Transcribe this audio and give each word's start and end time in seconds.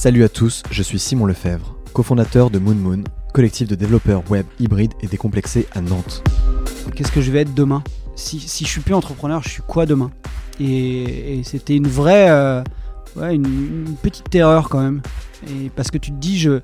Salut 0.00 0.24
à 0.24 0.30
tous, 0.30 0.62
je 0.70 0.82
suis 0.82 0.98
Simon 0.98 1.26
Lefebvre, 1.26 1.76
cofondateur 1.92 2.48
de 2.48 2.58
Moon 2.58 2.74
Moon, 2.74 3.04
collectif 3.34 3.68
de 3.68 3.74
développeurs 3.74 4.22
web 4.30 4.46
hybrides 4.58 4.94
et 5.02 5.06
décomplexés 5.06 5.66
à 5.72 5.82
Nantes. 5.82 6.24
Qu'est-ce 6.96 7.12
que 7.12 7.20
je 7.20 7.30
vais 7.30 7.40
être 7.40 7.52
demain? 7.52 7.84
Si, 8.16 8.40
si 8.40 8.64
je 8.64 8.70
suis 8.70 8.80
plus 8.80 8.94
entrepreneur, 8.94 9.42
je 9.42 9.50
suis 9.50 9.62
quoi 9.62 9.84
demain? 9.84 10.10
Et, 10.58 11.40
et 11.40 11.44
c'était 11.44 11.76
une 11.76 11.86
vraie, 11.86 12.30
euh, 12.30 12.64
ouais, 13.14 13.34
une, 13.34 13.44
une 13.44 13.94
petite 14.02 14.34
erreur 14.34 14.70
quand 14.70 14.80
même. 14.80 15.02
Et 15.48 15.68
parce 15.68 15.90
que 15.90 15.98
tu 15.98 16.12
te 16.12 16.16
dis, 16.16 16.38
je, 16.38 16.60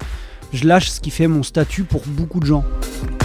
je 0.54 0.66
lâche 0.66 0.88
ce 0.88 1.00
qui 1.02 1.10
fait 1.10 1.26
mon 1.26 1.42
statut 1.42 1.84
pour 1.84 2.04
beaucoup 2.06 2.40
de 2.40 2.46
gens. 2.46 2.64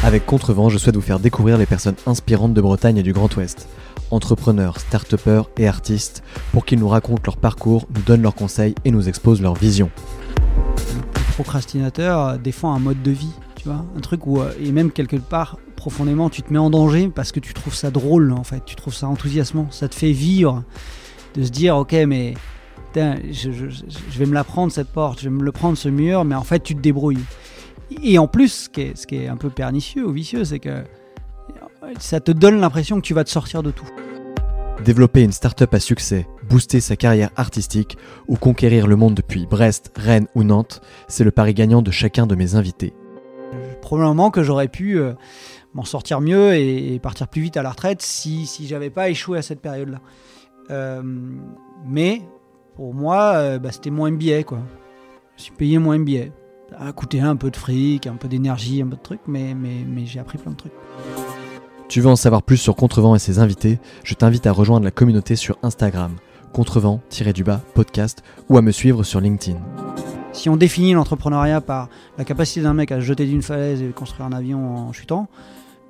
Avec 0.03 0.25
Contrevent, 0.25 0.67
je 0.67 0.77
souhaite 0.77 0.95
vous 0.95 1.01
faire 1.01 1.21
découvrir 1.21 1.57
les 1.57 1.65
personnes 1.65 1.95
inspirantes 2.05 2.53
de 2.53 2.59
Bretagne 2.59 2.97
et 2.97 3.03
du 3.03 3.13
Grand 3.13 3.33
Ouest. 3.37 3.69
Entrepreneurs, 4.11 4.77
start 4.77 5.15
et 5.57 5.67
artistes, 5.67 6.21
pour 6.51 6.65
qu'ils 6.65 6.79
nous 6.79 6.89
racontent 6.89 7.21
leur 7.25 7.37
parcours, 7.37 7.87
nous 7.95 8.01
donnent 8.01 8.21
leurs 8.21 8.35
conseils 8.35 8.75
et 8.83 8.91
nous 8.91 9.07
exposent 9.07 9.41
leur 9.41 9.53
vision. 9.53 9.89
Le 10.77 11.33
procrastinateur 11.33 12.19
euh, 12.19 12.37
défend 12.37 12.73
un 12.73 12.79
mode 12.79 13.01
de 13.01 13.11
vie, 13.11 13.31
tu 13.55 13.69
vois, 13.69 13.85
un 13.95 13.99
truc 14.01 14.27
où, 14.27 14.41
euh, 14.41 14.51
et 14.59 14.73
même 14.73 14.91
quelque 14.91 15.15
part, 15.15 15.57
profondément, 15.77 16.29
tu 16.29 16.41
te 16.41 16.51
mets 16.51 16.59
en 16.59 16.69
danger 16.69 17.07
parce 17.07 17.31
que 17.31 17.39
tu 17.39 17.53
trouves 17.53 17.73
ça 17.73 17.89
drôle, 17.89 18.33
en 18.33 18.43
fait, 18.43 18.65
tu 18.65 18.75
trouves 18.75 18.93
ça 18.93 19.07
enthousiasmant, 19.07 19.67
ça 19.71 19.87
te 19.87 19.95
fait 19.95 20.11
vivre, 20.11 20.63
de 21.35 21.43
se 21.43 21.49
dire, 21.49 21.77
ok, 21.77 21.93
mais 22.05 22.33
je, 22.95 23.49
vais 24.19 24.25
me 24.25 24.33
la 24.33 24.43
prendre 24.43 24.73
cette 24.73 24.89
porte, 24.89 25.19
je 25.19 25.29
vais 25.29 25.35
me 25.35 25.43
le 25.43 25.53
prendre 25.53 25.77
ce 25.77 25.87
mur, 25.87 26.25
mais 26.25 26.35
en 26.35 26.43
fait, 26.43 26.61
tu 26.61 26.75
te 26.75 26.81
débrouilles. 26.81 27.23
Et 28.03 28.17
en 28.17 28.27
plus, 28.27 28.69
ce 28.73 29.07
qui 29.07 29.15
est 29.15 29.27
un 29.29 29.37
peu 29.37 29.49
pernicieux 29.49 30.05
ou 30.05 30.11
vicieux, 30.11 30.43
c'est 30.43 30.59
que 30.59 30.83
ça 31.99 32.19
te 32.19 32.31
donne 32.31 32.59
l'impression 32.59 32.97
que 32.97 33.05
tu 33.05 33.13
vas 33.13 33.23
te 33.23 33.29
sortir 33.29 33.63
de 33.63 33.71
tout. 33.71 33.87
Développer 34.83 35.21
une 35.21 35.31
start-up 35.31 35.73
à 35.73 35.79
succès, 35.79 36.27
booster 36.49 36.79
sa 36.79 36.95
carrière 36.95 37.29
artistique 37.35 37.97
ou 38.27 38.35
conquérir 38.35 38.87
le 38.87 38.95
monde 38.95 39.13
depuis 39.13 39.45
Brest, 39.45 39.91
Rennes 39.95 40.27
ou 40.33 40.43
Nantes, 40.43 40.81
c'est 41.07 41.23
le 41.23 41.31
pari 41.31 41.53
gagnant 41.53 41.81
de 41.81 41.91
chacun 41.91 42.25
de 42.25 42.35
mes 42.35 42.55
invités. 42.55 42.93
probablement 43.81 44.31
que 44.31 44.43
j'aurais 44.43 44.69
pu 44.69 44.99
euh, 44.99 45.13
m'en 45.73 45.83
sortir 45.83 46.21
mieux 46.21 46.53
et, 46.55 46.95
et 46.95 46.99
partir 46.99 47.27
plus 47.27 47.41
vite 47.41 47.57
à 47.57 47.63
la 47.63 47.71
retraite 47.71 48.01
si, 48.01 48.45
si 48.45 48.67
j'avais 48.67 48.89
pas 48.89 49.09
échoué 49.09 49.37
à 49.37 49.41
cette 49.41 49.61
période-là. 49.61 49.99
Euh, 50.71 51.01
mais 51.85 52.21
pour 52.75 52.93
moi, 52.93 53.33
euh, 53.35 53.59
bah, 53.59 53.71
c'était 53.71 53.89
mon 53.89 54.09
MBA. 54.09 54.43
Quoi. 54.43 54.59
Je 55.37 55.43
suis 55.43 55.53
payé 55.53 55.77
mon 55.77 55.97
MBA. 55.97 56.31
Ça 56.69 56.79
a 56.79 56.91
coûté 56.93 57.19
un 57.19 57.35
peu 57.35 57.51
de 57.51 57.57
fric, 57.57 58.07
un 58.07 58.15
peu 58.15 58.27
d'énergie, 58.27 58.81
un 58.81 58.87
peu 58.87 58.95
de 58.95 59.01
trucs, 59.01 59.27
mais, 59.27 59.53
mais, 59.53 59.85
mais 59.85 60.05
j'ai 60.05 60.19
appris 60.19 60.37
plein 60.37 60.51
de 60.51 60.57
trucs. 60.57 60.73
Tu 61.91 61.99
veux 61.99 62.07
en 62.09 62.15
savoir 62.15 62.41
plus 62.41 62.55
sur 62.55 62.77
Contrevent 62.77 63.15
et 63.15 63.19
ses 63.19 63.39
invités 63.39 63.77
Je 64.05 64.13
t'invite 64.13 64.47
à 64.47 64.53
rejoindre 64.53 64.85
la 64.85 64.91
communauté 64.91 65.35
sur 65.35 65.57
Instagram, 65.61 66.13
contrevent-du-bas 66.53 67.59
podcast 67.73 68.23
ou 68.47 68.57
à 68.57 68.61
me 68.61 68.71
suivre 68.71 69.03
sur 69.03 69.19
LinkedIn. 69.19 69.59
Si 70.31 70.47
on 70.47 70.55
définit 70.55 70.93
l'entrepreneuriat 70.93 71.59
par 71.59 71.89
la 72.17 72.23
capacité 72.23 72.61
d'un 72.61 72.73
mec 72.73 72.93
à 72.93 72.95
se 72.95 73.01
jeter 73.01 73.25
d'une 73.25 73.41
falaise 73.41 73.81
et 73.81 73.87
construire 73.89 74.25
un 74.25 74.31
avion 74.31 74.77
en 74.77 74.93
chutant, 74.93 75.27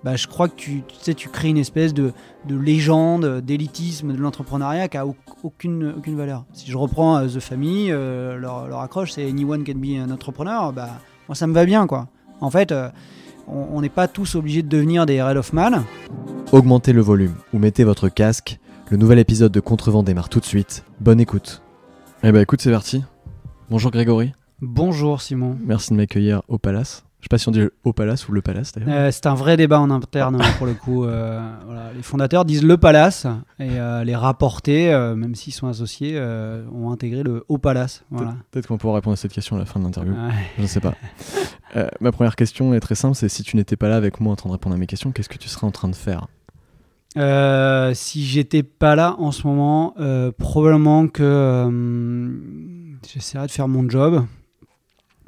bah, 0.04 0.16
je 0.16 0.26
crois 0.26 0.50
que 0.50 0.56
tu, 0.56 0.84
sais, 1.04 1.14
tu 1.14 1.30
crées 1.30 1.50
une 1.50 1.60
espèce 1.60 1.94
de, 1.94 2.14
de 2.48 2.56
légende, 2.58 3.42
d'élitisme 3.42 4.12
de 4.12 4.18
l'entrepreneuriat 4.18 4.88
qui 4.88 4.98
a 4.98 5.06
au- 5.06 5.16
aucune, 5.44 5.94
aucune 5.96 6.18
valeur. 6.18 6.46
Si 6.54 6.72
je 6.72 6.78
reprends 6.78 7.18
euh, 7.18 7.28
The 7.28 7.40
Family, 7.40 7.92
euh, 7.92 8.38
leur, 8.38 8.68
leur 8.68 8.80
accroche 8.80 9.12
c'est 9.12 9.30
Anyone 9.30 9.64
can 9.64 9.76
be 9.76 10.02
an 10.04 10.10
entrepreneur, 10.10 10.74
bah, 10.74 10.90
moi 11.28 11.36
ça 11.36 11.46
me 11.46 11.54
va 11.54 11.66
bien. 11.66 11.86
quoi. 11.86 12.08
En 12.40 12.50
fait, 12.50 12.72
euh, 12.72 12.90
on 13.48 13.82
n'est 13.82 13.90
pas 13.90 14.08
tous 14.08 14.36
obligés 14.36 14.64
de 14.64 14.70
devenir 14.70 15.06
des 15.06 15.22
Red 15.22 15.38
of 15.38 15.54
Man. 15.54 15.84
Augmentez 16.52 16.94
le 16.94 17.02
volume 17.02 17.36
ou 17.54 17.60
mettez 17.60 17.84
votre 17.84 18.10
casque. 18.10 18.60
Le 18.90 18.98
nouvel 18.98 19.20
épisode 19.20 19.52
de 19.52 19.60
Contrevent 19.60 20.04
démarre 20.04 20.30
tout 20.30 20.40
de 20.40 20.46
suite. 20.46 20.84
Bonne 21.00 21.20
écoute. 21.20 21.62
Eh 22.24 22.32
ben 22.32 22.42
écoute, 22.42 22.62
c'est 22.62 22.72
parti. 22.72 23.04
Bonjour 23.70 23.90
Grégory. 23.90 24.34
Bonjour 24.62 25.22
Simon. 25.22 25.58
Merci 25.66 25.92
de 25.92 25.98
m'accueillir 25.98 26.42
au 26.48 26.58
Palace. 26.58 27.06
Je 27.22 27.26
sais 27.26 27.30
pas 27.30 27.38
si 27.38 27.48
on 27.48 27.52
dit 27.52 27.62
au 27.84 27.94
Palace 27.94 28.28
ou 28.28 28.32
le 28.32 28.42
Palace 28.42 28.72
d'ailleurs. 28.72 28.90
Euh, 28.90 29.12
c'est 29.12 29.28
un 29.28 29.36
vrai 29.36 29.56
débat 29.56 29.80
en 29.80 29.92
interne 29.92 30.42
hein, 30.42 30.54
pour 30.58 30.66
le 30.66 30.74
coup. 30.74 31.06
Euh, 31.06 31.40
voilà, 31.66 31.94
les 31.96 32.02
fondateurs 32.02 32.46
disent 32.46 32.64
le 32.64 32.78
palace 32.78 33.28
et 33.60 33.70
euh, 33.80 34.04
les 34.04 34.16
rapportés, 34.16 34.90
même 35.16 35.36
s'ils 35.36 35.54
sont 35.54 35.68
associés, 35.68 36.20
ont 36.20 36.92
intégré 36.92 37.22
le 37.22 37.46
haut 37.48 37.60
palace. 37.60 38.04
Voilà. 38.10 38.36
Peut-être 38.50 38.68
qu'on 38.68 38.80
pourra 38.80 38.96
répondre 38.96 39.14
à 39.14 39.18
cette 39.18 39.34
question 39.34 39.56
à 39.56 39.60
la 39.60 39.66
fin 39.66 39.80
de 39.80 39.86
l'interview. 39.86 40.14
Ouais. 40.14 40.34
Je 40.58 40.64
ne 40.64 40.68
sais 40.68 40.80
pas. 40.80 40.96
Ma 42.02 42.12
première 42.12 42.36
question 42.36 42.74
est 42.74 42.80
très 42.80 42.96
simple, 42.96 43.16
c'est 43.16 43.30
si 43.30 43.44
tu 43.44 43.56
n'étais 43.56 43.76
pas 43.76 43.88
là 43.88 43.98
avec 43.98 44.20
moi 44.20 44.34
en 44.34 44.36
train 44.36 44.50
de 44.50 44.54
répondre 44.54 44.76
à 44.76 44.80
mes 44.80 44.88
questions, 44.88 45.12
qu'est-ce 45.12 45.30
que 45.30 45.38
tu 45.38 45.48
serais 45.48 45.68
en 45.68 45.72
train 45.72 45.90
de 45.90 45.96
faire? 45.96 46.28
Si 47.94 48.26
j'étais 48.26 48.64
pas 48.64 48.96
là 48.96 49.16
en 49.20 49.32
ce 49.32 49.46
moment, 49.46 49.94
probablement 50.40 51.08
que 51.08 51.70
j'essaierais 53.08 53.46
de 53.46 53.52
faire 53.52 53.68
mon 53.68 53.88
job. 53.88 54.26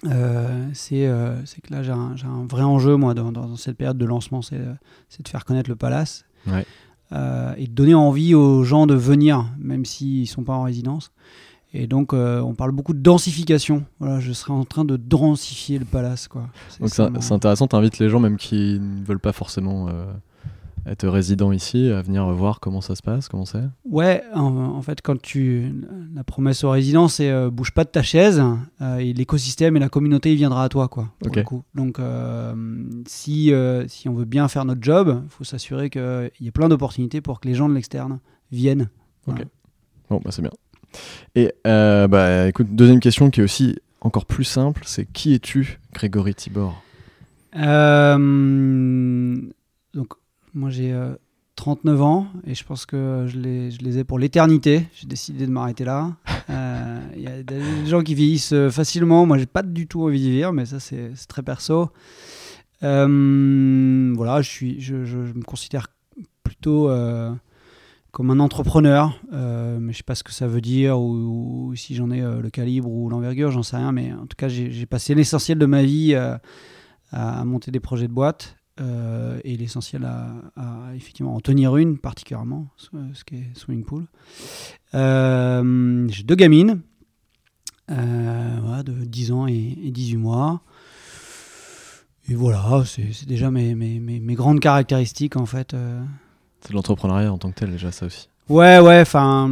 Euh, 0.06 0.68
c'est 0.74 1.08
euh, 1.08 1.44
c'est 1.46 1.62
que 1.62 1.72
là 1.74 1.82
j'ai 1.82 1.92
un, 1.92 2.16
un 2.26 2.46
vrai 2.46 2.64
enjeu 2.64 2.96
moi 2.98 3.14
dans, 3.14 3.32
dans 3.32 3.56
cette 3.56 3.78
période 3.78 3.98
de 3.98 4.06
lancement, 4.06 4.42
c'est 4.42 4.58
euh, 4.58 4.74
de 5.24 5.28
faire 5.28 5.46
connaître 5.46 5.70
le 5.70 5.76
palace 5.76 6.26
Ouais. 6.46 6.66
Euh, 7.14 7.54
et 7.58 7.68
de 7.68 7.72
donner 7.74 7.94
envie 7.94 8.34
aux 8.36 8.64
gens 8.64 8.86
de 8.88 8.96
venir, 8.96 9.46
même 9.60 9.86
s'ils 9.86 10.28
sont 10.28 10.44
pas 10.44 10.54
en 10.54 10.64
résidence. 10.64 11.12
Et 11.74 11.88
donc 11.88 12.14
on 12.14 12.54
parle 12.54 12.72
beaucoup 12.72 12.94
de 12.94 13.00
densification. 13.00 13.84
Voilà, 14.00 14.20
je 14.20 14.32
serais 14.34 14.54
en 14.54 14.64
train 14.66 14.86
de 14.86 14.96
densifier 14.98 15.80
le 15.80 15.86
palace 15.86 16.28
quoi. 16.28 16.50
Donc 16.80 16.90
c'est 16.90 17.10
mon- 17.10 17.32
intéressant, 17.32 17.68
tu 17.68 17.76
invites 17.76 17.98
les 18.00 18.10
gens 18.10 18.20
même 18.20 18.38
qui 18.38 18.80
ne 18.80 19.04
veulent 19.06 19.20
pas 19.20 19.32
forcément 19.32 19.88
être 20.86 21.08
résidents 21.08 21.52
ici 21.52 21.90
à 21.90 22.02
venir 22.02 22.26
voir 22.32 22.60
comment 22.60 22.82
ça 22.82 22.96
se 22.96 23.02
passe, 23.02 23.28
comment 23.30 23.46
c'est? 23.46 23.64
Ouais, 23.86 24.24
en, 24.34 24.42
en 24.54 24.82
fait, 24.82 25.02
quand 25.02 25.22
tu. 25.22 25.72
La 26.14 26.24
promesse 26.24 26.64
aux 26.64 26.70
résidents, 26.72 27.08
c'est 27.08 27.30
euh, 27.30 27.50
bouge 27.50 27.72
pas 27.72 27.84
de 27.84 27.90
ta 27.90 28.04
chaise, 28.04 28.44
euh, 28.82 28.98
et 28.98 29.14
l'écosystème 29.14 29.78
et 29.78 29.80
la 29.80 29.90
communauté, 29.90 30.32
il 30.32 30.36
viendra 30.38 30.64
à 30.66 30.70
toi, 30.70 30.88
quoi. 30.88 31.10
pour 31.20 31.28
Ok. 31.30 31.36
le 31.38 31.44
coup. 31.44 31.64
Donc, 31.74 32.00
euh, 32.00 32.54
si, 33.08 33.52
si 33.88 34.10
on 34.10 34.14
veut 34.14 34.26
bien 34.26 34.48
faire 34.48 34.66
notre 34.66 34.84
job, 34.84 35.22
il 35.26 35.30
faut 35.30 35.44
s'assurer 35.44 35.90
qu'il 35.90 36.32
y 36.42 36.48
ait 36.48 36.52
plein 36.52 36.70
d'opportunités 36.70 37.22
pour 37.22 37.40
que 37.40 37.48
les 37.48 37.56
gens 37.56 37.70
de 37.70 37.74
l'externe 37.74 38.20
viennent. 38.52 38.90
Voilà. 39.26 39.46
Bon, 40.10 40.22
bah 40.24 40.32
c'est 40.32 40.42
bien. 40.42 40.52
Et 41.36 41.54
bah 41.64 42.48
écoute, 42.48 42.68
deuxième 42.76 43.00
question 43.00 43.30
qui 43.30 43.40
est 43.40 43.44
aussi 43.44 43.80
encore 44.02 44.26
plus 44.26 44.44
simple, 44.44 44.82
c'est 44.86 45.06
qui 45.06 45.34
es-tu, 45.34 45.80
Grégory 45.94 46.36
Tibor? 46.36 46.84
Euh, 47.56 49.38
moi, 50.54 50.70
j'ai 50.70 50.92
euh, 50.94 51.16
39 51.56 52.02
ans, 52.02 52.28
et 52.46 52.56
je 52.56 52.64
pense 52.64 52.86
que 52.86 53.26
je 53.28 53.38
les, 53.40 53.72
je 53.72 53.80
les 53.80 54.00
ai 54.00 54.04
pour 54.04 54.20
l'éternité. 54.20 54.88
J'ai 54.94 55.08
décidé 55.08 55.46
de 55.46 55.52
m'arrêter 55.52 55.86
là. 55.86 56.16
Euh, 56.50 57.00
Il 57.16 57.22
y 57.22 57.28
a 57.28 57.42
des 57.42 57.86
gens 57.86 58.02
qui 58.04 58.16
vieillissent 58.16 58.52
euh, 58.52 58.70
facilement. 58.70 59.26
Moi, 59.26 59.38
j'ai 59.38 59.46
pas 59.46 59.64
du 59.64 59.88
tout 59.88 60.04
envie 60.04 60.20
de 60.20 60.26
vieillir, 60.26 60.52
mais 60.52 60.66
ça, 60.66 60.78
c'est 60.82 61.12
très 61.30 61.42
perso. 61.42 61.90
Euh, 62.84 64.14
voilà, 64.16 64.42
je, 64.42 64.50
suis, 64.50 64.82
je, 64.82 65.06
je- 65.06 65.26
je 65.26 65.34
me 65.34 65.44
considère 65.44 65.88
plutôt 66.44 66.90
euh, 66.90 67.32
comme 68.12 68.30
un 68.30 68.40
entrepreneur, 68.40 69.18
euh, 69.32 69.78
mais 69.80 69.94
je 69.94 69.98
sais 70.00 70.04
pas 70.04 70.16
ce 70.16 70.24
que 70.24 70.34
ça 70.34 70.48
veut 70.48 70.60
dire 70.62 71.00
ou, 71.00 71.70
ou 71.70 71.76
si 71.76 71.96
j'en 71.96 72.12
ai 72.12 72.22
euh, 72.22 72.42
le 72.42 72.50
calibre 72.50 72.90
ou 72.90 73.10
l'envergure, 73.10 73.52
j'en 73.52 73.64
sais 73.64 73.78
rien. 73.78 73.92
Mais 73.94 74.12
en 74.12 74.26
tout 74.26 74.36
cas, 74.38 74.50
j'ai 74.50 74.86
passé 74.86 75.16
l'essentiel 75.16 75.58
de 75.58 75.66
ma 75.66 75.84
vie 75.84 76.14
euh, 76.14 76.38
à 77.12 77.46
monter 77.46 77.72
des 77.72 77.80
projets 77.80 78.08
de 78.10 78.14
boîte 78.14 78.58
euh, 78.82 79.40
et 79.44 79.56
l'essentiel 79.58 80.06
à, 80.06 80.34
à 80.56 80.96
effectivement 80.96 81.36
en 81.36 81.40
tenir 81.40 81.78
une 81.78 81.98
particulièrement, 81.98 82.68
ce 82.78 82.90
ce 83.14 83.24
qui 83.24 83.36
est 83.36 83.58
Swimming 83.58 83.86
Pool. 83.86 84.06
Euh, 84.94 86.08
j'ai 86.10 86.24
deux 86.24 86.36
gamines 86.36 86.82
euh, 87.92 88.58
voilà, 88.64 88.84
de 88.84 88.94
10 88.94 89.32
ans 89.32 89.48
et, 89.48 89.78
et 89.84 89.92
18 89.92 90.18
mois. 90.18 90.62
Et 92.30 92.36
voilà, 92.36 92.84
c'est 92.86 93.28
déjà 93.28 93.52
mes, 93.52 93.76
mes, 93.76 94.00
mes, 94.00 94.20
mes 94.20 94.36
grandes 94.36 94.60
caractéristiques 94.62 95.36
en 95.36 95.46
fait. 95.46 95.76
C'est 96.62 96.70
de 96.70 96.76
l'entrepreneuriat 96.76 97.32
en 97.32 97.38
tant 97.38 97.52
que 97.52 97.56
tel 97.56 97.72
déjà 97.72 97.92
ça 97.92 98.06
aussi. 98.06 98.30
Ouais, 98.50 98.78
ouais, 98.80 99.00
enfin, 99.00 99.50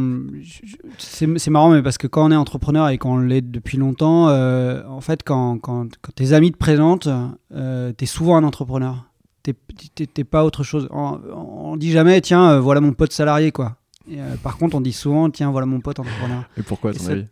c'est 0.98 1.26
c'est 1.38 1.50
marrant, 1.50 1.70
mais 1.70 1.82
parce 1.82 1.96
que 1.96 2.06
quand 2.06 2.26
on 2.26 2.30
est 2.30 2.36
entrepreneur 2.36 2.90
et 2.90 2.98
qu'on 2.98 3.18
l'est 3.18 3.40
depuis 3.40 3.78
longtemps, 3.78 4.28
euh, 4.28 4.82
en 4.86 5.00
fait, 5.00 5.22
quand, 5.22 5.58
quand, 5.58 5.86
quand 6.02 6.12
tes 6.14 6.34
amis 6.34 6.52
te 6.52 6.58
présentent, 6.58 7.08
euh, 7.54 7.92
t'es 7.92 8.04
souvent 8.04 8.36
un 8.36 8.44
entrepreneur. 8.44 9.06
T'es- 9.42 10.24
pas 10.24 10.44
autre 10.44 10.62
chose. 10.62 10.86
On, 10.90 11.18
on 11.34 11.76
dit 11.76 11.90
jamais, 11.90 12.20
tiens, 12.20 12.50
euh, 12.52 12.60
voilà 12.60 12.80
mon 12.80 12.92
pote 12.92 13.12
salarié, 13.12 13.50
quoi. 13.52 13.76
Et, 14.10 14.20
euh, 14.20 14.36
par 14.42 14.56
contre, 14.56 14.76
on 14.76 14.80
dit 14.80 14.92
souvent, 14.92 15.30
tiens, 15.30 15.50
voilà 15.50 15.66
mon 15.66 15.80
pote 15.80 15.98
entrepreneur. 15.98 16.44
Et 16.56 16.62
pourquoi 16.62 16.90
à 16.90 16.94
ton 16.94 17.00
avis? 17.12 17.26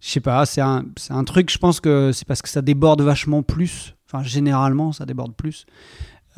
Je 0.00 0.08
sais 0.10 0.20
pas, 0.20 0.46
c'est 0.46 0.60
un, 0.60 0.84
un 1.10 1.24
truc, 1.24 1.50
je 1.50 1.58
pense 1.58 1.80
que 1.80 2.12
c'est 2.12 2.26
parce 2.28 2.42
que 2.42 2.48
ça 2.48 2.62
déborde 2.62 3.00
vachement 3.02 3.42
plus. 3.42 3.94
Enfin, 4.06 4.22
généralement, 4.22 4.92
ça 4.92 5.04
déborde 5.06 5.34
plus. 5.34 5.66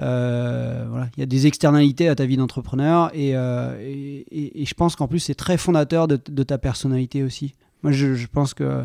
Euh, 0.00 0.87
voilà, 0.88 1.08
il 1.17 1.20
y 1.20 1.23
a 1.23 1.26
des 1.26 1.46
externalités 1.46 2.08
à 2.08 2.14
ta 2.14 2.25
vie 2.25 2.37
d'entrepreneur 2.37 3.11
et, 3.14 3.31
et, 3.31 4.25
et- 4.31 4.62
et 4.62 4.64
je 4.64 4.75
pense 4.75 4.94
qu'en 4.94 5.08
plus 5.08 5.19
c'est 5.19 5.34
très 5.34 5.58
fondateur 5.58 6.06
de, 6.06 6.19
de 6.31 6.43
ta 6.44 6.56
personnalité 6.56 7.25
aussi. 7.25 7.55
Moi, 7.82 7.91
je, 7.93 8.14
je 8.14 8.26
pense 8.29 8.55
que 8.55 8.84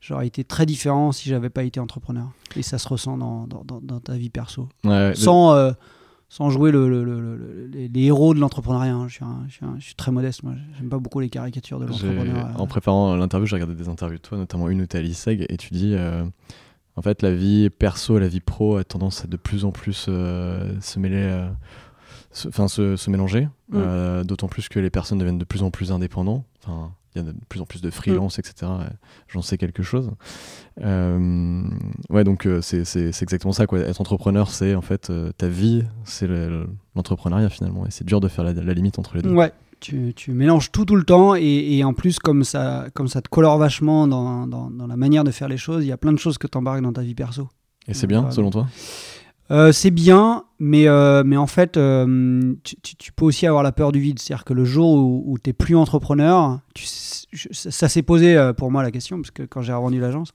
j'aurais 0.00 0.26
été 0.26 0.44
très 0.44 0.66
différent 0.66 1.12
si 1.12 1.28
j'avais 1.28 1.50
pas 1.50 1.64
été 1.64 1.80
entrepreneur. 1.80 2.28
Et 2.56 2.62
ça 2.62 2.78
se 2.78 2.88
ressent 2.88 3.16
dans, 3.18 3.46
dans, 3.46 4.00
ta 4.00 4.14
vie 4.14 4.30
perso. 4.30 4.68
Sans, 5.14 5.52
euh, 5.52 5.72
sans 6.28 6.50
jouer 6.50 6.70
le, 6.70 7.68
les 7.72 8.02
héros 8.02 8.34
de 8.34 8.40
l'entrepreneuriat. 8.40 8.94
Hein. 8.94 9.08
Je, 9.08 9.18
je, 9.48 9.66
je, 9.78 9.84
suis 9.84 9.94
très 9.94 10.12
modeste, 10.12 10.42
moi. 10.42 10.54
J'aime 10.76 10.88
pas 10.88 10.98
beaucoup 10.98 11.20
les 11.20 11.30
caricatures 11.30 11.80
de 11.80 11.86
l'entrepreneuriat. 11.86 12.52
Euh. 12.54 12.58
En 12.58 12.66
préparant 12.66 13.16
l'interview, 13.16 13.46
j'ai 13.46 13.56
regardé 13.56 13.74
des 13.74 13.88
interviews 13.88 14.18
de 14.18 14.22
toi, 14.22 14.38
notamment 14.38 14.68
une 14.68 14.82
où 14.82 14.86
tu 14.86 15.14
Seg, 15.14 15.46
et 15.48 15.56
tu 15.56 15.72
dis. 15.72 15.94
Euh, 15.94 16.24
en 16.96 17.02
fait, 17.02 17.22
la 17.22 17.32
vie 17.32 17.70
perso 17.70 18.16
et 18.16 18.20
la 18.20 18.26
vie 18.26 18.40
pro 18.40 18.76
a 18.76 18.82
tendance 18.82 19.24
à 19.24 19.28
de 19.28 19.36
plus 19.36 19.64
en 19.64 19.70
plus 19.70 19.92
se 19.92 20.98
mêler 20.98 21.48
enfin 22.48 22.66
se, 22.66 23.08
mélanger, 23.08 23.48
mm. 23.70 24.24
d'autant 24.24 24.48
plus 24.48 24.68
que 24.68 24.80
les 24.80 24.90
personnes 24.90 25.18
deviennent 25.18 25.38
de 25.38 25.44
plus 25.44 25.62
en 25.62 25.70
plus 25.70 25.92
indépendants. 25.92 26.44
Enfin, 26.60 26.90
il 27.18 27.26
y 27.26 27.28
a 27.28 27.32
de 27.32 27.36
plus 27.48 27.60
en 27.60 27.64
plus 27.66 27.80
de 27.82 27.90
freelance, 27.90 28.38
etc. 28.38 28.54
euh, 28.62 28.84
J'en 29.28 29.42
sais 29.42 29.58
quelque 29.58 29.82
chose. 29.82 30.10
Euh, 30.82 31.62
ouais, 32.10 32.24
donc 32.24 32.46
euh, 32.46 32.60
c'est 32.62 32.82
exactement 33.22 33.52
ça. 33.52 33.66
Quoi. 33.66 33.80
Être 33.80 34.00
entrepreneur, 34.00 34.50
c'est 34.50 34.74
en 34.74 34.80
fait 34.80 35.10
euh, 35.10 35.32
ta 35.36 35.48
vie, 35.48 35.84
c'est 36.04 36.26
le- 36.26 36.68
l'entrepreneuriat 36.94 37.48
finalement, 37.48 37.86
et 37.86 37.90
c'est 37.90 38.04
dur 38.04 38.20
de 38.20 38.28
faire 38.28 38.44
la, 38.44 38.52
la 38.52 38.74
limite 38.74 38.98
entre 38.98 39.16
les 39.16 39.22
deux. 39.22 39.32
Ouais, 39.32 39.52
tu, 39.80 40.12
tu 40.14 40.32
mélanges 40.32 40.70
tout 40.72 40.84
tout 40.84 40.96
le 40.96 41.04
temps 41.04 41.34
et, 41.36 41.42
et 41.42 41.84
en 41.84 41.94
plus 41.94 42.18
comme 42.18 42.44
ça, 42.44 42.86
comme 42.94 43.08
ça 43.08 43.20
te 43.22 43.28
colore 43.28 43.58
vachement 43.58 44.06
dans, 44.06 44.46
dans, 44.46 44.70
dans 44.70 44.86
la 44.86 44.96
manière 44.96 45.24
de 45.24 45.30
faire 45.30 45.48
les 45.48 45.56
choses, 45.58 45.84
il 45.84 45.88
y 45.88 45.92
a 45.92 45.96
plein 45.96 46.12
de 46.12 46.18
choses 46.18 46.38
que 46.38 46.46
tu 46.46 46.56
embarques 46.58 46.82
dans 46.82 46.92
ta 46.92 47.02
vie 47.02 47.14
perso. 47.14 47.48
Et 47.86 47.94
c'est 47.94 48.06
bien, 48.06 48.30
selon 48.30 48.50
toi? 48.50 48.66
Euh, 49.50 49.72
c'est 49.72 49.90
bien, 49.90 50.44
mais, 50.58 50.88
euh, 50.88 51.22
mais 51.24 51.36
en 51.38 51.46
fait, 51.46 51.76
euh, 51.76 52.54
tu, 52.62 53.12
peux 53.12 53.24
aussi 53.24 53.46
avoir 53.46 53.62
la 53.62 53.72
peur 53.72 53.92
du 53.92 54.00
vide. 54.00 54.18
C'est-à-dire 54.18 54.44
que 54.44 54.52
le 54.52 54.64
jour 54.64 54.94
où, 55.26 55.38
tu 55.42 55.48
n'es 55.48 55.54
plus 55.54 55.74
entrepreneur, 55.74 56.60
tu 56.74 56.84
s- 56.84 57.26
je- 57.32 57.48
ça, 57.52 57.70
ça 57.70 57.88
s'est 57.88 58.02
posé 58.02 58.36
pour 58.56 58.70
moi 58.70 58.82
la 58.82 58.90
question, 58.90 59.16
parce 59.16 59.30
que 59.30 59.42
quand 59.44 59.62
j'ai 59.62 59.72
revendu 59.72 60.00
l'agence, 60.00 60.32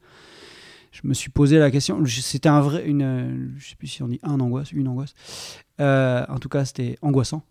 je 0.91 1.01
me 1.03 1.13
suis 1.13 1.29
posé 1.29 1.59
la 1.59 1.69
question. 1.69 2.03
C'était 2.05 2.49
un 2.49 2.61
vrai, 2.61 2.85
une, 2.87 3.53
je 3.57 3.69
sais 3.69 3.75
plus 3.75 3.87
si 3.87 4.01
on 4.03 4.07
dit 4.07 4.19
un 4.23 4.39
angoisse, 4.39 4.71
une 4.71 4.87
angoisse. 4.87 5.13
En 5.79 6.37
tout 6.39 6.49
cas, 6.49 6.65
c'était 6.65 6.97
angoissant. 7.01 7.43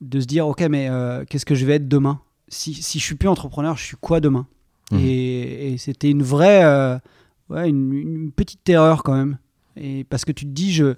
De 0.00 0.20
se 0.20 0.26
dire, 0.26 0.46
ok, 0.46 0.60
mais 0.68 0.90
qu'est-ce 1.30 1.46
que 1.46 1.54
je 1.54 1.64
vais 1.64 1.74
être 1.76 1.88
demain? 1.88 2.20
Si, 2.48 2.74
si 2.74 2.98
je 2.98 3.04
suis 3.04 3.14
plus 3.14 3.28
entrepreneur, 3.28 3.76
je 3.78 3.84
suis 3.84 3.96
quoi 3.98 4.20
demain? 4.20 4.46
Mhm. 4.92 4.98
Et, 5.00 5.72
et 5.72 5.78
c'était 5.78 6.10
une 6.10 6.22
vraie, 6.22 6.62
ouais, 7.48 7.68
une, 7.70 7.92
une 7.94 8.32
petite 8.32 8.62
terreur 8.64 9.02
quand 9.02 9.14
même. 9.14 9.38
Et 9.76 10.04
parce 10.04 10.24
que 10.24 10.32
tu 10.32 10.44
te 10.44 10.50
dis, 10.50 10.72
je, 10.72 10.94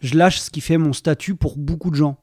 je 0.00 0.16
lâche 0.16 0.38
ce 0.40 0.50
qui 0.50 0.60
fait 0.60 0.78
mon 0.78 0.92
statut 0.92 1.34
pour 1.34 1.56
beaucoup 1.56 1.90
de 1.90 1.96
gens. 1.96 2.16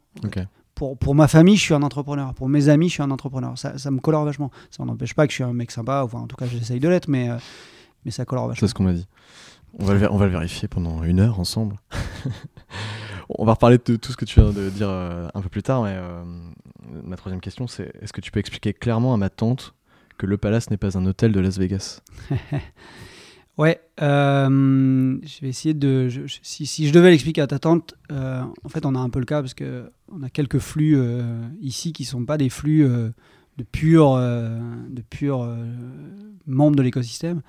Pour, 0.75 0.97
pour 0.97 1.13
ma 1.15 1.27
famille, 1.27 1.55
je 1.55 1.61
suis 1.61 1.73
un 1.73 1.83
entrepreneur. 1.83 2.33
Pour 2.33 2.49
mes 2.49 2.67
amis, 2.69 2.89
je 2.89 2.93
suis 2.93 3.03
un 3.03 3.11
entrepreneur. 3.11 3.57
Ça, 3.57 3.77
ça 3.77 3.91
me 3.91 3.99
colore 3.99 4.25
vachement. 4.25 4.49
Ça 4.71 4.83
n'empêche 4.83 5.13
pas 5.13 5.25
que 5.27 5.31
je 5.31 5.35
suis 5.35 5.43
un 5.43 5.53
mec 5.53 5.69
sympa. 5.71 6.01
Enfin, 6.03 6.19
en 6.19 6.27
tout 6.27 6.35
cas, 6.35 6.45
j'essaye 6.47 6.79
de 6.79 6.89
l'être, 6.89 7.07
mais, 7.07 7.29
euh, 7.29 7.37
mais 8.05 8.11
ça 8.11 8.25
colore 8.25 8.47
vachement. 8.47 8.59
C'est 8.59 8.69
ce 8.69 8.73
qu'on 8.73 8.83
m'a 8.83 8.93
dit. 8.93 9.07
On 9.79 9.85
va, 9.85 9.93
le, 9.93 9.99
ver- 9.99 10.13
on 10.13 10.17
va 10.17 10.25
le 10.25 10.31
vérifier 10.31 10.67
pendant 10.67 11.03
une 11.03 11.19
heure 11.19 11.39
ensemble. 11.39 11.79
on 13.29 13.45
va 13.45 13.53
reparler 13.53 13.77
de 13.83 13.95
tout 13.95 14.11
ce 14.11 14.17
que 14.17 14.25
tu 14.25 14.39
viens 14.39 14.51
de 14.51 14.69
dire 14.69 14.89
euh, 14.89 15.27
un 15.33 15.41
peu 15.41 15.49
plus 15.49 15.63
tard, 15.63 15.83
mais 15.83 15.93
euh, 15.95 16.23
ma 17.03 17.15
troisième 17.15 17.41
question, 17.41 17.65
c'est 17.67 17.91
est-ce 18.01 18.13
que 18.13 18.21
tu 18.21 18.31
peux 18.31 18.39
expliquer 18.39 18.73
clairement 18.73 19.13
à 19.13 19.17
ma 19.17 19.29
tante 19.29 19.73
que 20.17 20.25
le 20.25 20.37
Palace 20.37 20.69
n'est 20.69 20.77
pas 20.77 20.97
un 20.97 21.05
hôtel 21.05 21.31
de 21.31 21.39
Las 21.39 21.57
Vegas? 21.57 22.01
Ouais, 23.57 23.79
euh, 24.01 25.17
je 25.23 25.41
vais 25.41 25.49
essayer 25.49 25.73
de. 25.75 26.09
je- 26.09 26.25
je- 26.25 26.39
si, 26.41 26.65
si 26.65 26.87
je 26.87 26.93
devais 26.93 27.11
l'expliquer 27.11 27.41
à 27.41 27.47
ta 27.47 27.59
tante, 27.59 27.93
euh, 28.11 28.41
en 28.63 28.69
fait, 28.69 28.85
on 28.85 28.95
a 28.95 28.99
un 28.99 29.09
peu 29.09 29.19
le 29.19 29.25
cas 29.25 29.41
parce 29.41 29.53
que 29.53 29.91
on 30.11 30.23
a 30.23 30.29
quelques 30.29 30.57
flux 30.59 30.95
euh, 30.97 31.23
ici 31.61 31.93
qui 31.93 32.03
sont 32.03 32.25
pas 32.25 32.37
des 32.37 32.49
flux 32.49 32.83
de 32.83 33.63
purs 33.71 34.15
de 34.15 34.21
euh, 34.21 35.71
membres 36.47 36.75
de 36.75 36.81
l'écosystème. 36.81 37.41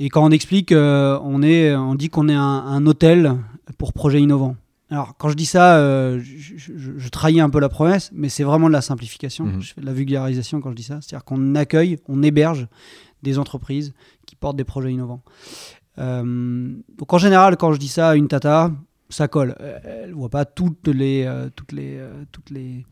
Et 0.00 0.08
quand 0.08 0.24
on 0.24 0.30
explique, 0.30 0.72
on 0.72 1.42
est, 1.42 1.74
on 1.76 1.94
dit 1.94 2.08
qu'on 2.08 2.28
est 2.28 2.34
un, 2.34 2.40
un 2.40 2.86
hôtel 2.86 3.36
pour 3.78 3.92
projets 3.92 4.20
innovants. 4.20 4.56
Alors, 4.90 5.14
quand 5.18 5.28
je 5.28 5.34
dis 5.36 5.46
ça, 5.46 5.78
je, 6.18 6.22
je- 6.56 6.72
je- 6.76 6.92
je 6.98 7.08
trahis 7.10 7.38
un 7.40 7.50
peu 7.50 7.60
la 7.60 7.68
promesse, 7.68 8.10
mais 8.12 8.28
c'est 8.28 8.42
vraiment 8.42 8.66
de 8.68 8.72
la 8.72 8.80
simplification. 8.80 9.44
Mhm. 9.44 9.60
Je 9.62 9.74
fais 9.74 9.80
de 9.80 9.86
la 9.86 9.92
vulgarisation 9.92 10.60
quand 10.60 10.70
je 10.70 10.74
dis 10.76 10.82
ça. 10.82 10.98
C'est-à-dire 11.00 11.24
qu'on 11.24 11.54
accueille, 11.54 11.98
on 12.08 12.22
héberge 12.24 12.66
des 13.22 13.38
entreprises 13.38 13.94
qui 14.26 14.36
portent 14.36 14.56
des 14.56 14.64
projets 14.64 14.92
innovants. 14.92 15.22
Euh, 15.98 16.74
donc 16.96 17.12
en 17.12 17.18
général, 17.18 17.56
quand 17.56 17.72
je 17.72 17.78
dis 17.78 17.88
ça 17.88 18.10
à 18.10 18.16
une 18.16 18.28
tata, 18.28 18.70
ça 19.10 19.28
colle. 19.28 19.54
Euh, 19.60 19.78
Elle 20.04 20.14
voit 20.14 20.28
pas 20.30 20.44
toutes 20.44 20.88
les, 20.88 21.24
euh, 21.26 21.50
toutes 21.54 21.72
les, 21.72 21.96
euh, 21.98 22.24
toutes 22.32 22.50
les, 22.50 22.86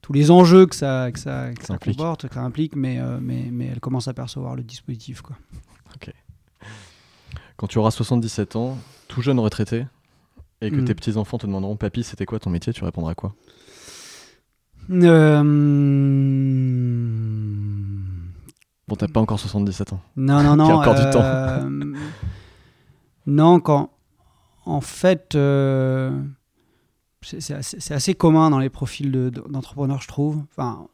tous 0.00 0.12
les 0.12 0.30
enjeux 0.30 0.66
que 0.66 0.74
ça, 0.74 1.10
que 1.12 1.18
ça, 1.18 1.52
que 1.52 1.64
Ça 1.66 1.78
comporte, 1.78 2.28
que 2.28 2.34
ça 2.34 2.42
implique, 2.42 2.76
mais, 2.76 2.98
mais, 3.20 3.48
mais 3.50 3.66
elle 3.66 3.80
commence 3.80 4.08
à 4.08 4.14
percevoir 4.14 4.56
le 4.56 4.62
dispositif. 4.62 5.20
Quoi. 5.20 5.36
Quand 7.56 7.66
tu 7.66 7.78
auras 7.78 7.90
77 7.90 8.54
ans, 8.54 8.78
tout 9.08 9.20
jeune 9.20 9.40
retraité, 9.40 9.84
et 10.60 10.70
que 10.70 10.80
tes 10.80 10.94
petits-enfants 10.94 11.38
te 11.38 11.46
demanderont 11.46 11.76
Papy, 11.76 12.04
c'était 12.04 12.24
quoi 12.24 12.38
ton 12.38 12.50
métier? 12.50 12.72
Tu 12.72 12.84
répondras 12.84 13.14
quoi? 13.14 13.34
Euh, 14.90 15.42
Bon, 18.88 18.96
t'as 18.96 19.06
pas 19.08 19.20
encore 19.20 19.38
77 19.38 19.92
ans. 19.92 20.00
Non, 20.16 20.42
non, 20.42 20.56
non. 20.56 20.64
Qui 20.66 20.70
a 20.72 20.76
encore 20.78 20.94
du 20.94 21.10
temps. 21.10 21.20
euh, 21.22 21.94
non, 23.26 23.60
quand. 23.60 23.90
En 24.64 24.80
fait, 24.80 25.34
euh, 25.34 26.10
c'est 27.22 27.92
assez, 27.92 28.14
commun 28.14 28.50
dans 28.50 28.58
les 28.58 28.68
profils 28.70 29.10
de- 29.10 29.30
de- 29.30 29.42
d'entrepreneurs, 29.48 30.00
je 30.02 30.08
trouve. 30.08 30.42
Enfin, 30.50 30.86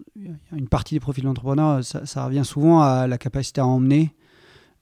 une 0.52 0.68
partie 0.68 0.94
des 0.94 1.00
profils 1.00 1.24
d'entrepreneurs, 1.24 1.82
ça, 1.84 2.06
ça 2.06 2.24
revient 2.24 2.44
souvent 2.44 2.80
à 2.82 3.06
la 3.06 3.18
capacité 3.18 3.60
à 3.60 3.66
emmener, 3.66 4.14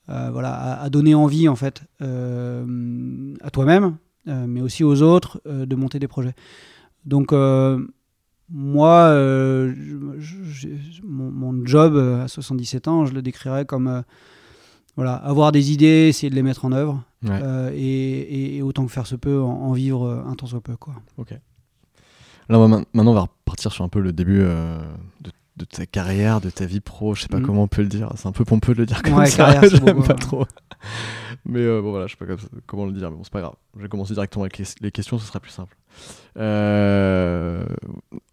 euh, 0.09 0.31
voilà, 0.31 0.53
à, 0.55 0.83
à 0.83 0.91
donner 0.91 1.15
envie, 1.15 1.49
en 1.49 1.57
fait, 1.57 1.83
euh, 2.03 3.35
à 3.43 3.51
toi-même, 3.51 3.97
euh, 4.29 4.47
mais 4.47 4.61
aussi 4.61 4.85
aux 4.85 5.01
autres, 5.03 5.41
de 5.47 5.75
monter 5.77 5.99
des 5.99 6.09
projets. 6.09 6.35
Donc, 7.07 7.33
moi, 8.53 9.07
euh, 9.09 9.75
je- 10.19 10.45
je- 10.45 10.69
je- 10.69 11.03
mon, 11.05 11.31
mon 11.31 11.65
job 11.67 11.95
euh, 11.97 12.25
à 12.25 12.29
77 12.29 12.87
ans, 12.89 13.07
je 13.07 13.15
le 13.15 13.23
décrirais 13.23 13.65
comme 13.65 13.89
euh, 13.89 14.03
voilà, 14.97 15.15
avoir 15.15 15.53
des 15.53 15.73
idées, 15.73 16.07
essayer 16.09 16.29
de 16.29 16.35
les 16.35 16.43
mettre 16.43 16.65
en 16.67 16.73
œuvre, 16.73 17.03
Ouais. 17.25 17.31
euh, 17.43 17.71
et, 17.73 17.79
et- 17.79 18.57
et 18.57 18.63
autant 18.63 18.85
que 18.85 18.93
faire 18.93 19.07
se 19.07 19.17
peut, 19.17 19.41
en, 19.41 19.49
en 19.49 19.73
vivre 19.73 20.23
un 20.27 20.35
tant 20.35 20.47
soit 20.47 20.61
peu. 20.61 20.77
Quoi. 20.77 20.95
Ma- 22.49 22.59
maintenant, 22.69 22.85
on 23.13 23.15
va 23.15 23.21
repartir 23.23 23.73
sur 23.73 23.85
un 23.85 23.89
peu 23.89 24.01
le 24.01 24.13
début 24.13 24.41
de, 24.41 25.31
de 25.57 25.65
ta 25.65 25.87
carrière, 25.87 26.41
de 26.43 26.51
ta 26.51 26.67
vie 26.67 26.81
pro. 26.81 27.15
Je 27.15 27.23
sais 27.23 27.29
pas 27.29 27.39
Mhm. 27.39 27.47
comment 27.47 27.63
on 27.63 27.69
peut 27.69 27.83
le 27.83 27.89
dire. 27.89 28.11
C'est 28.17 28.27
un 28.27 28.33
peu 28.33 28.45
pompeux 28.45 28.75
de 28.75 28.81
le 28.81 28.87
dire 28.87 29.03
comme 29.03 29.15
Ouais, 29.15 29.27
ça. 29.27 29.61
J'aime 29.69 30.03
pas 30.03 30.15
trop. 30.15 30.45
Mais 31.45 31.61
euh, 31.61 31.81
bon, 31.83 31.91
voilà, 31.91 32.07
je 32.07 32.13
sais 32.13 32.17
pas 32.17 32.27
comme- 32.27 32.39
comment 32.67 32.87
le 32.87 32.93
dire. 32.93 33.11
Mais 33.11 33.17
bon, 33.17 33.25
c'est 33.25 33.33
pas 33.33 33.41
grave. 33.41 33.55
Je 33.77 33.83
vais 33.83 33.89
commencer 33.89 34.15
directement 34.15 34.45
avec 34.45 34.59
les, 34.59 34.65
les 34.81 34.93
questions, 34.93 35.19
ce 35.19 35.27
sera 35.27 35.41
plus 35.41 35.51
simple. 35.51 35.77
Euh, 36.39 37.65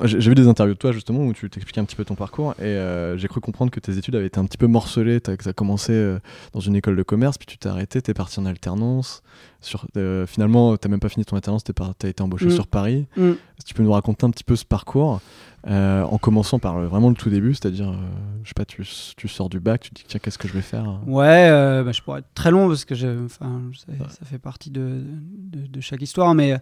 J'ai 0.03 0.29
vu 0.29 0.35
des 0.35 0.47
interviews 0.47 0.75
de 0.75 0.79
toi 0.79 0.91
justement 0.93 1.25
où 1.25 1.33
tu 1.33 1.49
t'expliquais 1.49 1.81
un 1.81 1.85
petit 1.85 1.95
peu 1.95 2.05
ton 2.05 2.15
parcours 2.15 2.53
et 2.59 2.63
euh, 2.63 3.17
j'ai 3.17 3.27
cru 3.27 3.41
comprendre 3.41 3.69
que 3.71 3.79
tes 3.81 3.97
études 3.97 4.15
avaient 4.15 4.27
été 4.27 4.39
un 4.39 4.45
petit 4.45 4.57
peu 4.57 4.67
morcelées. 4.67 5.19
Tu 5.21 5.31
as, 5.31 5.53
commencé 5.53 6.17
dans 6.53 6.59
une 6.61 6.75
école 6.75 6.95
de 6.95 7.03
commerce, 7.03 7.37
puis 7.37 7.47
tu 7.47 7.57
t'es 7.57 7.67
arrêté, 7.67 8.01
tu 8.01 8.11
es 8.11 8.13
parti 8.13 8.39
en 8.39 8.45
alternance. 8.45 9.21
Sur, 9.61 9.85
finalement, 10.27 10.77
tu 10.77 10.87
même 10.87 10.99
pas 11.01 11.09
fini 11.09 11.25
ton 11.25 11.35
alternance, 11.35 11.63
tu 11.63 11.71
as 11.81 12.07
été 12.09 12.21
embauché 12.23 12.45
Mm. 12.45 12.51
sur 12.51 12.67
Paris. 12.67 13.07
Mm. 13.17 13.31
Tu 13.69 13.75
peux 13.75 13.83
nous 13.83 13.91
raconter 13.91 14.25
un 14.25 14.31
petit 14.31 14.43
peu 14.43 14.55
ce 14.55 14.65
parcours, 14.65 15.21
euh, 15.67 16.01
en 16.01 16.17
commençant 16.17 16.57
par 16.57 16.77
euh, 16.77 16.87
vraiment 16.87 17.09
le 17.09 17.15
tout 17.15 17.29
début, 17.29 17.53
c'est-à-dire, 17.53 17.89
euh, 17.89 17.97
je 18.43 18.47
sais 18.49 18.55
pas, 18.55 18.65
tu, 18.65 18.83
tu 19.15 19.27
sors 19.27 19.47
du 19.47 19.59
bac, 19.59 19.81
tu 19.81 19.91
te 19.91 19.95
dis, 19.95 20.05
tiens, 20.07 20.19
qu'est-ce 20.19 20.39
que 20.39 20.47
je 20.47 20.53
vais 20.53 20.63
faire 20.63 20.97
Ouais, 21.05 21.49
euh, 21.51 21.83
bah, 21.83 21.91
je 21.91 22.01
pourrais 22.01 22.21
être 22.21 22.33
très 22.33 22.49
long 22.49 22.67
parce 22.67 22.83
que 22.83 22.95
je, 22.95 23.25
enfin, 23.25 23.61
ça, 23.77 24.09
ça 24.09 24.25
fait 24.25 24.39
partie 24.39 24.71
de, 24.71 25.03
de, 25.03 25.67
de 25.67 25.81
chaque 25.81 26.01
histoire, 26.01 26.33
mais 26.33 26.59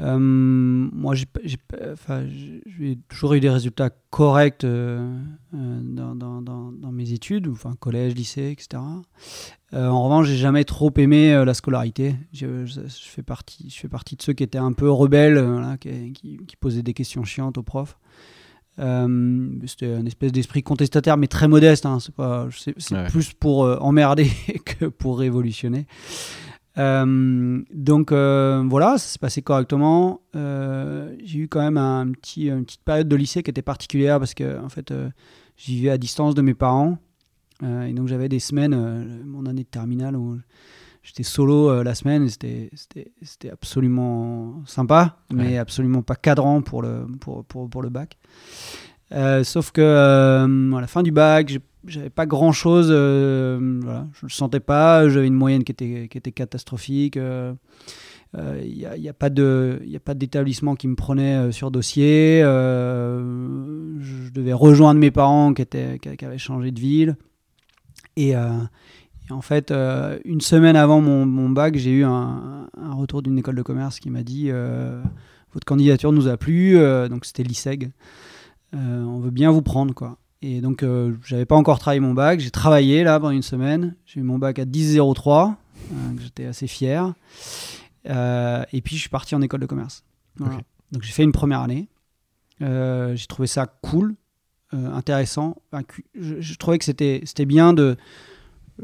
euh, 0.00 0.16
moi, 0.18 1.14
j'ai, 1.14 1.26
enfin, 1.92 2.22
toujours 3.08 3.34
eu 3.34 3.40
des 3.40 3.50
résultats 3.50 3.90
corrects 4.10 4.62
euh, 4.64 5.18
euh, 5.54 5.80
dans, 5.82 6.14
dans, 6.14 6.40
dans, 6.40 6.70
dans 6.72 6.92
mes 6.92 7.12
études, 7.12 7.48
enfin 7.48 7.74
collège, 7.80 8.14
lycée, 8.14 8.50
etc. 8.52 8.82
Euh, 9.74 9.88
en 9.88 10.04
revanche, 10.04 10.28
j'ai 10.28 10.36
jamais 10.36 10.64
trop 10.64 10.92
aimé 10.98 11.44
la 11.44 11.52
scolarité. 11.54 12.14
Je, 12.32 12.64
je- 12.64 12.80
je 12.82 13.08
fais 13.08 13.22
partie, 13.22 13.68
je 13.70 13.76
fais 13.78 13.88
partie 13.88 14.14
de 14.16 14.22
ceux 14.22 14.32
qui 14.34 14.44
étaient 14.44 14.56
un 14.58 14.72
peu 14.72 14.88
rebelles, 14.90 15.38
voilà, 15.38 15.76
qui, 15.76 16.12
qui, 16.12 16.38
qui 16.46 16.56
posaient 16.56 16.82
des 16.82 16.94
questions 16.94 17.24
chiantes 17.24 17.58
aux 17.58 17.62
profs. 17.64 17.98
C'était 18.76 19.96
une 19.98 20.06
espèce 20.06 20.30
d'esprit 20.30 20.62
contestataire, 20.62 21.16
mais 21.16 21.26
très 21.26 21.48
modeste. 21.48 21.84
hein. 21.84 21.98
C'est 22.00 22.14
Ouais. 22.94 23.08
plus 23.08 23.32
pour 23.32 23.62
emmerder 23.82 24.30
que 24.64 24.84
pour 24.86 25.18
révolutionner. 25.18 25.86
Euh, 26.78 27.62
donc 27.72 28.12
euh, 28.12 28.64
voilà, 28.68 28.98
ça 28.98 29.08
s'est 29.08 29.18
passé 29.18 29.42
correctement. 29.42 30.20
Euh, 30.36 31.14
j'ai 31.24 31.40
eu 31.40 31.48
quand 31.48 31.60
même 31.60 31.76
un 31.76 32.12
petit, 32.12 32.48
une 32.48 32.64
petite 32.64 32.82
période 32.82 33.08
de 33.08 33.16
lycée 33.16 33.42
qui 33.42 33.50
était 33.50 33.62
particulière 33.62 34.18
parce 34.18 34.34
que 34.34 34.62
en 34.62 34.68
fait, 34.68 34.92
j'y 35.56 35.76
vivais 35.76 35.90
à 35.90 35.98
distance 35.98 36.34
de 36.34 36.42
mes 36.42 36.54
parents. 36.54 36.98
Et 37.62 37.92
donc 37.92 38.06
j'avais 38.06 38.28
des 38.28 38.38
semaines, 38.38 39.22
mon 39.24 39.44
année 39.46 39.64
de 39.64 39.68
terminale, 39.68 40.16
où 40.16 40.38
j'étais 41.02 41.24
solo 41.24 41.82
la 41.82 41.96
semaine 41.96 42.28
c'était, 42.28 42.70
c'était, 42.72 43.10
c'était 43.22 43.50
absolument 43.50 44.62
sympa, 44.64 45.16
mais 45.32 45.48
Ouais. 45.48 45.58
absolument 45.58 46.02
pas 46.02 46.14
cadrant 46.14 46.62
pour 46.62 46.82
le, 46.82 47.06
pour, 47.18 47.44
pour, 47.44 47.68
pour 47.68 47.82
le 47.82 47.88
bac. 47.88 48.16
Euh, 49.12 49.42
sauf 49.42 49.70
que 49.70 49.80
euh, 49.80 50.72
à 50.76 50.80
la 50.80 50.86
fin 50.86 51.02
du 51.02 51.10
bac, 51.10 51.58
j'avais 51.86 52.10
pas 52.10 52.26
grand 52.26 52.52
chose, 52.52 52.88
voilà, 52.88 54.06
je 54.12 54.26
le 54.26 54.30
sentais 54.30 54.60
pas, 54.60 55.08
j'avais 55.08 55.26
une 55.26 55.34
moyenne 55.34 55.64
qui 55.64 55.72
était, 55.72 56.32
catastrophique. 56.32 57.16
euh, 57.16 57.54
il 58.34 58.74
n'y 58.76 58.84
a, 58.84 58.96
y 58.96 59.08
a, 59.08 59.14
pas 59.14 59.30
d'établissement 59.30 60.74
qui 60.74 60.88
me 60.88 60.96
prenait 60.96 61.50
sur 61.52 61.70
dossier. 61.70 62.40
je 62.42 64.30
devais 64.30 64.52
rejoindre 64.52 65.00
mes 65.00 65.10
parents 65.10 65.54
qui, 65.54 65.64
avaient 66.22 66.38
changé 66.38 66.70
de 66.70 66.80
ville. 66.80 67.16
Et, 68.16 68.34
en 69.30 69.42
fait, 69.42 69.72
une 70.24 70.40
semaine 70.42 70.76
avant 70.76 71.00
mon, 71.00 71.48
bac, 71.48 71.76
j'ai 71.76 71.92
eu 71.92 72.04
un 72.04 72.68
retour 72.92 73.22
d'une 73.22 73.38
école 73.38 73.56
de 73.56 73.62
commerce 73.62 74.00
qui 74.00 74.10
m'a 74.10 74.22
dit 74.22 74.50
votre 75.54 75.64
candidature 75.64 76.12
nous 76.12 76.28
a 76.28 76.36
plu, 76.36 76.78
donc 77.08 77.24
c'était 77.24 77.44
l'ISEG. 77.44 77.90
On 78.72 79.18
veut 79.18 79.30
bien 79.30 79.50
vous 79.50 79.62
prendre 79.62 79.94
quoi. 79.94 80.18
Et 80.40 80.60
donc, 80.60 80.82
euh, 80.82 81.16
j'avais 81.24 81.46
pas 81.46 81.56
encore 81.56 81.78
travaillé 81.78 82.00
mon 82.00 82.14
bac. 82.14 82.40
J'ai 82.40 82.50
travaillé 82.50 83.02
là 83.02 83.18
pendant 83.18 83.32
une 83.32 83.42
semaine. 83.42 83.96
J'ai 84.06 84.20
eu 84.20 84.22
mon 84.22 84.38
bac 84.38 84.58
à 84.58 84.64
10.03. 84.64 85.54
Euh, 85.90 85.94
J'étais 86.20 86.46
assez 86.46 86.66
fier. 86.66 87.12
Euh, 88.08 88.62
et 88.72 88.80
puis, 88.80 88.96
je 88.96 89.00
suis 89.00 89.10
parti 89.10 89.34
en 89.34 89.42
école 89.42 89.60
de 89.60 89.66
commerce. 89.66 90.04
Donc, 90.38 91.02
j'ai 91.02 91.12
fait 91.12 91.24
une 91.24 91.32
première 91.32 91.60
année. 91.60 91.88
Euh, 92.62 93.16
j'ai 93.16 93.26
trouvé 93.26 93.48
ça 93.48 93.66
cool, 93.66 94.14
intéressant. 94.72 95.56
je, 96.14 96.54
trouvais 96.56 96.78
que 96.78 96.84
c'était 96.84 97.46
bien 97.46 97.72
de. 97.72 97.96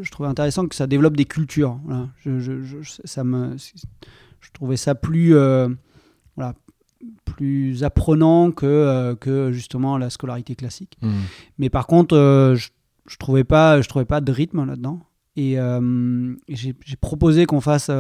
Je 0.00 0.11
trouvais 0.11 0.29
intéressant 0.29 0.67
que 0.67 0.75
ça 0.75 0.88
développe 0.88 1.17
des 1.17 1.25
cultures. 1.25 1.79
Voilà. 1.85 2.09
Je, 2.19 2.41
je, 2.41 2.79
ça 3.05 3.23
me, 3.23 3.57
je 3.57 4.50
trouvais 4.53 4.76
ça 4.76 4.97
plus. 4.97 5.35
voilà, 6.37 6.55
plus 7.25 7.85
apprenant 7.85 8.51
que, 8.51 8.67
euh, 8.67 9.15
que 9.15 9.53
justement 9.53 9.99
la 9.99 10.11
scolarité 10.11 10.55
classique. 10.55 10.97
Hmm. 11.03 11.23
Mais 11.59 11.71
par 11.71 11.87
contre, 11.87 12.17
euh, 12.17 12.55
je, 12.55 12.71
je 13.07 13.17
trouvais 13.17 13.45
pas, 13.45 13.81
je 13.81 13.89
trouvais 13.89 14.05
pas 14.05 14.21
de 14.21 14.33
rythme 14.33 14.65
là-dedans. 14.65 15.01
Et, 15.37 15.59
euh, 15.59 16.35
j'ai 16.49 16.75
proposé 17.01 17.47
qu'on 17.47 17.61
fasse. 17.61 17.91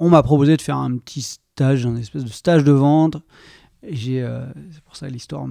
on 0.00 0.08
m'a 0.08 0.22
proposé 0.22 0.56
de 0.56 0.62
faire 0.62 0.78
un 0.78 0.96
petit 0.96 1.22
stage, 1.22 1.86
un 1.86 1.96
espèce 1.96 2.24
de 2.24 2.30
stage 2.30 2.64
de 2.64 2.72
vente. 2.72 3.18
C'est 3.82 4.24
pour 4.84 4.96
ça 4.96 5.08
l'histoire 5.08 5.46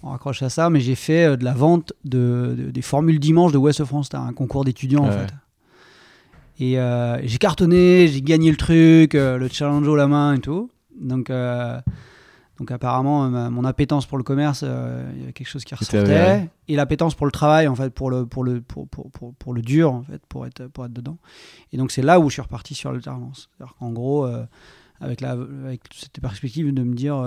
on 0.00 0.10
raccroche 0.10 0.44
à 0.44 0.48
ça, 0.48 0.70
mais 0.70 0.78
j'ai 0.78 0.94
fait 0.94 1.36
de 1.36 1.44
la 1.44 1.54
vente 1.54 1.92
de, 2.04 2.70
des 2.72 2.82
formules 2.82 3.18
dimanche 3.18 3.50
de 3.50 3.58
Ouest 3.58 3.84
France. 3.84 4.06
C'était 4.06 4.16
un 4.16 4.32
concours 4.32 4.64
d'étudiants 4.64 5.04
en 5.04 5.10
fait. 5.10 5.32
Et 6.58 6.76
j'ai 7.22 7.38
cartonné, 7.38 8.08
j'ai 8.08 8.22
gagné 8.22 8.50
le 8.50 8.56
truc, 8.56 9.14
le 9.14 9.48
challenge 9.48 9.86
au 9.86 9.94
la 9.94 10.08
main 10.08 10.34
et 10.34 10.40
tout. 10.40 10.70
Donc, 11.00 11.30
euh, 11.30 11.80
donc 12.58 12.70
apparemment, 12.70 13.28
mon 13.50 13.64
appétence 13.64 14.06
pour 14.06 14.18
le 14.18 14.24
commerce, 14.24 14.62
euh, 14.64 15.10
il 15.16 15.24
y 15.24 15.28
a 15.28 15.32
quelque 15.32 15.48
chose 15.48 15.64
qui 15.64 15.74
ressortait. 15.74 16.48
Et 16.66 16.76
l'appétence 16.76 17.14
pour 17.14 17.26
le 17.26 17.32
travail, 17.32 17.68
en 17.68 17.74
fait, 17.74 17.90
pour 17.90 18.10
le, 18.10 18.26
pour 18.26 18.44
le, 18.44 18.60
pour, 18.60 18.88
pour, 18.88 19.10
pour, 19.10 19.34
pour, 19.34 19.54
le 19.54 19.62
dur, 19.62 19.92
en 19.92 20.02
fait, 20.02 20.20
pour 20.26 20.46
être, 20.46 20.66
pour 20.66 20.84
être 20.84 20.92
dedans. 20.92 21.18
Et 21.72 21.76
donc 21.76 21.92
c'est 21.92 22.02
là 22.02 22.20
où 22.20 22.28
je 22.28 22.34
suis 22.34 22.42
reparti 22.42 22.74
sur 22.74 22.92
l'alternance. 22.92 23.48
C'est-à-dire 23.56 23.76
qu'en 23.76 23.92
gros, 23.92 24.26
euh, 24.26 24.44
avec, 25.00 25.20
la, 25.20 25.32
avec 25.32 25.82
cette 25.94 26.20
perspective 26.20 26.72
de 26.74 26.82
me 26.82 26.94
dire 26.94 27.24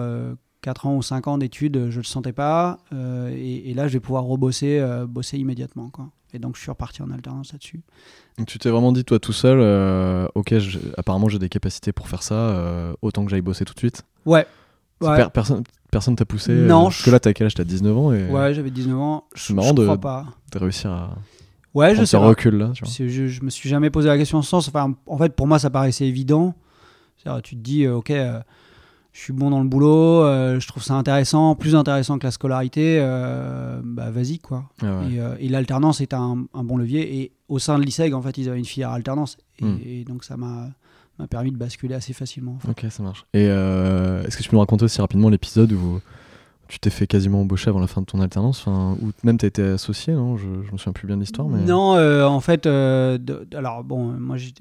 4 0.62 0.88
ans 0.88 0.98
ou 0.98 1.02
5 1.02 1.28
ans 1.28 1.38
d'études, 1.38 1.90
je 1.90 1.98
ne 1.98 2.02
le 2.02 2.04
sentais 2.04 2.34
pas. 2.34 2.80
Et, 2.92 3.72
et, 3.72 3.74
là, 3.74 3.88
je 3.88 3.94
vais 3.94 4.00
pouvoir 4.02 4.26
rebosser 4.26 4.86
bosser 5.08 5.38
immédiatement. 5.38 5.90
Quoi. 5.90 6.10
Et 6.34 6.40
donc, 6.40 6.56
je 6.56 6.62
suis 6.62 6.72
reparti 6.72 7.02
en 7.02 7.12
alternance 7.12 7.52
là-dessus. 7.52 7.82
Donc, 8.38 8.48
tu 8.48 8.58
t'es 8.58 8.70
vraiment 8.70 8.92
dit, 8.92 9.04
toi, 9.04 9.20
tout 9.20 9.34
seul, 9.34 9.60
euh, 9.60 10.28
ok, 10.36 10.54
apparemment, 10.98 11.28
j'ai 11.30 11.40
des 11.40 11.50
capacités 11.50 11.92
pour 11.92 12.08
faire 12.08 12.24
ça, 12.24 12.36
euh, 12.36 12.94
autant 13.02 13.26
que 13.26 13.32
j'aille 13.32 13.42
bosser 13.42 13.66
tout 13.66 13.74
de 13.74 13.80
suite 13.80 14.04
Ouais. 14.26 14.46
personne 15.34 15.64
personne 15.90 16.16
t'a 16.16 16.26
poussé 16.26 16.52
euh, 16.52 16.68
Non. 16.68 16.84
Parce 16.86 17.04
que 17.04 17.10
là, 17.12 17.20
t'as 17.20 17.34
quel 17.34 17.48
âge? 17.48 17.56
T'as 17.56 17.66
19 17.66 17.98
ans 17.98 18.14
et... 18.14 18.28
Ouais, 18.30 18.54
j'avais 18.54 18.70
19 18.70 18.98
ans. 18.98 19.26
C'est 19.36 19.54
marrant 19.54 19.74
de, 19.74 19.84
crois 19.84 19.98
pas. 19.98 20.26
de 20.54 20.58
réussir 20.58 20.90
à. 20.90 21.18
Ouais, 21.74 21.96
je 21.96 22.06
sais. 22.06 22.18
recul 22.18 22.56
là. 22.56 22.72
Tu 22.74 22.86
vois. 22.86 22.94
Je, 22.94 23.28
je, 23.28 23.44
me 23.44 23.50
suis 23.50 23.68
jamais 23.68 23.90
posé 23.90 24.08
la 24.08 24.18
question 24.18 24.38
en 24.38 24.42
ce 24.42 24.50
sens. 24.50 24.68
Enfin, 24.70 24.94
en 25.06 25.18
fait, 25.18 25.36
pour 25.36 25.48
moi, 25.48 25.60
ça 25.60 25.70
paraissait 25.70 26.06
évident. 26.06 26.54
Tu 27.44 27.56
te 27.56 27.62
dis, 27.62 27.88
ok 27.88 28.12
je 29.14 29.20
suis 29.20 29.34
bon 29.34 29.50
dans 29.50 29.62
le 29.62 29.68
boulot, 29.68 30.24
euh, 30.24 30.60
je 30.60 30.68
trouve 30.68 30.84
ça 30.84 30.94
intéressant, 30.94 31.56
plus 31.56 31.76
intéressant 31.76 32.18
que 32.18 32.26
la 32.26 32.32
scolarité, 32.32 32.98
euh, 33.02 33.82
bah 33.84 34.10
vas-y 34.10 34.40
quoi. 34.40 34.70
Ah 34.82 34.86
euh, 34.86 35.36
et, 35.40 35.50
l'alternance 35.50 36.00
est 36.00 36.14
un, 36.14 36.48
bon 36.54 36.78
levier. 36.78 37.20
Et 37.20 37.32
au 37.50 37.60
sein 37.60 37.78
de 37.78 37.84
l'ISEG, 37.84 38.14
en 38.14 38.22
fait, 38.22 38.38
ils 38.38 38.48
avaient 38.48 38.60
une 38.60 38.66
filière 38.66 38.92
alternance. 38.92 39.38
Et, 39.60 39.66
hmm. 39.66 40.04
donc 40.06 40.24
ça 40.24 40.38
m'a 40.38 40.70
permis 41.30 41.52
de 41.52 41.58
basculer 41.58 41.94
assez 41.94 42.14
facilement. 42.14 42.58
Ok, 42.68 42.86
ça 42.90 43.04
marche. 43.04 43.26
Et 43.34 43.44
est-ce 43.44 44.38
que 44.38 44.44
tu 44.44 44.50
peux 44.50 44.56
nous 44.56 44.62
raconter 44.62 44.86
aussi 44.86 45.02
rapidement 45.02 45.30
l'épisode 45.30 45.74
où 45.74 46.00
tu 46.70 46.80
t'es 46.80 46.90
fait 46.90 47.06
quasiment 47.06 47.42
embaucher 47.42 47.70
avant 47.70 47.82
la 47.82 47.88
fin 47.88 48.00
de 48.00 48.06
ton 48.06 48.22
alternance, 48.22 48.66
enfin, 48.66 48.96
ou 49.02 49.12
même 49.24 49.38
tu 49.38 49.44
as 49.44 49.50
été 49.50 49.62
associé, 49.62 50.14
non? 50.14 50.38
Je, 50.38 50.46
je 50.66 50.72
me 50.72 50.78
souviens 50.78 50.94
plus 50.94 51.06
bien 51.06 51.18
de 51.18 51.22
l'histoire. 51.22 51.50
Mais... 51.50 51.62
Non, 51.66 51.98
en 52.26 52.40
fait, 52.40 52.66
alors 52.66 53.84
bon, 53.84 54.06
moi 54.18 54.38
j'ai 54.38 54.54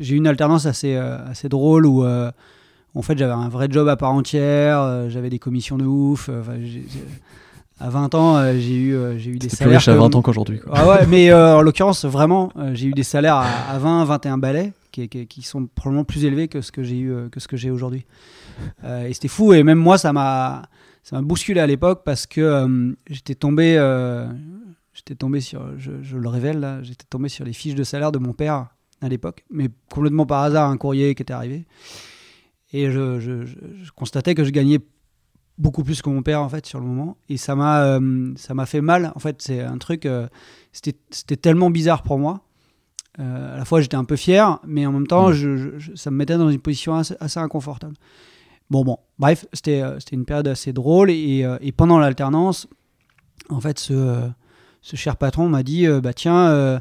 eu 0.00 0.16
une 0.16 0.26
alternance 0.26 0.64
assez, 0.64 0.96
assez 0.96 1.50
drôle 1.50 1.84
où 1.84 2.02
en 2.94 3.02
fait, 3.02 3.18
j'avais 3.18 3.32
un 3.32 3.48
vrai 3.48 3.68
job 3.70 3.88
à 3.88 3.96
part 3.96 4.12
entière, 4.12 4.80
euh, 4.80 5.08
j'avais 5.08 5.30
des 5.30 5.38
commissions 5.38 5.76
de 5.76 5.84
ouf. 5.84 6.28
Euh, 6.28 6.42
à 7.80 7.90
20 7.90 8.14
ans, 8.14 8.36
euh, 8.36 8.54
j'ai 8.58 8.74
eu, 8.74 8.98
j'ai 9.18 9.30
eu 9.30 9.38
des 9.38 9.48
salaires. 9.48 9.68
plus 9.68 9.76
riche 9.76 9.88
à 9.88 9.94
20 9.94 10.14
ans 10.14 10.22
qu'aujourd'hui. 10.22 10.60
Ah 10.72 10.88
ouais, 10.88 11.06
mais 11.06 11.32
en 11.32 11.62
l'occurrence, 11.62 12.04
vraiment, 12.04 12.52
j'ai 12.72 12.88
eu 12.88 12.92
des 12.92 13.02
salaires 13.04 13.36
à, 13.36 13.78
20, 13.78 14.04
21 14.04 14.38
balais 14.38 14.72
qui, 14.90 15.08
qui, 15.08 15.42
sont 15.42 15.66
probablement 15.66 16.04
plus 16.04 16.24
élevés 16.24 16.48
que 16.48 16.60
ce 16.60 16.72
que 16.72 16.82
j'ai 16.82 16.98
eu, 16.98 17.28
que 17.30 17.38
ce 17.38 17.46
que 17.46 17.56
j'ai 17.56 17.70
aujourd'hui. 17.70 18.04
et 18.84 19.12
c'était 19.12 19.28
fou. 19.28 19.52
Et 19.52 19.62
même 19.62 19.78
moi, 19.78 19.96
ça 19.96 20.12
m'a, 20.12 20.62
ça 21.04 21.16
m'a 21.16 21.22
bousculé 21.22 21.60
à 21.60 21.66
l'époque 21.68 22.02
parce 22.04 22.26
que 22.26 22.96
j'étais 23.08 23.36
tombé, 23.36 23.74
j'étais 24.92 25.14
tombé 25.14 25.40
sur, 25.40 25.62
je, 25.78 25.92
je, 26.02 26.16
le 26.16 26.28
révèle 26.28 26.58
là, 26.58 26.82
j'étais 26.82 27.06
tombé 27.08 27.28
sur 27.28 27.44
les 27.44 27.52
fiches 27.52 27.76
de 27.76 27.84
salaire 27.84 28.10
de 28.10 28.18
mon 28.18 28.32
père 28.32 28.66
à 29.00 29.08
l'époque, 29.08 29.44
mais 29.50 29.68
complètement 29.92 30.26
par 30.26 30.42
hasard, 30.42 30.68
un 30.68 30.76
courrier 30.76 31.14
qui 31.14 31.22
était 31.22 31.32
arrivé. 31.32 31.64
Et 32.72 32.90
je, 32.90 33.44
constatais 33.94 34.34
que 34.34 34.44
je 34.44 34.50
gagnais 34.50 34.78
beaucoup 35.56 35.82
plus 35.82 36.02
que 36.02 36.10
mon 36.10 36.22
père 36.22 36.42
en 36.42 36.48
fait 36.48 36.66
sur 36.66 36.80
le 36.80 36.86
moment. 36.86 37.16
Et 37.28 37.36
ça 37.36 37.54
m'a 37.54 37.84
euh, 37.84 38.32
ça 38.36 38.54
m'a 38.54 38.66
fait 38.66 38.80
mal 38.80 39.12
en 39.14 39.18
fait. 39.18 39.40
C'est 39.40 39.60
un 39.60 39.78
truc 39.78 40.06
euh, 40.06 40.28
c'était 40.72 41.36
tellement 41.36 41.70
bizarre 41.70 42.02
pour 42.02 42.18
moi. 42.18 42.42
Euh, 43.18 43.54
à 43.54 43.58
la 43.58 43.64
fois 43.64 43.80
j'étais 43.80 43.96
un 43.96 44.04
peu 44.04 44.14
fier 44.14 44.60
mais 44.64 44.86
en 44.86 44.92
même 44.92 45.08
temps 45.08 45.32
je, 45.32 45.70
ça 45.96 46.12
me 46.12 46.16
mettait 46.16 46.36
dans 46.36 46.50
une 46.50 46.60
position 46.60 46.94
assez, 46.94 47.40
inconfortable. 47.40 47.94
Bon 48.70 48.84
bon. 48.84 48.98
Bref 49.18 49.46
c'était 49.52 49.82
c'était 49.98 50.16
une 50.16 50.26
période 50.26 50.46
assez 50.46 50.72
drôle. 50.72 51.10
Et, 51.10 51.44
et 51.60 51.72
pendant 51.72 51.98
l'alternance 51.98 52.68
en 53.48 53.60
fait 53.60 53.78
ce, 53.78 54.28
ce 54.82 54.96
cher 54.96 55.16
patron 55.16 55.48
m'a 55.48 55.62
dit 55.62 55.86
bah 56.02 56.12
tiens 56.12 56.80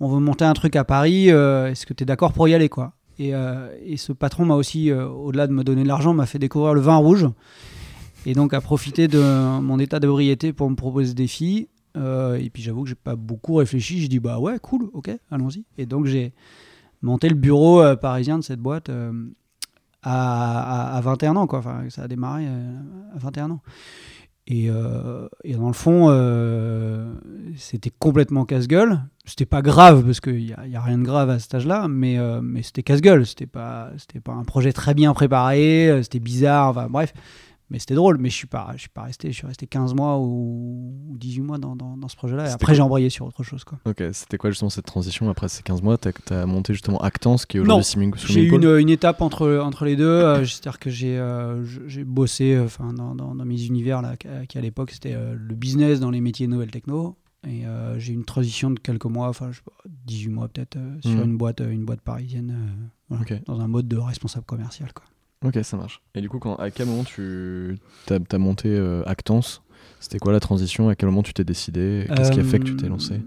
on 0.00 0.08
veut 0.08 0.20
monter 0.20 0.46
un 0.46 0.54
truc 0.54 0.76
à 0.76 0.84
Paris 0.84 1.28
est-ce 1.28 1.84
que 1.84 1.92
tu 1.92 2.02
es 2.02 2.06
d'accord 2.06 2.32
pour 2.32 2.48
y 2.48 2.54
aller 2.54 2.70
quoi? 2.70 2.95
Euh, 3.20 3.76
et, 3.84 3.96
ce 3.96 4.12
patron 4.12 4.44
m'a 4.44 4.54
aussi, 4.54 4.90
euh, 4.90 5.06
au-delà 5.08 5.46
de 5.46 5.52
me 5.52 5.64
donner 5.64 5.82
de 5.82 5.88
l'argent, 5.88 6.14
m'a 6.14 6.26
fait 6.26 6.38
découvrir 6.38 6.74
le 6.74 6.80
vin 6.80 6.96
rouge. 6.96 7.26
Et 8.26 8.34
donc 8.34 8.54
a 8.54 8.60
profité 8.60 9.06
de 9.06 9.60
mon 9.60 9.78
état 9.78 10.00
d'ébriété 10.00 10.52
pour 10.52 10.68
me 10.68 10.74
proposer 10.74 11.14
des 11.14 11.26
filles. 11.26 11.68
Euh, 11.96 12.34
et 12.34 12.50
puis 12.50 12.62
j'avoue 12.62 12.82
que 12.82 12.88
j'ai 12.88 12.94
pas 12.94 13.16
beaucoup 13.16 13.54
réfléchi. 13.54 14.00
J'ai 14.00 14.08
dit 14.08 14.18
bah 14.18 14.38
ouais, 14.38 14.58
cool, 14.60 14.90
ok, 14.92 15.10
allons-y. 15.30 15.64
Et 15.78 15.86
donc 15.86 16.06
j'ai 16.06 16.32
monté 17.02 17.28
le 17.28 17.36
bureau 17.36 17.82
parisien 17.96 18.38
de 18.38 18.42
cette 18.42 18.58
boîte 18.58 18.90
à, 20.02 20.96
à, 20.96 21.00
21 21.00 21.36
ans, 21.36 21.46
quoi. 21.46 21.60
Enfin, 21.60 21.84
ça 21.88 22.02
a 22.02 22.08
démarré 22.08 22.46
à 22.46 23.18
21 23.18 23.52
ans. 23.52 23.60
Et, 24.48 24.66
et, 25.44 25.54
dans 25.54 25.66
le 25.66 25.72
fond, 25.72 26.08
c'était 27.56 27.90
complètement 27.98 28.44
casse-gueule 28.44 29.02
c'était 29.26 29.44
pas 29.46 29.60
grave 29.60 30.04
parce 30.04 30.20
qu'il 30.20 30.46
n'y 30.46 30.52
a, 30.52 30.80
a, 30.80 30.82
rien 30.82 30.98
de 30.98 31.04
grave 31.04 31.30
à 31.30 31.38
cet 31.38 31.54
âge-là, 31.54 31.88
mais, 31.88 32.16
euh, 32.18 32.40
c'était 32.62 32.84
casse-gueule. 32.84 33.26
C'était 33.26 33.46
pas, 33.46 33.90
pas 34.24 34.32
un 34.32 34.44
projet 34.44 34.72
très 34.72 34.94
bien 34.94 35.12
préparé, 35.12 35.90
euh, 35.90 36.02
c'était 36.02 36.20
bizarre, 36.20 36.70
enfin 36.70 36.86
bref. 36.88 37.12
Mais 37.68 37.80
c'était 37.80 37.96
drôle, 37.96 38.18
mais 38.18 38.30
je 38.30 38.36
suis 38.36 38.46
pas, 38.46 38.74
pas 38.94 39.02
resté, 39.02 39.32
je 39.32 39.38
suis 39.38 39.46
resté 39.46 39.66
15 39.66 39.94
mois 39.94 40.18
ou, 40.20 40.94
18 41.36 41.42
mois 41.42 41.58
dans, 41.58 41.76
dans, 41.76 41.96
dans 41.96 42.08
ce 42.08 42.16
projet-là. 42.16 42.48
Et 42.48 42.52
après, 42.52 42.74
j'ai 42.74 42.82
embrayé 42.82 43.10
sur 43.10 43.26
autre 43.26 43.42
chose. 43.42 43.64
Quoi. 43.64 43.78
Ok, 43.84 44.02
c'était 44.12 44.38
quoi 44.38 44.50
justement 44.50 44.70
cette 44.70 44.86
transition 44.86 45.28
après 45.30 45.48
ces 45.48 45.62
15 45.62 45.82
mois? 45.82 45.98
Tu 45.98 46.10
as, 46.32 46.46
monté 46.46 46.72
justement 46.72 46.98
Actance 46.98 47.46
qui 47.46 47.56
est 47.56 47.60
aujourd'hui 47.60 47.84
Swimming 47.84 48.14
J'ai 48.16 48.42
eu 48.42 48.54
une, 48.54 48.78
une, 48.78 48.90
étape 48.90 49.22
entre, 49.22 49.58
entre 49.58 49.84
les 49.84 49.96
deux. 49.96 50.04
Euh, 50.04 50.44
C'est-à-dire 50.44 50.78
que 50.78 50.90
j'ai 50.90 51.16
j'ai 51.86 52.04
bossé 52.04 52.58
enfin 52.58 52.92
dans, 52.92 53.14
dans, 53.14 53.34
mes 53.44 53.64
univers 53.64 54.02
là, 54.02 54.16
qui 54.16 54.58
à 54.58 54.60
l'époque 54.60 54.90
c'était 54.90 55.14
le 55.14 55.54
business 55.54 56.00
dans 56.00 56.10
les 56.10 56.20
métiers 56.20 56.46
nouvelles 56.46 56.70
techno. 56.70 57.16
Et 57.46 57.64
euh, 57.64 57.98
j'ai 57.98 58.12
une 58.12 58.24
transition 58.24 58.70
de 58.70 58.78
quelques 58.78 59.04
mois, 59.04 59.28
enfin 59.28 59.50
18 60.06 60.30
mois 60.30 60.48
peut-être, 60.48 60.76
euh, 60.76 60.96
sur 61.00 61.12
hmm. 61.12 61.24
une, 61.24 61.36
boîte, 61.36 61.60
euh, 61.60 61.70
une 61.70 61.84
boîte 61.84 62.00
parisienne, 62.00 62.90
dans 63.46 63.60
un 63.60 63.68
mode 63.68 63.86
de 63.86 63.96
responsable 63.96 64.44
commercial. 64.46 64.92
Quoi. 64.92 65.04
Ok, 65.44 65.62
ça 65.62 65.76
marche. 65.76 66.02
Et 66.14 66.20
du 66.20 66.28
coup, 66.28 66.40
quand, 66.40 66.56
à 66.56 66.70
quel 66.70 66.86
moment 66.86 67.04
tu 67.04 67.78
as, 68.08 68.38
monté 68.38 68.76
Actance? 69.06 69.62
C'était 70.00 70.18
quoi 70.18 70.32
la 70.32 70.40
transition? 70.40 70.88
À 70.88 70.94
quel 70.94 71.08
moment 71.08 71.22
tu 71.22 71.32
t'es 71.32 71.44
décidé? 71.44 72.06
Qu'est-ce 72.14 72.32
qui 72.32 72.40
a 72.40 72.44
fait 72.44 72.58
que 72.58 72.64
tu 72.64 72.76
t'es 72.76 72.88
lancé? 72.88 73.20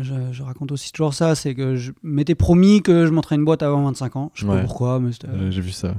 Je, 0.00 0.42
raconte 0.42 0.72
aussi 0.72 0.90
toujours 0.92 1.14
ça, 1.14 1.36
c'est 1.36 1.54
que 1.54 1.76
je 1.76 1.92
m'étais 2.02 2.34
promis 2.34 2.82
que 2.82 3.06
je 3.06 3.12
montrais 3.12 3.36
une 3.36 3.44
boîte 3.44 3.62
avant 3.62 3.84
25 3.84 4.16
ans. 4.16 4.32
Je 4.34 4.40
sais 4.40 4.46
pas 4.46 4.60
pourquoi, 4.60 4.98
mais 4.98 5.10
J'ai 5.50 5.60
vu 5.60 5.70
ça. 5.70 5.94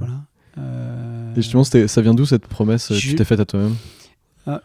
Et 0.58 1.42
justement, 1.42 1.64
ça 1.64 2.02
vient 2.02 2.14
d'où 2.14 2.26
cette 2.26 2.48
promesse? 2.48 2.90
que 2.90 3.00
tu 3.00 3.16
t'es 3.16 3.26
faite 3.26 3.40
à 3.40 3.46
toi-même? 3.46 3.76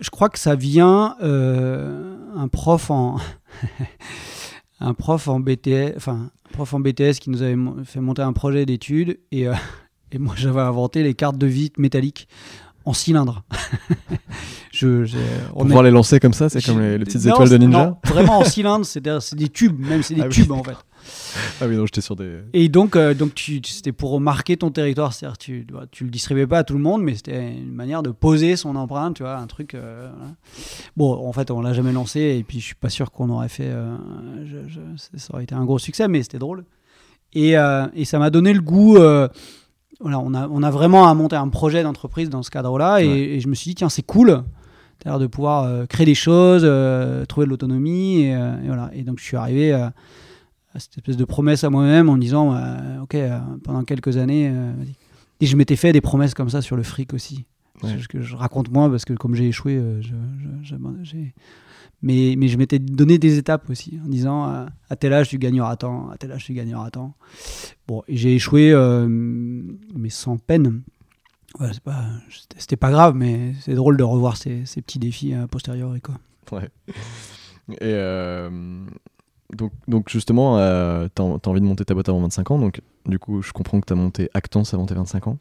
Je 0.00 0.08
crois 0.10 0.30
que 0.30 0.38
ça 0.38 0.54
vient 0.54 1.16
un 1.20 2.48
prof 2.48 2.90
en 2.90 3.18
un 4.80 4.94
prof 4.94 5.28
en 5.28 5.40
BTS, 5.40 5.94
enfin, 5.96 6.30
prof 6.52 6.74
en 6.74 6.80
BTS 6.80 7.18
qui 7.20 7.30
nous 7.30 7.42
avait 7.42 7.56
fait 7.84 8.00
monter 8.00 8.22
un 8.22 8.32
projet 8.32 8.66
d'études 8.66 9.18
et, 9.32 9.48
euh, 9.48 9.54
et 10.12 10.18
moi 10.18 10.34
j'avais 10.36 10.60
inventé 10.60 11.02
les 11.02 11.14
cartes 11.14 11.38
de 11.38 11.46
visite 11.46 11.78
métalliques 11.78 12.28
en 12.84 12.92
cylindre. 12.92 13.44
je, 14.72 15.04
Pour 15.48 15.56
on 15.56 15.60
est- 15.60 15.66
pouvoir 15.66 15.82
les 15.84 15.90
lancer 15.90 16.20
comme 16.20 16.32
ça, 16.32 16.48
c'est 16.48 16.64
comme 16.64 16.80
les, 16.80 16.98
les 16.98 17.04
petites 17.04 17.24
Non, 17.24 17.32
étoiles 17.34 17.48
de 17.50 17.56
ninja 17.58 17.86
non, 17.86 17.96
vraiment 18.04 18.38
en 18.38 18.44
cylindre, 18.44 18.84
c'est 18.84 19.00
des 19.34 19.48
tubes, 19.48 19.78
même 19.78 20.02
c'est 20.02 20.14
des 20.14 20.22
Ah 20.22 20.26
oui. 20.26 20.32
tubes 20.32 20.52
en 20.52 20.62
fait. 20.62 20.76
Ah 21.60 21.66
oui, 21.68 21.76
non, 21.76 21.84
j'étais 21.84 22.00
sur 22.00 22.16
des. 22.16 22.38
Et 22.54 22.70
donc, 22.70 22.96
euh, 22.96 23.12
donc 23.12 23.32
c'était 23.66 23.92
pour 23.92 24.18
marquer 24.20 24.56
ton 24.56 24.70
territoire, 24.70 25.12
c'est-à-dire 25.12 25.36
tu, 25.36 25.66
tu 25.90 26.04
le 26.04 26.10
distribuais 26.10 26.46
pas 26.46 26.60
à 26.60 26.64
tout 26.64 26.72
le 26.72 26.80
monde, 26.80 27.02
mais 27.02 27.14
c'était 27.14 27.52
une 27.52 27.74
manière 27.74 28.02
de 28.02 28.10
poser 28.10 28.56
son 28.56 28.74
empreinte, 28.74 29.16
tu 29.16 29.22
vois, 29.22 29.36
un 29.36 29.46
truc. 29.46 29.74
euh, 29.74 30.08
voilà. 30.16 30.32
Bon, 30.96 31.28
en 31.28 31.32
fait, 31.34 31.50
on 31.50 31.60
l'a 31.60 31.74
jamais 31.74 31.92
lancé, 31.92 32.20
et 32.38 32.42
puis 32.42 32.58
je 32.58 32.64
suis 32.64 32.74
pas 32.74 32.88
sûr 32.88 33.10
qu'on 33.12 33.28
aurait 33.28 33.50
fait. 33.50 33.66
euh, 33.68 33.94
je- 34.46 34.66
je- 34.66 35.18
ça 35.18 35.34
aurait 35.34 35.42
été 35.44 35.54
un 35.54 35.64
gros 35.66 35.78
succès, 35.78 36.08
mais 36.08 36.22
c'était 36.22 36.38
drôle. 36.38 36.64
Et, 37.34 37.50
et 37.94 38.04
ça 38.06 38.18
m'a 38.18 38.30
donné 38.30 38.52
le 38.54 38.60
goût. 38.62 38.96
Voilà, 40.00 40.18
on 40.20 40.34
a, 40.34 40.48
on 40.48 40.62
a 40.62 40.70
vraiment 40.70 41.06
à 41.08 41.14
monter 41.14 41.36
un 41.36 41.48
projet 41.48 41.82
d'entreprise 41.82 42.28
dans 42.30 42.42
ce 42.42 42.50
cadre-là, 42.50 43.00
et, 43.02 43.08
Ouais. 43.08 43.18
et 43.18 43.40
je 43.40 43.48
me 43.48 43.54
suis 43.54 43.70
dit 43.70 43.74
tiens, 43.76 43.88
c'est 43.88 44.02
cool. 44.02 44.42
De 45.04 45.26
pouvoir 45.26 45.64
euh, 45.64 45.84
créer 45.84 46.06
des 46.06 46.14
choses, 46.14 46.62
euh, 46.64 47.26
trouver 47.26 47.44
de 47.44 47.50
l'autonomie, 47.50 48.22
et, 48.22 48.34
euh, 48.34 48.62
et 48.62 48.66
voilà. 48.68 48.90
Et 48.94 49.02
donc 49.02 49.18
je 49.18 49.24
suis 49.24 49.36
arrivé 49.36 49.70
à, 49.72 49.92
cette 50.78 50.96
espèce 50.96 51.18
de 51.18 51.24
promesse 51.26 51.62
à 51.62 51.68
moi-même 51.68 52.08
en 52.08 52.14
me 52.14 52.20
disant 52.20 52.56
ok 53.02 53.16
pendant 53.62 53.84
quelques 53.84 54.16
années 54.16 54.50
et 55.40 55.46
je 55.46 55.56
m'étais 55.56 55.76
fait 55.76 55.92
des 55.92 56.00
promesses 56.00 56.32
comme 56.34 56.48
ça 56.50 56.62
sur 56.62 56.74
le 56.74 56.82
fric 56.82 57.12
aussi 57.14 57.44
Ouais. 57.82 57.96
Que 58.08 58.22
je 58.22 58.34
raconte 58.34 58.70
moi 58.70 58.88
parce 58.90 59.04
que 59.04 59.12
comme 59.12 59.34
j'ai 59.34 59.46
échoué 59.46 59.80
j'ai- 60.00 61.34
mais, 62.04 62.36
mais 62.38 62.46
je 62.46 62.56
m'étais 62.56 62.78
donné 62.78 63.18
des 63.18 63.38
étapes 63.38 63.68
aussi 63.70 63.98
en 64.04 64.08
disant 64.08 64.48
euh, 64.48 64.66
à 64.90 64.94
tel 64.96 65.12
âge 65.12 65.28
tu 65.30 65.38
gagneras 65.38 65.74
tant 65.76 66.10
à 66.10 66.16
tel 66.16 66.30
âge 66.30 66.44
tu 66.44 66.52
gagneras 66.54 66.90
tant 66.90 67.14
bon 67.88 68.02
j'ai 68.08 68.34
échoué 68.36 68.70
euh, 68.72 69.08
mais 69.08 70.10
sans 70.10 70.36
peine 70.36 70.82
Ouais, 71.60 71.68
c'est 71.72 71.82
pas 71.82 72.04
c'était 72.30 72.60
c'était 72.60 72.76
pas 72.76 72.90
grave 72.90 73.14
mais 73.14 73.54
c'est 73.60 73.74
drôle 73.74 73.96
de 73.96 74.02
revoir 74.04 74.36
ces, 74.36 74.66
ces 74.66 74.82
petits 74.82 74.98
défis 74.98 75.34
a 75.34 75.46
posteriori 75.48 76.00
quoi 76.00 76.16
Ouais. 76.52 76.68
Et 77.70 77.76
euh, 77.82 78.50
donc, 79.56 79.72
donc 79.88 80.10
justement, 80.10 80.58
euh, 80.58 81.08
t'as 81.14 81.22
as 81.22 81.48
envie 81.48 81.60
de 81.60 81.66
monter 81.66 81.84
ta 81.84 81.94
boîte 81.94 82.08
avant 82.08 82.20
25 82.20 82.50
ans, 82.50 82.58
donc 82.58 82.82
du 83.06 83.18
coup, 83.18 83.40
je 83.40 83.52
comprends 83.52 83.80
que 83.80 83.86
t'as 83.86 83.94
monté 83.94 84.28
Actance 84.34 84.74
avant 84.74 84.84
tes 84.84 84.94
25 84.94 85.26
ans. 85.28 85.38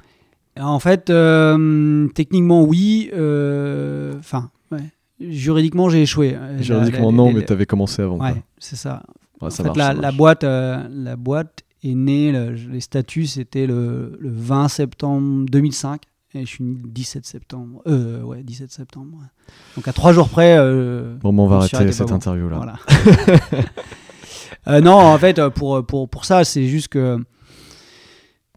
En 0.60 0.80
fait, 0.80 1.10
euh, 1.10 2.08
techniquement, 2.10 2.64
oui. 2.64 3.10
euh, 3.14 4.14
Enfin, 4.20 4.52
ouais. 4.72 4.84
Juridiquement, 5.32 5.90
j'ai 5.90 6.02
échoué. 6.02 6.36
Euh, 6.36 6.62
Juridiquement, 6.62 7.12
la- 7.12 7.18
non, 7.18 7.32
mais 7.34 7.44
t'avais 7.44 7.66
commencé 7.66 8.02
avant. 8.02 8.18
Ouais, 8.20 8.42
c'est 8.60 8.76
ça. 8.76 9.04
Ouais, 9.42 9.48
en 9.48 9.50
ça 9.50 9.58
fait, 9.64 9.70
marche, 9.70 9.78
la, 9.78 9.88
ça 9.88 9.94
la 9.94 10.02
marche. 10.02 10.16
boîte, 10.18 10.44
euh, 10.44 10.88
la 10.92 11.16
boîte 11.16 11.64
est 11.84 11.96
née, 11.96 12.32
le- 12.32 12.52
les 12.54 12.80
statuts, 12.82 13.28
c'était 13.28 13.68
le, 13.68 14.18
le 14.20 14.30
20 14.32 14.68
septembre 14.68 15.46
2005. 15.50 16.02
Et 16.36 16.42
je 16.42 16.46
suis 16.48 16.64
né 16.64 16.76
le 16.84 16.90
17 16.90 17.26
septembre. 17.28 17.84
Euh, 17.86 18.22
ouais, 18.24 18.42
17 18.42 18.72
septembre. 18.72 19.18
ouais. 19.20 19.28
Donc 19.76 19.88
à 19.88 19.94
trois 19.94 20.14
jours 20.14 20.30
près. 20.30 20.56
euh, 20.58 21.16
Bon, 21.22 21.32
bah, 21.32 21.44
on 21.44 21.48
va 21.48 21.58
arrêter 21.58 21.92
cette 21.92 22.08
pas 22.08 22.12
bon. 22.14 22.16
interview 22.16 22.50
là. 22.50 22.58
Voilà. 22.58 22.76
Euh, 24.68 24.80
non, 24.80 24.94
en 24.96 25.18
fait, 25.18 25.46
pour, 25.50 25.86
pour, 25.86 26.08
pour 26.08 26.24
ça, 26.24 26.46
c'est 26.46 26.68
juste 26.68 26.88
que 26.88 27.18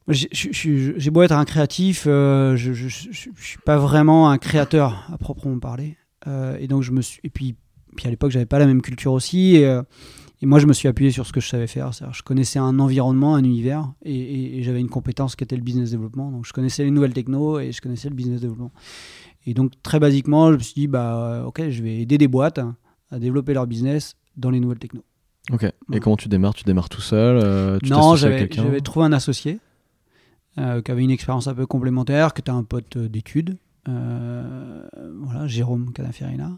j'ai- 0.09 1.11
beau 1.11 1.23
être 1.23 1.33
un 1.33 1.45
créatif, 1.45 2.05
euh, 2.07 2.57
je, 2.57 2.73
je 2.73 2.89
suis 2.89 3.59
pas 3.65 3.77
vraiment 3.77 4.31
un 4.31 4.39
créateur 4.39 5.05
à 5.13 5.19
proprement 5.19 5.59
parler. 5.59 5.97
Euh, 6.27 6.57
et 6.61 6.67
donc, 6.67 6.83
je 6.83 6.93
me 6.93 7.01
suis. 7.03 7.21
Et 7.25 7.31
puis, 7.31 7.55
puis 7.97 8.07
à 8.07 8.11
l'époque, 8.11 8.31
j'avais 8.31 8.47
pas 8.47 8.59
la 8.59 8.67
même 8.67 8.83
culture 8.83 9.13
aussi. 9.13 9.57
Et, 9.57 9.67
euh, 9.67 9.83
et 10.43 10.47
moi, 10.47 10.59
je 10.59 10.67
me 10.67 10.73
suis 10.73 10.87
appuyé 10.89 11.11
sur 11.11 11.27
ce 11.27 11.33
que 11.33 11.41
je 11.41 11.49
savais 11.49 11.67
faire. 11.67 11.91
Je 12.13 12.23
connaissais 12.23 12.59
un 12.59 12.79
environnement, 12.79 13.35
un 13.37 13.45
univers, 13.45 13.91
et, 14.05 14.15
et- 14.15 14.59
et 14.59 14.63
j'avais 14.63 14.81
une 14.81 14.89
compétence 14.91 15.35
qui 15.37 15.45
était 15.45 15.57
le 15.57 15.63
business 15.63 15.91
développement. 15.93 16.31
Donc, 16.31 16.45
je 16.47 16.53
connaissais 16.53 16.85
les 16.85 16.91
nouvelles 16.91 17.15
techno 17.15 17.59
et 17.59 17.73
je 17.73 17.81
connaissais 17.81 18.09
le 18.11 18.15
business 18.15 18.41
développement. 18.41 18.73
Et 19.47 19.55
donc, 19.55 19.73
très 19.83 19.99
basiquement, 20.01 20.51
je 20.53 20.57
me 20.59 20.63
suis 20.63 20.75
dit, 20.75 20.87
bah, 20.89 21.17
euh, 21.17 21.45
ok, 21.45 21.71
je 21.71 21.83
vais 21.83 21.99
aider 22.01 22.19
des 22.19 22.29
boîtes 22.29 22.61
à 23.11 23.19
développer 23.19 23.55
leur 23.55 23.67
business 23.67 24.15
dans 24.37 24.51
les 24.51 24.61
nouvelles 24.61 24.79
techno. 24.81 25.03
Ok. 25.53 25.63
Et 25.93 26.01
comment 26.01 26.17
tu 26.17 26.29
démarres? 26.29 26.55
Tu 26.55 26.65
démarres 26.65 26.89
tout 26.89 27.01
seul 27.01 27.37
euh, 27.43 27.79
tu 27.79 27.91
non, 27.91 28.17
j'avais 28.65 28.81
trouvé 28.81 29.07
un 29.07 29.13
associé 29.13 29.59
euh, 30.59 30.83
qui 30.83 30.91
avait 30.91 31.05
une 31.05 31.11
expérience 31.13 31.47
un 31.47 31.55
peu 31.55 31.67
complémentaire, 31.67 32.35
qui 32.35 32.41
était 32.41 32.51
un 32.51 32.65
pote 32.65 32.99
d'études. 32.99 33.57
Euh, 33.89 34.89
voilà, 35.23 35.47
Jérôme 35.47 35.93
Canaferina. 35.93 36.53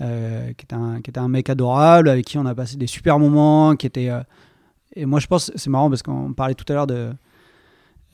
euh, 0.00 0.52
qui, 0.52 0.64
était 0.64 0.74
un, 0.74 1.00
qui 1.00 1.10
un 1.14 1.28
mec 1.28 1.48
adorable, 1.48 2.08
avec 2.08 2.26
qui 2.26 2.38
on 2.38 2.46
a 2.46 2.54
passé 2.54 2.76
des 2.76 2.86
super 2.86 3.18
moments, 3.18 3.76
qui 3.76 3.86
était... 3.86 4.10
euh, 4.10 4.22
et 4.94 5.06
moi, 5.06 5.20
je 5.20 5.26
pense, 5.26 5.50
c'est 5.54 5.70
marrant 5.70 5.88
parce 5.90 6.02
qu'on 6.02 6.32
parlait 6.32 6.54
tout 6.54 6.70
à 6.70 6.74
l'heure 6.74 6.86
de... 6.86 7.12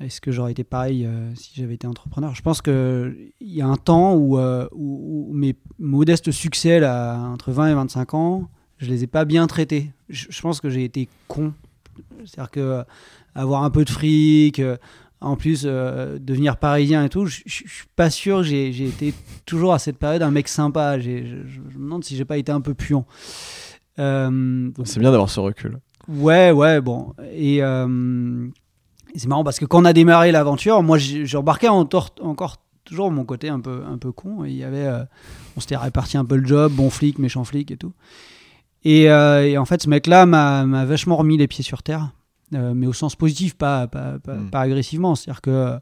Est-ce 0.01 0.21
que 0.21 0.33
j'aurais 0.33 0.51
été 0.51 0.65
pareil 0.65 1.07
euh, 1.07 1.33
si 1.37 1.53
j'avais 1.55 1.75
été 1.75 1.87
entrepreneur? 1.87 2.35
Je 2.35 2.43
pense 2.43 2.61
qu'il 2.61 3.33
y 3.41 3.63
a 3.63 3.67
un 3.67 3.77
temps 3.77 4.15
où, 4.15 4.37
où, 4.39 5.31
mes 5.33 5.55
modestes 5.79 6.33
succès, 6.33 6.81
là, 6.81 7.21
entre 7.21 7.53
20 7.53 7.69
et 7.69 7.75
25 7.75 8.15
ans, 8.15 8.49
je 8.79 8.89
les 8.89 9.05
ai 9.05 9.07
pas 9.07 9.25
bien 9.25 9.47
traités. 9.47 9.93
Je, 10.09 10.27
je 10.29 10.41
pense 10.41 10.61
que 10.61 10.71
j'ai 10.71 10.83
été 10.83 11.09
con. 11.29 11.53
C'est-à-dire 12.25 12.51
que 12.51 12.85
avoir 13.35 13.63
un 13.63 13.71
peu 13.71 13.85
de 13.85 13.91
fric, 13.91 14.61
en 15.23 15.37
plus 15.37 15.63
euh, 15.65 16.19
devenir 16.21 16.57
parisien 16.57 17.05
et 17.05 17.09
tout, 17.09 17.27
je, 17.27 17.41
suis 17.47 17.87
pas 17.97 18.11
sûr 18.11 18.43
j'ai 18.43 18.69
été 18.87 19.15
toujours 19.47 19.73
à 19.73 19.79
cette 19.79 19.99
période 19.99 20.23
un 20.23 20.31
mec 20.31 20.49
sympa. 20.49 20.99
Je, 20.99 21.11
me 21.11 21.73
demande 21.75 22.05
si 22.05 22.17
j'ai 22.17 22.25
pas 22.25 22.37
été 22.37 22.53
un 22.53 22.61
peu 22.61 22.75
puant. 22.75 23.07
Euh, 23.99 24.71
C'est 24.85 25.01
bien 25.01 25.11
d'avoir 25.11 25.31
ce 25.31 25.41
recul. 25.41 25.79
Ouais, 26.09 26.51
ouais, 26.51 26.81
bon. 26.81 27.15
Et, 27.33 27.63
euh, 27.63 28.47
c'est 29.15 29.29
marrant 29.29 29.45
parce 29.45 29.59
que 29.59 29.65
quand 29.67 29.83
on 29.83 29.85
a 29.85 29.93
démarré 29.93 30.33
l'aventure, 30.33 30.83
moi 30.83 30.99
j'ai 30.99 31.25
tor- 31.27 32.15
encore 32.23 32.57
toujours 32.85 33.11
mon 33.11 33.25
côté 33.25 33.49
un 33.49 33.61
peu, 33.61 33.83
un 33.89 33.99
peu 33.99 34.11
con. 34.11 34.45
Il 34.45 34.55
y 34.55 34.65
avait, 34.65 34.89
on 35.57 35.61
s'était 35.61 35.77
réparti 35.77 36.17
un 36.17 36.25
peu 36.25 36.37
le 36.37 36.47
job, 36.47 36.73
bon 36.73 36.91
flic, 36.91 37.19
méchant 37.19 37.45
flic 37.45 37.71
et 37.71 37.77
tout. 37.77 37.93
Et, 38.85 39.03
et 39.03 39.59
en 39.59 39.65
fait, 39.67 39.83
ce 39.83 39.89
mec-là 39.89 40.27
m'a 40.27 40.85
vachement 40.87 41.17
remis 41.17 41.37
les 41.37 41.47
pieds 41.47 41.63
sur 41.63 41.83
terre, 41.83 42.11
mais 42.53 42.87
au 42.87 42.93
sens 42.93 43.17
positif, 43.17 43.55
pas, 43.55 43.87
pas, 43.87 44.19
pas, 44.19 44.35
Mm. 44.35 44.51
pas 44.51 44.61
agressivement. 44.61 45.15
C'est-à-dire 45.15 45.41
que 45.43 45.51
euh, 45.51 45.79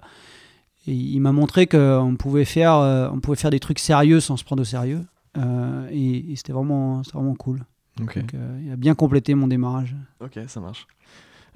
il 0.87 1.21
m'a 1.21 1.33
montré 1.33 1.67
qu'on 1.67 2.17
pouvait 2.19 2.45
faire, 2.45 2.75
euh, 2.75 3.09
on 3.13 3.21
pouvait 3.21 3.37
faire 3.37 3.51
des 3.51 3.61
trucs 3.61 3.79
sérieux 3.79 4.21
sans 4.21 4.37
se 4.37 4.45
prendre 4.45 4.63
au 4.63 4.65
sérieux. 4.65 5.05
Euh, 5.37 5.89
et 5.91 6.33
et 6.33 6.37
c'était 6.37 6.53
vraiment, 6.53 7.03
vraiment 7.13 7.35
cool. 7.35 7.65
Donc, 7.97 8.17
euh, 8.17 8.61
il 8.65 8.73
a 8.73 8.77
bien 8.77 8.95
complété 8.95 9.35
mon 9.35 9.47
démarrage. 9.47 9.95
Ok, 10.21 10.39
ça 10.49 10.61
marche. 10.61 10.87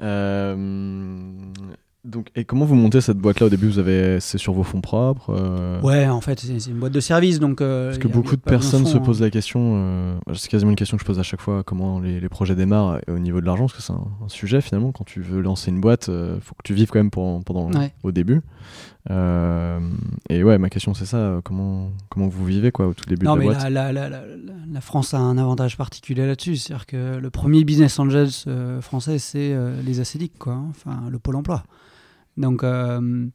Euh, 0.00 1.34
donc, 2.04 2.28
et 2.36 2.44
comment 2.44 2.64
vous 2.66 2.74
montez 2.74 3.00
cette 3.00 3.16
boîte-là? 3.18 3.46
Au 3.46 3.48
début 3.48 3.66
Vous 3.68 3.78
avez, 3.78 4.20
c'est 4.20 4.36
sur 4.38 4.52
vos 4.52 4.62
fonds 4.62 4.80
propres 4.82 5.30
euh, 5.30 5.80
Ouais, 5.80 6.06
en 6.06 6.20
fait, 6.20 6.38
c'est 6.40 6.70
une 6.70 6.78
boîte 6.78 6.92
de 6.92 7.00
service, 7.00 7.40
donc. 7.40 7.60
euh, 7.60 7.86
Parce 7.88 7.98
que 7.98 8.08
beaucoup 8.08 8.36
de 8.36 8.40
personnes 8.42 8.84
se 8.84 8.92
fonds, 8.92 8.98
hein. 8.98 9.04
posent 9.04 9.20
la 9.22 9.30
question, 9.30 9.60
euh, 9.76 10.14
c'est 10.34 10.48
quasiment 10.50 10.70
une 10.70 10.76
question 10.76 10.96
que 10.98 11.02
je 11.02 11.06
pose 11.06 11.18
à 11.18 11.22
chaque 11.22 11.40
fois, 11.40 11.62
comment 11.62 12.00
les, 12.00 12.20
les 12.20 12.28
projets 12.28 12.54
démarrent 12.54 12.98
au 13.08 13.18
niveau 13.18 13.40
de 13.40 13.46
l'argent, 13.46 13.64
parce 13.64 13.76
que 13.76 13.82
c'est 13.82 13.92
un, 13.94 14.06
un 14.24 14.28
sujet 14.28 14.60
finalement. 14.60 14.92
Quand 14.92 15.04
tu 15.04 15.20
veux 15.22 15.40
lancer 15.40 15.70
une 15.70 15.80
boîte, 15.80 16.08
il 16.08 16.40
faut 16.42 16.54
que 16.54 16.62
tu 16.62 16.74
vives 16.74 16.90
quand 16.90 16.98
même 16.98 17.10
pour- 17.10 17.42
pendant, 17.44 17.70
Ouais. 17.72 17.92
au 18.02 18.12
début. 18.12 18.42
Et 19.10 20.42
ouais, 20.42 20.58
ma 20.58 20.68
question 20.70 20.94
c'est 20.94 21.06
ça, 21.06 21.40
comment, 21.44 21.90
comment 22.10 22.28
vous 22.28 22.44
vivez 22.44 22.70
quoi, 22.70 22.88
au 22.88 22.94
tout 22.94 23.04
début 23.08 23.24
Non, 23.26 23.34
de 23.34 23.40
la 23.40 23.46
mais 23.46 23.54
boîte? 23.54 23.70
la, 23.70 23.92
la, 23.92 24.08
la, 24.10 24.80
France 24.80 25.14
a 25.14 25.18
un 25.18 25.38
avantage 25.38 25.76
particulier 25.76 26.26
là-dessus. 26.26 26.56
C'est-à-dire 26.56 26.86
que 26.86 27.16
le 27.18 27.30
premier 27.30 27.64
business 27.64 27.98
angels 27.98 28.30
français, 28.80 29.18
c'est 29.18 29.56
les 29.84 30.00
ACDIC, 30.00 30.38
quoi. 30.38 30.52
hein. 30.54 30.66
Enfin, 30.70 31.02
le 31.10 31.18
Pôle 31.18 31.36
emploi. 31.36 31.62
Donc, 32.36 32.64
euh, 32.64 33.26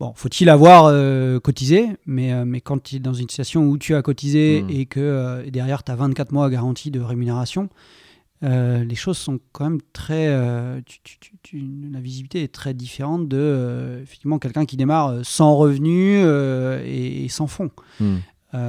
bon, 0.00 0.12
faut-il 0.14 0.48
avoir 0.48 0.86
euh, 0.86 1.40
cotisé, 1.40 1.86
mais, 2.06 2.32
euh, 2.32 2.44
mais 2.44 2.60
quand 2.60 2.82
tu 2.82 2.96
es 2.96 2.98
dans 2.98 3.14
une 3.14 3.28
situation 3.28 3.66
où 3.66 3.78
tu 3.78 3.94
as 3.94 4.02
cotisé 4.02 4.62
Mm. 4.62 4.70
et 4.70 4.86
que 4.86 5.42
et 5.44 5.50
derrière, 5.50 5.82
tu 5.84 5.92
as 5.92 5.96
24 5.96 6.32
mois 6.32 6.48
garantie 6.50 6.90
de 6.90 7.00
rémunération, 7.00 7.68
les 8.42 8.94
choses 8.94 9.18
sont 9.18 9.40
quand 9.52 9.64
même 9.68 9.80
très. 9.92 10.28
tu- 10.86 11.00
tu- 11.02 11.18
tu- 11.18 11.32
tu- 11.42 11.64
la 11.92 12.00
visibilité 12.00 12.42
est 12.44 12.54
très 12.54 12.72
différente 12.74 13.26
de 13.28 13.98
effectivement 14.02 14.38
quelqu'un 14.38 14.64
qui 14.64 14.76
démarre 14.76 15.24
sans 15.24 15.56
revenus 15.56 16.20
euh, 16.24 16.80
et, 16.84 17.24
et 17.24 17.28
sans 17.28 17.46
fonds. 17.48 17.70
Hmm. 17.98 18.18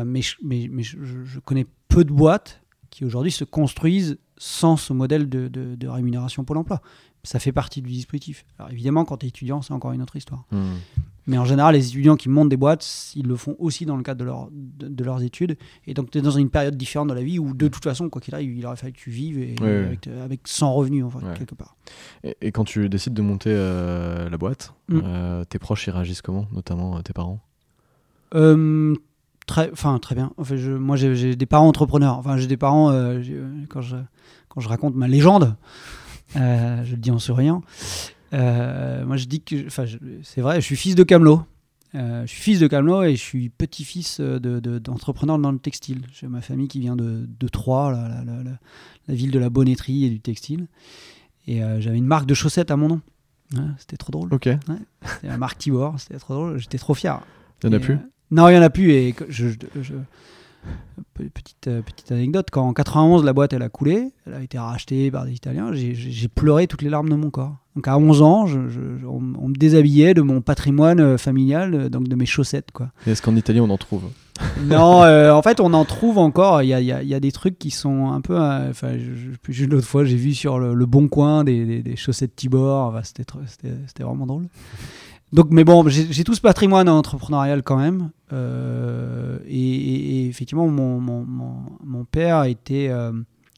Mais 0.06 0.22
je, 0.22 0.36
mais, 0.44 0.68
mais 0.72 0.84
je, 0.84 0.98
je- 1.04 1.24
je 1.24 1.40
connais 1.40 1.66
peu 1.88 2.04
de 2.04 2.12
boîtes 2.12 2.62
qui 2.90 3.06
aujourd'hui 3.06 3.32
se 3.32 3.44
construisent 3.44 4.18
sans 4.38 4.76
ce 4.76 4.92
modèle 4.94 5.30
de, 5.30 5.48
de- 5.48 5.76
de 5.76 5.88
rémunération 5.88 6.44
Pôle 6.44 6.58
emploi. 6.58 6.82
Ça 7.24 7.38
fait 7.40 7.52
partie 7.52 7.82
du 7.82 7.90
dispositif. 7.90 8.46
Alors 8.58 8.72
évidemment, 8.72 9.04
quand 9.06 9.18
tu 9.18 9.26
es 9.26 9.30
étudiant, 9.30 9.62
c'est 9.62 9.74
encore 9.74 9.92
une 9.92 10.02
autre 10.02 10.16
histoire. 10.16 10.46
Hmm. 10.52 10.76
Mais 11.28 11.38
en 11.38 11.46
général, 11.46 11.76
les 11.76 11.86
étudiants 11.88 12.16
qui 12.16 12.28
montent 12.30 12.50
des 12.50 12.58
boîtes, 12.58 13.12
ils 13.16 13.28
le 13.28 13.36
font 13.36 13.56
aussi 13.60 13.86
dans 13.86 13.98
le 13.98 14.02
cadre 14.04 14.20
de, 14.20 14.26
leur, 14.26 14.48
de, 14.52 14.88
de 14.88 15.04
leurs 15.04 15.22
études. 15.22 15.58
Et 15.86 15.94
donc, 15.94 16.10
tu 16.10 16.18
es 16.18 16.22
dans 16.22 16.32
une 16.32 16.50
période 16.50 16.76
différente 16.76 17.10
de 17.10 17.14
la 17.14 17.22
vie 17.22 17.38
où, 17.38 17.54
de 17.54 17.68
toute 17.68 17.84
façon, 17.84 18.10
quoi 18.10 18.20
qu'il 18.20 18.34
arrive, 18.34 18.58
il 18.58 18.66
aurait 18.66 18.78
fallu 18.78 18.94
que 18.94 18.98
tu 18.98 19.12
vives 19.12 19.38
et, 19.38 19.54
Ouais, 19.62 19.68
ouais. 19.68 19.86
avec, 19.86 20.08
avec 20.08 20.40
sans 20.48 20.74
revenus, 20.74 21.04
enfin, 21.06 21.20
Ouais. 21.20 21.38
quelque 21.38 21.54
part. 21.54 21.76
Et, 22.24 22.36
et 22.42 22.52
quand 22.52 22.64
tu 22.64 22.90
décides 22.90 23.14
de 23.14 23.22
monter 23.22 23.52
euh, 23.54 24.28
la 24.30 24.38
boîte, 24.38 24.74
Mm. 24.88 25.02
euh, 25.04 25.44
tes 25.44 25.60
proches 25.60 25.86
ils 25.86 25.92
réagissent 25.92 26.24
comment, 26.24 26.48
notamment 26.52 26.98
euh, 26.98 27.02
tes 27.02 27.14
parents? 27.14 27.40
Euh, 28.34 28.96
très, 29.46 29.70
enfin 29.72 30.00
très 30.00 30.16
bien. 30.16 30.32
En 30.38 30.44
fait, 30.44 30.58
je, 30.58 30.72
moi, 30.72 30.96
j'ai 30.96 31.36
des 31.36 31.46
parents 31.46 31.68
entrepreneurs. 31.68 32.18
Enfin, 32.18 32.38
j'ai 32.38 32.48
des 32.48 32.58
parents 32.58 32.92
quand 33.70 33.82
je 33.82 33.98
quand 34.48 34.62
je 34.62 34.68
raconte 34.68 34.96
ma 34.96 35.08
légende, 35.08 35.56
euh, 36.36 36.84
je 36.86 36.92
le 36.92 36.98
dis 36.98 37.12
en 37.12 37.20
souriant. 37.20 37.62
euh, 38.34 39.06
moi, 39.06 39.18
je 39.18 39.26
dis 39.26 39.42
que, 39.42 39.66
enfin, 39.68 39.86
c'est 40.24 40.42
vrai, 40.42 40.62
je 40.62 40.66
suis 40.66 40.76
fils 40.76 40.96
de 40.96 41.04
Camelot. 41.04 41.42
Euh, 41.96 42.22
je 42.22 42.28
suis 42.28 42.42
fils 42.42 42.60
de 42.60 42.68
Camelot 42.68 43.04
et 43.04 43.16
je 43.16 43.22
suis 43.22 43.50
petit-fils 43.50 44.20
de- 44.20 44.38
de- 44.60 44.78
d'entrepreneurs 44.78 45.40
dans 45.40 45.52
le 45.52 45.58
textile. 45.58 46.02
J'ai 46.14 46.28
ma 46.28 46.42
famille 46.42 46.68
qui 46.68 46.80
vient 46.80 46.96
de, 46.96 47.28
de 47.40 47.48
Troyes, 47.48 47.92
la, 47.92 48.08
la- 48.08 48.24
la- 48.24 48.44
la- 48.44 48.60
la 49.08 49.14
ville 49.16 49.32
de 49.32 49.40
la 49.40 49.50
bonnetterie 49.50 50.06
et 50.06 50.10
du 50.12 50.20
textile. 50.20 50.68
Et 51.48 51.62
j'avais 51.80 51.98
une 51.98 52.06
marque 52.06 52.28
de 52.28 52.36
chaussettes 52.36 52.70
à 52.70 52.76
mon 52.76 52.90
nom. 52.90 53.02
Ouais, 53.56 53.62
C'était 53.80 53.98
trop 53.98 54.12
drôle. 54.12 54.32
Ok. 54.32 54.46
Il 54.46 54.60
C'était 55.08 55.28
la 55.28 55.38
marque 55.40 55.58
Tibor. 55.58 56.00
C'était 56.00 56.20
trop 56.20 56.36
drôle. 56.36 56.60
J'étais 56.60 56.78
trop 56.78 56.94
fier. 56.94 57.20
y 57.64 57.68
en 57.68 57.72
a 57.74 57.78
Et, 57.78 57.80
plus 57.80 57.98
Non, 58.30 58.48
il 58.50 58.54
y 58.54 58.58
en 58.60 58.62
a 58.62 58.70
plus. 58.70 58.92
Et 58.92 59.16
je, 59.30 59.48
je- 59.48 59.56
je- 59.82 59.94
pe- 59.94 60.04
petite, 61.14 61.68
euh, 61.68 61.82
petite 61.82 62.12
anecdote, 62.12 62.48
quand 62.52 62.68
en 62.68 62.74
91 62.74 63.24
la 63.24 63.34
boîte 63.34 63.54
elle 63.54 63.62
a 63.62 63.70
coulé, 63.70 64.12
elle 64.26 64.34
a 64.34 64.42
été 64.42 64.58
rachetée 64.58 65.12
par 65.12 65.26
des 65.26 65.34
Italiens, 65.34 65.72
j'ai- 65.74 66.28
pleuré 66.28 66.68
toutes 66.68 66.82
les 66.82 66.90
larmes 66.90 67.10
de 67.10 67.16
mon 67.16 67.30
corps. 67.30 67.56
Donc 67.76 67.88
à 67.88 67.98
11 67.98 68.22
ans, 68.22 68.46
je- 68.48 68.68
je- 68.70 68.98
je- 69.02 69.06
on, 69.06 69.22
on 69.40 69.48
me 69.50 69.54
déshabillait 69.56 70.14
de 70.14 70.22
mon 70.22 70.42
patrimoine 70.42 71.00
euh, 71.00 71.18
familial, 71.18 71.74
euh, 71.74 71.90
donc 71.90 72.08
de 72.08 72.16
mes 72.16 72.26
chaussettes. 72.26 72.72
quoi. 72.72 72.92
Est-ce 73.08 73.22
qu'en 73.22 73.36
Italie 73.36 73.60
on 73.60 73.70
en 73.70 73.78
trouve? 73.78 74.04
Non, 74.66 75.04
euh, 75.04 75.34
en 75.34 75.42
fait, 75.42 75.60
on 75.60 75.74
en 75.74 75.84
trouve 75.84 76.18
encore. 76.18 76.62
Il 76.64 76.68
y 76.68 76.72
y 76.72 77.08
y 77.08 77.14
a 77.14 77.20
des 77.20 77.32
trucs 77.34 77.60
qui 77.60 77.72
sont 77.72 78.10
un 78.10 78.22
peu. 78.22 78.38
Enfin, 78.40 78.94
juste 79.50 79.70
l'autre 79.70 79.86
fois, 79.88 80.06
j'ai 80.06 80.16
vu 80.16 80.34
sur 80.34 80.60
le, 80.60 80.74
le 80.74 80.86
bon 80.86 81.10
coin 81.10 81.44
des, 81.44 81.66
des- 81.66 81.82
des 81.84 81.96
chaussettes 81.98 82.38
Tibor. 82.38 82.88
Enfin, 82.88 83.02
c'était 83.04 84.04
vraiment 84.04 84.26
drôle. 84.26 84.48
Donc, 85.32 85.48
mais 85.52 85.64
bon, 85.64 85.88
j'ai 85.88 86.24
tout 86.24 86.34
ce 86.34 86.42
patrimoine 86.42 86.90
entrepreneurial 86.90 87.62
quand 87.64 87.78
même. 87.78 88.10
Euh, 88.34 89.38
et, 89.46 90.28
effectivement, 90.28 90.68
mon, 90.68 91.00
mon, 91.00 91.24
mon, 91.26 91.56
mon 91.84 92.04
père 92.06 92.44
était, 92.46 92.88
euh, 92.90 93.12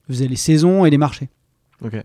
faisait 0.07 0.27
les 0.27 0.35
saisons 0.35 0.85
et 0.85 0.89
les 0.89 0.97
marchés. 0.97 1.29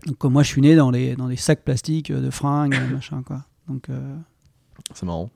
Donc, 0.05 0.23
moi, 0.23 0.41
je 0.43 0.47
suis 0.47 0.61
né 0.61 0.75
dans, 0.75 0.89
les, 0.89 1.15
dans 1.15 1.27
des 1.27 1.35
sacs 1.35 1.63
plastiques 1.63 2.11
de 2.11 2.29
fringues, 2.29 2.75
machin, 2.93 3.21
quoi. 3.23 3.43
Donc, 3.67 3.89
euh, 3.89 4.15
C'est 4.93 5.05
marrant. 5.05 5.29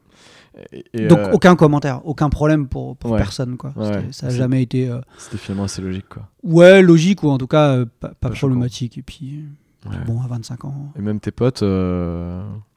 Et, 0.74 0.84
et, 0.94 1.08
donc 1.08 1.20
euh, 1.20 1.32
aucun 1.32 1.56
commentaire, 1.56 2.06
aucun 2.06 2.30
problème 2.30 2.68
pour, 2.68 2.96
pour 2.98 3.12
Ouais. 3.12 3.18
personne, 3.18 3.56
quoi. 3.58 3.74
Ouais, 3.78 4.08
ça 4.12 4.28
n'a 4.28 4.32
c'est- 4.32 4.38
jamais 4.38 4.62
été. 4.62 4.90
euh, 4.90 5.00
C'était 5.18 5.38
finalement 5.38 5.64
assez 5.64 5.82
logique 5.82 6.10
quoi. 6.10 6.28
Ouais, 6.44 6.82
logique 6.82 7.24
ou 7.24 7.30
en 7.30 7.38
tout 7.38 7.48
cas 7.48 7.70
euh, 7.78 7.86
pas, 7.86 8.10
pas 8.10 8.30
Pas 8.30 8.36
problématique. 8.36 8.98
Et 8.98 9.02
puis, 9.02 9.46
Ouais. 9.90 9.96
bon, 10.06 10.22
à 10.22 10.28
25 10.28 10.66
ans. 10.66 10.92
Et 10.98 11.02
même 11.02 11.20
tes 11.22 11.32
potes, 11.32 11.64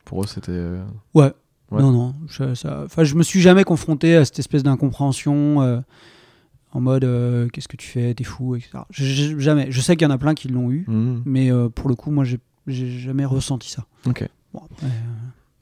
pour 0.04 0.22
eux 0.22 0.26
c'était. 0.26 0.68
Ouais. 1.14 1.32
Ouais. 1.74 1.82
Non, 1.82 1.92
non. 1.92 2.14
Je, 2.28 2.54
ça, 2.54 2.82
enfin, 2.84 3.04
je 3.04 3.14
me 3.14 3.22
suis 3.22 3.40
jamais 3.40 3.64
confronté 3.64 4.16
à 4.16 4.24
cette 4.24 4.38
espèce 4.38 4.62
d'incompréhension 4.62 5.62
euh, 5.62 5.80
en 6.72 6.80
mode 6.80 7.04
euh, 7.04 7.48
qu'est-ce 7.48 7.68
que 7.68 7.76
tu 7.76 7.86
fais, 7.88 8.14
t'es 8.14 8.24
fou, 8.24 8.56
etc. 8.56 8.78
Je- 8.90 9.04
je- 9.04 9.38
jamais. 9.38 9.66
Je 9.70 9.80
sais 9.80 9.96
qu'il 9.96 10.06
y 10.06 10.10
en 10.10 10.14
a 10.14 10.18
plein 10.18 10.34
qui 10.34 10.48
l'ont 10.48 10.70
eu, 10.70 10.84
hmm. 10.88 11.22
mais 11.24 11.50
euh, 11.52 11.68
pour 11.68 11.88
le 11.88 11.94
coup, 11.94 12.10
moi, 12.10 12.24
j'ai 12.24 12.40
jamais 12.98 13.24
ressenti 13.24 13.70
ça. 13.70 13.84
Ok. 14.06 14.28
Bon, 14.52 14.60
après, 14.70 14.86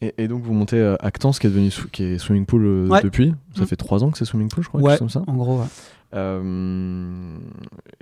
Et, 0.03 0.14
et 0.18 0.29
donc 0.29 0.42
vous 0.42 0.53
montez 0.53 0.96
Actance 1.01 1.38
qui 1.38 1.46
est 1.46 1.51
devenu 1.51 1.70
qui 1.92 2.03
est 2.03 2.18
swimming 2.18 2.44
pool 2.46 2.64
euh, 2.66 2.87
Ouais. 2.88 3.03
depuis. 3.03 3.33
Ça 3.57 3.62
Mm. 3.62 3.66
fait 3.66 3.77
trois 3.77 4.03
ans 4.05 4.11
que 4.11 4.18
c'est 4.18 4.25
swimming 4.25 4.48
pool 4.48 4.64
je 4.64 4.68
crois. 4.68 4.81
Ouais. 4.81 4.98
comme 4.98 5.09
ça. 5.09 5.22
en 5.27 5.35
gros, 5.37 5.61
ouais. 5.61 5.66
Euh, 6.14 7.38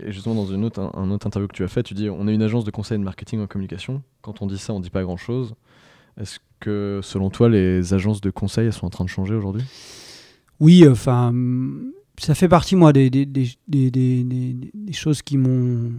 et 0.05 0.11
justement, 0.13 0.35
dans 0.35 0.47
une 0.47 0.65
autre, 0.65 0.81
un, 0.81 0.91
un 1.01 1.11
autre 1.11 1.27
interview 1.27 1.47
que 1.49 1.55
tu 1.55 1.63
as 1.65 1.69
fait, 1.69 1.83
tu 1.83 1.95
dis 1.95 2.09
on 2.11 2.27
est 2.27 2.35
une 2.35 2.43
agence 2.43 2.65
de 2.65 2.71
conseil 2.71 2.99
de 2.99 3.05
marketing 3.05 3.41
en 3.41 3.47
communication. 3.47 4.03
Quand 4.23 4.43
on 4.43 4.47
dit 4.47 4.59
ça, 4.59 4.73
on 4.73 4.81
dit 4.81 4.91
pas 4.91 5.03
grand 5.03 5.17
chose. 5.17 5.55
Est-ce 6.21 6.39
que, 6.61 7.01
selon 7.03 7.31
toi, 7.31 7.49
les 7.49 7.95
agences 7.95 8.21
de 8.21 8.31
conseil 8.31 8.67
elles 8.67 8.73
sont 8.73 8.87
en 8.87 8.91
train 8.91 9.05
de 9.05 9.09
changer 9.11 9.35
aujourd'hui? 9.35 9.63
Oui, 10.61 10.87
enfin, 10.89 11.33
ça 12.19 12.35
fait 12.35 12.49
partie, 12.49 12.77
moi, 12.77 12.93
des, 12.93 13.09
des, 13.11 13.25
des, 13.27 13.51
des, 13.69 13.91
des- 13.91 14.25
des- 14.25 14.71
des 14.75 14.93
choses 14.93 15.23
qui 15.23 15.37
m'ont 15.39 15.93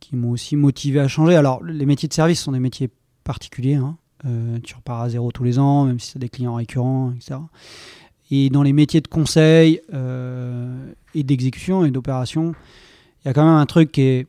qui 0.00 0.16
m'ont 0.16 0.30
aussi 0.32 0.56
motivé 0.56 0.98
à 1.00 1.06
changer. 1.08 1.36
Alors, 1.36 1.62
les 1.64 1.86
métiers 1.86 2.08
de 2.08 2.12
service 2.12 2.40
sont 2.42 2.52
des 2.52 2.58
métiers 2.60 2.90
particuliers. 3.24 3.76
hein. 3.76 3.96
Euh, 4.26 4.58
tu 4.62 4.74
repars 4.74 5.00
à 5.00 5.08
zéro 5.08 5.30
tous 5.32 5.44
les 5.44 5.58
ans, 5.58 5.84
même 5.86 5.98
si 6.00 6.12
tu 6.12 6.18
as 6.18 6.20
des 6.20 6.28
clients 6.28 6.54
récurrents, 6.54 7.12
etc. 7.16 7.40
Et 8.30 8.50
dans 8.50 8.62
les 8.64 8.72
métiers 8.72 9.00
de 9.00 9.08
conseil 9.08 9.80
euh, 9.94 10.92
et 11.14 11.22
d'exécution 11.22 11.84
et 11.84 11.90
d'opération, 11.90 12.52
il 13.24 13.28
y 13.28 13.30
a 13.30 13.32
quand 13.34 13.44
même 13.44 13.54
un 13.54 13.66
truc 13.66 13.92
qui 13.92 14.02
est, 14.02 14.26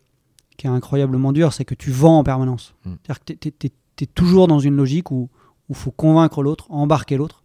qui 0.57 0.67
est 0.67 0.69
incroyablement 0.69 1.31
dur, 1.33 1.53
c'est 1.53 1.65
que 1.65 1.75
tu 1.75 1.89
vends 1.91 2.19
en 2.19 2.23
permanence. 2.23 2.75
Mm. 2.85 2.91
C'est-à-dire 3.03 3.25
que 3.25 3.33
tu 3.49 3.67
es, 3.67 3.71
toujours 4.13 4.47
dans 4.47 4.59
une 4.59 4.75
logique 4.75 5.11
où 5.11 5.29
il 5.69 5.75
faut 5.75 5.91
convaincre 5.91 6.41
l'autre, 6.43 6.65
embarquer 6.71 7.17
l'autre. 7.17 7.43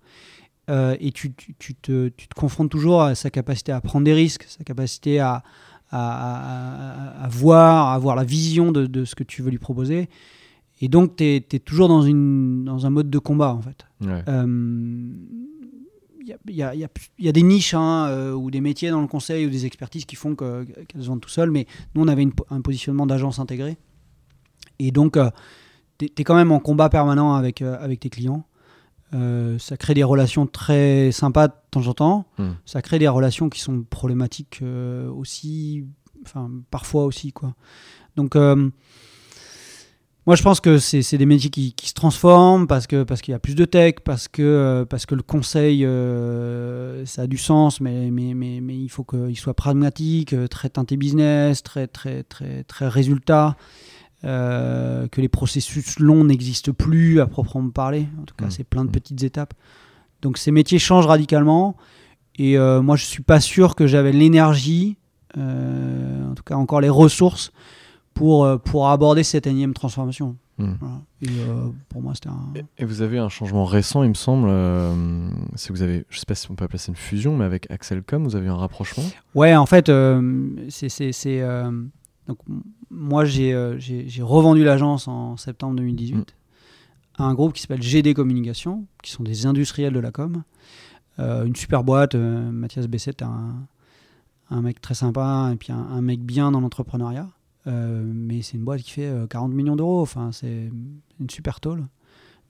Euh, 0.70 0.96
et 1.00 1.12
tu, 1.12 1.32
tu- 1.34 1.54
tu 1.58 1.74
te, 1.74 2.08
tu 2.08 2.28
te 2.28 2.34
confrontes 2.34 2.70
toujours 2.70 3.02
à 3.02 3.14
sa 3.14 3.30
capacité 3.30 3.72
à 3.72 3.80
prendre 3.80 4.04
des 4.04 4.12
risques, 4.12 4.44
sa 4.48 4.64
capacité 4.64 5.18
à, 5.18 5.42
à, 5.90 7.12
à- 7.20 7.24
à 7.24 7.28
voir, 7.28 7.88
à 7.88 7.94
avoir 7.94 8.16
la 8.16 8.24
vision 8.24 8.70
de, 8.72 8.86
de 8.86 9.04
ce 9.06 9.14
que 9.14 9.24
tu 9.24 9.40
veux 9.42 9.50
lui 9.50 9.58
proposer. 9.58 10.08
Et 10.80 10.88
donc, 10.88 11.16
tu 11.16 11.24
es, 11.24 11.40
toujours 11.40 11.88
dans, 11.88 12.02
une, 12.02 12.64
dans 12.64 12.84
un 12.86 12.90
mode 12.90 13.08
de 13.10 13.18
combat, 13.18 13.52
en 13.54 13.62
fait. 13.62 13.86
Ouais. 14.02 14.22
Il 16.20 16.28
y, 16.28 16.32
a, 16.32 16.36
il 16.46 16.54
y 16.54 16.80
y 16.80 16.84
a- 16.84 16.88
il 17.18 17.24
y 17.24 17.28
a 17.28 17.32
des 17.32 17.42
niches 17.42 17.72
hein, 17.72 18.06
euh, 18.08 18.32
ou 18.34 18.50
des 18.50 18.60
métiers 18.60 18.90
dans 18.90 19.00
le 19.00 19.06
conseil 19.06 19.46
ou 19.46 19.50
des 19.50 19.64
expertises 19.64 20.04
qui 20.04 20.14
font 20.16 20.34
que- 20.34 20.64
qu'elles 20.86 21.02
se 21.02 21.06
vendent 21.08 21.22
tout 21.22 21.30
seules, 21.30 21.50
mais 21.50 21.66
nous, 21.94 22.02
on 22.02 22.08
avait 22.08 22.22
une 22.22 22.32
un 22.50 22.60
positionnement 22.60 23.06
d'agence 23.06 23.38
intégrée. 23.38 23.78
Et 24.78 24.90
donc, 24.90 25.16
tu 25.98 26.06
es, 26.16 26.24
quand 26.24 26.34
même 26.34 26.52
en 26.52 26.60
combat 26.60 26.88
permanent 26.88 27.34
avec, 27.34 27.62
euh, 27.62 27.76
avec 27.80 28.00
tes 28.00 28.10
clients. 28.10 28.44
Euh, 29.14 29.58
ça 29.58 29.76
crée 29.78 29.94
des 29.94 30.04
relations 30.04 30.46
très 30.46 31.10
sympas 31.12 31.48
de 31.48 31.54
temps 31.70 31.86
en 31.86 31.94
temps. 31.94 32.26
Hmm. 32.38 32.52
Ça 32.66 32.82
crée 32.82 32.98
des 32.98 33.08
relations 33.08 33.48
qui 33.48 33.60
sont 33.60 33.82
problématiques 33.88 34.60
euh, 34.62 35.10
aussi, 35.10 35.84
enfin, 36.24 36.50
parfois 36.70 37.04
aussi. 37.04 37.32
Quoi. 37.32 37.54
Donc, 38.16 38.36
euh, 38.36 38.68
moi, 40.26 40.36
je 40.36 40.42
pense 40.42 40.60
que 40.60 40.76
c'est 40.76 41.16
des 41.16 41.24
métiers 41.24 41.48
qui, 41.48 41.72
qui 41.72 41.88
se 41.88 41.94
transforment 41.94 42.66
parce 42.66 42.86
que 42.86 43.02
parce 43.02 43.22
qu'il 43.22 43.32
y 43.32 43.34
a 43.34 43.38
plus 43.38 43.54
de 43.54 43.64
tech, 43.64 43.94
parce 44.04 44.28
que 44.28 44.86
parce 44.90 45.06
que 45.06 45.14
le 45.14 45.22
conseil, 45.22 45.86
ça 47.06 47.22
a 47.22 47.26
du 47.26 47.38
sens, 47.38 47.80
mais 47.80 48.10
mais 48.10 48.34
mais, 48.34 48.60
mais 48.60 48.76
il 48.76 48.90
faut 48.90 49.04
qu'il 49.04 49.38
soit 49.38 49.54
pragmatique, 49.54 50.34
très 50.50 50.68
teinté 50.68 50.98
business, 50.98 51.62
très 51.62 51.86
très 51.86 52.24
très 52.24 52.62
très 52.64 52.88
résultat. 52.88 53.56
Euh, 54.24 55.06
que 55.08 55.20
les 55.20 55.28
processus 55.28 55.98
longs 56.00 56.24
n'existent 56.24 56.72
plus 56.72 57.20
à 57.20 57.26
proprement 57.26 57.70
parler. 57.70 58.08
En 58.20 58.24
tout 58.24 58.34
cas, 58.36 58.46
Mm. 58.46 58.50
c'est 58.50 58.64
plein 58.64 58.84
de 58.84 58.88
Mm. 58.90 58.92
petites 58.92 59.22
étapes. 59.22 59.54
Donc 60.22 60.38
ces 60.38 60.50
métiers 60.50 60.78
changent 60.78 61.06
radicalement. 61.06 61.76
Et 62.36 62.56
euh, 62.58 62.82
moi, 62.82 62.96
je 62.96 63.04
suis 63.04 63.22
pas 63.22 63.40
sûr 63.40 63.74
que 63.74 63.86
j'avais 63.86 64.12
l'énergie, 64.12 64.96
euh, 65.36 66.30
en 66.30 66.34
tout 66.34 66.42
cas 66.44 66.54
encore 66.56 66.80
les 66.80 66.88
ressources, 66.88 67.52
pour, 68.14 68.60
pour 68.62 68.88
aborder 68.88 69.22
cette 69.22 69.46
énième 69.46 69.74
transformation. 69.74 70.36
Voilà. 70.56 71.00
Et 71.22 71.28
euh, 71.28 71.68
pour 71.88 72.02
moi, 72.02 72.14
c'était 72.14 72.30
un... 72.30 72.52
Et, 72.56 72.64
et 72.78 72.84
vous 72.84 73.00
avez 73.02 73.18
un 73.18 73.28
changement 73.28 73.64
récent, 73.64 74.02
il 74.02 74.08
me 74.08 74.14
semble. 74.14 74.48
que 74.48 75.72
vous 75.72 75.82
avez, 75.82 76.04
je 76.10 76.18
sais 76.18 76.26
pas 76.26 76.34
si 76.34 76.50
on 76.50 76.56
peut 76.56 76.64
appeler 76.64 76.78
ça 76.78 76.90
une 76.90 76.96
fusion, 76.96 77.36
mais 77.36 77.44
avec 77.44 77.70
Axelcom, 77.70 78.24
vous 78.24 78.34
avez 78.34 78.46
eu 78.46 78.50
un 78.50 78.56
rapprochement? 78.56 79.04
Ouais, 79.36 79.54
en 79.54 79.66
fait, 79.66 79.86
c'est... 80.68 81.42
donc, 82.28 82.38
moi, 82.90 83.24
j'ai 83.24 83.52
euh, 83.54 83.78
j'ai- 83.78 84.22
revendu 84.22 84.62
l'agence 84.64 85.08
en 85.08 85.36
septembre 85.36 85.76
2018 85.76 86.16
Mm. 86.18 87.22
à 87.22 87.24
un 87.24 87.34
groupe 87.34 87.52
qui 87.54 87.62
s'appelle 87.62 87.82
GD 87.82 88.14
Communication, 88.14 88.86
qui 89.02 89.10
sont 89.10 89.22
des 89.24 89.46
industriels 89.46 89.92
de 89.94 90.00
la 90.00 90.10
com. 90.12 90.42
Euh, 91.18 91.44
une 91.44 91.56
super 91.56 91.82
boîte. 91.84 92.14
euh, 92.14 92.50
Mathias 92.50 92.86
Besset, 92.86 93.22
un, 93.22 93.66
un 94.50 94.62
mec 94.62 94.80
très 94.80 94.94
sympa 94.94 95.50
et 95.52 95.56
puis 95.56 95.72
un, 95.72 95.78
un 95.78 96.00
mec 96.02 96.20
bien 96.22 96.52
dans 96.52 96.60
l'entrepreneuriat. 96.60 97.28
Euh, 97.66 98.02
mais 98.14 98.40
c'est 98.42 98.56
une 98.56 98.64
boîte 98.64 98.82
qui 98.82 98.92
fait 98.92 99.06
euh, 99.08 99.26
40 99.26 99.52
millions 99.52 99.74
d'euros. 99.76 100.00
Enfin, 100.00 100.30
c'est 100.32 100.70
une 101.20 101.28
super 101.30 101.60
tôle. 101.60 101.86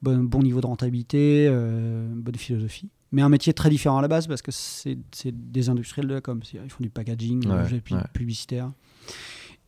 Bon, 0.03 0.23
bon 0.23 0.43
niveau 0.43 0.61
de 0.61 0.67
rentabilité, 0.67 1.49
bonne 1.51 2.37
philosophie. 2.37 2.89
Mais 3.11 3.23
un 3.23 3.29
métier 3.31 3.53
très 3.55 3.69
différent 3.71 3.99
à 3.99 4.03
la 4.03 4.07
base 4.09 4.27
parce 4.29 4.43
que 4.43 4.53
c'est 4.53 4.97
des 5.33 5.71
industriels 5.71 6.07
de 6.07 6.15
la 6.15 6.21
com. 6.21 6.41
Ils 6.53 6.71
font 6.71 6.83
du 6.85 6.91
packaging, 6.91 7.47
Ouais, 7.49 7.65
publicitaire. 8.13 8.71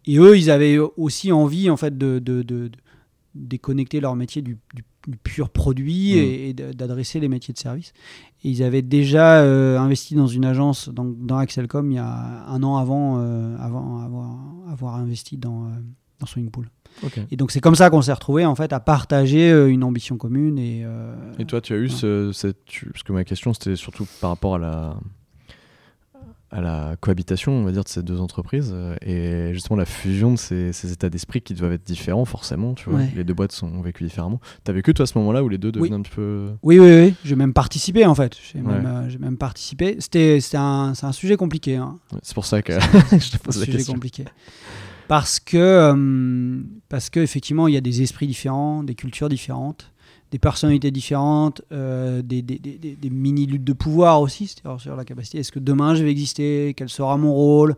Et 0.07 0.19
eux, 0.19 0.37
ils 0.39 0.51
avaient 0.51 0.79
aussi 0.97 1.31
envie 1.33 1.69
en 1.71 1.77
fait 1.77 1.97
de, 1.99 2.19
de, 2.19 2.43
de- 2.43 2.69
de 2.69 2.71
déconnecter 3.35 4.01
leur 4.01 4.17
métier 4.17 4.43
du, 4.43 4.59
du- 4.75 4.85
du 5.07 5.17
pur 5.17 5.49
produit 5.51 6.15
Mm. 6.15 6.19
et, 6.19 6.53
d'adresser 6.75 7.21
les 7.21 7.29
métiers 7.29 7.55
de 7.55 7.59
service. 7.59 7.93
Et 8.45 8.51
ils 8.51 8.63
avaient 8.63 8.83
déjà 8.83 9.41
euh, 9.43 9.79
investi 9.79 10.15
dans 10.15 10.27
une 10.27 10.45
agence, 10.45 10.89
donc 10.89 11.17
dans 11.25 11.37
Axelcom, 11.39 11.91
il 11.91 11.95
y 11.95 11.99
a 11.99 12.45
un 12.49 12.63
an 12.63 12.77
avant, 12.77 13.17
euh, 13.19 13.57
avant 13.59 14.01
avoir, 14.01 14.37
avoir 14.71 14.97
investi 14.97 15.37
dans, 15.39 15.65
euh, 15.67 15.69
dans 16.19 16.27
Swimming 16.27 16.51
Pool. 16.51 16.69
Ok. 17.05 17.21
Et 17.31 17.37
donc 17.37 17.51
c'est 17.53 17.61
comme 17.61 17.77
ça 17.77 17.89
qu'on 17.89 18.03
s'est 18.03 18.13
retrouvés 18.13 18.45
en 18.45 18.55
fait 18.57 18.73
à 18.73 18.81
partager 18.81 19.51
euh, 19.53 19.69
une 19.71 19.85
ambition 19.85 20.17
commune 20.17 20.59
et, 20.59 20.85
Et 21.39 21.45
toi, 21.45 21.61
tu 21.61 21.73
as 21.73 21.77
eu 21.77 21.83
Ouais. 21.85 21.89
ce, 21.89 22.33
cette, 22.33 22.59
parce 22.93 23.03
que 23.05 23.13
ma 23.13 23.25
question 23.25 23.55
c'était 23.55 23.77
surtout 23.77 24.07
par 24.21 24.31
rapport 24.31 24.57
à 24.57 24.59
la 24.59 24.97
à 26.53 26.61
la 26.61 26.97
cohabitation, 27.01 27.53
on 27.53 27.65
va 27.65 27.71
dire, 27.73 27.85
de 27.85 27.89
ces 27.89 28.03
deux 28.03 28.21
entreprises 28.21 28.73
euh, 28.75 28.97
et 29.03 29.55
justement 29.55 29.77
la 29.77 29.85
fusion 29.85 30.33
de 30.33 30.37
ces, 30.37 30.73
ces 30.73 30.91
états 30.93 31.09
d'esprit 31.09 31.41
qui 31.43 31.55
doivent 31.55 31.73
être 31.73 31.85
différents, 31.87 32.25
forcément. 32.25 32.75
Tu 32.75 32.91
vois, 32.91 32.99
Ouais. 32.99 33.13
les 33.15 33.23
deux 33.25 33.35
boîtes 33.35 33.53
sont 33.53 33.81
vécues 33.83 34.03
différemment. 34.05 34.41
T'as 34.65 34.73
vécu 34.73 34.93
toi 34.93 35.05
à 35.05 35.07
ce 35.07 35.17
moment-là 35.19 35.45
où 35.45 35.49
les 35.49 35.59
deux 35.59 35.71
devenaient 35.71 35.91
Oui. 35.91 35.97
un 35.97 36.03
petit 36.03 36.11
peu. 36.15 36.51
Oui, 36.63 36.79
oui, 36.81 36.91
oui. 36.91 37.15
J'ai 37.25 37.37
même 37.37 37.53
participé 37.53 38.05
en 38.05 38.15
fait. 38.17 38.37
J'ai 38.53 38.61
Ouais. 38.61 38.73
même, 38.73 38.87
euh, 38.87 39.19
même 39.21 39.37
participé. 39.37 39.97
C'était, 40.01 40.41
c'était 40.41 40.57
un, 40.57 40.95
c'est 40.95 41.07
un 41.07 41.13
sujet 41.13 41.37
compliqué. 41.37 41.77
Hein. 41.77 41.99
C'est 42.23 42.35
pour 42.35 42.45
ça 42.47 42.63
que 42.63 42.73
je 43.13 43.31
te 43.31 43.39
pose 43.39 43.57
un 43.57 43.61
la 43.61 43.65
sujet 43.67 43.77
question. 43.79 43.95
compliqué. 43.95 44.25
Parce 45.09 45.41
que, 45.41 45.57
euh, 45.57 46.61
parce 46.89 47.11
que 47.11 47.21
effectivement, 47.21 47.67
il 47.69 47.75
y 47.75 47.77
a 47.77 47.81
des 47.81 48.03
esprits 48.03 48.27
différents, 48.29 48.83
des 48.85 48.95
cultures 48.95 49.29
différentes, 49.29 49.91
des 50.31 50.39
personnalités 50.39 50.91
différentes, 50.91 51.63
euh, 51.73 52.23
des, 52.23 52.43
des, 52.43 52.59
des- 52.59 52.79
des- 52.79 52.97
des 52.97 53.11
mini 53.11 53.47
luttes 53.47 53.65
de 53.65 53.73
pouvoir 53.73 54.21
aussi, 54.21 54.47
c'est-à-dire 54.47 54.81
sur 54.81 54.97
la 54.97 55.05
capacité. 55.05 55.39
Est-ce 55.39 55.53
que 55.53 55.59
demain 55.59 55.95
je 55.95 56.05
vais 56.05 56.11
exister 56.11 56.73
Quel 56.77 56.89
sera 56.89 57.17
mon 57.17 57.33
rôle? 57.33 57.77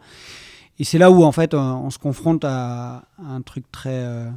Et 0.79 0.85
c'est 0.85 0.99
là 0.99 1.11
où 1.11 1.23
en 1.25 1.33
fait 1.33 1.55
on, 1.55 1.91
se 1.91 1.99
confronte 1.99 2.45
à, 2.45 3.05
un 3.19 3.41
truc 3.43 3.65
très 3.73 3.91
euh, 4.05 4.31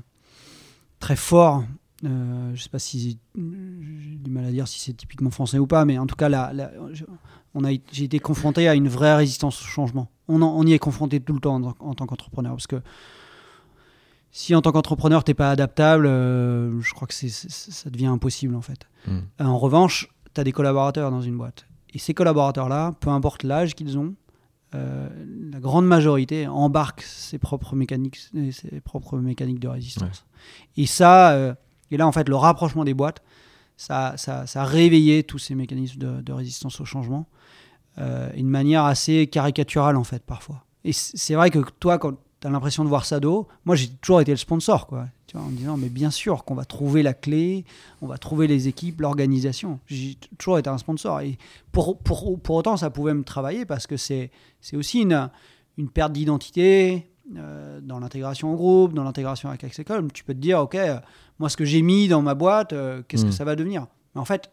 très 1.00 1.16
fort. 1.16 1.64
Euh, 2.04 2.52
je 2.54 2.62
sais 2.62 2.70
pas 2.70 2.80
si 2.80 3.00
j'ai 3.00 3.18
du 3.36 4.30
mal 4.30 4.46
à 4.46 4.52
dire 4.52 4.68
si 4.68 4.80
c'est 4.80 4.94
typiquement 4.94 5.32
français 5.32 5.58
ou 5.60 5.66
pas, 5.68 5.86
mais 5.86 5.98
en 5.98 6.06
tout 6.06 6.16
cas 6.16 6.30
là, 6.30 6.52
là, 6.54 6.72
j'ai 7.92 8.04
été 8.04 8.20
confronté 8.20 8.68
à 8.68 8.76
une 8.76 8.88
vraie 8.90 9.16
résistance 9.16 9.62
au 9.62 9.66
changement. 9.66 10.10
On, 10.28 10.42
en- 10.42 10.54
on 10.56 10.64
y 10.68 10.74
est 10.74 10.80
confronté 10.80 11.20
tout 11.20 11.34
le 11.34 11.40
temps 11.40 11.56
en, 11.56 11.74
en 11.80 11.94
tant 11.96 12.06
qu'entrepreneur. 12.06 12.52
Parce 12.54 12.68
que 12.68 12.82
si 14.38 14.54
en 14.54 14.62
tant 14.62 14.74
qu'entrepreneur, 14.74 15.24
tu 15.24 15.32
n'es 15.32 15.34
pas 15.34 15.50
adaptable, 15.50 16.06
euh, 16.08 16.82
je 16.82 16.94
crois 16.94 17.08
que 17.08 17.14
c'est, 17.14 17.30
ça 17.30 17.90
devient 17.90 18.08
impossible 18.08 18.54
en 18.54 18.62
fait. 18.62 18.86
Mm. 19.08 19.12
Euh, 19.40 19.46
En 19.46 19.58
revanche, 19.58 20.10
tu 20.34 20.42
as 20.42 20.44
des 20.44 20.52
collaborateurs 20.52 21.10
dans 21.10 21.22
une 21.22 21.38
boîte. 21.38 21.66
Et 21.94 22.00
ces 22.00 22.14
collaborateurs-là, 22.14 22.96
peu 23.00 23.10
importe 23.12 23.44
l'âge 23.44 23.76
qu'ils 23.76 23.98
ont, 23.98 24.14
euh, 24.76 25.08
la 25.54 25.62
grande 25.62 25.86
majorité 25.86 26.50
embarquent 26.50 27.04
ses 27.04 27.38
propres 27.38 27.78
mécaniques, 27.78 28.18
ses 28.52 28.82
propres 28.82 29.20
mécaniques 29.20 29.62
de 29.62 29.70
résistance. 29.70 30.26
Et 30.76 30.86
ça, 30.86 31.32
euh, 31.32 31.54
et 31.90 31.96
là 31.96 32.06
en 32.06 32.12
fait, 32.12 32.28
le 32.28 32.36
rapprochement 32.36 32.84
des 32.84 32.94
boîtes, 32.94 33.24
ça, 33.78 34.16
ça, 34.18 34.48
ça 34.48 34.64
a 34.64 34.66
réveillé 34.66 35.24
tous 35.24 35.40
ces 35.40 35.56
mécanismes 35.56 35.98
de, 35.98 36.22
de 36.22 36.34
résistance 36.34 36.82
au 36.82 36.86
changement, 36.86 37.26
d'une 37.98 38.50
manière 38.50 38.84
assez 38.84 39.28
caricaturale 39.28 39.96
en 39.96 40.04
fait 40.04 40.22
parfois. 40.26 40.66
Et 40.84 40.92
c'est 40.92 41.36
vrai 41.36 41.50
que 41.52 41.60
toi, 41.80 41.98
quand 41.98 42.18
tu 42.46 42.50
as 42.50 42.52
l'impression 42.52 42.84
de 42.84 42.90
voir 42.90 43.06
ça 43.06 43.20
d'eau, 43.20 43.48
moi 43.66 43.76
j'ai 43.76 43.88
toujours 43.88 44.22
été 44.22 44.30
le 44.30 44.38
sponsor, 44.38 44.86
quoi. 44.86 45.08
Tu 45.26 45.36
vois, 45.36 45.48
en 45.48 45.50
me 45.50 45.58
disant, 45.58 45.78
mais 45.78 45.90
bien 45.90 46.12
sûr 46.12 46.44
qu'on 46.44 46.54
va 46.54 46.64
trouver 46.64 47.02
la 47.02 47.16
clé, 47.16 47.66
on 48.04 48.08
va 48.08 48.20
trouver 48.20 48.46
les 48.46 48.68
équipes, 48.68 49.02
l'organisation. 49.02 49.80
J'ai 49.88 50.16
toujours 50.38 50.60
été 50.60 50.70
un 50.70 50.78
sponsor. 50.78 51.22
Et 51.22 51.40
pour, 51.72 51.98
pour, 51.98 52.40
pour 52.40 52.56
autant, 52.56 52.78
ça 52.78 52.92
pouvait 52.92 53.16
me 53.16 53.24
travailler 53.24 53.66
parce 53.66 53.88
que 53.88 53.98
c'est 53.98 54.30
c'est 54.62 54.78
aussi 54.78 55.02
une, 55.02 55.32
une 55.80 55.90
perte 55.90 56.14
d'identité 56.14 57.10
euh, 57.36 57.82
dans 57.82 58.00
l'intégration 58.00 58.54
au 58.54 58.56
groupe, 58.56 58.94
dans 58.94 59.04
l'intégration 59.04 59.50
avec 59.50 59.64
Axecom. 59.64 60.12
Tu 60.12 60.24
peux 60.24 60.36
te 60.36 60.40
dire, 60.40 60.60
OK, 60.60 60.76
euh, 60.76 61.00
moi, 61.40 61.50
ce 61.50 61.58
que 61.58 61.66
j'ai 61.66 61.82
mis 61.82 62.08
dans 62.08 62.22
ma 62.22 62.36
boîte, 62.36 62.74
euh, 62.74 63.02
qu'est-ce 63.08 63.26
que 63.26 63.32
ça 63.32 63.44
va 63.44 63.56
devenir? 63.56 63.88
Mais 64.14 64.22
en 64.22 64.26
fait, 64.26 64.52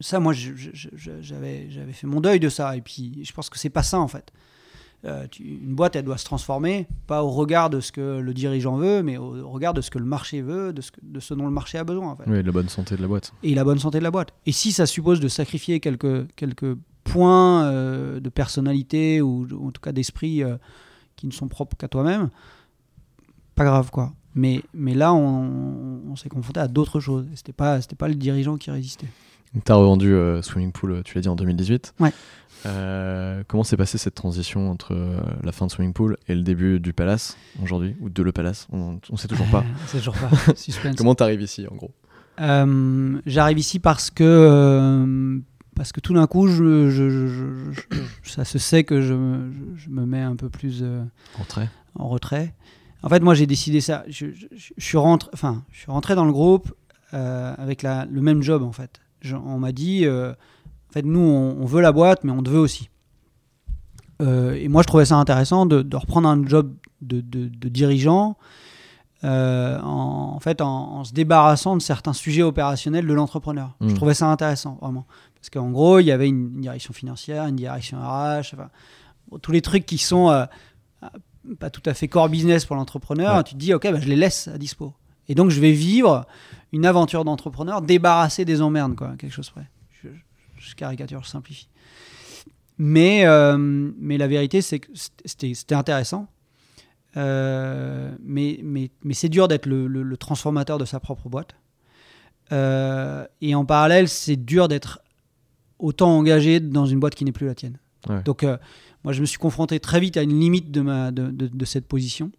ça, 0.00 0.18
moi, 0.18 0.32
j'avais 0.32 1.68
fait 1.92 2.06
mon 2.08 2.20
deuil 2.20 2.40
de 2.40 2.48
ça. 2.48 2.76
Et 2.76 2.80
puis, 2.80 3.24
je 3.24 3.32
pense 3.32 3.48
que 3.48 3.58
c'est 3.58 3.70
pas 3.70 3.84
ça, 3.84 4.00
en 4.00 4.08
fait. 4.08 4.32
Euh, 5.04 5.26
tu- 5.28 5.42
une 5.42 5.74
boîte, 5.74 5.96
elle 5.96 6.04
doit 6.04 6.16
se 6.16 6.24
transformer, 6.24 6.86
pas 7.08 7.24
au 7.24 7.30
regard 7.30 7.70
de 7.70 7.80
ce 7.80 7.90
que 7.90 8.20
le 8.20 8.32
dirigeant 8.34 8.76
veut, 8.76 9.02
mais 9.02 9.16
au 9.16 9.50
regard 9.50 9.74
de 9.74 9.80
ce 9.80 9.90
que 9.90 9.98
le 9.98 10.04
marché 10.04 10.42
veut, 10.42 10.72
de 10.72 10.80
ce, 10.80 10.92
que- 10.92 11.00
de 11.02 11.18
ce 11.18 11.34
dont 11.34 11.44
le 11.46 11.50
marché 11.50 11.76
a 11.78 11.82
besoin. 11.82 12.10
En 12.12 12.16
fait 12.16 12.24
Oui, 12.28 12.40
la 12.42 12.52
bonne 12.52 12.68
santé 12.68 12.96
de 12.96 13.02
la 13.02 13.08
boîte. 13.08 13.32
et 13.42 13.54
la 13.56 13.64
bonne 13.64 13.80
santé 13.80 13.98
de 13.98 14.04
la 14.04 14.12
boîte. 14.12 14.32
Et 14.46 14.52
si 14.52 14.70
ça 14.70 14.86
suppose 14.86 15.18
de 15.18 15.26
sacrifier 15.26 15.80
quelques, 15.80 16.28
quelques 16.36 16.76
points 17.02 17.64
euh, 17.64 18.20
de 18.20 18.28
personnalité 18.28 19.20
ou, 19.20 19.44
ou 19.50 19.68
en 19.68 19.72
tout 19.72 19.80
cas 19.80 19.90
d'esprit 19.90 20.44
euh, 20.44 20.56
qui 21.16 21.26
ne 21.26 21.32
sont 21.32 21.48
propres 21.48 21.76
qu'à 21.76 21.88
toi-même, 21.88 22.30
pas 23.54 23.64
grave 23.64 23.90
quoi. 23.90 24.12
Mais, 24.34 24.62
mais 24.72 24.94
là, 24.94 25.12
on, 25.12 26.00
on 26.10 26.16
s'est 26.16 26.28
confronté 26.28 26.60
à 26.60 26.68
d'autres 26.68 27.00
choses. 27.00 27.26
C'était 27.34 27.52
pas, 27.52 27.80
c'était 27.82 27.96
pas 27.96 28.08
le 28.08 28.14
dirigeant 28.14 28.56
qui 28.56 28.70
résistait. 28.70 29.08
Tu 29.64 29.70
as 29.72 29.74
revendu 29.74 30.14
euh, 30.14 30.40
Swimming 30.42 30.72
Pool, 30.72 31.02
tu 31.04 31.14
l'as 31.14 31.20
dit, 31.20 31.28
en 31.28 31.36
2018. 31.36 31.94
Ouais. 32.00 32.12
Euh, 32.64 33.42
comment 33.48 33.64
s'est 33.64 33.76
passée 33.76 33.98
cette 33.98 34.14
transition 34.14 34.70
entre 34.70 34.94
euh, 34.94 35.18
la 35.42 35.50
fin 35.52 35.66
de 35.66 35.70
Swimming 35.70 35.92
Pool 35.92 36.16
et 36.28 36.34
le 36.34 36.42
début 36.42 36.78
du 36.80 36.92
Palace 36.92 37.36
aujourd'hui 37.62 37.96
Ou 38.00 38.08
de 38.08 38.22
Le 38.22 38.32
Palace? 38.32 38.68
On 38.72 38.98
ne 39.10 39.16
sait 39.16 39.28
toujours 39.28 39.48
pas. 39.48 39.64
Euh, 39.94 39.98
toujours 39.98 40.14
pas. 40.14 40.30
Suspense. 40.56 40.96
Comment 40.96 41.14
t'arrives 41.14 41.42
ici 41.42 41.66
en 41.70 41.74
gros? 41.74 41.90
J'arrive 42.38 43.58
ici 43.58 43.78
parce 43.78 44.10
que, 44.10 45.40
parce 45.76 45.92
que 45.92 46.00
tout 46.00 46.14
d'un 46.14 46.26
coup, 46.26 46.46
je, 46.48 46.88
je- 46.88 47.10
je- 47.10 47.26
je- 47.26 47.72
je- 48.22 48.30
ça 48.30 48.44
se 48.44 48.58
sait 48.58 48.84
que 48.84 49.02
je, 49.02 49.12
me- 49.14 50.06
mets 50.06 50.22
un 50.22 50.36
peu 50.36 50.48
plus. 50.48 50.80
euh, 50.82 51.02
Entrée 51.40 51.68
en 51.98 52.08
retrait. 52.08 52.54
En 53.02 53.08
fait, 53.08 53.20
moi, 53.20 53.34
j'ai 53.34 53.46
décidé 53.46 53.80
ça. 53.80 54.04
Je, 54.08 54.26
suis 54.78 54.96
rentré, 54.96 55.28
enfin, 55.34 55.62
je 55.72 55.78
suis 55.80 55.90
rentré 55.90 56.14
dans 56.14 56.24
le 56.24 56.32
groupe 56.32 56.72
avec 57.12 57.82
la, 57.82 58.06
le 58.06 58.20
même 58.22 58.42
job, 58.42 58.62
en 58.62 58.72
fait. 58.72 59.00
Je- 59.22 59.36
on 59.36 59.58
m'a 59.58 59.72
dit, 59.72 60.04
euh, 60.04 60.32
en 60.32 60.92
fait, 60.92 61.02
nous, 61.02 61.20
on, 61.20 61.56
on 61.62 61.64
veut 61.64 61.80
la 61.80 61.92
boîte, 61.92 62.22
mais 62.24 62.32
on 62.32 62.42
te 62.42 62.50
veut 62.50 62.58
aussi. 62.58 62.90
Euh, 64.20 64.52
et 64.54 64.68
moi, 64.68 64.82
je 64.82 64.86
trouvais 64.86 65.04
ça 65.06 65.16
intéressant 65.16 65.66
de, 65.66 65.82
de 65.82 65.96
reprendre 65.96 66.28
un 66.28 66.46
job 66.46 66.72
de, 67.00 67.20
de- 67.20 67.48
de 67.48 67.68
dirigeant, 67.68 68.36
euh, 69.24 69.80
en, 69.80 70.32
en 70.36 70.40
fait, 70.40 70.60
en, 70.60 70.68
en 70.98 71.04
se 71.04 71.12
débarrassant 71.12 71.76
de 71.76 71.82
certains 71.82 72.12
sujets 72.12 72.42
opérationnels 72.42 73.06
de 73.06 73.12
l'entrepreneur. 73.14 73.74
Je 73.80 73.86
Mhm. 73.86 73.94
trouvais 73.94 74.14
ça 74.14 74.26
intéressant, 74.26 74.78
vraiment. 74.80 75.06
Parce 75.36 75.50
qu'en 75.50 75.70
gros, 75.70 75.98
il 75.98 76.04
y 76.06 76.12
avait 76.12 76.28
une, 76.28 76.52
une 76.54 76.60
direction 76.60 76.92
financière, 76.92 77.46
une 77.46 77.56
direction 77.56 77.98
RH, 77.98 78.54
enfin, 78.54 78.68
bon, 79.30 79.38
tous 79.38 79.50
les 79.52 79.62
trucs 79.62 79.86
qui 79.86 79.98
sont 79.98 80.46
pas 81.58 81.70
tout 81.70 81.82
à 81.86 81.94
fait 81.94 82.06
core 82.06 82.28
business 82.28 82.64
pour 82.64 82.76
l'entrepreneur, 82.76 83.36
Ouais. 83.38 83.42
tu 83.42 83.54
te 83.54 83.58
dis, 83.58 83.74
ok, 83.74 83.90
bah, 83.90 83.98
je 84.00 84.06
les 84.08 84.14
laisse 84.16 84.46
à 84.46 84.58
dispo. 84.58 84.92
Et 85.28 85.34
donc, 85.34 85.50
je 85.50 85.60
vais 85.60 85.72
vivre 85.72 86.24
une 86.72 86.86
aventure 86.86 87.24
d'entrepreneur 87.24 87.82
débarrassé 87.82 88.44
des 88.44 88.62
emmerdes, 88.62 88.96
quoi, 88.96 89.14
quelque 89.18 89.32
chose 89.32 89.50
près. 89.50 89.68
Je, 90.02 90.08
je 90.56 90.74
caricature, 90.74 91.22
je 91.22 91.28
simplifie. 91.28 91.68
Mais, 92.78 93.24
euh, 93.26 93.56
mais 93.58 94.16
la 94.18 94.26
vérité, 94.26 94.62
c'est 94.62 94.80
que 94.80 94.90
c'était 95.24 95.54
c'était 95.54 95.74
intéressant. 95.74 96.28
Euh, 97.16 98.10
mais 98.22 98.58
mais, 98.62 98.90
mais 99.04 99.12
c'est 99.14 99.28
dur 99.28 99.46
d'être 99.48 99.66
le, 99.66 99.86
le- 99.86 100.02
le 100.02 100.16
transformateur 100.16 100.78
de 100.78 100.84
sa 100.86 100.98
propre 100.98 101.28
boîte. 101.28 101.54
Euh, 102.52 103.26
et 103.40 103.54
en 103.54 103.64
parallèle, 103.64 104.08
c'est 104.08 104.36
dur 104.36 104.68
d'être 104.68 105.00
autant 105.78 106.16
engagé 106.16 106.60
dans 106.60 106.86
une 106.86 107.00
boîte 107.00 107.14
qui 107.14 107.24
n'est 107.24 107.32
plus 107.32 107.46
la 107.46 107.54
tienne. 107.54 107.78
Ouais. 108.08 108.22
Donc, 108.22 108.44
moi, 109.04 109.12
je 109.12 109.20
me 109.20 109.26
suis 109.26 109.38
confronté 109.38 109.78
très 109.80 110.00
vite 110.00 110.16
à 110.16 110.22
une 110.22 110.38
limite 110.38 110.70
de, 110.70 110.80
ma, 110.80 111.10
de, 111.10 111.30
de- 111.30 111.48
de 111.48 111.64
cette 111.64 111.86
position. 111.86 112.30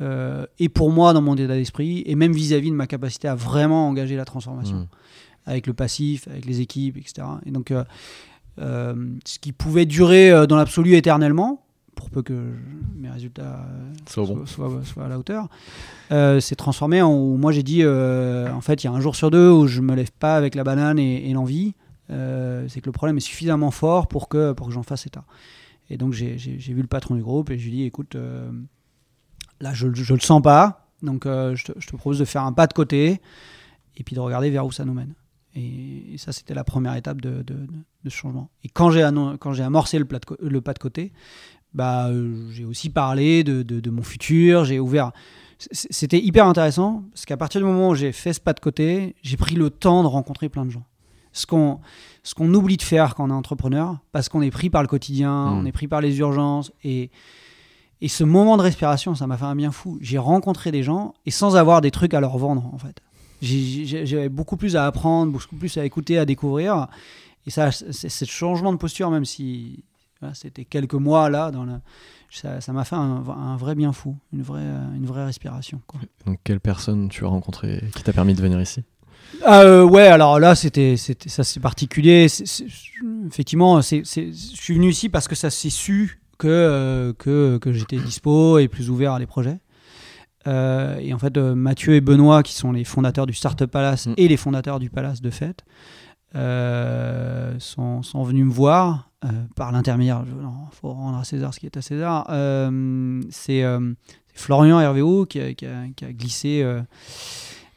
Euh, 0.00 0.46
et 0.58 0.68
pour 0.68 0.90
moi, 0.90 1.12
dans 1.12 1.20
mon 1.22 1.34
état 1.36 1.54
d'esprit, 1.54 2.02
et 2.06 2.14
même 2.14 2.32
vis-à-vis 2.32 2.70
de 2.70 2.76
ma 2.76 2.86
capacité 2.86 3.28
à 3.28 3.34
vraiment 3.34 3.88
engager 3.88 4.16
la 4.16 4.24
transformation 4.24 4.76
Mm. 4.76 4.86
avec 5.46 5.66
le 5.66 5.74
passif, 5.74 6.26
avec 6.28 6.44
les 6.46 6.60
équipes, 6.60 6.96
etc. 6.96 7.26
Et 7.46 7.50
donc, 7.50 7.70
euh, 7.70 7.84
euh, 8.60 8.94
ce 9.26 9.38
qui 9.38 9.52
pouvait 9.52 9.86
durer 9.86 10.46
dans 10.46 10.56
l'absolu 10.56 10.94
éternellement, 10.94 11.62
pour 11.94 12.08
peu 12.08 12.22
que 12.22 12.32
je- 12.34 13.00
mes 13.00 13.10
résultats 13.10 13.66
bon. 14.16 14.24
soient, 14.26 14.46
soient- 14.46 14.84
soient 14.84 15.04
à 15.04 15.08
la 15.08 15.18
hauteur, 15.18 15.48
s'est 16.40 16.56
transformé 16.56 17.02
en 17.02 17.12
où 17.14 17.36
moi 17.36 17.52
j'ai 17.52 17.62
dit, 17.62 17.84
en 17.86 18.60
fait, 18.62 18.82
il 18.82 18.86
y 18.86 18.88
a 18.88 18.92
un 18.92 19.00
jour 19.00 19.14
sur 19.16 19.30
deux 19.30 19.50
où 19.50 19.66
je 19.66 19.80
me 19.82 19.94
lève 19.94 20.12
pas 20.18 20.36
avec 20.36 20.54
la 20.54 20.64
banane 20.64 20.98
et, 20.98 21.28
et 21.28 21.32
l'envie. 21.34 21.74
C'est 22.08 22.80
que 22.80 22.86
le 22.86 22.92
problème 22.92 23.16
est 23.18 23.20
suffisamment 23.20 23.70
fort 23.70 24.06
pour 24.08 24.28
que, 24.28 24.52
pour 24.52 24.66
que 24.68 24.72
j'en 24.72 24.82
fasse 24.82 25.06
état. 25.06 25.24
Et 25.90 25.96
donc 25.98 26.12
j'ai 26.14 26.36
vu 26.36 26.80
le 26.80 26.86
patron 26.88 27.16
du 27.16 27.22
groupe 27.22 27.50
et 27.50 27.58
je 27.58 27.64
lui 27.68 27.72
ai 27.72 27.76
dit, 27.76 27.82
écoute, 27.84 28.16
là 29.60 29.72
je, 29.74 29.92
je 29.92 30.14
le 30.14 30.20
sens 30.20 30.42
pas, 30.42 30.88
donc 31.02 31.26
euh, 31.26 31.54
je, 31.56 31.66
te, 31.66 31.72
je 31.78 31.86
te 31.86 31.96
propose 31.96 32.18
de 32.18 32.24
faire 32.24 32.42
un 32.44 32.52
pas 32.52 32.66
de 32.66 32.72
côté 32.72 33.20
et 33.96 34.02
puis 34.04 34.14
de 34.14 34.20
regarder 34.20 34.50
vers 34.50 34.64
où 34.66 34.72
ça 34.72 34.84
nous 34.84 34.94
mène. 34.94 35.14
Et, 35.56 36.14
et 36.14 36.18
ça, 36.18 36.30
c'était 36.32 36.54
la 36.54 36.62
première 36.64 36.94
étape 36.94 37.20
de, 37.20 37.42
de- 37.42 37.66
de 38.04 38.08
ce 38.10 38.14
changement. 38.14 38.50
Et 38.62 38.68
quand 38.68 38.90
j'ai 38.90 39.02
annon- 39.02 39.36
quand 39.36 39.52
j'ai 39.52 39.64
amorcé 39.64 39.98
le, 39.98 40.04
plat 40.04 40.20
de 40.20 40.24
co- 40.24 40.36
le 40.40 40.60
pas 40.60 40.72
de 40.74 40.78
côté, 40.78 41.12
bah, 41.74 42.08
euh, 42.08 42.48
j'ai 42.52 42.64
aussi 42.64 42.88
parlé 42.88 43.42
de, 43.44 43.90
mon 43.90 44.02
futur, 44.02 44.64
j'ai 44.64 44.78
ouvert. 44.78 45.10
C'était 45.58 46.18
hyper 46.20 46.46
intéressant 46.46 47.04
parce 47.12 47.26
qu'à 47.26 47.36
partir 47.36 47.60
du 47.60 47.66
moment 47.66 47.90
où 47.90 47.94
j'ai 47.94 48.12
fait 48.12 48.32
ce 48.32 48.40
pas 48.40 48.52
de 48.54 48.60
côté, 48.60 49.14
j'ai 49.22 49.36
pris 49.36 49.56
le 49.56 49.68
temps 49.70 50.02
de 50.02 50.08
rencontrer 50.08 50.48
plein 50.48 50.64
de 50.64 50.70
gens. 50.70 50.84
Ce 51.32 51.46
qu'on 51.46 51.80
ce 52.22 52.34
qu'on 52.34 52.52
oublie 52.54 52.76
de 52.76 52.82
faire 52.82 53.14
quand 53.14 53.24
on 53.26 53.30
est 53.30 53.34
entrepreneur, 53.34 53.98
parce 54.12 54.28
qu'on 54.28 54.42
est 54.42 54.50
pris 54.50 54.70
par 54.70 54.82
le 54.82 54.88
quotidien, 54.88 55.46
Mm. 55.50 55.58
on 55.58 55.64
est 55.66 55.72
pris 55.72 55.86
par 55.88 56.00
les 56.00 56.18
urgences. 56.18 56.72
Et, 56.84 57.10
et 58.02 58.08
ce 58.08 58.24
moment 58.24 58.56
de 58.56 58.62
respiration, 58.62 59.14
ça 59.14 59.26
m'a 59.26 59.36
fait 59.36 59.44
un 59.44 59.56
bien 59.56 59.72
fou. 59.72 59.98
J'ai 60.00 60.18
rencontré 60.18 60.70
des 60.72 60.82
gens 60.82 61.14
et 61.26 61.30
sans 61.30 61.56
avoir 61.56 61.80
des 61.80 61.90
trucs 61.90 62.14
à 62.14 62.20
leur 62.20 62.38
vendre, 62.38 62.70
en 62.72 62.78
fait. 62.78 63.00
J'avais 63.42 64.28
beaucoup 64.28 64.56
plus 64.56 64.76
à 64.76 64.86
apprendre, 64.86 65.32
beaucoup 65.32 65.56
plus 65.56 65.76
à 65.76 65.84
écouter, 65.84 66.18
à 66.18 66.24
découvrir. 66.24 66.88
Et 67.46 67.50
ça, 67.50 67.70
ce 67.72 68.24
changement 68.26 68.72
de 68.72 68.78
posture, 68.78 69.10
même 69.10 69.24
si 69.24 69.84
voilà, 70.20 70.34
c'était 70.34 70.66
quelques 70.66 70.94
mois 70.94 71.30
là, 71.30 71.50
dans 71.50 71.64
la, 71.64 71.80
ça 72.30 72.72
m'a 72.72 72.84
fait 72.84 72.96
un, 72.96 73.24
un 73.26 73.56
vrai 73.56 73.74
bien 73.74 73.92
fou, 73.92 74.16
une 74.32 74.42
vraie, 74.42 74.62
une 74.94 75.06
vraie 75.06 75.24
respiration. 75.24 75.80
Quoi. 75.86 76.00
Donc, 76.26 76.38
quelle 76.44 76.60
personne 76.60 77.08
tu 77.08 77.24
as 77.24 77.28
rencontré 77.28 77.82
qui 77.96 78.02
t'a 78.02 78.12
permis 78.12 78.34
de 78.34 78.42
venir 78.42 78.60
ici? 78.60 78.84
Ah, 79.44 79.62
euh, 79.62 79.84
ouais, 79.84 80.06
alors 80.06 80.38
là, 80.38 80.54
c'était, 80.54 80.96
ça 80.96 81.44
c'est 81.44 81.60
particulier. 81.60 82.26
Effectivement, 83.26 83.80
je 83.80 84.02
suis 84.32 84.74
venu 84.74 84.90
ici 84.90 85.08
parce 85.08 85.28
que 85.28 85.34
ça 85.34 85.50
s'est 85.50 85.70
su 85.70 86.19
que, 86.40 86.48
euh, 86.48 87.12
que, 87.12 87.58
que 87.58 87.72
j'étais 87.72 87.98
dispo 87.98 88.58
et 88.58 88.66
plus 88.66 88.90
ouvert 88.90 89.12
à 89.12 89.18
des 89.18 89.26
projets. 89.26 89.58
Euh, 90.46 90.96
et 90.98 91.12
en 91.12 91.18
fait, 91.18 91.36
euh, 91.36 91.54
Mathieu 91.54 91.94
et 91.94 92.00
Benoît, 92.00 92.42
qui 92.42 92.54
sont 92.54 92.72
les 92.72 92.84
fondateurs 92.84 93.26
du 93.26 93.34
Startup 93.34 93.70
Palace 93.70 94.06
Mm. 94.06 94.14
et 94.16 94.26
les 94.26 94.38
fondateurs 94.38 94.78
du 94.78 94.88
Palace 94.88 95.20
de 95.20 95.28
Fête, 95.28 95.64
euh, 96.34 97.54
sont, 97.58 98.02
sont 98.02 98.22
venus 98.22 98.46
me 98.46 98.50
voir 98.50 99.10
par 99.54 99.70
l'intermédiaire. 99.70 100.22
Il 100.26 100.76
faut 100.80 100.92
rendre 100.92 101.18
à 101.18 101.24
César 101.24 101.52
ce 101.52 101.60
qui 101.60 101.66
est 101.66 101.76
à 101.76 101.82
César. 101.82 102.24
C'est 103.30 103.62
Florian 104.34 104.80
Hervéo 104.80 105.26
qui 105.26 105.40
a 105.40 106.12
glissé. 106.12 106.64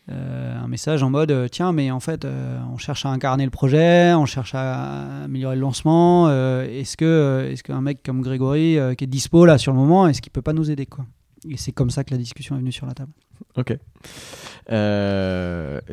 Euh, 0.10 0.60
un 0.60 0.68
message 0.68 1.02
en 1.02 1.10
mode 1.10 1.32
euh, 1.32 1.48
tiens 1.48 1.72
mais 1.72 1.90
en 1.90 2.02
fait 2.02 2.26
euh, 2.26 2.60
on 2.74 2.78
cherche 2.78 3.06
à 3.06 3.10
incarner 3.10 3.46
le 3.46 3.52
projet 3.52 4.14
on 4.14 4.26
cherche 4.26 4.54
à 4.54 5.24
améliorer 5.24 5.56
le 5.56 5.62
lancement 5.62 6.28
euh, 6.28 6.66
est-ce 6.66 6.98
que 6.98 7.48
est-ce 7.50 7.64
qu'un 7.64 7.80
mec 7.82 8.04
comme 8.04 8.22
Grégory 8.22 8.78
qui 8.98 9.06
est 9.06 9.08
dispo 9.08 9.46
là 9.46 9.58
sur 9.58 9.72
le 9.72 9.78
moment 9.78 10.08
est-ce 10.08 10.22
qu'il 10.22 10.32
peut 10.34 10.42
pas 10.42 10.52
nous 10.54 10.70
aider 10.70 10.86
quoi? 10.86 11.06
Et 11.50 11.58
c'est 11.58 11.72
comme 11.74 11.90
ça 11.90 12.04
que 12.04 12.12
la 12.12 12.18
discussion 12.18 12.56
est 12.56 12.60
venue 12.60 12.72
sur 12.72 12.86
la 12.86 12.94
table. 12.94 13.12
Ok. 13.58 13.72
Et 13.72 13.78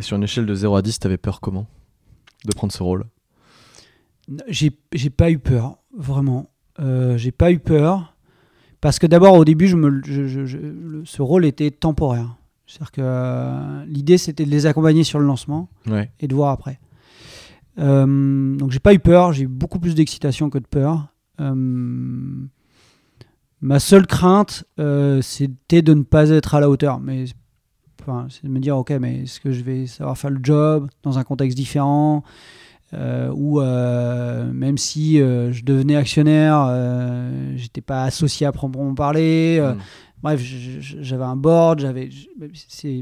sur 0.03 0.16
une 0.16 0.23
échelle 0.23 0.46
de 0.46 0.55
0 0.55 0.77
à 0.77 0.83
10, 0.83 1.01
t'avais 1.01 1.16
peur 1.16 1.40
comment? 1.40 1.66
De 2.44 2.53
prendre 2.55 2.73
ce 2.73 2.83
rôle? 2.83 3.05
J'ai 4.46 4.70
j'ai 4.92 5.11
pas 5.11 5.31
eu 5.31 5.38
peur 5.38 5.79
vraiment. 5.96 6.51
J'ai 7.16 7.33
pas 7.33 7.51
eu 7.51 7.59
peur 7.59 8.14
parce 8.81 8.99
que 8.99 9.07
d'abord 9.07 9.35
au 9.35 9.44
début 9.44 9.66
je 9.66 9.77
me 9.77 10.01
je- 10.05 10.27
je- 10.29 10.46
je- 10.46 10.59
le- 10.59 11.05
ce 11.05 11.20
rôle 11.20 11.44
était 11.44 11.70
temporaire 11.70 12.37
c'est-à-dire 12.70 12.92
que 12.92 13.00
euh, 13.02 13.85
l'idée 13.87 14.16
c'était 14.18 14.44
de 14.44 14.50
les 14.50 14.66
accompagner 14.66 15.02
sur 15.04 15.18
le 15.18 15.26
lancement 15.26 15.68
Ouais. 15.88 16.11
et 16.20 16.28
de 16.28 16.35
voir 16.35 16.50
après. 16.50 16.78
Euh, 17.78 18.56
donc 18.56 18.70
j'ai 18.70 18.78
pas 18.78 18.94
eu 18.94 18.98
peur, 18.98 19.33
j'ai 19.33 19.44
eu 19.44 19.48
beaucoup 19.48 19.78
plus 19.78 19.94
d'excitation 19.94 20.50
que 20.50 20.59
de 20.59 20.66
peur. 20.66 21.06
Euh, 21.40 21.54
ma 23.61 23.78
seule 23.78 24.06
crainte, 24.06 24.64
euh, 24.78 25.20
c'était 25.22 25.83
de 25.83 25.94
ne 25.94 26.02
pas 26.02 26.30
être 26.30 26.54
à 26.54 26.61
la 26.61 26.68
hauteur. 26.70 27.00
Mais 27.00 27.24
enfin, 28.02 28.26
c'est 28.30 28.44
de 28.44 28.48
me 28.50 28.59
dire, 28.61 28.76
ok, 28.76 28.90
mais 29.00 29.22
est-ce 29.22 29.40
que 29.40 29.52
je 29.52 29.62
vais 29.62 29.87
savoir 29.87 30.16
faire 30.18 30.30
le 30.30 30.40
job 30.42 30.88
dans 31.02 31.18
un 31.18 31.24
contexte 31.24 31.56
différent 31.56 32.22
euh, 32.92 33.30
ou 33.35 33.61
euh, 33.61 34.52
même 34.52 34.76
si 34.76 35.20
euh, 35.20 35.52
je 35.52 35.62
devenais 35.64 35.94
actionnaire, 35.96 36.66
j'étais 37.56 37.80
pas 37.83 38.02
associé 38.04 38.46
à 38.46 38.52
proprement 38.52 38.94
parler. 38.94 39.59
euh, 39.61 39.74
Mm. 39.74 39.78
Bref, 40.22 40.40
j'avais 40.42 41.24
un 41.24 41.37
board, 41.37 41.80
j'avais, 41.80 42.11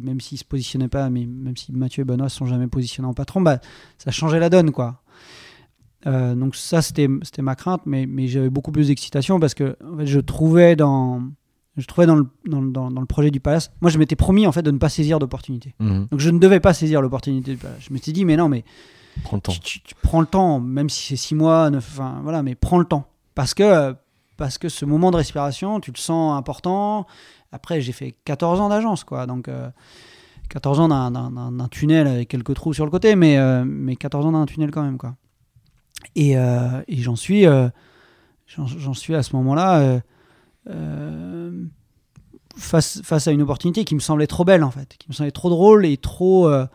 même 0.02 0.20
s'ils 0.20 0.38
se 0.38 0.44
positionnaient 0.44 0.88
pas, 0.88 1.10
mais 1.10 1.26
même 1.26 1.56
si 1.56 1.72
Mathieu 1.72 2.02
et 2.02 2.04
Benoît 2.04 2.28
se 2.28 2.36
sont 2.36 2.46
jamais 2.46 2.68
positionnés 2.68 3.08
en 3.08 3.14
patron, 3.14 3.40
bah, 3.40 3.58
ça 3.98 4.10
changeait 4.10 4.38
la 4.38 4.48
donne, 4.50 4.70
quoi. 4.70 5.02
Euh, 6.06 6.34
donc 6.36 6.54
ça, 6.54 6.80
c'était, 6.80 7.08
ma 7.40 7.54
crainte, 7.56 7.82
mais, 7.86 8.06
mais 8.06 8.28
j'avais 8.28 8.50
beaucoup 8.50 8.70
plus 8.70 8.86
d'excitation 8.86 9.40
parce 9.40 9.54
que 9.54 9.76
en 9.84 9.96
fait, 9.98 10.06
je 10.06 10.20
trouvais 10.20 10.76
dans, 10.76 11.22
je 11.76 11.86
trouvais 11.86 12.06
dans 12.06 12.14
le, 12.14 12.26
dans, 12.46 12.62
dans- 12.62 12.90
dans 12.92 13.00
le 13.00 13.06
projet 13.06 13.32
du 13.32 13.40
Palace, 13.40 13.72
moi 13.80 13.90
je 13.90 13.98
m'étais 13.98 14.14
promis 14.14 14.46
en 14.46 14.52
fait 14.52 14.62
de 14.62 14.70
ne 14.70 14.78
pas 14.78 14.88
saisir 14.88 15.18
d'opportunités. 15.18 15.74
Mhm. 15.80 16.06
Donc 16.12 16.20
je 16.20 16.30
ne 16.30 16.38
devais 16.38 16.60
pas 16.60 16.72
saisir 16.72 17.02
l'opportunité 17.02 17.50
du 17.50 17.56
Palace. 17.56 17.78
Je 17.80 17.92
m'étais 17.92 18.12
dit, 18.12 18.24
mais 18.24 18.36
non, 18.36 18.48
mais 18.48 18.64
Prends 19.24 19.36
le 19.38 19.40
temps. 19.42 19.50
tu, 19.52 19.58
tu- 19.60 19.80
tu 19.82 19.94
prends 20.00 20.20
le 20.20 20.26
temps, 20.28 20.60
même 20.60 20.88
si 20.88 21.08
c'est 21.08 21.16
six 21.16 21.34
mois, 21.34 21.68
neuf, 21.70 21.88
enfin 21.94 22.20
voilà, 22.22 22.44
mais 22.44 22.54
prends 22.54 22.78
le 22.78 22.84
temps. 22.84 23.08
Parce 23.34 23.52
que, 23.54 23.92
parce 24.38 24.56
que 24.56 24.70
ce 24.70 24.86
moment 24.86 25.10
de 25.10 25.16
respiration, 25.16 25.80
tu 25.80 25.90
le 25.92 25.98
sens 25.98 26.38
important. 26.38 27.06
Après, 27.52 27.82
j'ai 27.82 27.92
fait 27.92 28.14
14 28.24 28.60
ans 28.60 28.70
d'agence, 28.70 29.04
quoi. 29.04 29.26
Donc, 29.26 29.48
euh, 29.48 29.68
14 30.48 30.80
ans 30.80 30.88
d'un- 30.88 31.68
tunnel 31.70 32.06
avec 32.06 32.28
quelques 32.28 32.54
trous 32.54 32.72
sur 32.72 32.86
le 32.86 32.90
côté, 32.90 33.16
mais, 33.16 33.36
euh, 33.36 33.64
mais 33.66 33.96
14 33.96 34.24
ans 34.24 34.32
d'un 34.32 34.46
tunnel 34.46 34.70
quand 34.70 34.82
même, 34.82 34.96
quoi. 34.96 35.16
Et, 36.14 36.38
euh, 36.38 36.82
et 36.88 36.96
j'en 37.02 37.16
suis, 37.16 37.46
euh, 37.46 37.68
j'en 38.46 38.94
suis 38.94 39.14
à 39.14 39.22
ce 39.22 39.34
moment-là 39.36 39.80
euh, 39.80 40.00
euh, 40.70 41.64
face, 42.56 43.02
face 43.02 43.26
à 43.28 43.32
une 43.32 43.42
opportunité 43.42 43.84
qui 43.84 43.94
me 43.94 44.00
semblait 44.00 44.26
trop 44.28 44.44
belle, 44.44 44.62
en 44.64 44.70
fait, 44.70 44.96
qui 44.98 45.08
me 45.08 45.14
semblait 45.14 45.30
trop 45.32 45.50
drôle 45.50 45.84
et 45.84 45.96
trop, 45.96 46.48
euh, 46.48 46.66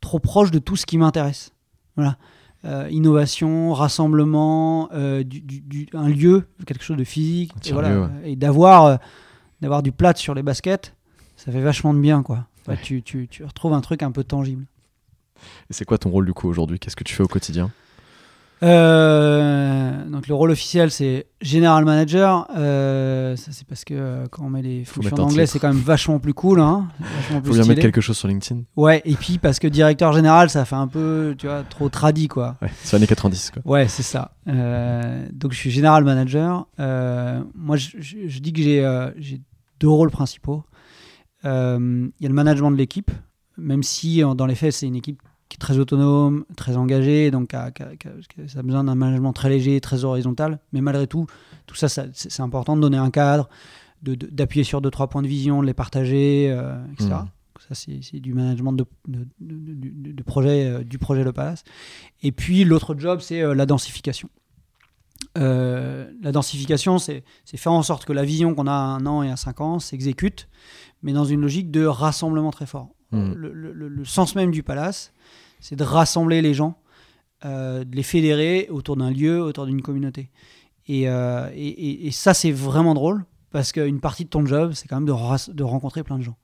trop 0.00 0.18
proche 0.18 0.50
de 0.50 0.58
tout 0.58 0.76
ce 0.76 0.86
qui 0.86 0.98
m'intéresse. 0.98 1.52
Voilà. 1.96 2.16
Euh, 2.64 2.86
innovation, 2.90 3.72
rassemblement, 3.74 4.88
euh, 4.92 5.24
du, 5.24 5.40
du- 5.40 5.88
un 5.94 6.08
lieu, 6.08 6.46
quelque 6.64 6.84
chose 6.84 6.96
de 6.96 7.02
physique, 7.04 7.52
et, 8.24 8.36
d'avoir 8.36 8.84
euh, 8.84 8.96
d'avoir 9.60 9.82
du 9.82 9.90
plat 9.90 10.12
sur 10.14 10.32
les 10.34 10.42
baskets, 10.44 10.94
ça 11.36 11.50
fait 11.50 11.60
vachement 11.60 11.92
de 11.92 11.98
bien, 11.98 12.22
quoi. 12.22 12.46
Ouais. 12.68 12.78
tu, 12.80 13.02
tu- 13.02 13.26
tu 13.28 13.42
retrouves 13.44 13.72
un 13.72 13.80
truc 13.80 14.04
un 14.04 14.12
peu 14.12 14.22
tangible. 14.22 14.64
Et 15.70 15.72
c'est 15.72 15.84
quoi 15.84 15.98
ton 15.98 16.10
rôle 16.10 16.24
du 16.26 16.32
coup 16.32 16.48
aujourd'hui? 16.48 16.78
Qu'est-ce 16.78 16.94
que 16.94 17.02
tu 17.02 17.14
fais 17.14 17.24
au 17.24 17.28
quotidien? 17.28 17.72
Euh, 18.62 20.08
donc 20.08 20.28
le 20.28 20.34
rôle 20.34 20.50
officiel 20.50 20.90
c'est 20.90 21.26
General 21.40 21.84
Manager. 21.84 22.46
Euh, 22.56 23.34
ça 23.36 23.50
c'est 23.52 23.66
parce 23.66 23.84
que 23.84 23.94
euh, 23.94 24.26
quand 24.30 24.44
on 24.44 24.50
met 24.50 24.62
les 24.62 24.84
fonctions 24.84 25.16
d'anglais 25.16 25.44
titre. 25.44 25.52
c'est 25.54 25.58
quand 25.58 25.72
même 25.72 25.82
vachement 25.82 26.18
plus 26.18 26.34
cool. 26.34 26.60
Hein, 26.60 26.88
vachement 27.00 27.40
plus 27.40 27.48
Faut 27.48 27.54
bien 27.54 27.62
stylé. 27.62 27.68
mettre 27.76 27.80
quelque 27.82 28.00
chose 28.00 28.16
sur 28.16 28.28
LinkedIn. 28.28 28.62
Ouais, 28.76 29.02
et 29.04 29.14
puis 29.14 29.38
parce 29.38 29.58
que 29.58 29.66
directeur 29.66 30.12
général 30.12 30.50
ça 30.50 30.64
fait 30.64 30.76
un 30.76 30.86
peu, 30.88 31.34
tu 31.38 31.46
vois, 31.46 31.62
trop 31.64 31.88
tradi 31.88 32.28
quoi. 32.28 32.56
Ouais, 32.62 32.70
c'est 32.82 32.96
années 32.96 33.06
90 33.06 33.50
quoi. 33.50 33.62
Ouais, 33.64 33.88
c'est 33.88 34.02
ça. 34.02 34.32
Donc 34.46 35.52
je 35.52 35.56
suis 35.56 35.70
général 35.70 36.04
manager. 36.04 36.66
Moi, 36.78 37.76
je, 37.76 37.88
je- 37.98 38.26
je 38.28 38.38
dis 38.40 38.52
que 38.52 38.62
j'ai 39.18 39.40
deux 39.80 39.88
rôles 39.88 40.10
principaux. 40.10 40.62
Il 41.44 41.48
y 41.48 42.26
a 42.26 42.28
le 42.28 42.34
management 42.34 42.70
de 42.70 42.76
l'équipe, 42.76 43.10
même 43.56 43.82
si 43.82 44.22
en- 44.22 44.34
dans 44.34 44.46
les 44.46 44.54
faits 44.54 44.72
c'est 44.72 44.86
une 44.86 44.96
équipe 44.96 45.20
qui 45.52 45.56
est 45.56 45.60
très 45.60 45.76
autonome, 45.78 46.46
très 46.56 46.78
engagée, 46.78 47.30
donc 47.30 47.48
qui 47.48 47.56
a- 47.56 47.70
qui 47.70 47.82
a- 47.82 47.94
qui 47.96 48.08
a- 48.08 48.12
qui 48.26 48.40
a- 48.40 48.48
ça 48.48 48.60
a 48.60 48.62
besoin 48.62 48.84
d'un 48.84 48.94
management 48.94 49.34
très 49.34 49.50
léger, 49.50 49.80
très 49.82 50.04
horizontal. 50.04 50.58
Mais 50.72 50.80
malgré 50.80 51.06
tout, 51.06 51.26
tout 51.66 51.74
ça, 51.74 51.90
ça- 51.90 52.06
c'est 52.14 52.40
important 52.40 52.74
de 52.74 52.80
donner 52.80 52.96
un 52.96 53.10
cadre, 53.10 53.50
de- 54.02 54.14
de- 54.14 54.28
d'appuyer 54.28 54.64
sur 54.64 54.80
deux 54.80 54.90
trois 54.90 55.08
points 55.08 55.20
de 55.20 55.28
vision, 55.28 55.60
de 55.60 55.66
les 55.66 55.74
partager, 55.74 56.50
euh, 56.50 56.82
etc. 56.94 57.10
Mhm. 57.10 57.28
Ça, 57.68 57.74
c'est 57.74 58.18
du 58.18 58.32
management 58.34 58.72
de, 58.72 60.22
projet, 60.24 60.66
euh, 60.66 60.82
du 60.84 60.98
projet 60.98 61.22
Le 61.22 61.32
Palace. 61.32 61.62
Et 62.22 62.32
puis, 62.32 62.64
l'autre 62.64 62.96
job, 62.98 63.20
c'est 63.20 63.42
euh, 63.42 63.54
la 63.54 63.66
densification. 63.66 64.28
La 65.36 66.32
densification, 66.32 66.98
c'est 66.98 67.22
faire 67.56 67.72
en 67.72 67.82
sorte 67.82 68.04
que 68.04 68.12
la 68.12 68.24
vision 68.24 68.54
qu'on 68.54 68.66
a 68.66 68.72
à 68.72 68.74
un 68.74 69.06
an 69.06 69.22
et 69.22 69.30
à 69.30 69.36
cinq 69.36 69.60
ans 69.60 69.78
s'exécute, 69.78 70.48
mais 71.02 71.12
dans 71.12 71.24
une 71.24 71.40
logique 71.42 71.70
de 71.70 71.84
rassemblement 71.84 72.50
très 72.50 72.66
fort. 72.66 72.88
Le- 73.12 73.52
le- 73.52 73.88
le 73.88 74.04
sens 74.06 74.34
même 74.34 74.50
du 74.50 74.62
Palace, 74.62 75.12
c'est 75.62 75.76
de 75.76 75.84
rassembler 75.84 76.42
les 76.42 76.52
gens, 76.52 76.76
euh, 77.46 77.84
de 77.84 77.96
les 77.96 78.02
fédérer 78.02 78.68
autour 78.70 78.96
d'un 78.96 79.10
lieu, 79.10 79.40
autour 79.40 79.64
d'une 79.64 79.80
communauté. 79.80 80.28
Et, 80.88 81.08
euh, 81.08 81.48
et- 81.54 82.06
et- 82.06 82.10
ça, 82.10 82.34
c'est 82.34 82.52
vraiment 82.52 82.92
drôle, 82.92 83.24
parce 83.52 83.72
qu'une 83.72 84.00
partie 84.00 84.24
de 84.24 84.28
ton 84.30 84.44
job, 84.44 84.72
c'est 84.74 84.88
quand 84.88 84.96
même 85.00 85.06
de, 85.06 85.52
de 85.52 85.62
rencontrer 85.62 86.02
plein 86.02 86.18
de 86.18 86.22
gens. 86.24 86.36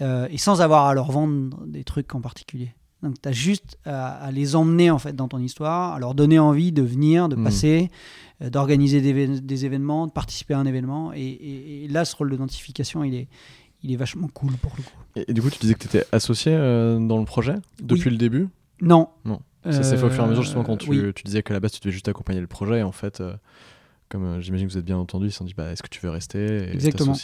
Euh, 0.00 0.26
et 0.30 0.38
sans 0.38 0.62
avoir 0.62 0.86
à 0.86 0.94
leur 0.94 1.12
vendre 1.12 1.58
des 1.66 1.84
trucs 1.84 2.14
en 2.14 2.20
particulier. 2.22 2.72
Donc, 3.02 3.20
tu 3.20 3.28
as 3.28 3.32
juste 3.32 3.78
à, 3.84 4.12
à 4.12 4.30
les 4.30 4.56
emmener 4.56 4.90
en 4.90 4.98
fait 4.98 5.14
dans 5.14 5.28
ton 5.28 5.38
histoire, 5.38 5.94
à 5.94 5.98
leur 5.98 6.14
donner 6.14 6.38
envie 6.38 6.72
de 6.72 6.82
venir, 6.82 7.28
de 7.28 7.36
Mhm. 7.36 7.44
passer, 7.44 7.90
euh, 8.42 8.48
d'organiser 8.50 9.00
des, 9.02 9.12
évén- 9.14 9.40
des 9.40 9.64
événements, 9.66 10.06
de 10.06 10.12
participer 10.12 10.54
à 10.54 10.58
un 10.58 10.66
événement. 10.66 11.12
Et, 11.12 11.20
et- 11.20 11.84
et 11.84 11.88
là, 11.88 12.04
ce 12.06 12.16
rôle 12.16 12.30
d'identification, 12.30 13.04
il 13.04 13.14
est, 13.14 13.28
il 13.82 13.92
est 13.92 13.96
vachement 13.96 14.28
cool 14.28 14.52
pour 14.54 14.72
le 14.76 14.82
coup. 14.82 14.92
Et, 15.16 15.30
et 15.30 15.34
du 15.34 15.42
coup, 15.42 15.50
tu 15.50 15.58
disais 15.58 15.74
que 15.74 15.80
tu 15.80 15.86
étais 15.86 16.04
associé 16.12 16.52
euh, 16.54 16.98
dans 16.98 17.18
le 17.18 17.24
projet 17.24 17.54
depuis 17.82 18.04
Oui. 18.06 18.10
le 18.12 18.16
début? 18.16 18.48
Non. 18.80 19.08
Non. 19.24 19.40
Ça 19.64 19.82
s'est 19.82 19.96
fait 19.98 20.04
au 20.04 20.10
fur 20.10 20.22
et 20.22 20.24
à 20.24 20.28
mesure, 20.28 20.40
Euh, 20.40 20.44
justement, 20.44 20.64
quand 20.64 20.76
tu, 20.78 20.88
oui. 20.90 21.12
tu 21.14 21.22
disais 21.24 21.42
qu'à 21.42 21.52
la 21.52 21.60
base, 21.60 21.72
tu 21.72 21.80
devais 21.80 21.92
juste 21.92 22.08
accompagner 22.08 22.40
le 22.40 22.46
projet. 22.46 22.78
Et 22.78 22.82
en 22.82 22.92
fait, 22.92 23.20
euh, 23.20 23.34
comme 24.08 24.24
euh, 24.24 24.40
j'imagine 24.40 24.66
que 24.66 24.72
vous 24.72 24.78
êtes 24.78 24.84
bien 24.86 24.96
entendu, 24.96 25.26
ils 25.26 25.32
se 25.32 25.38
sont 25.38 25.44
dit 25.44 25.52
bah, 25.54 25.70
est-ce 25.70 25.82
que 25.82 25.88
tu 25.88 26.00
veux 26.00 26.10
rester 26.10 26.38
et 26.68 26.72
Exactement. 26.72 27.14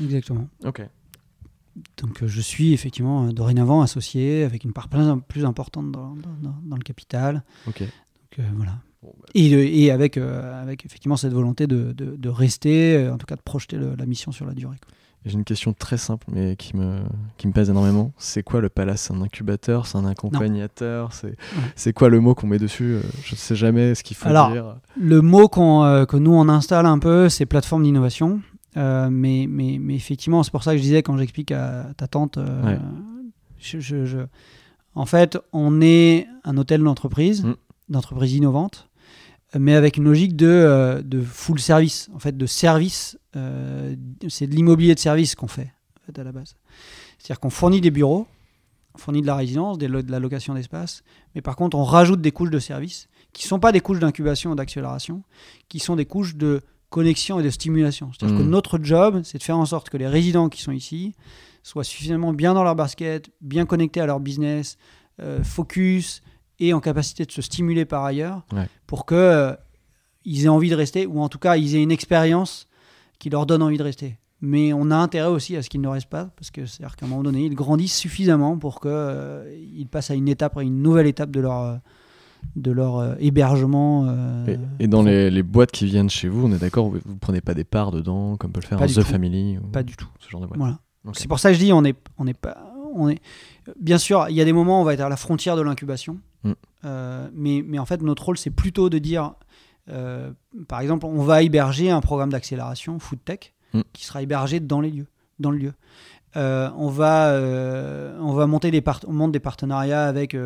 Exactement. 0.00 0.48
Ok. 0.64 0.82
Donc 1.98 2.22
euh, 2.22 2.28
je 2.28 2.40
suis 2.40 2.72
effectivement 2.72 3.26
euh, 3.26 3.32
dorénavant 3.32 3.82
associé 3.82 4.44
avec 4.44 4.64
une 4.64 4.72
part 4.72 4.88
plus, 4.88 5.02
plus 5.28 5.44
importante 5.44 5.90
dans, 5.90 6.14
dans- 6.14 6.36
dans- 6.42 6.56
dans 6.64 6.76
le 6.76 6.82
capital. 6.82 7.42
Ok. 7.66 7.80
Donc 7.80 7.88
euh, 8.38 8.42
voilà. 8.56 8.78
Bah, 9.02 9.08
Et, 9.34 9.90
avec, 9.90 10.16
euh, 10.16 10.62
avec 10.62 10.84
effectivement 10.86 11.16
cette 11.16 11.32
volonté 11.32 11.66
de, 11.66 11.92
de- 11.92 12.16
de 12.16 12.28
rester, 12.28 12.96
euh, 12.96 13.12
en 13.14 13.18
tout 13.18 13.26
cas 13.26 13.36
de 13.36 13.42
projeter 13.42 13.76
le- 13.76 13.94
la 13.96 14.06
mission 14.06 14.32
sur 14.32 14.46
la 14.46 14.54
durée. 14.54 14.76
quoi. 14.84 14.92
J'ai 15.24 15.34
une 15.34 15.44
question 15.44 15.72
très 15.72 15.96
simple, 15.96 16.26
mais 16.30 16.54
qui 16.56 16.76
me, 16.76 16.98
qui 17.38 17.46
me 17.48 17.52
pèse 17.52 17.70
énormément. 17.70 18.12
C'est 18.18 18.42
quoi 18.42 18.60
le 18.60 18.68
palace? 18.68 19.02
C'est 19.08 19.14
un 19.14 19.22
incubateur? 19.22 19.86
C'est 19.86 19.96
un 19.96 20.04
accompagnateur? 20.04 21.10
C'est 21.76 21.92
quoi 21.94 22.10
le 22.10 22.20
mot 22.20 22.34
qu'on 22.34 22.46
met 22.46 22.58
dessus? 22.58 22.94
Euh, 22.96 23.00
Je 23.24 23.32
ne 23.32 23.36
sais 23.38 23.56
jamais 23.56 23.94
ce 23.94 24.02
qu'il 24.04 24.16
faut 24.16 24.28
Alors, 24.28 24.50
dire. 24.52 24.76
Le 25.00 25.22
mot 25.22 25.48
euh, 25.56 26.04
que 26.04 26.16
nous 26.18 26.32
on 26.34 26.48
installe 26.50 26.84
un 26.86 26.98
peu, 26.98 27.28
c'est 27.30 27.46
plateforme 27.46 27.84
d'innovation. 27.84 28.40
Euh, 28.76 29.08
mais, 29.10 29.46
mais, 29.48 29.78
mais 29.80 29.94
effectivement, 29.94 30.42
c'est 30.42 30.50
pour 30.50 30.62
ça 30.64 30.72
que 30.72 30.78
je 30.78 30.82
disais 30.82 31.02
quand 31.02 31.16
j'explique 31.16 31.52
à 31.52 31.86
ta 31.96 32.06
tante, 32.08 32.36
euh, 32.38 32.62
Ouais. 32.64 32.78
je, 33.58 33.78
je- 33.80 34.04
je- 34.04 34.18
en 34.96 35.06
fait, 35.06 35.38
on 35.52 35.80
est 35.80 36.26
un 36.44 36.56
hôtel 36.58 36.82
d'entreprise, 36.82 37.44
Mm. 37.44 37.54
d'entreprise 37.88 38.34
innovante, 38.34 38.88
mais 39.58 39.74
avec 39.74 39.96
une 39.96 40.04
logique 40.04 40.36
de, 40.36 40.46
euh, 40.46 41.02
de 41.02 41.22
full 41.22 41.60
service, 41.60 42.10
en 42.14 42.18
fait, 42.18 42.36
de 42.36 42.46
service. 42.46 43.18
euh, 43.36 43.94
c'est 44.28 44.46
de 44.46 44.54
l'immobilier 44.54 44.94
de 44.94 45.00
service 45.00 45.34
qu'on 45.34 45.48
fait, 45.48 45.72
en 46.00 46.06
fait, 46.06 46.18
à 46.18 46.24
la 46.24 46.32
base. 46.32 46.56
C'est-à-dire 47.18 47.40
qu'on 47.40 47.50
fournit 47.50 47.80
des 47.80 47.90
bureaux 47.90 48.26
on 48.94 48.98
fournit 48.98 49.22
de 49.22 49.26
la 49.26 49.34
résidence, 49.34 49.76
de 49.78 49.86
la 49.86 50.20
location 50.20 50.54
d'espace, 50.54 51.02
mais 51.34 51.42
par 51.42 51.56
contre, 51.56 51.76
on 51.76 51.84
rajoute 51.84 52.20
des 52.20 52.30
couches 52.30 52.50
de 52.50 52.60
services 52.60 53.08
qui 53.32 53.44
ne 53.46 53.48
sont 53.48 53.58
pas 53.58 53.72
des 53.72 53.80
couches 53.80 53.98
d'incubation 53.98 54.52
ou 54.52 54.54
d'accélération, 54.54 55.24
qui 55.68 55.80
sont 55.80 55.96
des 55.96 56.04
couches 56.06 56.36
de 56.36 56.62
connexion 56.90 57.40
et 57.40 57.42
de 57.42 57.50
stimulation. 57.50 58.12
C'est-à-dire 58.12 58.38
que 58.38 58.42
notre 58.44 58.78
job, 58.80 59.22
c'est 59.24 59.38
de 59.38 59.42
faire 59.42 59.58
en 59.58 59.66
sorte 59.66 59.90
que 59.90 59.96
les 59.96 60.06
résidents 60.06 60.48
qui 60.48 60.62
sont 60.62 60.70
ici 60.70 61.14
soient 61.64 61.82
suffisamment 61.82 62.32
bien 62.32 62.54
dans 62.54 62.62
leur 62.62 62.76
basket, 62.76 63.30
bien 63.40 63.66
connectés 63.66 64.00
à 64.00 64.06
leur 64.06 64.20
business, 64.20 64.76
euh, 65.20 65.42
focus 65.42 66.22
et 66.68 66.72
en 66.72 66.80
capacité 66.80 67.24
de 67.24 67.32
se 67.32 67.42
stimuler 67.42 67.84
par 67.84 68.04
ailleurs 68.04 68.42
Ouais. 68.52 68.68
pour 68.86 69.04
que 69.06 69.14
euh, 69.14 69.52
ils 70.24 70.44
aient 70.44 70.48
envie 70.48 70.70
de 70.70 70.74
rester 70.74 71.06
ou 71.06 71.20
en 71.20 71.28
tout 71.28 71.38
cas 71.38 71.56
ils 71.56 71.74
aient 71.76 71.82
une 71.82 71.92
expérience 71.92 72.66
qui 73.18 73.30
leur 73.30 73.46
donne 73.46 73.62
envie 73.62 73.78
de 73.78 73.82
rester. 73.82 74.18
Mais 74.40 74.72
on 74.72 74.90
a 74.90 74.96
intérêt 74.96 75.28
aussi 75.28 75.56
à 75.56 75.62
ce 75.62 75.70
qu'ils 75.70 75.80
ne 75.80 75.88
restent 75.88 76.08
pas 76.10 76.30
parce 76.36 76.50
que 76.50 76.66
c'est-à-dire 76.66 76.96
qu'à 76.96 77.06
un 77.06 77.08
moment 77.08 77.22
donné 77.22 77.44
ils 77.44 77.54
grandissent 77.54 77.96
suffisamment 77.96 78.58
pour 78.58 78.80
que 78.80 78.88
euh, 78.90 79.56
ils 79.74 79.86
passent 79.86 80.10
à 80.10 80.14
une 80.14 80.28
étape, 80.28 80.56
à 80.58 80.62
une 80.62 80.82
nouvelle 80.82 81.06
étape 81.06 81.30
de 81.30 81.40
leur 81.40 81.60
euh, 81.60 81.76
de 82.56 82.70
leur 82.70 82.98
euh, 82.98 83.14
hébergement. 83.20 84.04
euh, 84.06 84.46
Et, 84.78 84.84
et 84.84 84.86
dans 84.86 85.02
les, 85.02 85.30
les 85.30 85.42
boîtes 85.42 85.72
qui 85.72 85.86
viennent 85.86 86.10
chez 86.10 86.28
vous, 86.28 86.46
on 86.46 86.52
est 86.52 86.58
d'accord, 86.58 86.90
vous, 86.90 86.98
vous 87.04 87.16
prenez 87.16 87.40
pas 87.40 87.54
des 87.54 87.64
parts 87.64 87.90
dedans, 87.90 88.36
comme 88.36 88.52
peut 88.52 88.60
le 88.60 88.66
faire 88.66 88.82
un 88.82 88.86
The 88.86 88.92
tout. 88.96 89.00
Family 89.02 89.56
ou 89.56 89.66
Pas 89.68 89.82
du 89.82 89.96
tout. 89.96 90.08
ce 90.20 90.28
genre 90.28 90.42
de 90.42 90.46
boîte. 90.46 90.58
Voilà. 90.58 90.78
Ok. 91.06 91.14
C'est 91.16 91.26
pour 91.28 91.38
ça 91.38 91.48
que 91.50 91.54
je 91.54 91.60
dis, 91.64 91.72
on 91.72 91.84
est, 91.84 91.96
on 92.18 92.26
est 92.26 92.38
pas, 92.38 92.58
on 92.94 93.08
est. 93.08 93.18
Bien 93.80 93.96
sûr, 93.96 94.26
il 94.28 94.36
y 94.36 94.42
a 94.42 94.44
des 94.44 94.52
moments 94.52 94.78
où 94.78 94.82
on 94.82 94.84
va 94.84 94.92
être 94.92 95.00
à 95.00 95.08
la 95.08 95.16
frontière 95.16 95.56
de 95.56 95.62
l'incubation, 95.62 96.18
Mm. 96.44 96.52
Euh, 96.84 97.28
mais, 97.34 97.64
mais 97.66 97.78
en 97.78 97.86
fait, 97.86 98.02
notre 98.02 98.24
rôle, 98.24 98.36
c'est 98.38 98.50
plutôt 98.50 98.90
de 98.90 98.98
dire, 98.98 99.34
euh, 99.88 100.32
par 100.68 100.80
exemple, 100.80 101.06
on 101.06 101.22
va 101.22 101.42
héberger 101.42 101.90
un 101.90 102.00
programme 102.00 102.30
d'accélération 102.30 102.98
food 102.98 103.18
tech 103.24 103.52
Mm. 103.72 103.80
qui 103.92 104.04
sera 104.04 104.22
hébergé 104.22 104.60
dans 104.60 104.80
les 104.80 104.90
lieux, 104.90 105.06
dans 105.40 105.50
le 105.50 105.58
lieu. 105.58 105.72
Euh, 106.36 106.70
on 106.76 106.88
va, 106.88 107.32
on 108.20 108.32
va 108.32 108.46
monter 108.46 108.70
des 108.70 108.80
part- 108.80 109.00
on 109.08 109.12
monte 109.12 109.32
des 109.32 109.40
partenariats 109.40 110.06
avec 110.06 110.36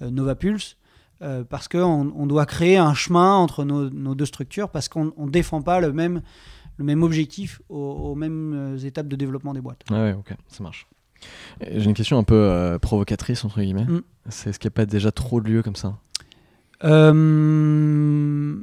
Nova 0.00 0.34
Pulse. 0.34 0.76
euh, 1.20 1.42
parce 1.42 1.66
qu'on 1.66 2.12
on 2.14 2.26
doit 2.28 2.46
créer 2.46 2.76
un 2.76 2.94
chemin 2.94 3.34
entre 3.34 3.64
nos, 3.64 3.90
nos 3.90 4.14
deux 4.14 4.26
structures, 4.26 4.68
parce 4.70 4.88
qu'on 4.88 5.12
ne 5.18 5.28
défend 5.30 5.62
pas 5.62 5.80
le 5.80 5.92
même, 5.92 6.22
le 6.76 6.84
même 6.84 7.02
objectif 7.02 7.60
aux, 7.68 7.76
aux 7.76 8.14
mêmes 8.14 8.78
étapes 8.84 9.08
de 9.08 9.16
développement 9.16 9.52
des 9.52 9.60
boîtes. 9.60 9.82
Ah 9.90 9.94
ouais, 9.94 10.12
ok, 10.12 10.36
ça 10.46 10.62
marche. 10.62 10.86
J'ai 11.60 11.84
une 11.84 11.94
question 11.94 12.18
un 12.18 12.22
peu 12.22 12.34
euh, 12.34 12.78
provocatrice, 12.78 13.44
entre 13.44 13.60
guillemets. 13.60 13.84
Mm. 13.84 14.02
C'est 14.28 14.50
est-ce 14.50 14.58
qu'il 14.58 14.68
n'y 14.68 14.74
a 14.74 14.76
pas 14.76 14.86
déjà 14.86 15.10
trop 15.12 15.40
de 15.40 15.48
lieux 15.48 15.62
comme 15.62 15.76
ça? 15.76 15.96
Euh, 16.84 18.56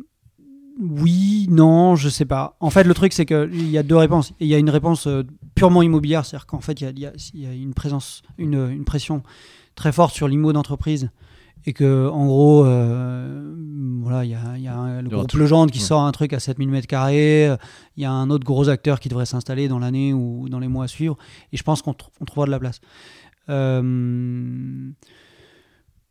oui, 0.80 1.48
non, 1.50 1.96
je 1.96 2.10
sais 2.10 2.26
pas. 2.26 2.56
En 2.60 2.70
fait, 2.70 2.84
le 2.84 2.94
truc, 2.94 3.14
c'est 3.14 3.26
qu'il 3.26 3.70
y 3.70 3.78
a 3.78 3.84
deux 3.84 3.98
réponses. 3.98 4.34
Il 4.40 4.48
y 4.48 4.56
a 4.56 4.58
une 4.58 4.70
réponse 4.70 5.08
euh, 5.08 5.24
purement 5.56 5.82
immobilière, 5.82 6.26
c'est-à-dire 6.26 6.46
qu'en 6.46 6.62
fait, 6.62 6.82
y 6.82 6.86
y 6.86 7.10
il 7.34 7.42
y 7.42 7.48
a 7.48 7.54
une 7.54 7.74
présence, 7.74 8.24
une, 8.38 8.70
une 8.72 8.86
pression 8.86 9.24
très 9.76 9.92
forte 9.92 10.14
sur 10.14 10.28
l'IMO 10.28 10.54
d'entreprise. 10.54 11.10
Et 11.68 11.74
que, 11.74 12.08
en 12.10 12.26
gros, 12.28 12.64
euh, 12.66 13.56
voilà, 14.02 14.24
il 14.24 14.32
y 14.32 14.36
a, 14.36 14.58
y 14.58 14.68
a 14.68 14.76
un- 14.78 15.02
le 15.02 15.10
groupe 15.10 15.28
tout. 15.28 15.38
Legendre 15.38 15.72
qui 15.72 15.80
Ouais. 15.80 15.86
sort 15.86 16.02
un 16.02 16.12
truc 16.12 16.32
à 16.34 16.40
7000 16.40 16.70
m2. 16.70 17.50
euh, 17.50 17.58
Il 17.98 18.04
y 18.04 18.06
a 18.06 18.12
un 18.12 18.30
autre 18.30 18.46
gros 18.46 18.70
acteur 18.70 19.00
qui 19.00 19.10
devrait 19.10 19.26
s'installer 19.26 19.68
dans 19.68 19.80
l'année 19.80 20.14
ou 20.14 20.48
dans 20.50 20.60
les 20.60 20.68
mois 20.68 20.86
à 20.86 20.88
suivre. 20.88 21.18
Et 21.52 21.58
je 21.58 21.64
pense 21.64 21.82
qu'on 21.82 21.94
tr- 21.94 22.10
trouvera 22.26 22.46
de 22.46 22.52
la 22.52 22.60
place. 22.60 22.82
Euh, 23.50 24.92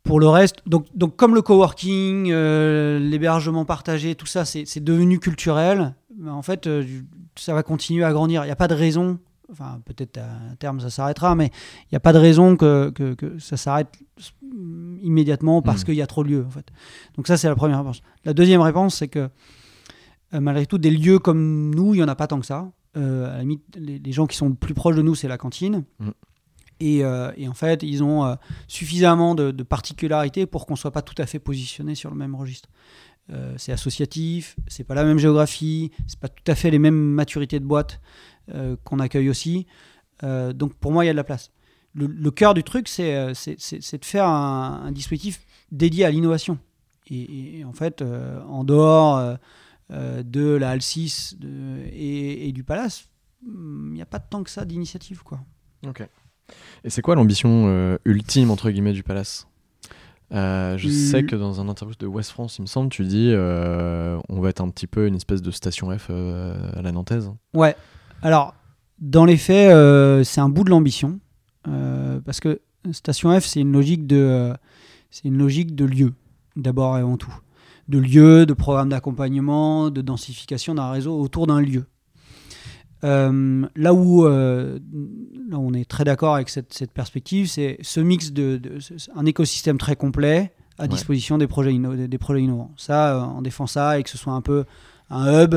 pour 0.03 0.19
le 0.19 0.27
reste, 0.27 0.57
donc, 0.67 0.85
donc 0.93 1.15
comme 1.15 1.33
le 1.35 1.41
coworking, 1.41 2.29
euh, 2.31 2.99
l'hébergement 2.99 3.65
partagé, 3.65 4.13
tout 4.15 4.27
ça, 4.27 4.45
c'est 4.45 4.83
devenu 4.83 5.19
culturel. 5.19 5.95
En 6.27 6.41
fait, 6.43 6.69
ça 7.35 7.53
va 7.53 7.63
continuer 7.63 8.03
à 8.03 8.11
grandir. 8.13 8.43
Il 8.43 8.47
n'y 8.47 8.51
a 8.51 8.55
pas 8.55 8.67
de 8.67 8.75
raison, 8.75 9.17
enfin 9.51 9.81
peut-être 9.85 10.17
à 10.17 10.55
terme 10.57 10.79
ça 10.79 10.89
s'arrêtera, 10.89 11.35
mais 11.35 11.47
il 11.83 11.87
n'y 11.93 11.95
a 11.97 11.99
pas 11.99 12.13
de 12.13 12.17
raison 12.19 12.55
que, 12.57 12.89
que, 12.89 13.13
que 13.13 13.37
ça 13.39 13.57
s'arrête 13.57 13.89
mm, 14.41 14.97
immédiatement 15.01 15.61
parce 15.61 15.79
Mhm. 15.81 15.85
qu'il 15.85 15.95
y 15.95 16.01
a 16.01 16.07
trop 16.07 16.23
de 16.23 16.29
lieux. 16.29 16.45
En 16.45 16.49
fait. 16.49 16.67
Donc 17.15 17.27
ça, 17.27 17.37
c'est 17.37 17.47
la 17.47 17.55
première 17.55 17.77
réponse. 17.79 18.01
La 18.23 18.33
deuxième 18.33 18.61
réponse, 18.61 18.95
c'est 18.95 19.07
que 19.07 19.29
euh, 20.33 20.39
malgré 20.39 20.65
tout, 20.65 20.77
des 20.77 20.91
lieux 20.91 21.19
comme 21.19 21.73
nous, 21.75 21.93
il 21.93 21.97
n'y 21.97 22.03
en 22.03 22.07
a 22.07 22.15
pas 22.15 22.27
tant 22.27 22.39
que 22.39 22.45
ça. 22.45 22.71
Euh, 22.97 23.27
à 23.29 23.33
la 23.37 23.39
limite, 23.41 23.63
les, 23.77 23.99
les 23.99 24.11
gens 24.11 24.25
qui 24.25 24.37
sont 24.37 24.49
le 24.49 24.55
plus 24.55 24.73
proches 24.73 24.95
de 24.95 25.01
nous, 25.01 25.15
c'est 25.15 25.27
la 25.27 25.37
cantine. 25.37 25.83
Et, 26.79 27.05
euh, 27.05 27.31
et 27.37 27.47
en 27.47 27.53
fait, 27.53 27.83
ils 27.83 28.03
ont 28.03 28.35
suffisamment 28.67 29.35
de, 29.35 29.51
de 29.51 29.63
particularités 29.63 30.45
pour 30.45 30.65
qu'on 30.65 30.75
soit 30.75 30.91
pas 30.91 31.01
tout 31.01 31.15
à 31.21 31.25
fait 31.25 31.39
positionné 31.39 31.95
sur 31.95 32.09
le 32.09 32.15
même 32.17 32.35
registre. 32.35 32.69
C'est 33.57 33.71
associatif, 33.71 34.55
c'est 34.67 34.83
pas 34.83 34.93
la 34.93 35.03
même 35.03 35.17
géographie, 35.17 35.89
c'est 36.05 36.19
pas 36.19 36.27
tout 36.27 36.43
à 36.45 36.53
fait 36.53 36.69
les 36.69 36.77
mêmes 36.77 36.93
maturités 36.95 37.59
de 37.59 37.65
boîte 37.65 37.99
qu'on 38.83 38.99
accueille 38.99 39.29
aussi. 39.29 39.65
Euh, 40.23 40.53
donc 40.53 40.73
pour 40.75 40.91
moi, 40.91 41.03
il 41.03 41.07
y 41.07 41.09
a 41.09 41.13
de 41.13 41.17
la 41.17 41.23
place. 41.23 41.51
Le, 41.93 42.07
le 42.07 42.31
cœur 42.31 42.53
du 42.53 42.63
truc, 42.63 42.87
c'est 42.87 43.15
euh, 43.15 43.31
de 43.33 44.05
faire 44.05 44.25
un, 44.27 44.83
un 44.85 44.91
dispositif 44.91 45.45
dédié 45.71 46.05
à 46.05 46.11
l'innovation. 46.11 46.57
Et, 47.07 47.59
et 47.59 47.65
en 47.65 47.73
fait, 47.73 48.01
euh, 48.01 48.41
en 48.43 48.63
dehors 48.63 49.17
euh, 49.17 49.35
euh, 49.91 50.23
de 50.23 50.41
la 50.55 50.71
HAL 50.71 50.81
6 50.81 51.35
de- 51.39 51.77
et, 51.91 52.47
et 52.47 52.51
du 52.51 52.63
Palace, 52.63 53.07
il 53.45 53.91
n'y 53.93 54.01
a 54.01 54.05
pas 54.05 54.19
tant 54.19 54.43
que 54.43 54.49
ça 54.49 54.65
d'initiative. 54.65 55.21
quoi. 55.23 55.39
Ok. 55.87 56.01
Et 56.83 56.89
c'est 56.89 57.01
quoi 57.01 57.15
l'ambition 57.15 57.65
euh, 57.67 57.97
ultime, 58.05 58.51
entre 58.51 58.69
guillemets, 58.71 58.93
du 58.93 59.03
Palace? 59.03 59.47
Euh, 60.33 60.77
Je 60.77 60.87
Mm. 60.87 60.91
sais 60.91 61.23
que 61.23 61.35
dans 61.35 61.61
un 61.61 61.69
interview 61.69 61.95
de 61.99 62.07
West 62.07 62.31
France, 62.31 62.57
il 62.57 62.63
me 62.63 62.67
semble, 62.67 62.89
tu 62.89 63.03
dis 63.05 63.29
euh, 63.31 64.19
on 64.27 64.39
va 64.41 64.49
être 64.49 64.61
un 64.61 64.69
petit 64.69 64.87
peu 64.87 65.07
une 65.07 65.15
espèce 65.15 65.41
de 65.43 65.51
station 65.51 65.95
F 65.97 66.07
euh, 66.09 66.71
à 66.75 66.81
la 66.81 66.91
nantaise. 66.91 67.31
Ouais. 67.53 67.75
Alors, 68.25 68.55
dans 68.99 69.23
les 69.23 69.37
faits, 69.37 69.71
euh, 69.71 70.23
c'est 70.23 70.41
un 70.41 70.49
bout 70.49 70.63
de 70.63 70.71
l'ambition. 70.71 71.19
euh, 71.67 72.19
parce 72.25 72.39
que 72.39 72.59
Station 72.91 73.39
F, 73.39 73.45
c'est 73.45 73.59
une 73.61 73.71
logique 73.71 74.07
de, 74.07 74.15
euh, 74.17 74.53
c'est 75.11 75.25
une 75.25 75.37
logique 75.37 75.75
de 75.75 75.85
lieu, 75.85 76.13
d'abord 76.55 76.97
et 76.97 77.01
avant 77.01 77.17
tout. 77.17 77.33
De 77.87 77.99
lieu, 77.99 78.47
de 78.47 78.53
programme 78.53 78.89
d'accompagnement, 78.89 79.91
de 79.91 80.01
densification 80.01 80.73
d'un 80.73 80.89
réseau 80.89 81.19
autour 81.19 81.45
d'un 81.45 81.61
lieu. 81.61 81.85
Là, 83.03 83.29
où, 83.93 84.25
là 84.25 84.73
où 85.57 85.67
on 85.69 85.73
est 85.73 85.87
très 85.87 86.03
d'accord 86.03 86.33
avec 86.33 86.49
cette, 86.49 86.73
cette 86.73 86.91
perspective, 86.91 87.47
c'est 87.47 87.77
ce 87.81 87.99
mix 87.99 88.31
de, 88.31 88.59
un 89.15 89.25
écosystème 89.27 89.77
très 89.77 89.95
complet 89.95 90.51
à 90.79 90.83
Ouais. 90.83 90.87
disposition 90.89 91.37
des 91.37 91.45
projets, 91.47 91.71
inno- 91.73 91.95
des, 91.95 92.07
des 92.07 92.17
projets 92.17 92.41
innovants. 92.41 92.73
Ça, 92.77 93.31
on 93.37 93.43
défend 93.43 93.67
ça 93.67 93.99
et 93.99 94.03
que 94.03 94.09
ce 94.09 94.17
soit 94.17 94.33
un 94.33 94.41
peu 94.41 94.65
un 95.11 95.43
hub 95.43 95.53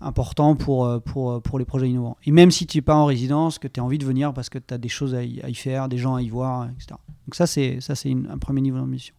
important 0.00 0.56
pour, 0.56 0.86
euh, 0.86 0.98
pour, 0.98 1.30
euh, 1.32 1.40
pour 1.40 1.58
les 1.58 1.64
projets 1.64 1.88
innovants. 1.88 2.16
Et 2.24 2.30
même 2.32 2.50
si 2.50 2.66
tu 2.66 2.78
n'es 2.78 2.82
pas 2.82 2.94
en 2.94 3.04
résidence, 3.04 3.58
que 3.58 3.68
tu 3.68 3.80
as 3.80 3.84
envie 3.84 3.98
de 3.98 4.04
venir 4.06 4.32
parce 4.32 4.48
que 4.48 4.58
tu 4.58 4.72
as 4.72 4.78
des 4.78 4.88
choses 4.88 5.14
à 5.14 5.22
y, 5.22 5.40
à 5.42 5.48
y 5.50 5.54
faire, 5.54 5.88
des 5.88 5.98
gens 5.98 6.14
à 6.14 6.22
y 6.22 6.28
voir, 6.28 6.68
etc. 6.70 6.98
Donc 7.26 7.34
ça, 7.34 7.46
c'est 7.46 7.80
ça 7.80 7.94
c'est 7.94 8.08
une- 8.10 8.26
un 8.30 8.38
premier 8.38 8.60
niveau 8.62 8.78
d'ambition. 8.78 9.14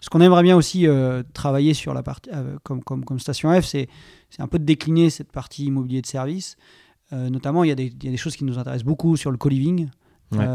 Ce 0.00 0.08
qu'on 0.08 0.20
aimerait 0.20 0.42
bien 0.44 0.56
aussi 0.56 0.86
euh, 0.86 1.22
travailler 1.34 1.74
sur 1.74 1.94
la 1.94 2.02
partie, 2.02 2.30
euh, 2.32 2.56
comme, 2.62 2.82
comme, 2.84 3.04
comme 3.04 3.18
Station 3.18 3.50
F, 3.60 3.64
c'est 3.64 3.88
c'est 4.30 4.42
un 4.42 4.46
peu 4.48 4.58
de 4.60 4.64
décliner 4.64 5.10
cette 5.10 5.32
partie 5.32 5.64
immobilier 5.66 6.00
de 6.02 6.06
service. 6.06 6.56
Euh, 7.12 7.28
notamment, 7.30 7.64
il 7.64 7.68
y, 7.68 7.72
a 7.72 7.74
des, 7.74 7.86
il 7.86 8.04
y 8.04 8.08
a 8.08 8.12
des 8.12 8.16
choses 8.16 8.36
qui 8.36 8.44
nous 8.44 8.58
intéressent 8.58 8.84
beaucoup 8.86 9.16
sur 9.16 9.30
le 9.32 9.36
co-living, 9.36 9.88
Ouais. 10.32 10.46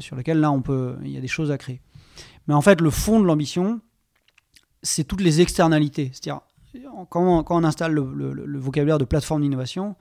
sur 0.00 0.16
lesquelles 0.16 0.40
là, 0.40 0.50
on 0.50 0.62
peut, 0.62 0.96
il 1.04 1.10
y 1.12 1.16
a 1.16 1.20
des 1.20 1.28
choses 1.28 1.52
à 1.52 1.58
créer. 1.58 1.80
Mais 2.48 2.54
en 2.54 2.60
fait, 2.60 2.80
le 2.80 2.90
fond 2.90 3.20
de 3.20 3.24
l'ambition, 3.24 3.80
c'est 4.82 5.04
toutes 5.04 5.20
les 5.20 5.40
externalités. 5.40 6.10
C'est-à-dire, 6.12 6.40
quand 7.08 7.38
on, 7.38 7.42
quand 7.42 7.60
on 7.60 7.64
installe 7.64 7.92
le, 7.92 8.12
le- 8.14 8.32
le 8.46 8.58
vocabulaire 8.58 8.98
de 8.98 9.04
plateforme 9.04 9.42
d'innovation, 9.42 9.96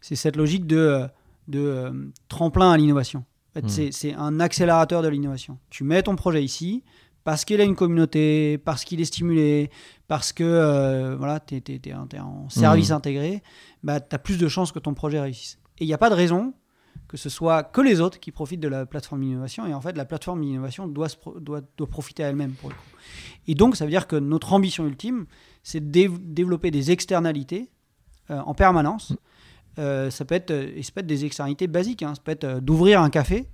c'est 0.00 0.16
cette 0.16 0.36
logique 0.36 0.66
de, 0.66 0.76
euh, 0.76 1.06
de 1.48 2.10
tremplin 2.28 2.72
à 2.72 2.76
l'innovation. 2.76 3.20
En 3.50 3.60
fait, 3.60 3.62
Mhm. 3.86 3.92
c'est- 3.92 4.14
un 4.14 4.40
accélérateur 4.40 5.02
de 5.02 5.08
l'innovation. 5.08 5.58
Tu 5.70 5.84
mets 5.84 6.02
ton 6.02 6.16
projet 6.16 6.42
ici 6.42 6.82
parce 7.24 7.44
qu'il 7.44 7.60
a 7.60 7.64
une 7.64 7.76
communauté, 7.76 8.58
parce 8.58 8.84
qu'il 8.84 9.00
est 9.00 9.04
stimulé, 9.04 9.70
parce 10.08 10.32
que 10.32 10.42
euh, 10.44 11.16
voilà, 11.16 11.38
tu 11.40 11.56
es, 11.56 11.94
en 12.18 12.48
service 12.48 12.90
Mhm. 12.90 12.96
intégré, 12.96 13.42
bah, 13.82 14.00
tu 14.00 14.14
as 14.14 14.18
plus 14.18 14.38
de 14.38 14.48
chances 14.48 14.72
que 14.72 14.78
ton 14.78 14.94
projet 14.94 15.20
réussisse. 15.20 15.58
Et 15.78 15.84
il 15.84 15.86
n'y 15.86 15.94
a 15.94 15.98
pas 15.98 16.10
de 16.10 16.14
raison 16.14 16.54
que 17.08 17.16
ce 17.18 17.28
soit 17.28 17.62
que 17.62 17.80
les 17.82 18.00
autres 18.00 18.18
qui 18.20 18.30
profitent 18.32 18.60
de 18.60 18.68
la 18.68 18.86
plateforme 18.86 19.20
d'innovation. 19.22 19.66
Et 19.66 19.74
en 19.74 19.80
fait, 19.82 19.96
la 19.96 20.04
plateforme 20.06 20.40
d'innovation 20.42 20.88
doit, 20.88 21.08
doit 21.40 21.60
profiter 21.90 22.24
à 22.24 22.28
elle-même 22.28 22.52
pour 22.52 22.70
le 22.70 22.74
coup. 22.74 22.80
Et 23.46 23.54
donc, 23.54 23.76
ça 23.76 23.84
veut 23.84 23.90
dire 23.90 24.06
que 24.06 24.16
notre 24.16 24.52
ambition 24.54 24.86
ultime, 24.86 25.26
c'est 25.62 25.80
de 25.80 25.90
dé- 25.90 26.10
développer 26.20 26.70
des 26.70 26.90
externalités 26.90 27.70
euh, 28.30 28.40
en 28.40 28.54
permanence. 28.54 29.14
Euh, 29.78 30.10
ça, 30.10 30.24
peut 30.24 30.34
être, 30.34 30.50
et 30.50 30.82
ça 30.82 30.92
peut 30.92 31.00
être 31.00 31.06
des 31.06 31.24
externalités 31.24 31.66
basiques. 31.66 32.02
hein. 32.02 32.14
Ça 32.14 32.20
peut 32.22 32.32
être 32.32 32.44
euh, 32.44 32.60
d'ouvrir 32.60 33.00
un 33.00 33.10
café. 33.10 33.46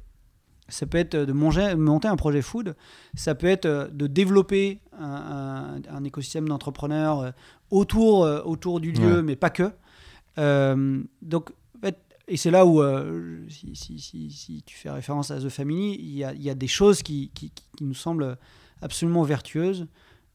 Ça 0.71 0.85
peut 0.85 0.99
être 0.99 1.17
de 1.17 1.33
manger, 1.33 1.75
monter 1.77 2.09
un 2.09 2.17
projet 2.17 2.43
food. 2.43 2.77
Ça 3.15 3.35
peut 3.35 3.47
être 3.47 3.91
de 3.93 4.07
développer 4.07 4.81
un, 4.99 5.79
un- 5.87 5.97
un 5.97 6.05
écosystème 6.05 6.47
d'entrepreneurs 6.49 7.33
autour, 7.71 8.21
autour 8.45 8.81
du 8.81 8.93
lieu, 8.93 9.17
Ouais. 9.17 9.23
mais 9.23 9.37
pas 9.37 9.49
que. 9.51 9.71
Euh, 10.39 11.03
donc, 11.23 11.51
et 12.31 12.37
c'est 12.37 12.51
là 12.51 12.67
où, 12.67 12.83
euh, 12.83 13.41
si, 13.49 13.75
si- 13.75 13.99
si- 13.99 14.31
si 14.31 14.63
tu 14.67 14.77
fais 14.77 14.91
référence 14.91 15.31
à 15.31 15.39
The 15.41 15.49
Family, 15.49 15.97
il 15.99 16.15
y 16.19 16.25
a, 16.25 16.35
il 16.35 16.43
y 16.43 16.51
a 16.51 16.55
des 16.55 16.67
choses 16.67 17.03
qui- 17.03 17.31
qui 17.33 17.51
nous 17.81 17.95
semblent 17.95 18.37
absolument 18.83 19.23
vertueuses 19.23 19.87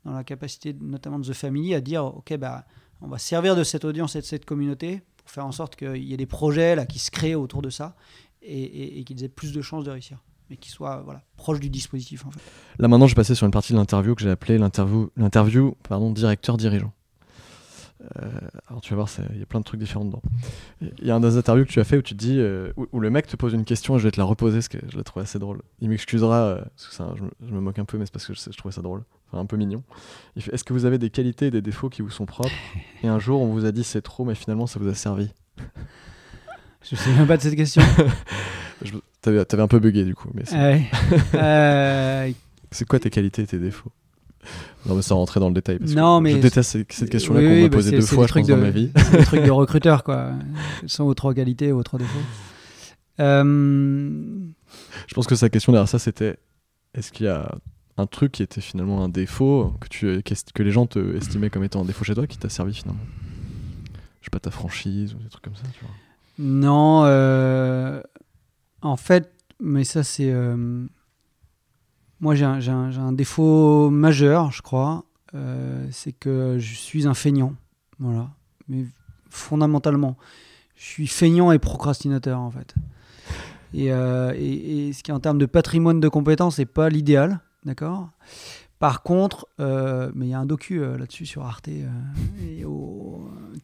dans 0.06 0.12
la 0.14 0.24
capacité 0.24 0.76
notamment 0.80 1.20
de 1.20 1.28
The 1.28 1.34
Family 1.34 1.74
à 1.76 1.82
dire, 1.82 2.04
OK, 2.06 2.36
bah, 2.38 2.66
on 3.02 3.08
va 3.08 3.18
servir 3.18 3.56
de 3.56 3.64
cette 3.64 3.86
audience 3.86 4.16
et 4.16 4.22
de 4.22 4.26
cette 4.26 4.46
communauté 4.46 5.02
pour 5.18 5.30
faire 5.30 5.46
en 5.46 5.52
sorte 5.52 5.76
qu'il 5.76 6.04
y 6.04 6.14
ait 6.14 6.18
des 6.18 6.26
projets 6.26 6.76
là, 6.76 6.86
qui 6.86 7.00
se 7.00 7.12
créent 7.12 7.36
autour 7.36 7.62
de 7.62 7.70
ça 7.70 7.96
et, 8.42 9.00
et- 9.00 9.04
qu'ils 9.06 9.24
aient 9.24 9.30
plus 9.30 9.54
de 9.54 9.62
chances 9.62 9.84
de 9.86 9.92
réussir. 9.92 10.18
mais 10.50 10.58
qui 10.58 10.70
soit 10.70 11.02
voilà, 11.04 11.24
proche 11.38 11.60
du 11.62 11.70
dispositif. 11.70 12.26
En 12.26 12.32
fait. 12.32 12.40
Là 12.80 12.88
maintenant, 12.90 13.08
je 13.08 13.14
vais 13.14 13.20
passer 13.22 13.34
sur 13.36 13.46
une 13.46 13.52
partie 13.52 13.72
de 13.74 13.78
l'interview 13.78 14.14
que 14.16 14.22
j'ai 14.22 14.30
appelée 14.30 14.58
l'interview, 14.58 15.10
l'interview 15.16 15.76
pardon, 15.88 16.12
directeur-dirigeant. 16.12 16.92
Euh, 18.22 18.30
alors 18.68 18.82
tu 18.82 18.92
vas 18.92 18.98
voir, 18.98 19.10
il 19.34 19.40
y 19.40 19.44
a 19.44 19.46
plein 19.46 19.60
de 19.60 19.66
trucs 19.66 19.80
différents 19.80 20.06
dedans. 20.06 20.22
Il 20.82 21.08
y 21.08 21.12
a 21.12 21.16
un 21.16 21.20
des 21.20 21.38
interviews 21.38 21.66
que 21.66 21.72
tu 21.72 21.80
as 21.80 21.84
fait 21.84 21.98
où 21.98 22.02
tu 22.02 22.16
te 22.16 22.20
dis, 22.20 22.38
euh, 22.40 22.74
où, 22.76 23.00
le 23.00 23.10
mec 23.10 23.28
te 23.28 23.36
pose 23.36 23.54
une 23.54 23.66
question 23.66 23.96
et 23.96 24.00
je 24.00 24.04
vais 24.04 24.12
te 24.12 24.20
la 24.20 24.26
reposer 24.26 24.58
parce 24.58 24.68
que 24.68 24.78
je 24.92 24.98
la 24.98 25.04
trouve 25.04 25.24
assez 25.24 25.40
drôle. 25.40 25.62
Il 25.80 25.90
m'excusera, 25.90 26.38
euh, 26.38 26.62
parce 26.62 26.88
que 26.88 26.94
ça, 26.94 27.14
je, 27.16 27.54
me 27.54 27.60
moque 27.60 27.80
un 27.80 27.86
peu, 27.86 27.98
mais 27.98 28.06
c'est 28.06 28.14
parce 28.14 28.26
que 28.28 28.34
je, 28.34 28.40
je 28.40 28.58
trouvais 28.58 28.74
ça 28.74 28.82
drôle, 28.82 29.04
enfin, 29.28 29.42
un 29.42 29.46
peu 29.46 29.58
mignon. 29.58 29.84
Il 30.36 30.42
fait, 30.42 30.54
est-ce 30.54 30.64
que 30.64 30.74
vous 30.74 30.86
avez 30.86 30.98
des 30.98 31.10
qualités 31.10 31.48
et 31.48 31.52
des 31.52 31.62
défauts 31.62 31.90
qui 31.90 32.02
vous 32.02 32.10
sont 32.10 32.26
propres? 32.26 32.52
Et 33.04 33.08
un 33.08 33.20
jour, 33.20 33.42
on 33.42 33.48
vous 33.48 33.66
a 33.66 33.72
dit 33.72 33.84
c'est 33.84 34.02
trop, 34.02 34.26
mais 34.26 34.36
finalement, 34.36 34.68
ça 34.68 34.80
vous 34.80 34.90
a 34.90 34.94
servi. 34.94 35.30
Je 36.84 36.96
sais 36.96 37.12
même 37.14 37.28
pas 37.28 37.38
de 37.38 37.42
cette 37.42 37.56
question. 37.56 37.82
T'avais 39.22 39.40
avais 39.40 39.62
un 39.62 39.68
peu 39.70 39.80
bugué 39.80 40.04
du 40.04 40.16
coup. 40.16 40.30
Mais 40.34 40.44
c'est 42.72 42.86
quoi 42.88 43.00
tes 43.00 43.10
qualités 43.10 43.44
et 43.44 43.48
tes 43.48 43.58
défauts? 43.58 43.92
Non, 44.86 44.96
mais 44.96 45.02
ça 45.02 45.16
rentrait 45.16 45.40
dans 45.40 45.48
le 45.48 45.54
détail. 45.54 45.80
Parce 45.80 45.94
non, 45.94 46.20
mais 46.20 46.32
je 46.32 46.38
déteste 46.38 46.72
cette, 46.90 47.10
question-là 47.10 47.40
qu'on 47.42 47.62
m'a 47.62 47.62
bah, 47.70 47.78
posée 47.78 47.92
deux 47.92 48.02
fois, 48.02 48.28
je 48.28 48.34
pense, 48.34 48.48
de, 48.48 48.54
dans 48.54 48.60
ma 48.60 48.70
vie. 48.70 48.92
C'est 48.96 49.18
des 49.18 49.26
trucs 49.26 49.44
de 49.44 49.52
recruteur, 49.52 50.04
quoi. 50.04 50.32
Trois 51.16 51.34
qualités, 51.34 51.72
vos 51.72 51.84
trois 51.84 52.00
défauts 52.00 52.20
euh... 53.20 54.10
Je 55.08 55.14
pense 55.14 55.28
que 55.28 55.36
sa 55.36 55.50
question 55.50 55.72
derrière 55.72 55.88
ça, 55.88 56.00
c'était 56.00 56.38
est-ce 56.96 57.12
qu'il 57.12 57.28
y 57.28 57.30
a 57.30 57.56
un 57.98 58.08
truc 58.08 58.32
qui 58.32 58.44
était 58.44 58.62
finalement 58.62 59.04
un 59.04 59.10
défaut 59.10 59.74
que, 59.80 59.88
tu, 59.88 60.24
que 60.24 60.64
les 60.64 60.72
gens 60.72 60.88
te 60.88 61.16
estimaient 61.16 61.52
comme 61.52 61.64
étant 61.64 61.82
un 61.82 61.86
défaut 61.86 62.04
chez 62.04 62.16
toi 62.16 62.26
qui 62.26 62.38
t'a 62.38 62.50
servi 62.50 62.74
finalement? 62.74 63.04
Je 64.22 64.26
sais 64.26 64.32
pas, 64.32 64.40
ta 64.40 64.52
franchise 64.52 65.14
ou 65.14 65.20
des 65.20 65.30
trucs 65.30 65.44
comme 65.44 65.56
ça, 65.56 65.64
tu 65.74 65.82
vois 65.82 65.94
Non, 66.40 67.04
euh... 67.06 68.02
en 68.82 68.98
fait, 68.98 69.32
mais 69.60 69.84
ça, 69.84 70.04
c'est. 70.04 70.32
Euh 70.32 70.88
moi, 72.24 72.36
j'ai 72.36 72.46
un, 72.46 73.12
défaut 73.12 73.90
majeur, 73.90 74.50
je 74.54 74.62
crois. 74.62 75.04
Euh, 75.36 75.86
c'est 75.92 76.14
que 76.14 76.58
je 76.58 76.74
suis 76.74 77.06
un 77.06 77.14
feignant. 77.14 77.54
Voilà. 78.00 78.30
Mais 78.70 78.86
fondamentalement, 79.30 80.16
je 80.78 80.86
suis 80.86 81.08
feignant 81.08 81.52
et 81.52 81.60
procrastinateur, 81.60 82.40
en 82.40 82.50
fait. 82.50 82.76
Et, 83.74 83.92
euh, 83.92 84.32
ce 84.94 85.04
qui, 85.04 85.12
en 85.12 85.20
termes 85.20 85.38
de 85.38 85.46
patrimoine 85.46 86.00
de 86.00 86.08
compétences, 86.08 86.60
n'est 86.60 86.66
pas 86.66 86.88
l'idéal. 86.88 87.42
D'accord? 87.66 88.08
Par 88.80 89.04
contre, 89.04 89.50
euh, 89.60 90.10
mais 90.16 90.28
il 90.28 90.30
y 90.30 90.34
a 90.34 90.40
un 90.40 90.46
docu 90.46 90.80
là-dessus 90.80 91.26
sur 91.26 91.44
Arte 91.46 91.68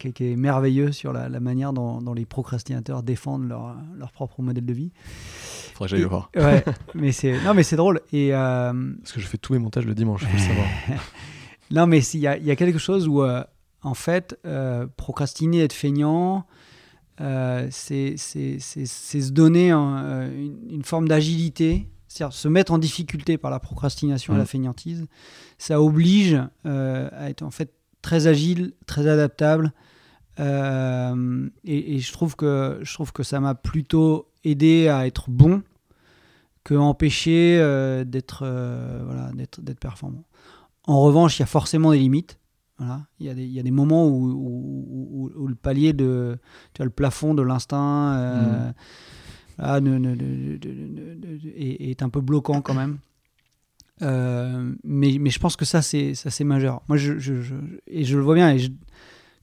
qui, 0.08 0.32
est 0.32 0.36
merveilleux 0.36 0.92
sur 0.92 1.12
la, 1.12 1.28
manière 1.40 1.72
dont, 1.72 2.14
les 2.14 2.26
procrastinateurs 2.26 3.02
défendent 3.02 3.48
leur, 3.48 3.76
leur 3.96 4.12
propre 4.12 4.42
modèle 4.42 4.66
de 4.66 4.72
vie 4.72 4.92
que 5.84 5.90
j'aille 5.90 6.00
le 6.00 6.06
voir. 6.06 6.30
Ouais, 6.36 6.64
mais 6.94 7.12
c'est 7.12 7.42
non, 7.42 7.54
mais 7.54 7.62
c'est 7.62 7.76
drôle. 7.76 8.00
Et 8.12 8.34
euh, 8.34 8.72
parce 9.00 9.12
que 9.12 9.20
je 9.20 9.26
fais 9.26 9.38
tous 9.38 9.52
mes 9.52 9.58
montages 9.58 9.86
le 9.86 9.94
dimanche, 9.94 10.24
faut 10.24 10.32
le 10.32 10.38
savoir. 10.38 10.66
non, 11.70 11.86
mais 11.86 12.00
il 12.00 12.18
y, 12.18 12.22
y, 12.22 12.50
a 12.50 12.56
quelque 12.56 12.78
chose 12.78 13.08
où, 13.08 13.22
euh, 13.22 13.42
en 13.82 13.94
fait, 13.94 14.38
euh, 14.46 14.86
procrastiner, 14.96 15.62
être 15.62 15.72
feignant, 15.72 16.46
c'est 17.18 18.16
se 18.16 19.30
donner 19.30 19.70
une, 19.72 20.82
forme 20.84 21.08
d'agilité, 21.08 21.88
c'est-à-dire 22.08 22.34
se 22.34 22.48
mettre 22.48 22.72
en 22.72 22.78
difficulté 22.78 23.36
par 23.36 23.50
la 23.50 23.60
procrastination 23.60 24.34
et 24.34 24.38
la 24.38 24.44
mmh. 24.44 24.46
feignantise. 24.46 25.06
Ça 25.58 25.82
oblige 25.82 26.40
à 26.64 27.28
être 27.28 27.42
en 27.42 27.50
fait 27.50 27.72
très 28.00 28.26
agile, 28.26 28.72
très 28.86 29.06
adaptable. 29.06 29.72
Et, 30.40 31.94
et, 31.94 31.98
je 31.98 32.12
trouve 32.12 32.36
que 32.36 32.78
je 32.82 32.94
trouve 32.94 33.12
que 33.12 33.22
ça 33.22 33.40
m'a 33.40 33.54
plutôt 33.54 34.30
aidé 34.44 34.88
à 34.88 35.06
être 35.06 35.30
bon 35.30 35.62
que 36.64 36.74
empêcher 36.74 37.58
euh, 37.60 38.04
d'être 38.04 38.42
euh, 38.44 39.02
voilà, 39.04 39.30
d'être 39.32 39.80
performant. 39.80 40.24
En 40.84 41.00
revanche, 41.00 41.38
il 41.38 41.42
y 41.42 41.44
a 41.44 41.46
forcément 41.46 41.92
des 41.92 41.98
limites. 41.98 42.38
Voilà. 42.78 43.06
Il, 43.18 43.26
y 43.26 43.28
a 43.28 43.34
des, 43.34 43.44
il 43.44 43.52
y 43.52 43.60
a 43.60 43.62
des 43.62 43.70
moments 43.70 44.06
où, 44.06 44.30
où, 44.30 45.30
où, 45.36 45.46
le 45.46 45.54
palier 45.54 45.92
de 45.92 46.38
tu 46.72 46.80
as 46.80 46.84
le 46.84 46.90
plafond 46.90 47.34
de 47.34 47.42
l'instinct 47.42 48.14
euh, 48.14 48.72
mmh. 49.58 49.78
est, 51.56 52.02
un 52.02 52.08
peu 52.08 52.22
bloquant 52.22 52.62
quand 52.62 52.72
même. 52.74 52.98
mais, 54.00 55.18
mais 55.20 55.30
je 55.30 55.38
pense 55.38 55.56
que 55.56 55.66
ça 55.66 55.82
c'est 55.82 56.14
ça 56.14 56.30
c'est 56.30 56.44
majeur. 56.44 56.80
Moi 56.88 56.96
je, 56.96 57.18
je, 57.18 57.34
et 57.86 58.04
je 58.04 58.16
le 58.16 58.22
vois 58.22 58.34
bien 58.34 58.50
et 58.50 58.58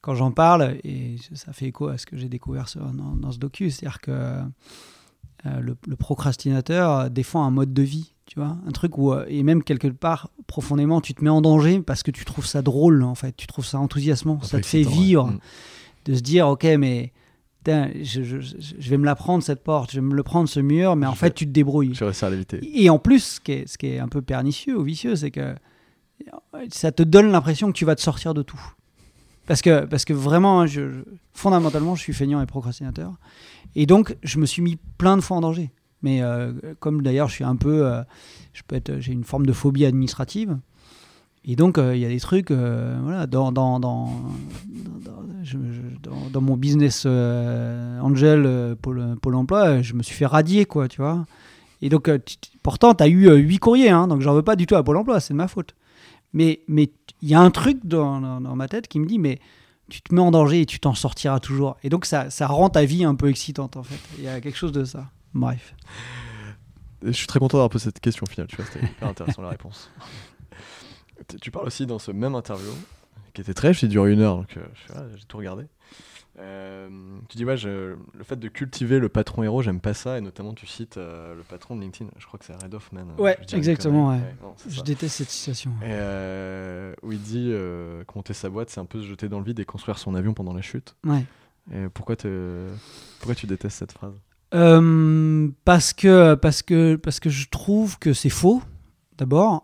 quand 0.07 0.15
j'en 0.15 0.31
parle 0.31 0.77
et 0.85 1.17
ça 1.33 1.51
fait 1.51 1.65
écho 1.65 1.89
à 1.89 1.97
ce 1.97 2.05
que 2.05 2.15
j'ai 2.15 2.29
découvert 2.29 2.67
dans, 2.93 3.13
dans, 3.13 3.31
ce 3.33 3.37
docu, 3.39 3.69
c'est-à-dire 3.69 3.99
que 3.99 4.11
euh, 4.11 5.59
le, 5.59 5.95
procrastinateur 5.97 7.09
défend 7.09 7.43
un 7.43 7.51
mode 7.51 7.73
de 7.73 7.81
vie, 7.81 8.13
tu 8.25 8.39
vois, 8.39 8.55
un 8.65 8.71
truc 8.71 8.97
où, 8.97 9.11
euh, 9.11 9.25
et 9.27 9.43
même 9.43 9.63
quelque 9.63 9.89
part, 9.89 10.29
profondément, 10.47 11.01
tu 11.01 11.13
te 11.13 11.21
mets 11.21 11.29
en 11.29 11.41
danger 11.41 11.81
parce 11.81 12.03
que 12.03 12.11
tu 12.11 12.23
trouves 12.23 12.45
ça 12.45 12.61
drôle, 12.61 13.03
en 13.03 13.15
fait, 13.15 13.35
tu 13.35 13.47
trouves 13.47 13.65
ça 13.65 13.79
enthousiasmant, 13.79 14.41
ça 14.43 14.61
te 14.61 14.65
fait 14.65 14.83
vivre, 14.83 15.27
mm. 15.27 15.39
de 16.05 16.15
se 16.15 16.21
dire, 16.21 16.47
ok, 16.47 16.63
mais 16.79 17.11
je, 17.65 18.23
je, 18.23 18.89
vais 18.89 18.97
me 18.97 19.03
la 19.03 19.15
prendre 19.15 19.43
cette 19.43 19.61
porte, 19.61 19.91
je 19.91 19.97
vais 19.97 20.07
me 20.07 20.15
le 20.15 20.23
prendre 20.23 20.47
ce 20.47 20.61
mur, 20.61 20.95
mais 20.95 21.05
en 21.05 21.15
fait, 21.15 21.33
tu 21.33 21.45
te 21.45 21.51
débrouilles. 21.51 21.95
Je 21.95 22.05
réussis 22.05 22.23
à 22.23 22.29
l'éviter. 22.29 22.61
Et 22.81 22.89
en 22.89 22.97
plus, 22.97 23.23
ce 23.23 23.39
qui 23.41 23.51
est, 23.51 23.67
ce 23.67 23.77
qui 23.77 23.87
est 23.87 23.99
un 23.99 24.07
peu 24.07 24.21
pernicieux 24.21 24.79
ou 24.79 24.83
vicieux, 24.83 25.17
c'est 25.17 25.31
que 25.31 25.53
ça 26.69 26.93
te 26.93 27.03
donne 27.03 27.29
l'impression 27.29 27.67
que 27.67 27.77
tu 27.77 27.83
vas 27.83 27.95
te 27.95 28.01
sortir 28.01 28.33
de 28.33 28.41
tout. 28.41 28.61
Parce 29.47 29.61
que, 29.61 29.85
parce 29.85 30.05
que 30.05 30.13
vraiment, 30.13 30.61
hein, 30.61 30.65
fondamentalement, 31.33 31.95
je 31.95 32.01
suis 32.01 32.13
feignant 32.13 32.41
et 32.41 32.45
procrastinateur. 32.45 33.13
Et 33.75 33.85
donc, 33.85 34.15
je 34.21 34.37
me 34.39 34.45
suis 34.45 34.61
mis 34.61 34.77
plein 34.97 35.15
de 35.15 35.21
fois 35.21 35.37
en 35.37 35.41
danger. 35.41 35.71
Mais 36.03 36.21
euh, 36.21 36.51
comme 36.79 37.01
d'ailleurs, 37.01 37.29
je 37.29 37.33
suis 37.33 37.43
un 37.43 37.55
peu. 37.55 37.87
Euh, 37.87 38.03
je 38.53 38.61
peux 38.67 38.75
être, 38.75 38.99
j'ai 38.99 39.13
une 39.13 39.23
forme 39.23 39.45
de 39.45 39.53
phobie 39.53 39.85
administrative. 39.85 40.57
Et 41.45 41.55
donc, 41.55 41.77
euh, 41.77 41.95
il 41.95 42.01
y 42.01 42.05
a 42.05 42.09
des 42.09 42.19
trucs. 42.19 42.51
voilà, 42.51 43.25
dans, 43.25 43.53
dans, 43.53 43.79
dans, 43.79 44.11
dans, 46.33 46.41
mon 46.41 46.57
business 46.57 47.05
angel 47.05 48.75
Pôle, 48.81 49.15
Pôle 49.21 49.35
emploi, 49.35 49.81
je 49.81 49.93
me 49.93 50.03
suis 50.03 50.15
fait 50.15 50.25
radier, 50.25 50.65
quoi, 50.65 50.89
tu 50.89 51.01
vois. 51.01 51.25
Et 51.81 51.87
donc, 51.87 52.11
pourtant, 52.63 52.93
tu 52.93 53.03
as 53.03 53.07
eu 53.07 53.33
huit 53.35 53.59
courriers, 53.59 53.91
hein, 53.91 54.07
donc 54.07 54.21
j'en 54.21 54.33
veux 54.33 54.41
pas 54.41 54.57
du 54.57 54.65
tout 54.65 54.75
à 54.75 54.83
Pôle 54.83 54.97
emploi, 54.97 55.21
c'est 55.21 55.33
de 55.33 55.37
ma 55.37 55.47
faute. 55.47 55.73
Mais 56.33 56.61
il 56.67 56.89
y 57.29 57.33
a 57.33 57.39
un 57.39 57.51
truc 57.51 57.79
dans, 57.83 58.19
ma 58.19 58.67
tête 58.67 58.87
qui 58.87 58.99
me 58.99 59.05
dit, 59.05 59.19
mais 59.19 59.39
tu 59.89 60.01
te 60.01 60.13
mets 60.13 60.21
en 60.21 60.31
danger 60.31 60.61
et 60.61 60.65
tu 60.65 60.79
t'en 60.79 60.93
sortiras 60.93 61.39
toujours. 61.39 61.77
Et 61.83 61.89
donc 61.89 62.05
ça, 62.05 62.29
ça 62.29 62.47
rend 62.47 62.69
ta 62.69 62.85
vie 62.85 63.03
un 63.03 63.15
peu 63.15 63.29
excitante 63.29 63.77
en 63.77 63.83
fait. 63.83 63.99
Il 64.17 64.23
y 64.23 64.27
a 64.27 64.41
quelque 64.41 64.57
chose 64.57 64.71
de 64.71 64.83
ça. 64.83 65.09
Bref. 65.33 65.73
Je 67.03 67.11
suis 67.11 67.27
très 67.27 67.39
content 67.39 67.57
d'avoir 67.57 67.69
posé 67.69 67.85
cette 67.85 67.99
question 67.99 68.25
au 68.27 68.29
final, 68.29 68.47
tu 68.47 68.55
vois, 68.55 68.65
c'était 68.65 68.85
hyper 68.85 69.07
intéressant 69.07 69.41
la 69.41 69.49
réponse. 69.49 69.91
Tu 71.41 71.51
parles 71.51 71.67
aussi 71.67 71.85
dans 71.85 71.99
ce 71.99 72.11
même 72.11 72.35
interview, 72.35 72.71
qui 73.33 73.41
était 73.41 73.53
très, 73.53 73.73
j'ai 73.73 73.87
duré 73.87 74.13
une 74.13 74.21
heure, 74.21 74.37
donc 74.37 74.57
euh, 74.57 75.07
j'ai 75.15 75.25
tout 75.25 75.37
regardé. 75.37 75.65
Euh, 76.39 76.87
tu 77.29 77.37
dis, 77.37 77.45
ouais, 77.45 77.55
le 77.55 77.97
fait 78.23 78.35
de 78.35 78.47
cultiver 78.47 78.99
le 78.99 79.09
patron 79.09 79.43
héros, 79.43 79.61
j'aime 79.61 79.79
pas 79.79 79.93
ça, 79.93 80.17
et 80.17 80.21
notamment 80.21 80.53
tu 80.53 80.67
cites 80.67 80.97
euh, 80.97 81.35
le 81.35 81.41
patron 81.41 81.75
de 81.75 81.81
LinkedIn, 81.81 82.11
je 82.17 82.25
crois 82.27 82.39
que 82.39 82.45
c'est 82.45 82.55
Red 82.55 82.73
Hoffman. 82.73 83.07
Euh, 83.17 83.21
ouais, 83.21 83.37
exactement, 83.53 84.09
ouais. 84.09 84.21
je 84.69 84.81
déteste 84.81 85.15
cette 85.15 85.29
citation. 85.29 85.71
où 87.01 87.11
il 87.11 87.21
dit 87.21 87.53
monter 88.15 88.33
sa 88.33 88.49
boîte, 88.49 88.69
c'est 88.69 88.79
un 88.79 88.85
peu 88.85 89.01
se 89.01 89.07
jeter 89.07 89.29
dans 89.29 89.39
le 89.39 89.45
vide 89.45 89.59
et 89.59 89.65
construire 89.65 89.97
son 89.97 90.15
avion 90.15 90.33
pendant 90.33 90.53
la 90.53 90.61
chute. 90.61 90.95
Ouais. 91.05 91.23
Et 91.73 91.89
pourquoi, 91.93 92.15
pourquoi 93.19 93.35
tu 93.35 93.45
détestes 93.45 93.77
cette 93.77 93.91
phrase? 93.91 94.15
Parce, 94.51 95.93
que, 95.93 96.35
parce, 96.35 96.61
que, 96.61 96.95
parce 96.95 97.19
que 97.19 97.29
je 97.29 97.49
trouve 97.49 97.99
que 97.99 98.13
c'est 98.13 98.29
faux 98.29 98.61
d'abord. 99.17 99.63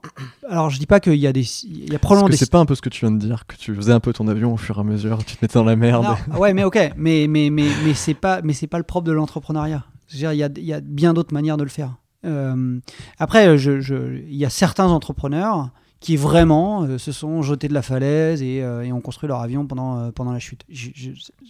Alors, 0.50 0.70
je 0.70 0.80
dis 0.80 0.86
pas 0.86 1.00
qu'il 1.00 1.16
y 1.16 1.28
a 1.28 1.34
des. 1.34 1.46
Il 1.66 1.92
y 1.92 1.96
a 1.96 2.00
probablement 2.00 2.30
des. 2.30 2.38
C'est 2.38 2.50
pas 2.52 2.60
un 2.60 2.66
peu 2.66 2.76
ce 2.76 2.82
que 2.82 2.90
tu 2.90 3.06
viens 3.06 3.12
de 3.12 3.20
dire, 3.20 3.46
que 3.48 3.56
tu 3.56 3.74
faisais 3.76 3.92
un 3.92 4.00
peu 4.00 4.14
ton 4.14 4.28
avion 4.28 4.54
au 4.54 4.58
fur 4.58 4.78
et 4.78 4.82
à 4.82 4.84
mesure, 4.84 5.24
tu 5.26 5.36
te 5.36 5.44
mettais 5.44 5.60
dans 5.60 5.66
la 5.66 5.76
merde. 5.76 6.06
ouais, 6.38 6.54
mais 6.54 6.64
ok, 6.64 6.94
mais, 6.98 7.28
mais, 7.28 7.50
mais, 7.50 7.68
mais 7.86 7.94
c'est 7.94 8.14
pas, 8.14 8.42
mais 8.42 8.54
c'est 8.54 8.68
pas 8.68 8.78
le 8.78 8.84
propre 8.84 9.08
de 9.08 9.12
l'entrepreneuriat. 9.12 9.84
Il 10.14 10.20
y 10.20 10.26
a, 10.26 10.34
y 10.34 10.74
a 10.74 10.82
bien 10.82 11.14
d'autres 11.14 11.34
manières 11.34 11.58
de 11.58 11.64
le 11.64 11.70
faire. 11.70 11.96
Euh, 12.26 12.80
après, 13.20 13.58
je, 13.58 13.82
je, 13.82 14.20
il 14.30 14.36
y 14.36 14.46
a 14.46 14.50
certains 14.50 14.88
entrepreneurs 14.88 15.70
qui 16.04 16.18
vraiment 16.18 16.84
euh, 16.84 16.98
se 16.98 17.14
sont 17.14 17.42
jetés 17.42 17.70
de 17.70 17.74
la 17.74 17.82
falaise 17.82 18.42
et, 18.42 18.62
euh, 18.62 18.84
et 18.84 18.92
ont 18.92 19.00
construit 19.00 19.30
leur 19.30 19.40
avion 19.40 19.66
pendant, 19.66 20.12
pendant 20.12 20.34
la 20.34 20.40
chute. 20.40 20.66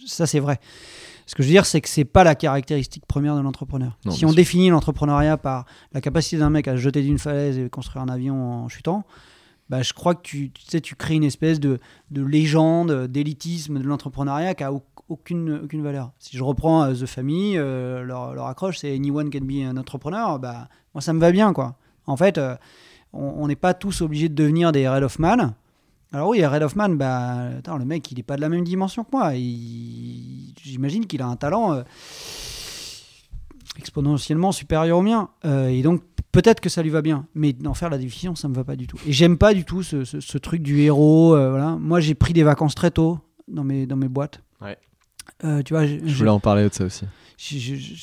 ça, 0.06 0.28
c'est 0.28 0.38
vrai. 0.38 0.60
Ce 1.26 1.34
que 1.34 1.42
je 1.42 1.48
veux 1.48 1.52
dire, 1.52 1.66
c'est 1.66 1.80
que 1.80 1.88
c'est 1.88 2.04
pas 2.04 2.22
la 2.22 2.36
caractéristique 2.36 3.04
première 3.04 3.34
de 3.34 3.40
l'entrepreneur. 3.40 3.98
Si 4.10 4.24
on 4.24 4.32
définit 4.32 4.70
l'entrepreneuriat 4.70 5.38
par 5.38 5.64
la 5.92 6.00
capacité 6.00 6.38
d'un 6.38 6.50
mec 6.50 6.68
à 6.68 6.72
se 6.72 6.76
jeter 6.76 7.02
d'une 7.02 7.18
falaise 7.18 7.58
et 7.58 7.68
construire 7.68 8.04
un 8.04 8.08
avion 8.08 8.64
en 8.64 8.68
chutant, 8.68 9.04
bah, 9.70 9.82
je 9.82 9.92
crois 9.92 10.14
que 10.14 10.22
tu, 10.22 10.52
tu, 10.52 10.62
sais, 10.68 10.80
tu 10.80 10.94
crées 10.94 11.14
une 11.14 11.24
espèce 11.24 11.58
de, 11.58 11.80
de 12.12 12.22
légende, 12.22 13.08
d'élitisme 13.08 13.80
de 13.80 13.84
l'entrepreneuriat 13.84 14.54
qui 14.54 14.62
a 14.62 14.70
aucune, 15.08 15.62
aucune 15.64 15.82
valeur. 15.82 16.12
Si 16.20 16.36
je 16.36 16.44
reprends 16.44 16.84
euh, 16.84 16.94
The 16.94 17.06
Family, 17.06 17.54
euh, 17.56 18.04
leur, 18.04 18.34
leur, 18.34 18.46
accroche, 18.46 18.78
c'est 18.78 18.94
Anyone 18.94 19.30
can 19.30 19.40
be 19.40 19.66
an 19.68 19.76
entrepreneur, 19.76 20.38
bah, 20.38 20.68
moi 20.94 21.00
ça 21.00 21.12
me 21.12 21.18
va 21.18 21.32
bien. 21.32 21.52
quoi. 21.52 21.76
En 22.06 22.16
fait, 22.16 22.38
euh, 22.38 22.54
on 23.14 23.46
n'est 23.48 23.56
pas 23.56 23.74
tous 23.74 24.00
obligés 24.02 24.28
de 24.28 24.34
devenir 24.34 24.72
des 24.72 24.88
Red 24.88 25.02
Hoffman. 25.02 25.54
Alors 26.12 26.28
oui, 26.28 26.44
Red 26.44 26.62
Hoffman, 26.62 26.90
bah, 26.90 27.48
le 27.78 27.84
mec, 27.84 28.10
il 28.12 28.16
n'est 28.16 28.22
pas 28.22 28.36
de 28.36 28.40
la 28.40 28.48
même 28.48 28.64
dimension 28.64 29.02
que 29.04 29.10
moi. 29.12 29.32
J'imagine 29.34 31.06
qu'il 31.06 31.22
a 31.22 31.26
un 31.26 31.36
talent 31.36 31.72
euh, 31.74 31.82
exponentiellement 33.78 34.52
supérieur 34.52 34.98
au 34.98 35.02
mien. 35.02 35.28
Euh, 35.44 35.68
et 35.68 35.82
donc, 35.82 36.02
peut-être 36.32 36.60
que 36.60 36.68
ça 36.68 36.82
lui 36.82 36.90
va 36.90 37.02
bien, 37.02 37.26
mais 37.34 37.52
d'en 37.52 37.74
faire 37.74 37.90
la 37.90 37.98
division, 37.98 38.34
ça 38.34 38.48
me 38.48 38.54
va 38.54 38.64
pas 38.64 38.76
du 38.76 38.86
tout. 38.86 38.98
Et 39.06 39.12
j'aime 39.12 39.38
pas 39.38 39.54
du 39.54 39.64
tout 39.64 39.82
ce, 39.82 40.04
ce- 40.04 40.20
ce 40.20 40.38
truc 40.38 40.62
du 40.62 40.80
héros. 40.80 41.34
euh, 41.34 41.50
voilà. 41.50 41.76
Moi, 41.80 42.00
j'ai 42.00 42.14
pris 42.14 42.32
des 42.32 42.42
vacances 42.44 42.74
très 42.74 42.90
tôt 42.90 43.18
dans 43.48 43.64
mes, 43.64 43.86
dans 43.86 43.96
mes 43.96 44.08
boîtes. 44.08 44.40
Ouais. 44.60 44.78
Euh, 45.44 45.62
tu 45.62 45.74
vois, 45.74 45.86
Je 45.86 46.14
voulais 46.14 46.30
en 46.30 46.40
parler 46.40 46.68
de 46.68 46.74
ça 46.74 46.84
aussi. 46.84 47.04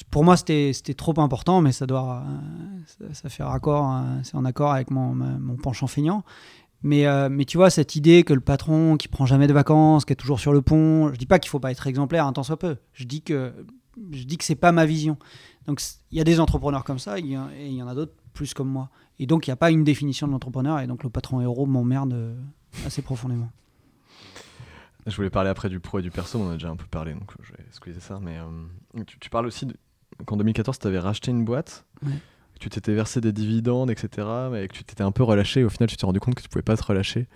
Pour 0.09 0.23
moi, 0.23 0.37
c'était 0.37 0.93
trop 0.95 1.19
important, 1.19 1.61
mais 1.61 1.71
ça 1.71 1.85
doit, 1.85 2.23
euh, 2.25 2.79
ça, 2.85 3.13
ça 3.13 3.29
fait 3.29 3.43
euh, 3.43 4.23
c'est 4.23 4.35
en 4.35 4.45
accord 4.45 4.71
avec 4.71 4.91
mon, 4.91 5.57
penchant 5.61 5.87
feignant. 5.87 6.23
Mais, 6.83 7.05
euh, 7.05 7.29
mais 7.29 7.45
tu 7.45 7.57
vois, 7.57 7.69
cette 7.69 7.95
idée 7.95 8.23
que 8.23 8.33
le 8.33 8.41
patron 8.41 8.97
qui 8.97 9.07
prend 9.07 9.25
jamais 9.25 9.47
de 9.47 9.53
vacances, 9.53 10.03
qui 10.03 10.13
est 10.13 10.15
toujours 10.15 10.39
sur 10.39 10.51
le 10.51 10.61
pont, 10.61 11.11
je 11.13 11.17
dis 11.17 11.27
pas 11.27 11.37
qu'il 11.37 11.49
faut 11.49 11.59
pas 11.59 11.71
être 11.71 11.85
exemplaire, 11.87 12.25
un 12.25 12.33
tant 12.33 12.43
soit 12.43 12.57
peu. 12.57 12.77
Je 12.93 13.05
dis 13.05 13.21
que 13.21 13.53
je 14.11 14.23
dis 14.23 14.37
c'est 14.41 14.55
pas 14.55 14.71
ma 14.71 14.85
vision. 14.85 15.17
Donc 15.67 15.79
il 16.11 16.17
y 16.17 16.21
a 16.21 16.23
des 16.23 16.39
entrepreneurs 16.39 16.83
comme 16.83 16.97
ça, 16.97 17.19
et 17.19 17.21
il 17.21 17.73
y 17.73 17.83
en 17.83 17.87
a 17.87 17.93
d'autres 17.93 18.15
plus 18.33 18.53
comme 18.55 18.69
moi. 18.69 18.89
Et 19.19 19.27
donc 19.27 19.45
il 19.45 19.51
n'y 19.51 19.53
a 19.53 19.57
pas 19.57 19.69
une 19.69 19.83
définition 19.83 20.25
de 20.25 20.31
l'entrepreneur, 20.31 20.79
et 20.79 20.87
donc 20.87 21.03
le 21.03 21.11
patron 21.11 21.39
héros 21.39 21.67
m'emmerde 21.67 22.35
assez 22.85 23.03
profondément. 23.03 23.51
Je 25.07 25.15
voulais 25.15 25.29
parler 25.31 25.49
après 25.49 25.69
du 25.69 25.79
pro 25.79 25.99
et 25.99 26.01
du 26.01 26.11
perso, 26.11 26.39
on 26.39 26.47
en 26.47 26.49
a 26.51 26.53
déjà 26.53 26.69
un 26.69 26.75
peu 26.75 26.85
parlé, 26.89 27.13
donc 27.13 27.31
je 27.41 27.51
vais 27.53 27.63
squeezer 27.71 28.01
ça. 28.01 28.19
Mais 28.21 28.37
euh, 28.37 29.03
tu, 29.05 29.17
tu 29.19 29.29
parles 29.29 29.47
aussi 29.47 29.67
qu'en 30.25 30.37
2014, 30.37 30.77
tu 30.79 30.87
avais 30.87 30.99
racheté 30.99 31.31
une 31.31 31.43
boîte, 31.43 31.85
Ouais. 32.05 32.11
que 32.53 32.59
tu 32.59 32.69
t'étais 32.69 32.93
versé 32.93 33.19
des 33.21 33.31
dividendes, 33.31 33.89
etc., 33.89 34.27
mais 34.51 34.67
que 34.67 34.73
tu 34.73 34.83
t'étais 34.83 35.01
un 35.01 35.11
peu 35.11 35.23
relâché. 35.23 35.61
Et 35.61 35.63
au 35.63 35.69
final, 35.69 35.89
tu 35.89 35.97
t'es 35.97 36.05
rendu 36.05 36.19
compte 36.19 36.35
que 36.35 36.43
tu 36.43 36.49
pouvais 36.49 36.61
pas 36.61 36.77
te 36.77 36.83
relâcher. 36.83 37.27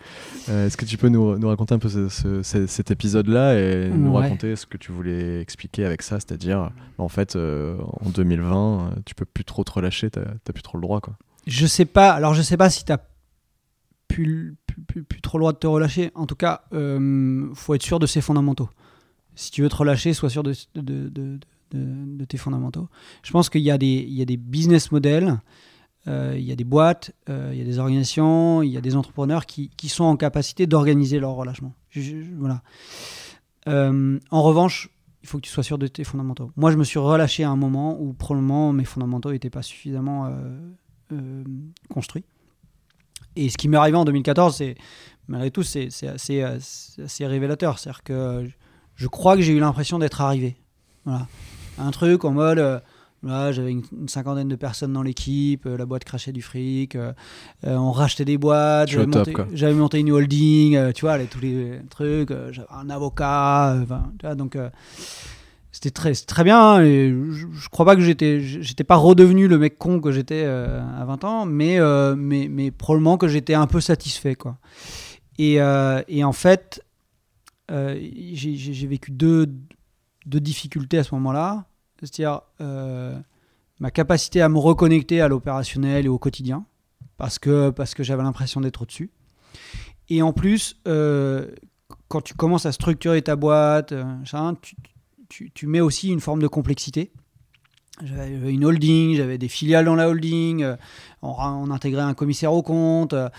Euh, 0.49 0.67
Est-ce 0.67 0.77
que 0.77 0.85
tu 0.85 0.97
peux 0.97 1.09
nous, 1.09 1.39
nous 1.39 1.47
raconter 1.47 1.73
un 1.73 1.79
peu 1.79 1.89
ce- 1.89 2.07
ce- 2.09 2.43
ce- 2.43 2.67
cet 2.67 2.91
épisode-là 2.91 3.55
et 3.59 3.89
nous 3.89 4.13
raconter 4.13 4.55
ce 4.55 4.67
que 4.67 4.77
tu 4.77 4.91
voulais 4.91 5.41
expliquer 5.41 5.85
avec 5.85 6.03
ça 6.03 6.19
C'est-à-dire, 6.19 6.69
en 6.99 7.09
fait, 7.09 7.35
euh, 7.35 7.77
en 8.05 8.09
2020, 8.11 8.91
euh, 8.91 8.95
tu 9.07 9.15
peux 9.15 9.25
plus 9.25 9.43
trop 9.45 9.63
te 9.63 9.71
relâcher, 9.71 10.11
t'as 10.11 10.25
t'as 10.43 10.53
plus 10.53 10.61
trop 10.61 10.77
le 10.77 10.81
droit, 10.83 11.01
quoi. 11.01 11.17
Je 11.47 11.65
sais 11.65 11.85
pas. 11.85 12.11
Alors, 12.11 12.35
je 12.35 12.43
sais 12.43 12.57
pas 12.57 12.69
si 12.69 12.85
tu 12.85 12.91
as 12.91 12.99
plus, 14.07 14.55
plus, 14.81 15.21
trop 15.21 15.39
droit 15.39 15.53
de 15.53 15.57
te 15.57 15.67
relâcher. 15.67 16.11
En 16.15 16.25
tout 16.25 16.35
cas, 16.35 16.63
euh, 16.73 17.49
faut 17.53 17.73
être 17.73 17.83
sûr 17.83 17.99
de 17.99 18.05
ses 18.05 18.21
fondamentaux. 18.21 18.69
Si 19.35 19.51
tu 19.51 19.61
veux 19.61 19.69
te 19.69 19.75
relâcher, 19.75 20.13
sois 20.13 20.29
sûr 20.29 20.43
de, 20.43 20.53
tes 22.25 22.37
fondamentaux. 22.37 22.87
Je 23.23 23.31
pense 23.31 23.49
qu'il 23.49 23.61
y, 23.61 23.71
a 23.71 23.77
des- 23.77 24.37
business 24.37 24.91
models, 24.91 25.39
euh, 26.07 26.35
il 26.37 26.43
y 26.43 26.51
a 26.51 26.55
des 26.55 26.63
boîtes, 26.63 27.11
euh, 27.29 27.49
il 27.51 27.59
y 27.59 27.61
a 27.61 27.65
des 27.65 27.79
organisations, 27.79 28.61
il 28.61 28.71
y 28.71 28.77
a 28.77 28.81
des 28.81 28.95
entrepreneurs 28.95 29.45
qui, 29.45 29.89
sont 29.89 30.05
en 30.05 30.15
capacité 30.15 30.67
d'organiser 30.67 31.19
leur 31.19 31.31
relâchement. 31.31 31.73
Voilà. 32.37 32.61
Euh, 33.67 34.19
en 34.31 34.43
revanche, 34.43 34.89
il 35.23 35.27
faut 35.27 35.37
que 35.37 35.43
tu 35.43 35.51
sois 35.51 35.63
sûr 35.63 35.77
de 35.77 35.87
tes 35.87 36.03
fondamentaux. 36.03 36.51
Moi, 36.55 36.71
je 36.71 36.77
me 36.77 36.83
suis 36.83 36.99
relâché 36.99 37.43
à 37.43 37.49
un 37.49 37.55
moment 37.55 37.99
où 37.99 38.13
probablement 38.13 38.71
mes 38.71 38.85
fondamentaux 38.85 39.31
n'étaient 39.31 39.49
pas 39.49 39.63
suffisamment 39.63 40.31
construits. 41.89 42.23
Et 43.35 43.49
ce 43.49 43.57
qui 43.57 43.67
m'est 43.67 43.77
arrivé 43.77 43.97
en 43.97 44.05
2014, 44.05 44.55
c'est 44.55 44.75
malgré 45.27 45.51
tout, 45.51 45.63
c'est 45.63 45.89
assez, 46.07 46.41
assez 46.41 47.25
révélateur. 47.25 47.79
C'est-à-dire 47.79 48.03
que 48.03 48.47
je 48.95 49.07
crois 49.07 49.35
que 49.35 49.41
j'ai 49.41 49.53
eu 49.53 49.59
l'impression 49.59 49.99
d'être 49.99 50.21
arrivé. 50.21 50.55
Voilà. 51.05 51.27
Un 51.77 51.91
truc 51.91 52.23
en 52.23 52.31
mode, 52.31 52.59
euh, 52.59 52.79
voilà, 53.25 53.51
j'avais 53.51 53.71
une, 53.71 53.83
une 53.91 54.07
cinquantaine 54.07 54.47
de 54.47 54.55
personnes 54.55 54.93
dans 54.93 55.01
l'équipe, 55.01 55.65
euh, 55.65 55.77
la 55.77 55.87
boîte 55.87 56.03
crachait 56.03 56.31
du 56.31 56.43
fric, 56.43 56.95
euh, 56.95 57.11
euh, 57.65 57.75
on 57.75 57.91
rachetait 57.91 58.23
des 58.23 58.37
boîtes, 58.37 58.89
j'avais 58.89 59.73
monté, 59.73 59.99
une 59.99 60.11
holding, 60.11 60.93
tu 60.93 61.01
vois, 61.01 61.17
les, 61.17 61.25
tous 61.25 61.39
les 61.39 61.79
trucs, 61.89 62.29
j'avais 62.51 62.67
un 62.69 62.89
avocat, 62.91 63.77
tu 64.19 64.25
vois, 64.25 64.35
donc 64.35 64.57
c'était 65.75 65.91
très, 65.91 66.13
très 66.13 66.45
bien. 66.45 66.81
Et 66.81 67.09
je, 67.09 67.47
je 67.51 67.67
crois 67.67 67.85
pas 67.85 67.97
que 67.97 68.01
j'étais, 68.01 68.39
j'étais 68.39 68.85
pas 68.85 68.95
redevenu 68.95 69.49
le 69.49 69.57
mec 69.57 69.77
con 69.77 69.99
que 69.99 70.09
j'étais 70.09 70.43
euh, 70.45 70.79
à 70.97 71.03
20 71.03 71.23
ans, 71.25 71.45
mais, 71.45 71.81
euh, 71.81 72.15
mais, 72.17 72.47
mais 72.49 72.71
probablement 72.71 73.17
que 73.17 73.27
j'étais 73.27 73.55
un 73.55 73.67
peu 73.67 73.81
satisfait, 73.81 74.35
quoi. 74.35 74.57
Et, 75.37 75.59
euh, 75.59 76.01
et 76.07 76.23
en 76.23 76.31
fait, 76.31 76.81
j'ai 77.67 78.87
vécu 78.87 79.11
deux, 79.11 79.53
deux 80.25 80.39
difficultés 80.39 80.97
à 80.97 81.03
ce 81.03 81.13
moment-là. 81.15 81.65
C'est-à-dire 81.99 82.39
ma 83.81 83.91
capacité 83.91 84.41
à 84.41 84.47
me 84.47 84.57
reconnecter 84.57 85.19
à 85.19 85.27
l'opérationnel 85.27 86.05
et 86.05 86.09
au 86.09 86.17
quotidien, 86.17 86.63
parce 87.17 87.37
que, 87.37 87.69
parce 87.69 87.95
que 87.95 88.01
j'avais 88.01 88.23
l'impression 88.23 88.61
d'être 88.61 88.81
au-dessus. 88.81 89.11
Et 90.07 90.21
en 90.21 90.31
plus, 90.31 90.79
quand 92.07 92.21
tu 92.21 92.33
commences 92.33 92.65
à 92.65 92.71
structurer 92.71 93.21
ta 93.21 93.35
boîte, 93.35 93.93
tu, 94.61 94.75
tu, 95.53 95.67
mets 95.67 95.81
aussi 95.81 96.09
une 96.09 96.19
forme 96.21 96.41
de 96.41 96.47
complexité. 96.47 97.11
J'avais 98.03 98.51
une 98.51 98.65
holding, 98.65 99.15
j'avais 99.15 99.37
des 99.37 99.47
filiales 99.47 99.85
dans 99.85 99.95
la 99.95 100.09
holding, 100.09 100.63
euh, 100.63 100.75
on, 101.21 101.31
ra- 101.31 101.53
on 101.53 101.71
intégrait 101.71 102.01
un 102.01 102.13
commissaire 102.13 102.51
au 102.51 102.61
compte, 102.61 103.13
euh, 103.13 103.29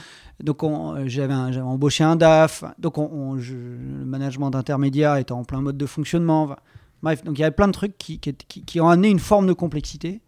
donc 0.43 0.63
on- 0.63 0.95
euh, 0.95 1.05
j'avais 1.09 1.35
embauché 1.35 2.05
un 2.05 2.17
DAF, 2.17 2.65
donc 2.79 2.97
on, 2.97 3.35
le 3.35 4.05
management 4.07 4.51
d'intermédiaire 4.51 5.17
était 5.17 5.33
en 5.33 5.45
plein 5.45 5.61
mode 5.61 5.77
de 5.77 5.85
fonctionnement. 5.87 6.57
bref, 7.03 7.23
donc 7.23 7.39
il 7.39 7.43
y 7.43 7.45
avait 7.45 7.55
plein 7.55 7.67
de 7.69 7.73
trucs 7.73 7.99
qui, 7.99 8.19
qui, 8.19 8.81
ont 8.81 8.89
amené 8.89 9.11
une 9.11 9.19
forme 9.19 9.47
de 9.47 9.53
complexité. 9.53 10.23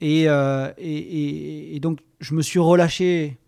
Et- 0.00 0.26
et 0.26 1.80
donc 1.80 1.98
je 2.20 2.34
me 2.34 2.42
suis 2.42 2.58
relâché, 2.60 3.38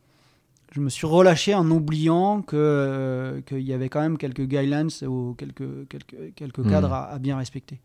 je 0.74 0.80
me 0.80 0.88
suis 0.88 1.06
relâché 1.06 1.54
en 1.54 1.70
oubliant 1.70 2.42
que 2.42 2.56
euh, 2.56 3.40
qu'il 3.42 3.60
y 3.60 3.72
avait 3.72 3.88
quand 3.88 4.00
même 4.00 4.18
quelques 4.18 4.42
guidelines 4.42 4.88
ou 5.06 5.34
quelques 5.38 5.88
quelques, 5.88 6.34
quelques 6.34 6.58
Mhm. 6.58 6.70
cadres 6.70 6.92
à, 6.92 7.12
à 7.12 7.18
bien 7.20 7.36
respecter. 7.36 7.80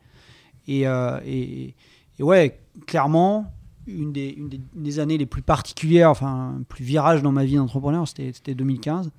Et, 0.68 0.88
euh, 0.88 1.20
et, 1.26 1.76
et 2.18 2.24
ouais, 2.24 2.60
clairement, 2.88 3.54
une 3.86 4.12
des, 4.12 4.30
une 4.30 4.50
des, 4.50 4.60
une 4.76 4.84
des 4.84 5.00
années 5.00 5.18
les 5.20 5.28
plus 5.28 5.42
particulières, 5.44 6.10
enfin, 6.10 6.62
plus 6.68 6.84
virage 6.84 7.22
dans 7.22 7.32
ma 7.32 7.46
vie 7.46 7.56
d'entrepreneur, 7.58 8.08
c'était 8.08 8.32
c'était 8.34 8.56
2015, 8.56 9.12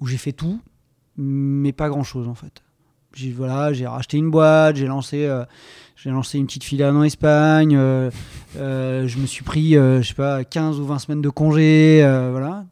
où 0.00 0.06
j'ai 0.06 0.16
fait 0.16 0.32
tout, 0.32 0.60
mais 1.16 1.72
pas 1.72 1.88
grand-chose 1.88 2.28
en 2.28 2.34
fait. 2.34 2.62
J'ai 3.14 3.32
voilà, 3.32 3.72
j'ai 3.72 3.86
racheté 3.86 4.16
une 4.18 4.30
boîte, 4.30 4.76
j'ai 4.76 4.86
lancé, 4.86 5.24
euh, 5.24 5.44
j'ai 5.96 6.10
lancé 6.10 6.38
une 6.38 6.46
petite 6.46 6.64
filiale 6.64 6.94
en 6.94 7.02
Espagne, 7.02 7.74
euh, 7.76 8.10
euh, 8.56 9.08
je 9.08 9.18
me 9.18 9.26
suis 9.26 9.42
pris, 9.42 9.72
je 9.72 10.02
sais 10.02 10.14
pas, 10.14 10.44
15 10.44 10.78
ou 10.80 10.84
20 10.86 10.98
semaines 11.00 11.22
de 11.22 11.30
congé, 11.30 12.00
voilà. 12.30 12.64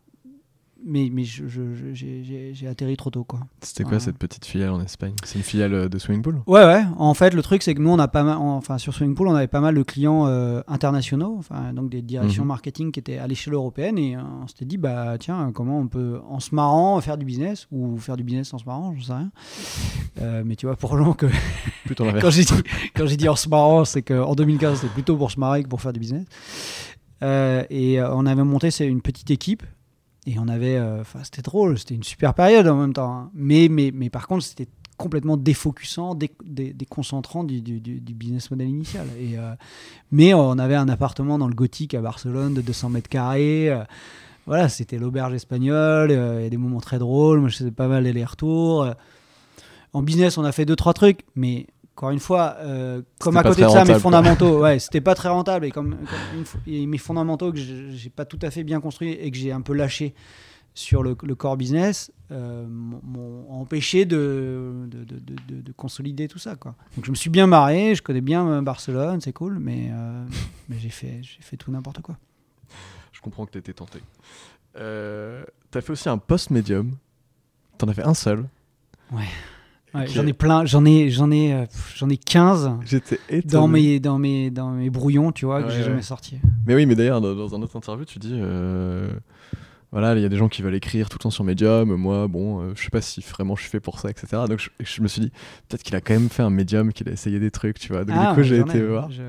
Mais, 0.86 1.08
mais 1.10 1.24
j'ai 1.24 2.68
atterri 2.68 2.94
trop 2.96 3.08
tôt, 3.08 3.24
quoi. 3.24 3.40
C'était 3.62 3.84
quoi 3.84 3.98
cette 4.00 4.18
petite 4.18 4.44
filiale 4.44 4.70
en 4.70 4.82
Espagne? 4.82 5.14
C'est 5.24 5.36
une 5.38 5.44
filiale 5.44 5.72
euh, 5.72 5.88
de 5.88 5.98
Swimming 5.98 6.22
Pool? 6.22 6.42
Ouais, 6.46 6.62
ouais. 6.64 6.82
En 6.98 7.14
fait, 7.14 7.32
le 7.32 7.42
truc, 7.42 7.62
c'est 7.62 7.74
que 7.74 7.80
nous, 7.80 7.88
on 7.88 7.98
a 7.98 8.06
pas 8.06 8.22
mal, 8.22 8.36
enfin, 8.36 8.76
sur 8.76 8.92
Swimming 8.92 9.14
Pool, 9.16 9.28
on 9.28 9.34
avait 9.34 9.46
pas 9.46 9.60
mal 9.60 9.74
de 9.74 9.82
clients 9.82 10.26
euh, 10.26 10.60
internationaux, 10.68 11.36
enfin, 11.38 11.72
donc 11.72 11.88
des 11.88 12.02
directions 12.02 12.42
Mhm. 12.42 12.48
marketing 12.48 12.92
qui 12.92 13.00
étaient 13.00 13.16
à 13.16 13.26
l'échelle 13.26 13.54
européenne, 13.54 13.96
et 13.98 14.14
euh, 14.14 14.20
on 14.42 14.46
s'était 14.46 14.66
dit, 14.66 14.76
bah, 14.76 15.16
tiens, 15.18 15.52
comment 15.54 15.78
on 15.78 15.88
peut, 15.88 16.20
en 16.28 16.38
se 16.38 16.54
marrant, 16.54 17.00
faire 17.00 17.16
du 17.16 17.24
business, 17.24 17.66
ou 17.72 17.96
faire 17.96 18.18
du 18.18 18.22
business 18.22 18.52
en 18.52 18.58
se 18.58 18.64
marrant, 18.66 18.94
je 18.98 19.04
sais 19.04 19.12
rien. 19.14 19.30
Euh, 20.20 20.42
mais 20.44 20.54
tu 20.54 20.66
vois, 20.66 20.76
pour 20.76 20.98
gens 20.98 21.14
que, 21.14 21.26
Plutôt 21.86 22.04
quand 22.20 22.30
j'ai 22.30 22.44
dit, 22.44 22.52
quand 22.94 23.06
j'ai 23.06 23.16
dit 23.16 23.28
en 23.30 23.36
se 23.36 23.48
marrant, 23.48 23.86
c'est 23.86 24.02
qu'en 24.02 24.34
2015, 24.34 24.80
c'était 24.80 24.92
plutôt 24.92 25.16
pour 25.16 25.30
se 25.30 25.40
marrer 25.40 25.62
que 25.62 25.68
pour 25.68 25.80
faire 25.80 25.94
du 25.94 26.00
business. 26.00 26.26
Et 27.22 28.02
on 28.02 28.26
avait 28.26 28.44
monté 28.44 28.68
une 28.86 29.00
petite 29.00 29.30
équipe. 29.30 29.62
Et 30.26 30.38
on 30.38 30.48
avait, 30.48 30.76
euh, 30.76 31.00
enfin, 31.02 31.20
c'était 31.22 31.42
drôle, 31.42 31.78
c'était 31.78 31.94
une 31.94 32.02
super 32.02 32.32
période 32.34 32.66
en 32.66 32.76
même 32.76 32.92
temps. 32.94 33.12
hein. 33.12 33.30
Mais, 33.34 33.68
mais, 33.70 33.90
mais 33.94 34.08
par 34.10 34.26
contre, 34.26 34.42
c'était 34.44 34.68
complètement 34.96 35.36
défocusant, 35.36 36.14
dé- 36.14 36.30
dé- 36.44 36.72
déconcentrant 36.72 37.44
du, 37.44 37.60
du, 37.60 37.80
du- 37.80 38.00
business 38.14 38.50
model 38.50 38.68
initial. 38.68 39.06
Et, 39.18 39.36
euh, 39.38 39.52
mais 40.12 40.32
on 40.34 40.52
avait 40.58 40.76
un 40.76 40.88
appartement 40.88 41.36
dans 41.36 41.48
le 41.48 41.54
Gothique 41.54 41.94
à 41.94 42.00
Barcelone 42.00 42.54
de 42.54 42.62
200 42.62 42.88
mètres 42.90 43.08
carrés. 43.10 43.70
euh, 43.70 43.82
voilà, 44.46 44.68
c'était 44.68 44.98
l'auberge 44.98 45.34
espagnole. 45.34 46.10
Il 46.10 46.42
y 46.42 46.46
a 46.46 46.50
des 46.50 46.56
moments 46.56 46.80
très 46.80 46.98
drôles. 46.98 47.40
Moi, 47.40 47.48
je 47.48 47.56
faisais 47.56 47.70
pas 47.70 47.88
mal 47.88 48.04
d'aller-retour. 48.04 48.82
euh. 48.84 48.92
En 49.92 50.02
business, 50.02 50.38
on 50.38 50.44
a 50.44 50.52
fait 50.52 50.64
deux, 50.64 50.76
trois 50.76 50.92
trucs. 50.94 51.20
Mais 51.34 51.66
encore 51.96 52.10
une 52.10 52.18
fois, 52.18 52.56
euh, 52.58 53.02
comme 53.20 53.36
à 53.36 53.42
côté 53.42 53.62
de 53.62 53.68
ça, 53.68 53.78
rentable, 53.80 53.92
mes 53.92 53.98
fondamentaux, 54.00 54.60
ouais, 54.62 54.78
c'était 54.80 55.00
pas 55.00 55.14
très 55.14 55.28
rentable. 55.28 55.66
Et 55.66 55.70
comme, 55.70 55.96
une 56.66 56.88
mes 56.88 56.98
fondamentaux 56.98 57.52
que 57.52 57.58
j'ai 57.58 58.10
pas 58.10 58.24
tout 58.24 58.38
à 58.42 58.50
fait 58.50 58.64
bien 58.64 58.80
construits 58.80 59.12
et 59.12 59.30
que 59.30 59.36
j'ai 59.36 59.52
un 59.52 59.60
peu 59.60 59.74
lâché 59.74 60.14
sur 60.76 61.04
le, 61.04 61.16
le 61.22 61.34
core 61.36 61.56
business 61.56 62.10
euh, 62.32 62.66
m'ont- 62.68 63.48
empêché 63.48 64.06
de, 64.06 64.72
de, 64.88 65.04
de- 65.04 65.18
de- 65.20 65.36
de- 65.56 65.60
de 65.62 65.72
consolider 65.72 66.26
tout 66.26 66.40
ça. 66.40 66.56
Quoi. 66.56 66.74
Donc 66.96 67.04
je 67.04 67.10
me 67.12 67.14
suis 67.14 67.30
bien 67.30 67.46
marré, 67.46 67.94
je 67.94 68.02
connais 68.02 68.20
bien 68.20 68.44
euh, 68.48 68.60
Barcelone, 68.60 69.20
c'est 69.20 69.32
cool, 69.32 69.60
mais, 69.60 69.90
euh, 69.92 70.24
mais 70.68 70.76
j'ai 70.80 70.88
fait, 70.88 71.20
j'ai 71.22 71.42
fait 71.42 71.56
tout 71.56 71.70
n'importe 71.70 72.00
quoi. 72.02 72.16
Je 73.12 73.20
comprends 73.20 73.46
que 73.46 73.52
tu 73.52 73.58
étais 73.58 73.72
tenté. 73.72 74.00
Euh, 74.76 75.44
T'as 75.70 75.80
fait 75.80 75.92
aussi 75.92 76.08
un 76.08 76.18
post-médium. 76.18 76.96
T'en 77.78 77.86
as 77.86 77.94
fait 77.94 78.02
un 78.04 78.14
seul. 78.14 78.44
Ouais, 79.12 79.22
J'en 80.06 80.26
ai 80.26 80.32
plein, 80.32 80.64
j'en 80.64 80.84
ai, 80.84 81.08
j'en 81.10 81.30
ai, 81.30 81.52
euh, 81.54 81.64
j'en 81.94 82.08
ai 82.08 82.16
15 82.16 82.72
J'étais 82.84 83.18
étonné. 83.28 83.52
dans 83.52 83.68
mes, 83.68 84.00
dans, 84.00 84.18
mes, 84.18 84.50
dans 84.50 84.70
mes 84.70 84.90
brouillons, 84.90 85.30
tu 85.32 85.44
vois, 85.46 85.62
que 85.62 85.70
j'ai 85.70 85.82
jamais 85.84 86.02
sorti. 86.02 86.38
Mais 86.66 86.74
oui, 86.74 86.84
mais 86.86 86.94
d'ailleurs, 86.96 87.20
dans, 87.20 87.34
dans 87.34 87.54
un 87.54 87.62
autre 87.62 87.76
interview, 87.76 88.04
tu 88.04 88.18
dis. 88.18 88.32
euh, 88.34 89.10
voilà, 89.94 90.14
il 90.16 90.20
y 90.20 90.24
a 90.26 90.28
des 90.28 90.36
gens 90.36 90.48
qui 90.48 90.60
veulent 90.60 90.74
écrire 90.74 91.08
tout 91.08 91.16
le 91.18 91.22
temps 91.22 91.30
sur 91.30 91.44
Medium. 91.44 91.94
Moi, 91.94 92.26
bon, 92.28 92.60
euh, 92.60 92.72
je 92.76 92.82
sais 92.82 92.90
pas 92.90 93.00
si 93.00 93.20
vraiment 93.22 93.54
je 93.56 93.62
suis 93.62 93.70
fait 93.70 93.80
pour 93.80 93.98
ça, 94.00 94.10
etc. 94.10 94.26
Donc 94.48 94.58
je, 94.58 94.68
je 94.84 95.00
me 95.00 95.06
suis 95.08 95.20
dit, 95.22 95.30
peut-être 95.68 95.82
qu'il 95.84 95.94
a 95.96 96.00
quand 96.00 96.14
même 96.14 96.28
fait 96.28 96.42
un 96.42 96.50
Medium, 96.50 96.92
qu'il 96.92 97.08
a 97.08 97.12
essayé 97.12 97.38
des 97.38 97.50
trucs, 97.50 97.78
tu 97.78 97.92
vois. 97.92 98.04
Donc 98.04 98.16
Ah, 98.18 98.26
du 98.28 98.34
coup, 98.34 98.42
j'ai 98.42 98.58
été 98.58 98.82
voir. 98.82 99.08
je- 99.10 99.22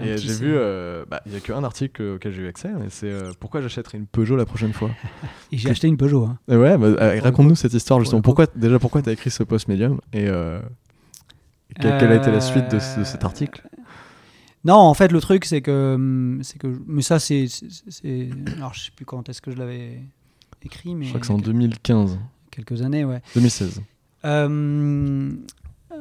Et 0.00 0.16
j'ai 0.16 0.32
vu, 0.34 0.54
euh, 0.56 1.04
bah, 1.10 1.20
il 1.26 1.32
y 1.32 1.36
a 1.36 1.40
qu'un 1.40 1.64
article 1.64 2.02
auquel 2.16 2.32
j'ai 2.32 2.42
eu 2.42 2.46
accès, 2.46 2.68
et 2.68 2.88
c'est 2.88 3.10
euh, 3.10 3.32
pourquoi 3.40 3.60
j'achèterais 3.60 3.98
une 3.98 4.06
Peugeot 4.06 4.36
la 4.36 4.46
prochaine 4.46 4.72
fois? 4.72 4.94
Et 5.50 5.58
j'ai 5.58 5.70
acheté 5.70 5.88
une 5.88 5.96
Peugeot. 5.96 6.24
hein. 6.24 6.38
Et 6.48 6.56
ouais, 6.56 6.78
bah, 6.78 6.94
raconte-nous 7.20 7.56
cette 7.56 7.74
histoire 7.74 7.98
justement. 8.00 8.22
Pourquoi, 8.22 8.46
déjà, 8.54 8.78
pourquoi 8.78 9.02
t'as 9.02 9.12
écrit 9.12 9.30
ce 9.30 9.42
post 9.42 9.66
Medium? 9.68 10.00
Et 10.12 10.28
quelle, 11.80 12.12
a 12.12 12.14
été 12.14 12.30
la 12.30 12.40
suite 12.40 12.68
de, 12.70 12.78
ce- 12.78 13.00
de 13.00 13.04
cet 13.04 13.24
article? 13.24 13.62
Non, 14.64 14.74
en 14.76 14.94
fait, 14.94 15.10
le 15.12 15.20
truc, 15.20 15.44
c'est 15.44 15.60
que. 15.60 15.94
hum, 15.94 16.40
c'est 16.42 16.58
que 16.58 16.68
mais 16.86 17.02
ça, 17.02 17.18
c'est. 17.18 17.46
Alors, 18.56 18.74
je 18.74 18.80
sais 18.84 18.90
plus 18.94 19.04
quand 19.04 19.28
est-ce 19.28 19.42
que 19.42 19.50
je 19.50 19.56
l'avais 19.56 20.00
écrit, 20.64 20.94
mais. 20.94 21.04
Je 21.04 21.10
crois 21.10 21.20
que 21.20 21.26
c'est 21.26 21.32
en 21.32 21.38
2015, 21.38 22.18
quelques 22.50 22.82
années, 22.82 23.04
ouais. 23.04 23.20
2016. 23.34 23.82
Euh, 24.24 25.30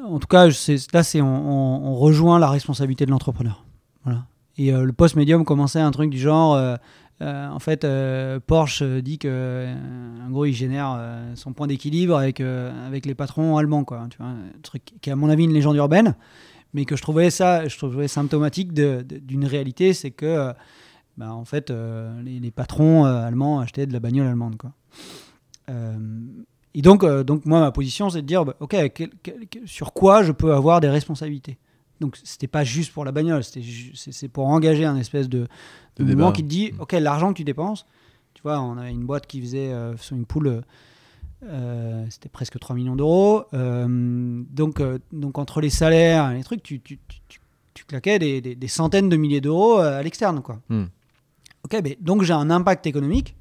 en 0.08 0.20
tout 0.20 0.28
cas, 0.28 0.48
là, 0.48 1.04
c'est 1.04 1.22
on, 1.22 1.28
on- 1.28 1.88
on 1.92 1.96
rejoint 1.96 2.40
la 2.40 2.50
responsabilité 2.50 3.06
de 3.06 3.12
l'entrepreneur. 3.12 3.66
Voilà. 4.04 4.26
Et 4.58 4.74
euh, 4.74 4.84
le 4.84 4.94
post 4.94 5.16
médium 5.16 5.44
commençait 5.46 5.80
un 5.80 5.92
truc 5.92 6.10
du 6.12 6.20
genre, 6.20 6.54
euh, 6.56 6.76
euh, 7.22 7.50
en 7.50 7.60
fait, 7.60 7.84
euh, 7.84 8.40
Porsche 8.46 8.84
dit 8.84 9.18
que, 9.18 9.28
euh, 9.30 9.76
en 10.26 10.30
gros, 10.30 10.46
il 10.46 10.54
génère 10.54 11.00
son 11.36 11.54
point 11.54 11.68
d'équilibre 11.68 12.16
avec 12.16 12.42
avec 12.42 13.06
les 13.06 13.16
patrons 13.16 13.58
allemands, 13.58 13.84
quoi. 13.84 14.08
Tu 14.12 14.18
vois, 14.18 14.28
un 14.28 14.38
truc 14.62 14.84
qui 15.02 15.10
est 15.10 15.14
à 15.14 15.16
mon 15.16 15.30
avis 15.30 15.46
une 15.46 15.54
légende 15.54 15.76
urbaine, 15.78 16.16
mais 16.74 16.86
que 16.86 16.96
je 16.96 17.02
trouvais 17.02 17.30
ça, 17.30 17.68
je 17.68 17.78
trouvais 17.78 18.08
symptomatique 18.08 18.74
d'une 18.74 19.46
réalité, 19.46 19.94
c'est 19.94 20.12
que, 20.12 20.26
euh, 20.26 20.54
bah, 21.18 21.34
en 21.34 21.46
fait, 21.46 21.70
euh, 21.70 22.22
les, 22.24 22.40
les 22.40 22.52
patrons 22.52 23.06
euh, 23.06 23.26
allemands 23.26 23.60
achetaient 23.60 23.86
de 23.86 23.94
la 23.94 24.00
bagnole 24.00 24.28
allemande, 24.28 24.58
quoi. 24.58 24.72
Euh, 25.70 25.98
et 26.74 26.82
donc, 26.82 27.06
donc 27.06 27.46
moi, 27.46 27.60
ma 27.60 27.72
position, 27.72 28.10
c'est 28.10 28.22
de 28.22 28.28
dire, 28.28 28.46
bah, 28.46 28.56
ok, 28.60 28.70
quel- 28.94 29.10
quel- 29.22 29.48
quel- 29.50 29.68
sur 29.68 29.92
quoi 29.94 30.24
je 30.24 30.32
peux 30.32 30.54
avoir 30.54 30.80
des 30.80 30.90
responsabilités? 30.90 31.58
Donc, 32.00 32.18
c'était 32.24 32.48
pas 32.48 32.64
juste 32.64 32.94
pour 32.94 33.06
la 33.06 33.12
bagnole, 33.12 33.44
c'est 33.44 34.28
pour 34.30 34.48
engager 34.48 34.86
un 34.86 34.96
espèce 34.98 35.30
de, 35.30 35.48
De 35.98 36.04
mouvement 36.04 36.32
qui 36.32 36.42
te 36.44 36.48
dit, 36.48 36.72
ok, 36.80 36.94
l'argent 36.94 37.32
que 37.34 37.38
tu 37.38 37.44
dépenses, 37.44 37.86
tu 38.34 38.42
vois, 38.42 38.60
on 38.62 38.78
avait 38.78 38.92
une 38.92 39.06
boîte 39.06 39.28
qui 39.28 39.40
faisait 39.42 39.72
sur 39.98 40.16
une 40.16 40.26
poule, 40.26 40.64
euh, 41.44 42.06
c'était 42.10 42.30
presque 42.30 42.60
3 42.60 42.76
millions 42.76 42.96
d'euros. 42.96 43.44
Euh, 43.54 44.44
donc, 44.50 44.80
euh, 44.80 45.00
donc, 45.12 45.38
entre 45.38 45.62
les 45.62 45.70
salaires 45.70 46.32
et 46.32 46.36
les 46.36 46.44
trucs, 46.44 46.64
tu, 46.64 46.80
tu, 46.82 47.00
tu, 47.08 47.20
tu- 47.74 47.86
claquais 47.86 48.20
des, 48.20 48.42
des- 48.42 48.56
des 48.56 48.68
centaines 48.68 49.10
de 49.10 49.18
milliers 49.18 49.42
d'euros 49.42 49.78
à 49.78 50.02
l'externe, 50.04 50.42
quoi. 50.42 50.62
Hmm. 50.70 50.86
Ok, 51.66 51.80
mais 51.84 51.98
donc 52.00 52.22
j'ai 52.24 52.32
un 52.34 52.50
impact 52.52 52.86
économique, 52.88 53.36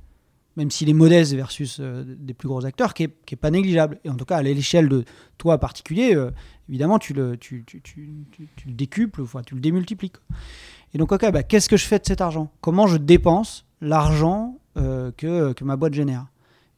même 0.56 0.70
s'il 0.70 0.88
est 0.88 0.92
modeste 0.94 1.34
versus 1.34 1.78
des 1.80 2.34
plus 2.34 2.48
gros 2.48 2.64
acteurs, 2.64 2.94
qui 2.94 3.04
est, 3.04 3.14
qui 3.26 3.34
est 3.34 3.36
pas 3.36 3.50
négligeable. 3.50 3.98
Et 4.04 4.08
en 4.10 4.16
tout 4.16 4.24
cas, 4.24 4.38
à 4.38 4.42
l'échelle 4.42 4.88
de 4.88 5.04
toi 5.38 5.58
particulier, 5.58 6.14
euh, 6.16 6.30
évidemment, 6.68 6.98
tu 6.98 7.12
le, 7.12 7.36
tu, 7.36 7.64
tu, 7.66 7.80
tu, 7.82 8.08
tu- 8.32 8.48
tu 8.56 8.68
le 8.68 8.74
décuples, 8.74 9.22
enfin, 9.22 9.42
tu 9.42 9.54
le 9.54 9.60
démultiplies. 9.60 10.10
quoi. 10.10 10.22
Et 10.94 10.98
donc, 10.98 11.12
ok, 11.12 11.30
bah, 11.30 11.42
qu'est-ce 11.42 11.68
que 11.68 11.76
je 11.76 11.84
fais 11.86 11.98
de 11.98 12.06
cet 12.06 12.20
argent? 12.20 12.50
Comment 12.60 12.86
je 12.86 12.96
dépense 12.96 13.66
l'argent 13.80 14.58
que, 14.74 15.52
que 15.52 15.64
ma 15.64 15.76
boîte 15.76 15.94
génère? 15.94 16.26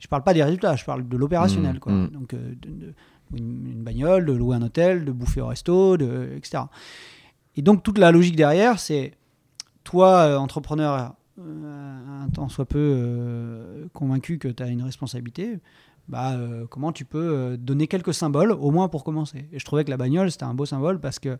Je 0.02 0.08
parle 0.08 0.24
pas 0.24 0.34
des 0.34 0.42
résultats, 0.42 0.74
je 0.74 0.84
parle 0.84 1.08
de 1.08 1.16
l'opérationnel. 1.16 1.76
Mmh, 1.76 1.78
quoi. 1.78 1.92
mmh. 1.92 2.08
Donc, 2.08 2.34
euh, 2.34 2.54
de, 2.60 2.68
de- 2.86 2.94
une, 3.36 3.66
une 3.68 3.82
bagnole, 3.84 4.26
de 4.26 4.32
louer 4.32 4.56
un 4.56 4.62
hôtel, 4.62 5.04
de 5.04 5.12
bouffer 5.12 5.40
au 5.40 5.46
resto, 5.46 5.96
de, 5.96 6.30
etc. 6.36 6.64
Et 7.54 7.62
donc, 7.62 7.84
toute 7.84 7.98
la 7.98 8.10
logique 8.10 8.34
derrière, 8.34 8.80
c'est 8.80 9.12
toi, 9.84 10.08
euh, 10.22 10.36
entrepreneur, 10.38 11.14
euh, 11.38 12.24
un 12.24 12.28
tant 12.30 12.48
soit 12.48 12.64
peu 12.66 12.78
euh, 12.78 13.86
convaincu 13.92 14.38
que 14.38 14.48
tu 14.48 14.60
as 14.62 14.66
une 14.66 14.82
responsabilité, 14.82 15.60
bah, 16.08 16.32
euh, 16.32 16.66
comment 16.68 16.90
tu 16.90 17.04
peux 17.04 17.18
euh, 17.32 17.56
donner 17.56 17.86
quelques 17.86 18.12
symboles, 18.12 18.50
au 18.50 18.72
moins 18.72 18.88
pour 18.88 19.04
commencer? 19.04 19.46
Et 19.52 19.60
je 19.60 19.64
trouvais 19.64 19.84
que 19.84 19.90
la 19.90 19.96
bagnole, 19.96 20.30
c'était 20.32 20.44
un 20.44 20.54
beau 20.54 20.66
symbole 20.66 20.98
parce 21.00 21.20
que, 21.20 21.38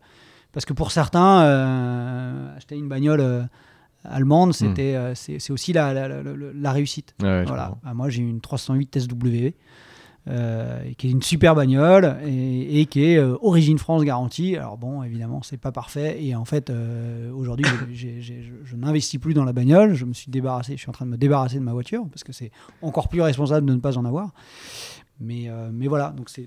parce 0.53 0.65
que 0.65 0.73
pour 0.73 0.93
certains, 0.93 1.43
euh, 1.43 2.57
acheter 2.57 2.77
une 2.77 2.89
bagnole 2.89 3.49
allemande, 4.05 4.53
c'était, 4.53 4.95
euh, 4.95 5.15
c'est, 5.15 5.51
aussi 5.51 5.73
la, 5.73 5.93
la, 5.95 6.09
la- 6.09 6.23
la- 6.23 6.33
la 6.55 6.73
réussite. 6.73 7.15
Ouais, 7.23 7.45
Voilà. 7.45 7.77
Bah, 7.85 7.95
moi, 7.95 8.09
j'ai 8.09 8.23
une 8.23 8.41
308 8.41 8.99
SW. 9.01 9.55
euh, 10.29 10.85
qui 10.99 11.09
est 11.09 11.11
une 11.11 11.21
super 11.21 11.57
bagnole 11.57 12.17
et, 12.25 12.81
et 12.81 12.87
qui 12.87 13.03
est 13.03 13.17
euh, 13.17 13.35
origine 13.43 13.77
France 13.79 14.05
garantie. 14.05 14.55
Alors 14.57 14.79
bon, 14.79 15.03
évidemment, 15.03 15.43
c'est 15.43 15.57
pas 15.57 15.73
parfait 15.73 16.23
et 16.23 16.37
en 16.37 16.45
fait, 16.45 16.71
euh, 16.71 17.33
aujourd'hui, 17.33 17.65
je, 17.93 18.77
n'investis 18.77 19.19
plus 19.19 19.35
dans 19.35 19.45
la 19.45 19.53
bagnole. 19.53 19.95
Je 19.95 20.05
me 20.05 20.13
suis 20.13 20.31
débarrassé, 20.31 20.75
je 20.77 20.79
suis 20.81 20.89
en 20.89 20.93
train 20.93 21.07
de 21.07 21.11
me 21.11 21.17
débarrasser 21.17 21.57
de 21.57 21.65
ma 21.65 21.73
voiture 21.73 22.07
parce 22.09 22.23
que 22.23 22.33
c'est 22.33 22.53
encore 22.83 23.09
plus 23.09 23.21
responsable 23.21 23.67
de 23.67 23.75
ne 23.75 23.81
pas 23.81 23.99
en 23.99 24.05
avoir. 24.05 24.31
Mais, 25.21 25.49
mais 25.73 25.89
voilà, 25.89 26.11
donc 26.11 26.29
c'est- 26.29 26.47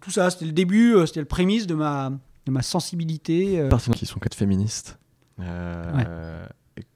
tout 0.00 0.10
ça. 0.10 0.30
C'était 0.30 0.46
le 0.46 0.52
début, 0.52 0.94
c'était 1.06 1.20
le 1.20 1.26
prémisse 1.26 1.66
de 1.66 1.74
ma, 1.74 2.10
de 2.46 2.50
ma 2.52 2.62
sensibilité. 2.62 3.66
Personnes 3.68 3.94
qui 3.94 4.06
sont 4.06 4.18
quatre 4.18 4.34
féministes. 4.34 4.98
Euh, 5.40 6.46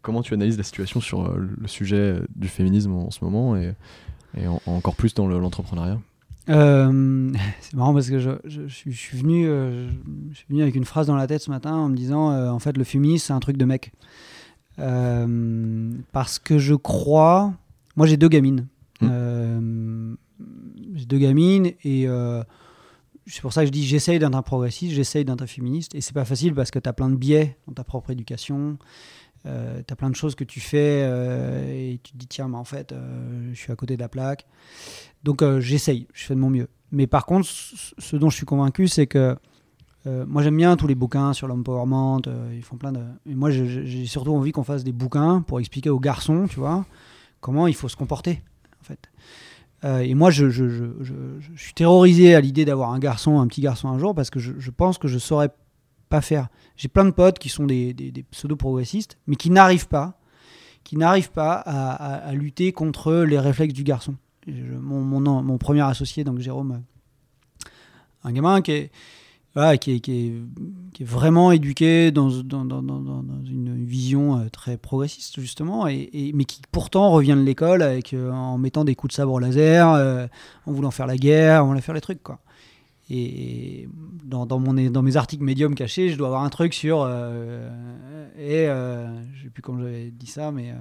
comment 0.02 0.22
tu 0.22 0.34
analyses 0.34 0.56
la 0.58 0.64
situation 0.64 1.00
sur 1.00 1.24
euh, 1.26 1.48
le 1.60 1.68
sujet 1.68 2.16
du 2.34 2.48
féminisme 2.48 2.92
en 2.92 3.10
ce 3.10 3.24
moment 3.24 3.56
et, 3.56 3.74
et 4.36 4.46
en- 4.46 4.60
encore 4.66 4.94
plus 4.96 5.14
dans 5.14 5.26
le- 5.26 5.38
l'entrepreneuriat? 5.38 6.00
Euh, 6.48 7.32
c'est 7.60 7.74
marrant 7.74 7.94
parce 7.94 8.10
que 8.10 8.18
je, 8.18 8.30
je- 8.44 8.66
je 8.66 8.74
suis, 8.74 8.92
je 8.92 8.98
suis 8.98 9.16
venu, 9.18 9.46
euh, 9.46 9.88
je 10.32 10.36
suis 10.38 10.46
venu 10.48 10.62
avec 10.62 10.74
une 10.74 10.84
phrase 10.84 11.06
dans 11.06 11.14
la 11.16 11.26
tête 11.26 11.40
ce 11.42 11.50
matin 11.50 11.72
en 11.74 11.88
me 11.88 11.96
disant 11.96 12.30
euh, 12.32 12.50
en 12.50 12.58
fait 12.58 12.76
le 12.76 12.84
féminisme 12.84 13.26
c'est 13.28 13.32
un 13.32 13.40
truc 13.40 13.56
de 13.56 13.64
mec. 13.64 13.92
Parce 16.12 16.38
que 16.38 16.58
je 16.58 16.74
crois, 16.74 17.52
moi 17.96 18.06
j'ai 18.06 18.16
deux 18.16 18.28
gamines. 18.28 18.66
Mm. 19.00 19.08
Euh, 19.10 20.14
j'ai 20.94 21.04
deux 21.06 21.18
gamines 21.18 21.72
et 21.84 22.06
c'est 23.26 23.40
pour 23.40 23.52
ça 23.52 23.62
que 23.62 23.66
je 23.66 23.72
dis 23.72 23.86
j'essaye 23.86 24.18
d'être 24.18 24.34
un 24.34 24.42
progressiste, 24.42 24.94
j'essaye 24.94 25.24
d'être 25.24 25.42
un 25.42 25.46
féministe 25.46 25.94
et 25.94 26.00
c'est 26.00 26.12
pas 26.12 26.24
facile 26.24 26.54
parce 26.54 26.70
que 26.70 26.78
tu 26.78 26.88
as 26.88 26.92
plein 26.92 27.08
de 27.08 27.16
biais 27.16 27.56
dans 27.66 27.74
ta 27.74 27.84
propre 27.84 28.10
éducation. 28.10 28.78
Euh, 29.44 29.82
tu 29.86 29.92
as 29.92 29.96
plein 29.96 30.10
de 30.10 30.14
choses 30.14 30.36
que 30.36 30.44
tu 30.44 30.60
fais 30.60 31.02
euh, 31.04 31.72
et 31.72 31.98
tu 32.02 32.12
te 32.12 32.16
dis 32.16 32.28
tiens 32.28 32.46
mais 32.46 32.56
en 32.56 32.64
fait 32.64 32.92
euh, 32.92 33.50
je 33.52 33.58
suis 33.58 33.72
à 33.72 33.76
côté 33.76 33.96
de 33.96 34.00
la 34.00 34.08
plaque. 34.08 34.46
Donc 35.24 35.42
euh, 35.42 35.60
j'essaye, 35.60 36.06
je 36.12 36.24
fais 36.24 36.34
de 36.34 36.40
mon 36.40 36.50
mieux. 36.50 36.68
Mais 36.90 37.06
par 37.06 37.26
contre, 37.26 37.48
ce 37.48 38.16
dont 38.16 38.28
je 38.28 38.36
suis 38.36 38.46
convaincu, 38.46 38.86
c'est 38.88 39.06
que 39.06 39.36
moi 40.04 40.42
j'aime 40.42 40.56
bien 40.56 40.76
tous 40.76 40.88
les 40.88 40.96
bouquins 40.96 41.32
sur 41.32 41.46
l'empowerment, 41.46 42.20
ils 42.52 42.62
font 42.62 42.76
plein 42.76 42.90
de... 42.90 43.00
Et 43.24 43.34
moi 43.36 43.50
j'ai 43.50 44.04
surtout 44.06 44.34
envie 44.34 44.50
qu'on 44.50 44.64
fasse 44.64 44.82
des 44.82 44.92
bouquins 44.92 45.42
pour 45.42 45.60
expliquer 45.60 45.90
aux 45.90 46.00
garçons, 46.00 46.48
tu 46.48 46.58
vois, 46.58 46.84
comment 47.40 47.66
il 47.66 47.74
faut 47.74 47.88
se 47.88 47.96
comporter, 47.96 48.42
en 48.80 48.84
fait. 48.84 49.08
Euh, 49.84 49.98
et 49.98 50.14
moi 50.14 50.30
je, 50.30 50.48
suis 51.56 51.74
terrorisé 51.74 52.34
à 52.34 52.40
l'idée 52.40 52.64
d'avoir 52.64 52.92
un 52.92 52.98
garçon, 52.98 53.40
un 53.40 53.46
petit 53.46 53.60
garçon 53.60 53.88
un 53.88 53.98
jour, 53.98 54.14
parce 54.14 54.30
que 54.30 54.38
je, 54.38 54.70
pense 54.70 54.98
que 54.98 55.08
je 55.08 55.18
saurais 55.18 55.50
pas 56.08 56.20
faire. 56.20 56.48
J'ai 56.76 56.88
plein 56.88 57.04
de 57.04 57.10
potes 57.10 57.38
qui 57.38 57.48
sont 57.48 57.64
des, 57.64 58.24
pseudo-progressistes, 58.30 59.18
mais 59.26 59.36
qui 59.36 59.50
n'arrivent 59.50 59.88
pas, 59.88 60.18
qui 60.84 60.96
n'arrivent 60.96 61.32
pas 61.32 61.54
à, 61.54 62.32
lutter 62.32 62.72
contre 62.72 63.14
les 63.14 63.38
réflexes 63.38 63.74
du 63.74 63.84
garçon. 63.84 64.16
Mon, 64.46 65.02
mon 65.20 65.58
premier 65.58 65.82
associé, 65.82 66.24
donc 66.24 66.38
Jérôme, 66.38 66.72
euh, 66.72 67.68
un 68.24 68.32
gamin 68.32 68.60
qui 68.62 68.72
est, 68.72 68.90
qui 69.78 69.92
est, 69.92 71.04
vraiment 71.04 71.52
éduqué 71.52 72.10
dans, 72.10 72.30
une 72.30 73.84
vision 73.84 74.38
euh, 74.38 74.48
très 74.48 74.76
progressiste, 74.76 75.40
justement, 75.40 75.86
et, 75.88 76.32
mais 76.34 76.44
qui 76.44 76.60
pourtant 76.70 77.10
revient 77.10 77.36
de 77.36 77.42
l'école 77.42 77.82
avec, 77.82 78.14
euh, 78.14 78.30
en 78.30 78.56
mettant 78.56 78.84
des 78.84 78.94
coups 78.94 79.12
de 79.12 79.16
sabre 79.16 79.40
laser, 79.40 79.92
euh, 79.92 80.26
en 80.66 80.72
voulant 80.72 80.90
faire 80.90 81.06
la 81.06 81.16
guerre, 81.16 81.64
en 81.64 81.68
voulant 81.68 81.80
faire 81.80 81.94
les 81.94 82.00
trucs, 82.00 82.22
quoi. 82.22 82.38
Et 83.10 83.88
dans, 84.24 84.46
mes 84.58 85.16
articles 85.16 85.44
médium 85.44 85.74
cachés, 85.74 86.08
je 86.08 86.16
dois 86.16 86.28
avoir 86.28 86.44
un 86.44 86.48
truc 86.48 86.72
sur. 86.72 87.02
euh, 87.02 87.68
et 88.38 88.68
euh, 88.68 89.06
sais 89.42 89.50
plus 89.50 89.60
comment 89.60 89.80
j'avais 89.80 90.10
dit 90.10 90.26
ça, 90.26 90.50
mais. 90.50 90.72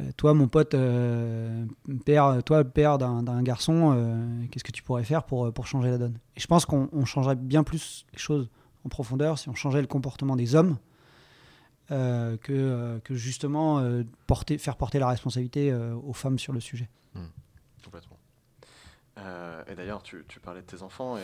Euh, 0.00 0.08
euh, 0.08 0.12
toi, 0.16 0.34
mon 0.34 0.48
pote, 0.48 0.74
euh, 0.74 1.64
père, 2.04 2.42
toi, 2.44 2.64
père 2.64 2.98
d'un 2.98 3.42
garçon, 3.42 3.92
euh, 3.94 4.44
qu'est-ce 4.50 4.64
que 4.64 4.72
tu 4.72 4.82
pourrais 4.82 5.04
faire 5.04 5.24
pour, 5.24 5.66
changer 5.66 5.90
la 5.90 5.98
donne? 5.98 6.18
Et 6.36 6.40
je 6.40 6.46
pense 6.46 6.66
qu'on 6.66 6.88
on 6.92 7.04
changerait 7.04 7.36
bien 7.36 7.62
plus 7.62 8.06
les 8.12 8.18
choses 8.18 8.50
en 8.84 8.88
profondeur 8.88 9.38
si 9.38 9.48
on 9.48 9.54
changeait 9.54 9.80
le 9.80 9.86
comportement 9.86 10.36
des 10.36 10.54
hommes 10.54 10.78
euh, 11.90 12.36
que, 12.38 12.52
euh, 12.52 12.98
justement 13.10 13.78
euh, 13.78 14.04
porter, 14.26 14.58
faire 14.58 14.76
porter 14.76 14.98
la 14.98 15.08
responsabilité 15.08 15.70
euh, 15.70 15.94
aux 15.94 16.12
femmes 16.12 16.38
sur 16.38 16.52
le 16.52 16.60
sujet. 16.60 16.88
Complètement. 17.84 18.18
Euh, 19.18 19.64
et 19.70 19.74
d'ailleurs, 19.74 20.02
tu, 20.02 20.24
parlais 20.42 20.60
de 20.60 20.66
tes 20.66 20.82
enfants 20.82 21.16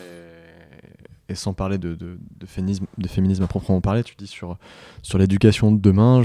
et, 1.29 1.35
sans 1.35 1.53
parler 1.53 1.77
de, 1.77 2.17
féminisme, 2.45 2.85
de 2.97 3.07
féminisme 3.07 3.43
à 3.43 3.47
proprement 3.47 3.79
parler, 3.79 4.03
tu 4.03 4.15
dis 4.15 4.27
sur, 4.27 4.57
l'éducation 5.13 5.71
de 5.71 5.79
demain, 5.79 6.21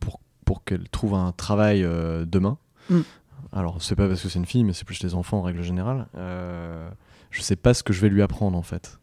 pour, 0.00 0.20
pour 0.52 0.64
qu'elle 0.64 0.86
trouve 0.90 1.14
un 1.14 1.32
travail 1.32 1.82
euh, 1.82 2.26
demain. 2.26 2.58
Mm. 2.90 3.00
Alors, 3.52 3.80
c'est 3.80 3.96
pas 3.96 4.06
parce 4.06 4.20
que 4.20 4.28
c'est 4.28 4.38
une 4.38 4.44
fille, 4.44 4.64
mais 4.64 4.74
c'est 4.74 4.84
plus 4.84 5.02
les 5.02 5.14
enfants 5.14 5.38
en 5.38 5.42
règle 5.42 5.62
générale. 5.62 6.08
Euh, 6.14 6.90
je 7.30 7.40
sais 7.40 7.56
pas 7.56 7.72
ce 7.72 7.82
que 7.82 7.94
je 7.94 8.02
vais 8.02 8.10
lui 8.10 8.20
apprendre 8.20 8.58
en 8.58 8.62
fait. 8.62 8.98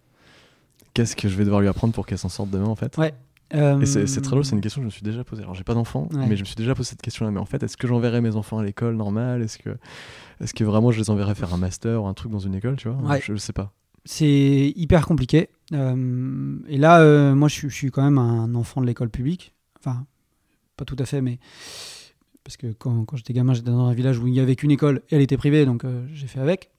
Qu'est-ce 0.94 1.16
que 1.16 1.28
je 1.28 1.36
vais 1.36 1.44
devoir 1.44 1.62
lui 1.62 1.68
apprendre 1.68 1.92
pour 1.92 2.06
qu'elle 2.06 2.20
s'en 2.20 2.30
sorte 2.30 2.52
demain 2.52 2.68
en 2.68 2.76
fait? 2.76 2.96
Ouais. 3.00 3.16
Et 3.82 3.88
c'est 3.88 4.06
très 4.22 4.30
drôle, 4.30 4.46
c'est 4.46 4.54
une 4.56 4.62
question 4.62 4.80
que 4.82 4.84
je 4.84 4.86
me 4.86 4.92
suis 4.92 5.02
déjà 5.02 5.24
posée. 5.24 5.42
Alors, 5.42 5.56
j'ai 5.56 5.64
pas 5.64 5.74
d'enfants, 5.74 6.08
Ouais. 6.14 6.28
mais 6.28 6.36
je 6.36 6.42
me 6.42 6.46
suis 6.46 6.56
déjà 6.56 6.76
posé 6.76 6.90
cette 6.92 7.02
question-là. 7.02 7.32
Mais 7.32 7.40
en 7.40 7.46
fait, 7.46 7.64
est-ce 7.64 7.78
que 7.78 7.88
j'enverrais 7.88 8.22
mes 8.22 8.36
enfants 8.36 8.60
à 8.60 8.64
l'école 8.64 8.96
normale? 8.96 9.42
Est-ce 9.42 9.58
que, 9.58 9.72
est 10.40 10.54
que 10.54 10.64
vraiment 10.64 10.92
je 10.92 11.00
les 11.00 11.10
enverrais 11.10 11.34
faire 11.34 11.52
un 11.52 11.58
master 11.58 12.04
ou 12.04 12.06
un 12.06 12.14
truc 12.14 12.32
dans 12.32 12.38
une 12.38 12.54
école, 12.54 12.76
tu 12.76 12.90
vois? 12.90 12.98
Ouais. 13.10 13.22
je, 13.26 13.34
je 13.34 13.38
sais 13.40 13.54
pas. 13.54 13.74
C'est 14.06 14.72
hyper 14.76 15.08
compliqué. 15.08 15.50
Euh, 15.74 16.60
et 16.68 16.78
là, 16.78 17.02
euh, 17.02 17.34
moi, 17.34 17.48
je 17.48 17.68
je 17.68 17.74
suis 17.74 17.90
quand 17.90 18.04
même 18.04 18.20
un 18.20 18.54
enfant 18.54 18.82
de 18.82 18.86
l'école 18.86 19.10
publique. 19.10 19.56
Enfin, 19.80 20.06
pas 20.80 20.86
tout 20.86 20.96
à 21.00 21.06
fait, 21.06 21.22
mais. 21.22 21.38
Parce 22.44 22.58
que 22.58 22.68
quand, 22.68 23.06
quand 23.06 23.18
j'étais 23.18 23.34
gamin, 23.34 23.54
j'étais 23.54 23.70
dans 23.70 23.86
un 23.88 23.94
village 23.94 24.18
où 24.18 24.26
il 24.26 24.34
n'y 24.34 24.40
avait 24.40 24.56
qu'une 24.56 24.72
école 24.72 25.04
et 25.10 25.16
elle 25.16 25.22
était 25.22 25.38
privée, 25.38 25.66
donc 25.66 25.84
euh, 25.84 26.08
j'ai 26.14 26.26
fait 26.26 26.40
avec. 26.40 26.72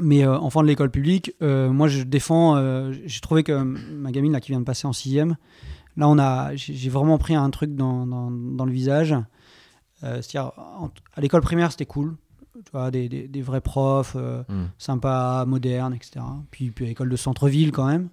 Mais 0.00 0.24
euh, 0.24 0.38
enfant 0.38 0.62
de 0.62 0.66
l'école 0.68 0.90
publique, 0.90 1.32
euh, 1.42 1.70
moi, 1.70 1.88
je 1.88 2.02
défends. 2.02 2.56
euh, 2.56 2.92
j'ai 3.04 3.20
trouvé 3.20 3.42
que 3.42 3.52
ma 3.52 4.10
gamine, 4.10 4.32
là, 4.32 4.40
qui 4.40 4.50
vient 4.50 4.60
de 4.60 4.64
passer 4.64 4.86
en 4.86 4.92
sixième, 4.92 5.36
là, 5.96 6.08
on 6.08 6.18
a, 6.18 6.54
j'ai 6.54 6.88
vraiment 6.88 7.18
pris 7.18 7.34
un 7.34 7.50
truc 7.50 7.74
dans, 7.74 8.06
dans, 8.06 8.30
dans 8.30 8.64
le 8.64 8.72
visage. 8.72 9.14
C'est-à-dire, 10.00 10.50
à 11.14 11.20
l'école 11.20 11.42
primaire, 11.42 11.70
c'était 11.70 11.86
cool. 11.86 12.16
Tu 12.54 12.72
vois, 12.72 12.90
des, 12.90 13.08
des, 13.08 13.28
des 13.28 13.42
vrais 13.42 13.60
profs. 13.60 14.16
Hmm. 14.16 14.66
sympa, 14.78 15.44
moderne, 15.46 15.94
etc. 15.94 16.24
Puis, 16.50 16.70
puis 16.70 16.86
école 16.88 17.08
de 17.08 17.16
centre-ville 17.16 17.70
quand 17.70 17.86
même. 17.86 18.08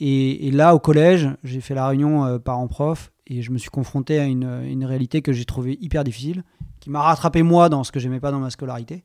Euh, 0.00 0.04
et, 0.40 0.50
là, 0.50 0.74
au 0.74 0.78
collège, 0.78 1.28
j'ai 1.44 1.60
fait 1.60 1.74
la 1.74 1.86
réunion 1.88 2.24
euh, 2.24 2.38
parents-prof 2.38 3.12
et 3.26 3.42
je 3.42 3.50
me 3.50 3.58
suis 3.58 3.70
confronté 3.70 4.18
à 4.18 4.24
une, 4.24 4.44
une 4.64 4.84
réalité 4.84 5.22
que 5.22 5.32
j'ai 5.32 5.44
trouvée 5.44 5.78
hyper 5.80 6.04
difficile, 6.04 6.42
qui 6.80 6.90
m'a 6.90 7.02
rattrapé 7.02 7.42
moi 7.42 7.68
dans 7.68 7.84
ce 7.84 7.92
que 7.92 8.00
j'aimais 8.00 8.20
pas 8.20 8.30
dans 8.30 8.40
ma 8.40 8.50
scolarité 8.50 9.04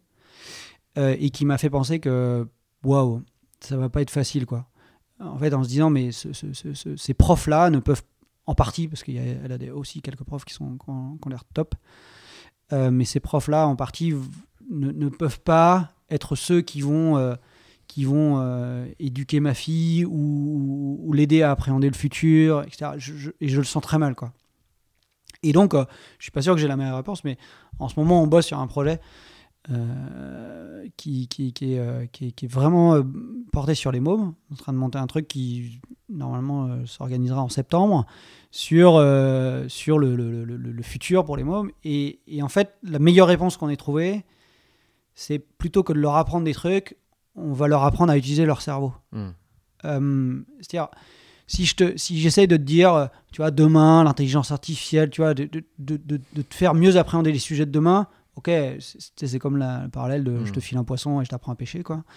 euh, 0.98 1.16
et 1.20 1.30
qui 1.30 1.46
m'a 1.46 1.58
fait 1.58 1.70
penser 1.70 2.00
que 2.00 2.48
waouh, 2.84 3.22
ça 3.60 3.78
va 3.78 3.90
pas 3.90 4.02
être 4.02 4.10
facile 4.12 4.46
quoi. 4.46 4.68
En 5.20 5.38
fait, 5.38 5.54
en 5.54 5.64
se 5.64 5.70
disant, 5.70 5.90
mais 5.90 6.12
ce- 6.12 6.34
ce- 6.34 6.54
ce- 6.54 6.74
ce- 6.74 6.96
ces 6.98 7.14
profs-là 7.14 7.70
ne 7.70 7.80
peuvent, 7.80 8.02
en 8.48 8.54
partie, 8.56 8.88
parce 8.88 9.02
qu'elle 9.04 9.52
a 9.52 9.58
des- 9.58 9.72
aussi 9.72 10.02
quelques 10.02 10.24
profs 10.24 10.44
qui, 10.46 10.54
sont, 10.54 10.78
qui 10.78 10.90
ont, 10.90 11.18
qui 11.22 11.30
l'air 11.30 11.44
top, 11.54 11.76
euh, 12.74 12.92
mais 12.92 13.06
ces 13.06 13.20
profs-là, 13.20 13.68
en 13.68 13.76
partie, 13.76 14.14
ne, 14.70 15.10
peuvent 15.10 15.40
pas 15.42 15.94
être 16.10 16.36
ceux 16.36 16.62
qui 16.62 16.82
vont, 16.82 17.18
euh, 17.18 17.36
qui 17.88 18.04
vont 18.06 18.40
euh, 18.40 18.86
éduquer 19.00 19.40
ma 19.40 19.54
fille 19.54 20.06
ou, 20.06 21.12
l'aider 21.14 21.42
à 21.44 21.52
appréhender 21.52 21.88
le 21.90 21.96
futur, 21.96 22.64
etc. 22.64 22.92
Et 23.42 23.48
je 23.48 23.58
le 23.58 23.64
sens 23.64 23.82
très 23.84 23.98
mal, 23.98 24.16
quoi. 24.16 24.32
Et 25.44 25.54
donc, 25.54 25.74
euh, 25.74 25.86
je 26.18 26.24
suis 26.24 26.32
pas 26.32 26.42
sûr 26.42 26.56
que 26.56 26.60
j'ai 26.62 26.68
la 26.68 26.76
meilleure 26.78 26.98
réponse, 26.98 27.24
mais 27.24 27.38
en 27.80 27.88
ce 27.88 28.00
moment, 28.00 28.22
on 28.22 28.28
bosse 28.28 28.48
sur 28.48 28.60
un 28.60 28.68
projet 28.68 29.00
euh, 29.70 30.88
qui, 30.98 31.28
euh, 31.62 32.06
qui, 32.12 32.28
est, 32.28 32.32
qui 32.32 32.46
est 32.46 32.52
vraiment 32.52 33.02
porté 33.52 33.76
sur 33.76 33.92
les 33.92 34.00
mômes. 34.00 34.34
On 34.50 34.54
est 34.54 34.60
en 34.60 34.64
train 34.64 34.74
de 34.74 34.78
monter 34.78 34.98
un 34.98 35.08
truc 35.08 35.28
qui, 35.28 35.80
normalement, 36.10 36.86
s'organisera 36.86 37.42
en 37.42 37.50
septembre 37.50 38.06
sur, 38.52 38.94
sur 39.68 40.00
le, 40.00 40.16
le- 40.16 40.44
le- 40.46 40.58
le- 40.58 40.84
futur 40.84 41.26
pour 41.26 41.38
les 41.38 41.44
mômes. 41.44 41.72
Et 41.84 42.20
en 42.42 42.50
fait, 42.50 42.74
la 42.84 43.00
meilleure 43.00 43.28
réponse 43.28 43.58
qu'on 43.58 43.70
ait 43.70 43.76
trouvée, 43.76 44.24
c'est 45.14 45.40
plutôt 45.40 45.84
que 45.84 45.94
de 45.94 46.00
leur 46.00 46.16
apprendre 46.16 46.46
des 46.46 46.54
trucs, 46.54 46.98
on 47.36 47.54
va 47.54 47.68
leur 47.68 47.84
apprendre 47.84 48.12
à 48.12 48.18
utiliser 48.18 48.46
leur 48.46 48.62
cerveau. 48.62 48.94
Hmm. 49.12 49.30
Euh, 49.86 50.40
C'est-à-dire, 50.62 50.90
si 51.48 51.66
je 51.66 51.76
te, 51.76 51.98
si 51.98 52.20
j'essaye 52.20 52.48
de 52.48 52.58
te 52.58 52.62
dire, 52.62 52.94
euh, 52.94 53.06
tu 53.32 53.42
vois, 53.42 53.52
demain, 53.52 54.04
l'intelligence 54.04 54.52
artificielle, 54.52 55.10
tu 55.10 55.22
vois, 55.22 55.34
de, 55.34 55.46
de, 55.46 55.64
de, 55.80 55.98
de- 56.34 56.42
te 56.42 56.56
faire 56.56 56.74
mieux 56.74 56.98
appréhender 56.98 57.32
les 57.32 57.40
sujets 57.40 57.66
de 57.68 57.72
demain, 57.72 58.08
ok, 58.36 58.50
c'est 58.80 59.40
comme 59.40 59.58
la, 59.58 59.84
le 59.84 59.90
parallèle 59.90 60.24
de 60.24 60.44
je 60.46 60.52
te 60.52 60.60
file 60.60 60.78
un 60.78 60.84
poisson 60.84 61.22
et 61.22 61.26
je 61.26 61.30
t'apprends 61.30 61.52
à 61.52 61.56
pêcher, 61.56 61.84
quoi. 61.84 62.04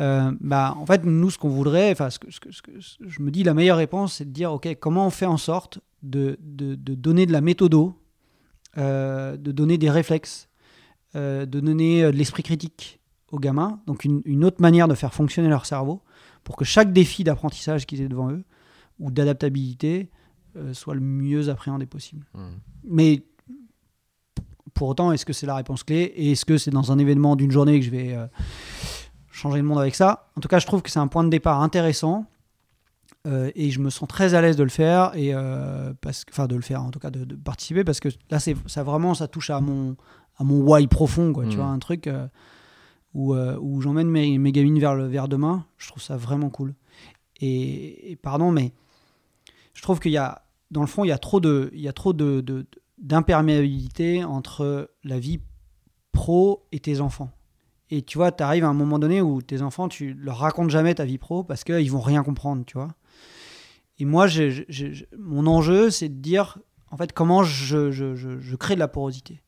Euh, 0.00 0.32
bah, 0.40 0.74
en 0.76 0.86
fait, 0.86 1.04
nous, 1.04 1.30
ce 1.30 1.38
qu'on 1.38 1.48
voudrait, 1.50 1.92
enfin, 1.92 2.10
ce 2.10 2.18
que, 2.18 2.28
ce 2.28 2.40
que- 2.40 2.50
ce 2.50 2.62
que- 2.62 2.80
ce- 2.80 2.96
je 3.06 3.22
me 3.22 3.30
dis, 3.30 3.44
la 3.44 3.54
meilleure 3.54 3.76
réponse, 3.76 4.14
c'est 4.14 4.24
de 4.24 4.30
dire, 4.32 4.52
ok, 4.52 4.66
comment 4.80 5.06
on 5.06 5.10
fait 5.10 5.24
en 5.24 5.36
sorte 5.36 5.78
de, 6.02 6.36
de, 6.40 6.74
de 6.74 6.96
donner 6.96 7.26
de 7.26 7.32
la 7.32 7.40
méthodo, 7.40 7.94
euh, 8.76 9.36
de 9.36 9.52
donner 9.52 9.78
des 9.78 9.90
réflexes, 9.90 10.48
de 11.14 11.44
donner 11.44 12.02
de 12.02 12.08
l'esprit 12.08 12.42
critique 12.42 12.98
aux 13.34 13.38
gamins, 13.38 13.80
donc 13.86 14.04
une, 14.04 14.22
une 14.24 14.44
autre 14.44 14.60
manière 14.62 14.88
de 14.88 14.94
faire 14.94 15.12
fonctionner 15.12 15.48
leur 15.48 15.66
cerveau, 15.66 16.00
pour 16.44 16.56
que 16.56 16.64
chaque 16.64 16.92
défi 16.92 17.24
d'apprentissage 17.24 17.86
qu'ils 17.86 18.00
aient 18.00 18.08
devant 18.08 18.30
eux, 18.30 18.44
ou 19.00 19.10
d'adaptabilité, 19.10 20.10
euh, 20.56 20.72
soit 20.72 20.94
le 20.94 21.00
mieux 21.00 21.48
appréhendé 21.48 21.86
possible. 21.86 22.24
Hmm. 22.34 22.54
Mais 22.84 23.24
pour 24.74 24.88
autant, 24.88 25.12
est-ce 25.12 25.24
que 25.24 25.32
c'est 25.32 25.46
la 25.46 25.54
réponse 25.56 25.82
clé 25.84 26.12
Et 26.16 26.32
est-ce 26.32 26.44
que 26.44 26.58
c'est 26.58 26.70
dans 26.70 26.90
un 26.92 26.98
événement 26.98 27.36
d'une 27.36 27.50
journée 27.50 27.78
que 27.78 27.86
je 27.86 27.90
vais 27.90 28.14
euh, 28.14 28.26
changer 29.30 29.58
le 29.58 29.64
monde 29.64 29.78
avec 29.78 29.94
ça? 29.94 30.28
En 30.36 30.40
tout 30.40 30.48
cas, 30.48 30.58
je 30.58 30.66
trouve 30.66 30.82
que 30.82 30.90
c'est 30.90 30.98
un 30.98 31.06
point 31.08 31.24
de 31.24 31.28
départ 31.28 31.60
intéressant. 31.62 32.26
euh, 33.26 33.50
et 33.54 33.70
je 33.70 33.80
me 33.80 33.88
sens 33.90 34.08
très 34.08 34.34
à 34.34 34.40
l'aise 34.42 34.56
de 34.56 34.64
le 34.64 34.68
faire 34.70 35.12
et 35.14 35.32
euh, 35.34 35.92
parce 36.00 36.24
enfin 36.30 36.46
de 36.46 36.56
le 36.56 36.62
faire 36.62 36.82
en 36.82 36.90
tout 36.90 36.98
cas 36.98 37.10
de, 37.10 37.24
de 37.24 37.34
participer 37.36 37.82
parce 37.82 37.98
que 38.00 38.08
là 38.30 38.38
c'est 38.38 38.54
ça 38.66 38.82
vraiment 38.82 39.14
ça 39.14 39.28
touche 39.28 39.48
à 39.50 39.60
mon 39.60 39.96
à 40.36 40.44
mon 40.44 40.60
why 40.60 40.86
profond 40.86 41.32
quoi 41.32 41.44
tu 41.46 41.56
Mm. 41.56 41.60
vois 41.60 41.66
un 41.70 41.78
truc 41.78 42.06
euh, 42.06 42.26
où, 43.14 43.34
euh, 43.34 43.56
où 43.60 43.80
j'emmène 43.80 44.08
mes, 44.08 44.52
gamines 44.52 44.78
vers 44.78 45.28
demain 45.28 45.64
je 45.78 45.88
trouve 45.88 46.02
ça 46.02 46.16
vraiment 46.16 46.50
cool. 46.50 46.74
Et, 47.40 48.18
pardon 48.22 48.50
mais 48.50 48.72
je 49.72 49.82
trouve 49.82 50.00
qu'il 50.00 50.12
y 50.12 50.16
a 50.16 50.44
dans 50.70 50.80
le 50.80 50.86
fond 50.86 51.04
il 51.04 51.08
y 51.08 51.12
a 51.12 51.18
trop 51.18 51.40
il 51.42 51.80
y 51.80 51.88
a 51.88 51.92
trop 51.92 52.12
de, 52.12 52.66
d'imperméabilité 52.98 54.24
entre 54.24 54.90
la 55.04 55.18
vie 55.18 55.40
pro 56.12 56.66
et 56.72 56.80
tes 56.80 57.00
enfants. 57.00 57.30
Et 57.90 58.02
tu 58.02 58.18
vois 58.18 58.32
tu 58.32 58.42
arrives 58.42 58.64
à 58.64 58.68
un 58.68 58.74
moment 58.74 58.98
donné 58.98 59.20
où 59.20 59.42
tes 59.42 59.62
enfants 59.62 59.88
tu 59.88 60.14
leur 60.14 60.38
racontes 60.38 60.70
jamais 60.70 60.94
ta 60.94 61.04
vie 61.04 61.18
pro 61.18 61.44
parce 61.44 61.64
qu'ils 61.64 61.90
vont 61.90 62.00
rien 62.00 62.22
comprendre 62.22 62.64
tu 62.64 62.76
vois. 62.76 62.94
Et 63.98 64.04
moi 64.04 64.26
mon 65.18 65.46
enjeu 65.46 65.90
c'est 65.90 66.08
de 66.08 66.20
dire 66.20 66.58
en 66.90 66.96
fait 66.96 67.12
comment 67.12 67.44
je 67.44 68.56
crée 68.56 68.74
de 68.74 68.80
la 68.80 68.88
porosité 68.88 69.40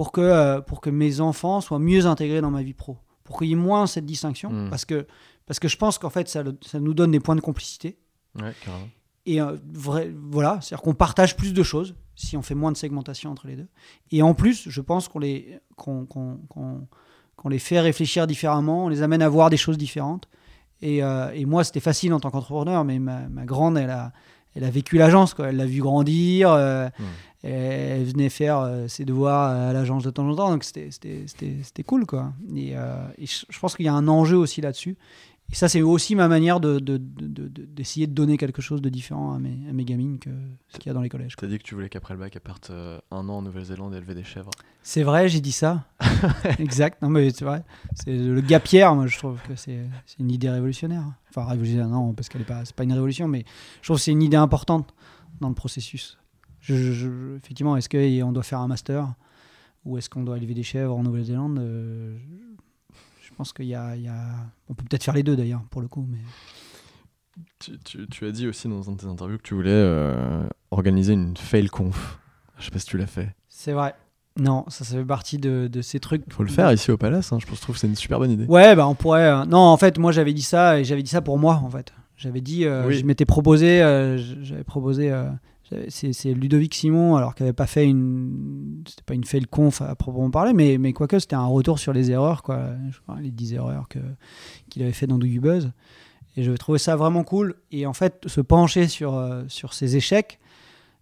pour 0.00 0.12
que, 0.12 0.22
euh, 0.22 0.60
pour 0.62 0.80
que 0.80 0.88
mes 0.88 1.20
enfants 1.20 1.60
soient 1.60 1.78
mieux 1.78 2.06
intégrés 2.06 2.40
dans 2.40 2.50
ma 2.50 2.62
vie 2.62 2.72
pro 2.72 2.96
pour 3.22 3.38
qu'il 3.38 3.48
y 3.48 3.52
ait 3.52 3.54
moins 3.70 3.86
cette 3.86 4.06
distinction 4.06 4.48
Mm. 4.50 4.70
parce 4.70 4.86
que 4.86 5.06
parce 5.44 5.58
que 5.60 5.68
je 5.68 5.76
pense 5.76 5.98
qu'en 5.98 6.08
fait 6.08 6.26
ça, 6.26 6.42
le- 6.42 6.56
ça 6.64 6.80
nous 6.80 6.94
donne 6.94 7.10
des 7.10 7.20
points 7.20 7.36
de 7.36 7.42
complicité 7.42 7.98
Ouais, 8.40 8.54
carrément. 8.64 8.88
et 9.26 9.42
euh, 9.42 9.56
vrai, 9.74 10.10
voilà, 10.30 10.58
c'est-à-dire 10.62 10.80
qu'on 10.82 10.94
partage 10.94 11.36
plus 11.36 11.52
de 11.52 11.62
choses 11.62 11.94
si 12.14 12.34
on 12.38 12.42
fait 12.42 12.54
moins 12.54 12.72
de 12.72 12.78
segmentation 12.78 13.30
entre 13.30 13.46
les 13.46 13.56
deux. 13.56 13.68
Et 14.10 14.22
en 14.22 14.32
plus, 14.32 14.68
je 14.70 14.80
pense 14.80 15.06
qu'on 15.08 15.18
les, 15.18 15.58
qu'on, 15.76 16.06
qu'on- 16.06 16.38
qu'on- 16.48 16.86
qu'on 17.36 17.48
les 17.50 17.58
fait 17.58 17.80
réfléchir 17.80 18.26
différemment, 18.26 18.86
on 18.86 18.88
les 18.88 19.02
amène 19.02 19.20
à 19.22 19.28
voir 19.28 19.50
des 19.50 19.56
choses 19.58 19.76
différentes. 19.76 20.28
Et, 20.82 21.02
euh, 21.02 21.30
et 21.34 21.44
moi, 21.44 21.62
c'était 21.64 21.80
facile 21.80 22.14
en 22.14 22.20
tant 22.20 22.30
qu'entrepreneur, 22.30 22.84
mais 22.84 22.98
ma, 22.98 23.28
ma 23.28 23.44
grande, 23.44 23.76
elle 23.76 23.90
a, 23.90 24.12
elle 24.54 24.64
a 24.64 24.70
vécu 24.70 24.96
l'agence, 24.98 25.34
quoi. 25.34 25.48
Elle 25.48 25.56
l'a 25.56 25.66
vu 25.66 25.80
grandir. 25.80 26.50
euh, 26.52 26.88
Hmm. 26.98 27.46
elle 27.46 28.04
venait 28.04 28.28
faire 28.28 28.58
euh, 28.58 28.86
ses 28.86 29.04
devoirs 29.06 29.50
à 29.50 29.72
l'agence 29.72 30.02
de 30.04 30.10
temps 30.10 30.28
en 30.28 30.34
temps, 30.36 30.50
donc 30.50 30.62
c'était, 30.64 30.88
c'était, 30.90 31.22
c'était, 31.26 31.56
c'était 31.62 31.82
cool, 31.84 32.04
quoi. 32.04 32.32
Et, 32.54 32.72
euh, 32.76 32.94
et 33.18 33.24
je 33.26 33.58
pense 33.58 33.76
qu'il 33.76 33.86
y 33.86 33.88
a 33.88 33.94
un 33.94 34.08
enjeu 34.08 34.36
aussi 34.36 34.60
là-dessus. 34.60 34.96
Et 35.52 35.56
ça, 35.56 35.68
c'est 35.68 35.82
aussi 35.82 36.14
ma 36.14 36.28
manière 36.28 36.60
de, 36.60 36.78
de- 36.78 36.96
de- 36.96 37.26
de- 37.26 37.48
de- 37.48 37.64
d'essayer 37.64 38.06
de 38.06 38.12
donner 38.12 38.36
quelque 38.36 38.62
chose 38.62 38.80
de 38.80 38.88
différent 38.88 39.32
à 39.34 39.38
mes, 39.40 39.68
à 39.68 39.72
mes 39.72 39.84
gamines 39.84 40.18
que 40.20 40.30
ce 40.68 40.78
qu'il 40.78 40.86
y 40.86 40.90
a 40.90 40.94
dans 40.94 41.00
les 41.00 41.08
collèges. 41.08 41.34
T'as 41.36 41.48
dit 41.48 41.58
que 41.58 41.64
tu 41.64 41.74
voulais 41.74 41.88
qu'après 41.88 42.14
le 42.14 42.20
bac, 42.20 42.32
elles 42.36 42.40
partent 42.40 42.70
euh, 42.70 43.00
un 43.10 43.28
an 43.28 43.38
en 43.38 43.42
Nouvelle-Zélande 43.42 43.92
et 43.94 43.96
élever 43.96 44.14
des 44.14 44.22
chèvres. 44.22 44.50
C'est 44.84 45.02
vrai, 45.02 45.28
j'ai 45.28 45.40
dit 45.40 45.50
ça. 45.52 45.86
exact. 46.60 47.02
Non, 47.02 47.08
mais 47.08 47.30
c'est 47.30 47.44
vrai. 47.44 47.64
C'est 47.94 48.16
le 48.16 48.40
gapière, 48.40 48.94
moi, 48.94 49.08
je 49.08 49.18
trouve 49.18 49.38
que 49.48 49.56
c'est, 49.56 49.80
une 50.20 50.30
idée 50.30 50.48
révolutionnaire. 50.50 51.04
Enfin, 51.30 51.44
révolutionnaire, 51.46 51.88
non, 51.88 52.12
parce 52.14 52.28
qu'elle 52.28 52.42
est 52.42 52.44
pas, 52.44 52.62
une 52.84 52.92
révolution, 52.92 53.26
mais 53.26 53.44
je 53.82 53.86
trouve 53.88 53.96
que 53.96 54.02
c'est 54.02 54.12
une 54.12 54.22
idée 54.22 54.36
importante 54.36 54.94
dans 55.40 55.48
le 55.48 55.54
processus. 55.54 56.16
Je- 56.60 56.74
je- 56.76 56.92
je- 56.92 57.36
effectivement, 57.36 57.76
est-ce 57.76 57.88
qu'on 57.88 58.30
doit 58.32 58.42
faire 58.44 58.60
un 58.60 58.68
master 58.68 59.14
ou 59.84 59.98
est-ce 59.98 60.08
qu'on 60.10 60.22
doit 60.22 60.36
élever 60.36 60.54
des 60.54 60.62
chèvres 60.62 60.94
en 60.96 61.02
Nouvelle-Zélande 61.02 61.58
Euh, 61.58 62.16
Je 63.30 63.36
pense 63.36 63.52
qu'il 63.52 63.66
y 63.66 63.74
a, 63.74 63.96
il 63.96 64.02
y 64.02 64.08
a- 64.08 64.34
On 64.68 64.74
peut 64.74 64.84
peut-être 64.88 65.04
faire 65.04 65.14
les 65.14 65.22
deux 65.22 65.36
d'ailleurs, 65.36 65.62
pour 65.70 65.80
le 65.80 65.88
coup. 65.88 66.06
Mais... 66.10 66.18
Tu, 67.58 67.78
tu- 67.78 68.06
tu 68.08 68.26
as 68.26 68.32
dit 68.32 68.46
aussi 68.46 68.68
dans 68.68 68.88
un 68.88 68.92
de 68.92 68.98
tes 68.98 69.06
interviews 69.06 69.38
que 69.38 69.42
tu 69.42 69.54
voulais 69.54 69.70
euh, 69.70 70.46
organiser 70.70 71.12
une 71.14 71.36
fail 71.36 71.68
conf. 71.68 72.18
Je 72.58 72.64
sais 72.66 72.70
pas 72.70 72.78
si 72.78 72.86
tu 72.86 72.98
l'as 72.98 73.06
fait. 73.06 73.34
C'est 73.48 73.72
vrai. 73.72 73.94
Non, 74.38 74.64
ça, 74.68 74.84
ça 74.84 74.96
fait 74.96 75.04
partie 75.04 75.38
de, 75.38 75.68
de 75.70 75.82
ces 75.82 76.00
trucs. 76.00 76.22
Il 76.26 76.32
faut 76.32 76.42
le 76.42 76.50
faire 76.50 76.70
ici 76.72 76.90
au 76.90 76.96
Palace, 76.96 77.32
hein, 77.32 77.38
je 77.40 77.46
pense- 77.46 77.56
je 77.56 77.62
trouve 77.62 77.74
que 77.76 77.80
c'est 77.80 77.86
une 77.86 77.96
super 77.96 78.18
bonne 78.18 78.30
idée. 78.30 78.44
Ouais, 78.46 78.74
bah 78.76 78.86
on 78.86 78.94
pourrait. 78.94 79.26
euh, 79.26 79.44
Non, 79.44 79.58
en 79.58 79.76
fait, 79.76 79.98
moi 79.98 80.12
j'avais 80.12 80.32
dit 80.34 80.42
ça 80.42 80.78
et 80.78 80.84
j'avais 80.84 81.02
dit 81.02 81.10
ça 81.10 81.20
pour 81.22 81.38
moi 81.38 81.60
en 81.64 81.70
fait. 81.70 81.92
J'avais 82.16 82.40
dit, 82.42 82.66
euh, 82.66 82.86
Oui. 82.86 82.98
je 82.98 83.04
m'étais 83.06 83.24
proposé, 83.24 83.78
j'avais 84.42 84.64
proposé. 84.64 85.10
C'est 85.88 86.34
Ludovic 86.34 86.74
Simon, 86.74 87.16
alors 87.16 87.34
qu'il 87.34 87.44
n'avait 87.44 87.54
pas 87.54 87.66
fait 87.66 87.86
une. 87.86 88.82
C'était 88.86 89.02
pas 89.04 89.14
une 89.14 89.24
fail 89.24 89.44
conf 89.46 89.82
à 89.82 89.94
proprement 89.94 90.30
parler, 90.30 90.52
mais, 90.52 90.78
mais 90.78 90.92
quoique 90.92 91.18
c'était 91.18 91.36
un 91.36 91.46
retour 91.46 91.78
sur 91.78 91.92
les 91.92 92.10
erreurs, 92.10 92.42
quoi. 92.42 92.70
Les 93.20 93.30
10 93.30 93.54
erreurs 93.54 93.88
qu'il 94.68 94.82
avait 94.82 94.92
fait 94.92 95.06
dans 95.06 95.18
Do 95.18 95.26
You 95.26 95.40
Buzz. 95.40 95.72
Et 96.36 96.42
je 96.42 96.52
trouvais 96.52 96.78
ça 96.78 96.96
vraiment 96.96 97.24
cool. 97.24 97.56
Et 97.72 97.86
en 97.86 97.92
fait, 97.92 98.26
se 98.26 98.40
pencher 98.40 98.86
sur, 98.86 99.16
euh, 99.16 99.44
sur 99.48 99.74
ces 99.74 99.96
échecs, 99.96 100.38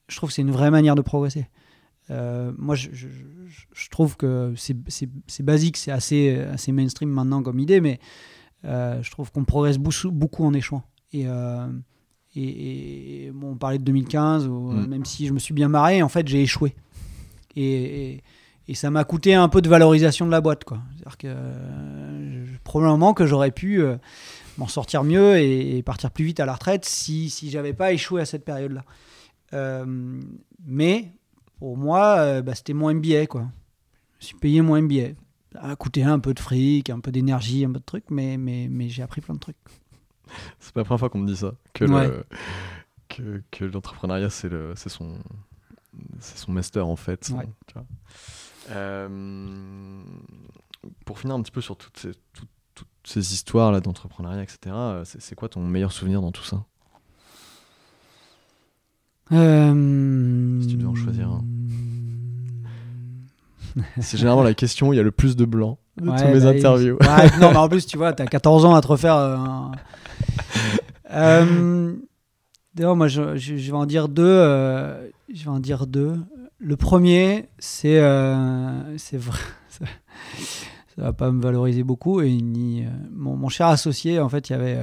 je 0.09 0.17
trouve 0.17 0.31
que 0.31 0.35
c'est 0.35 0.43
une 0.43 0.51
vraie 0.51 0.71
manière 0.71 0.95
de 0.95 1.03
progresser. 1.03 1.49
Euh, 2.11 2.53
moi, 2.57 2.75
je, 2.75 2.89
trouve 3.91 4.17
que 4.17 4.55
c'est 4.57 5.43
basique, 5.43 5.77
c'est 5.77 5.91
assez, 5.91 6.39
assez 6.39 6.73
mainstream 6.73 7.11
maintenant 7.11 7.43
comme 7.43 7.59
idée, 7.59 7.81
mais 7.81 8.01
euh, 8.65 9.03
je 9.03 9.11
trouve 9.11 9.31
qu'on 9.31 9.45
progresse 9.45 9.79
beaucoup, 9.79 10.11
beaucoup 10.11 10.45
en 10.45 10.55
échouant. 10.55 10.83
Et, 11.13 11.27
euh, 11.27 11.67
et, 12.43 13.27
et, 13.27 13.31
bon, 13.33 13.53
on 13.53 13.57
parlait 13.57 13.79
de 13.79 13.85
2015, 13.85 14.47
où, 14.47 14.71
Mm. 14.73 14.87
même 14.87 15.05
si 15.05 15.27
je 15.27 15.33
me 15.33 15.39
suis 15.39 15.55
bien 15.55 15.69
marré, 15.69 16.03
en 16.03 16.09
fait, 16.09 16.27
j'ai 16.29 16.43
échoué. 16.43 16.75
Et, 17.57 18.13
et, 18.13 18.23
et 18.69 18.75
ça 18.75 18.91
m'a 18.91 19.05
coûté 19.05 19.35
un 19.35 19.49
peu 19.49 19.63
de 19.63 19.69
valorisation 19.69 20.27
de 20.27 20.31
la 20.31 20.41
boîte. 20.41 20.65
quoi. 20.65 20.79
C'est-à-dire 20.97 21.17
que 21.19 21.27
euh, 21.29 22.47
probablement 22.65 23.15
que 23.15 23.27
j'aurais 23.27 23.51
pu 23.51 23.81
euh, 23.81 23.97
m'en 24.59 24.69
sortir 24.69 25.05
mieux 25.05 25.39
et, 25.39 25.83
partir 25.83 26.11
plus 26.11 26.25
vite 26.25 26.41
à 26.41 26.47
la 26.47 26.53
retraite 26.53 26.85
si, 26.85 27.31
si 27.31 27.51
j'avais 27.51 27.73
pas 27.73 27.93
échoué 27.93 28.21
à 28.21 28.27
cette 28.27 28.45
période-là. 28.45 28.85
Euh, 29.55 30.21
mais 30.67 31.13
pour 31.59 31.77
moi, 31.77 32.19
euh, 32.19 32.43
bah, 32.43 32.55
c'était 32.55 32.75
mon 32.75 32.93
MBA. 32.93 33.27
Quoi. 33.27 33.49
Je 34.21 34.25
me 34.25 34.27
suis 34.27 34.37
payé 34.37 34.61
mon 34.61 34.81
MBA. 34.81 35.15
Ça 35.53 35.63
a 35.63 35.77
coûté 35.77 36.05
un 36.05 36.19
peu 36.19 36.35
de 36.35 36.41
fric, 36.41 36.91
un 36.91 37.01
peu 37.01 37.11
d'énergie, 37.11 37.65
un 37.65 37.73
peu 37.73 37.81
de 37.81 37.85
trucs, 37.85 38.11
mais, 38.11 38.37
mais, 38.37 38.69
mais 38.71 38.91
j'ai 38.91 39.03
appris 39.03 39.23
plein 39.23 39.35
de 39.35 39.41
trucs. 39.41 39.57
C'est 40.61 40.73
pas 40.73 40.81
la 40.81 40.85
première 40.85 41.01
fois 41.01 41.11
qu'on 41.11 41.19
me 41.19 41.27
dit 41.27 41.37
ça. 41.37 41.53
Que 41.75 41.85
Ouais. 41.85 42.09
le- 42.09 42.25
que, 43.09 43.43
que 43.51 43.65
l'entrepreneuriat, 43.65 44.31
c'est 44.31 44.49
le- 44.49 44.75
c'est 44.77 44.89
son, 44.91 45.19
c'est 46.21 46.39
son 46.39 46.53
master 46.53 46.87
en 46.87 46.97
fait. 46.97 47.25
son- 47.25 47.39
Ouais. 47.39 47.49
tu 47.67 47.75
vois. 47.75 47.85
Euh, 48.71 50.03
pour 51.07 51.19
finir 51.19 51.35
un 51.35 51.43
petit 51.43 51.51
peu 51.53 51.61
sur 51.63 51.77
toutes 51.77 51.97
ces, 51.99 52.11
toutes, 52.35 52.49
toutes 52.75 52.89
ces 53.05 53.33
histoires 53.33 53.73
là 53.73 53.81
d'entrepreneuriat, 53.81 54.43
etc., 54.43 54.75
c'est 55.05 55.21
c'est 55.23 55.35
quoi 55.35 55.49
ton 55.49 55.61
meilleur 55.67 55.91
souvenir 55.93 56.21
dans 56.21 56.33
tout 56.33 56.45
ça? 56.45 56.65
Euh, 59.33 60.61
Si 60.63 60.69
tu 60.69 60.77
devais 60.77 60.89
en 60.89 60.95
choisir 60.95 61.29
un. 61.31 61.45
C'est 64.01 64.17
généralement 64.19 64.43
la 64.45 64.55
question 64.55 64.89
où 64.89 64.93
il 64.93 64.97
y 64.97 65.01
a 65.01 65.03
le 65.05 65.11
plus 65.11 65.37
de 65.37 65.45
blanc 65.45 65.79
de 65.97 66.09
Ouais, 66.11 66.17
tous 66.17 66.29
mes 66.29 66.41
bah, 66.45 66.51
interviews. 66.51 66.97
ouais, 67.01 67.31
non, 67.41 67.51
mais 67.51 67.57
en 67.57 67.69
plus, 67.71 67.87
tu 67.87 67.97
vois, 67.99 68.13
t'as 68.13 68.27
14 68.27 68.65
ans 68.65 68.75
à 68.75 68.81
te 68.81 68.87
refaire. 68.87 69.17
euh, 69.17 69.37
un- 69.37 69.73
Euh, 71.11 71.95
D'ailleurs, 72.75 72.97
moi, 72.97 73.09
je, 73.09 73.37
je- 73.37 73.57
je 73.57 73.71
vais 73.71 73.77
en 73.77 73.87
dire 73.87 74.09
deux. 74.09 74.23
euh, 74.25 75.09
je 75.33 75.43
vais 75.45 75.51
en 75.51 75.59
dire 75.59 75.87
deux. 75.87 76.15
Le 76.59 76.77
premier, 76.77 77.49
c'est 77.59 77.99
euh, 77.99 78.97
c'est 78.99 79.17
vrai. 79.19 79.39
Ça, 79.71 79.85
ça 80.97 81.03
va 81.03 81.13
pas 81.13 81.31
me 81.31 81.41
valoriser 81.41 81.83
beaucoup. 81.85 82.21
Et 82.21 82.31
ni, 82.33 82.85
mon, 83.13 83.37
mon 83.37 83.49
cher 83.49 83.67
associé, 83.69 84.19
en 84.21 84.29
fait, 84.29 84.49
il 84.49 84.53
y 84.53 84.55
avait. 84.57 84.77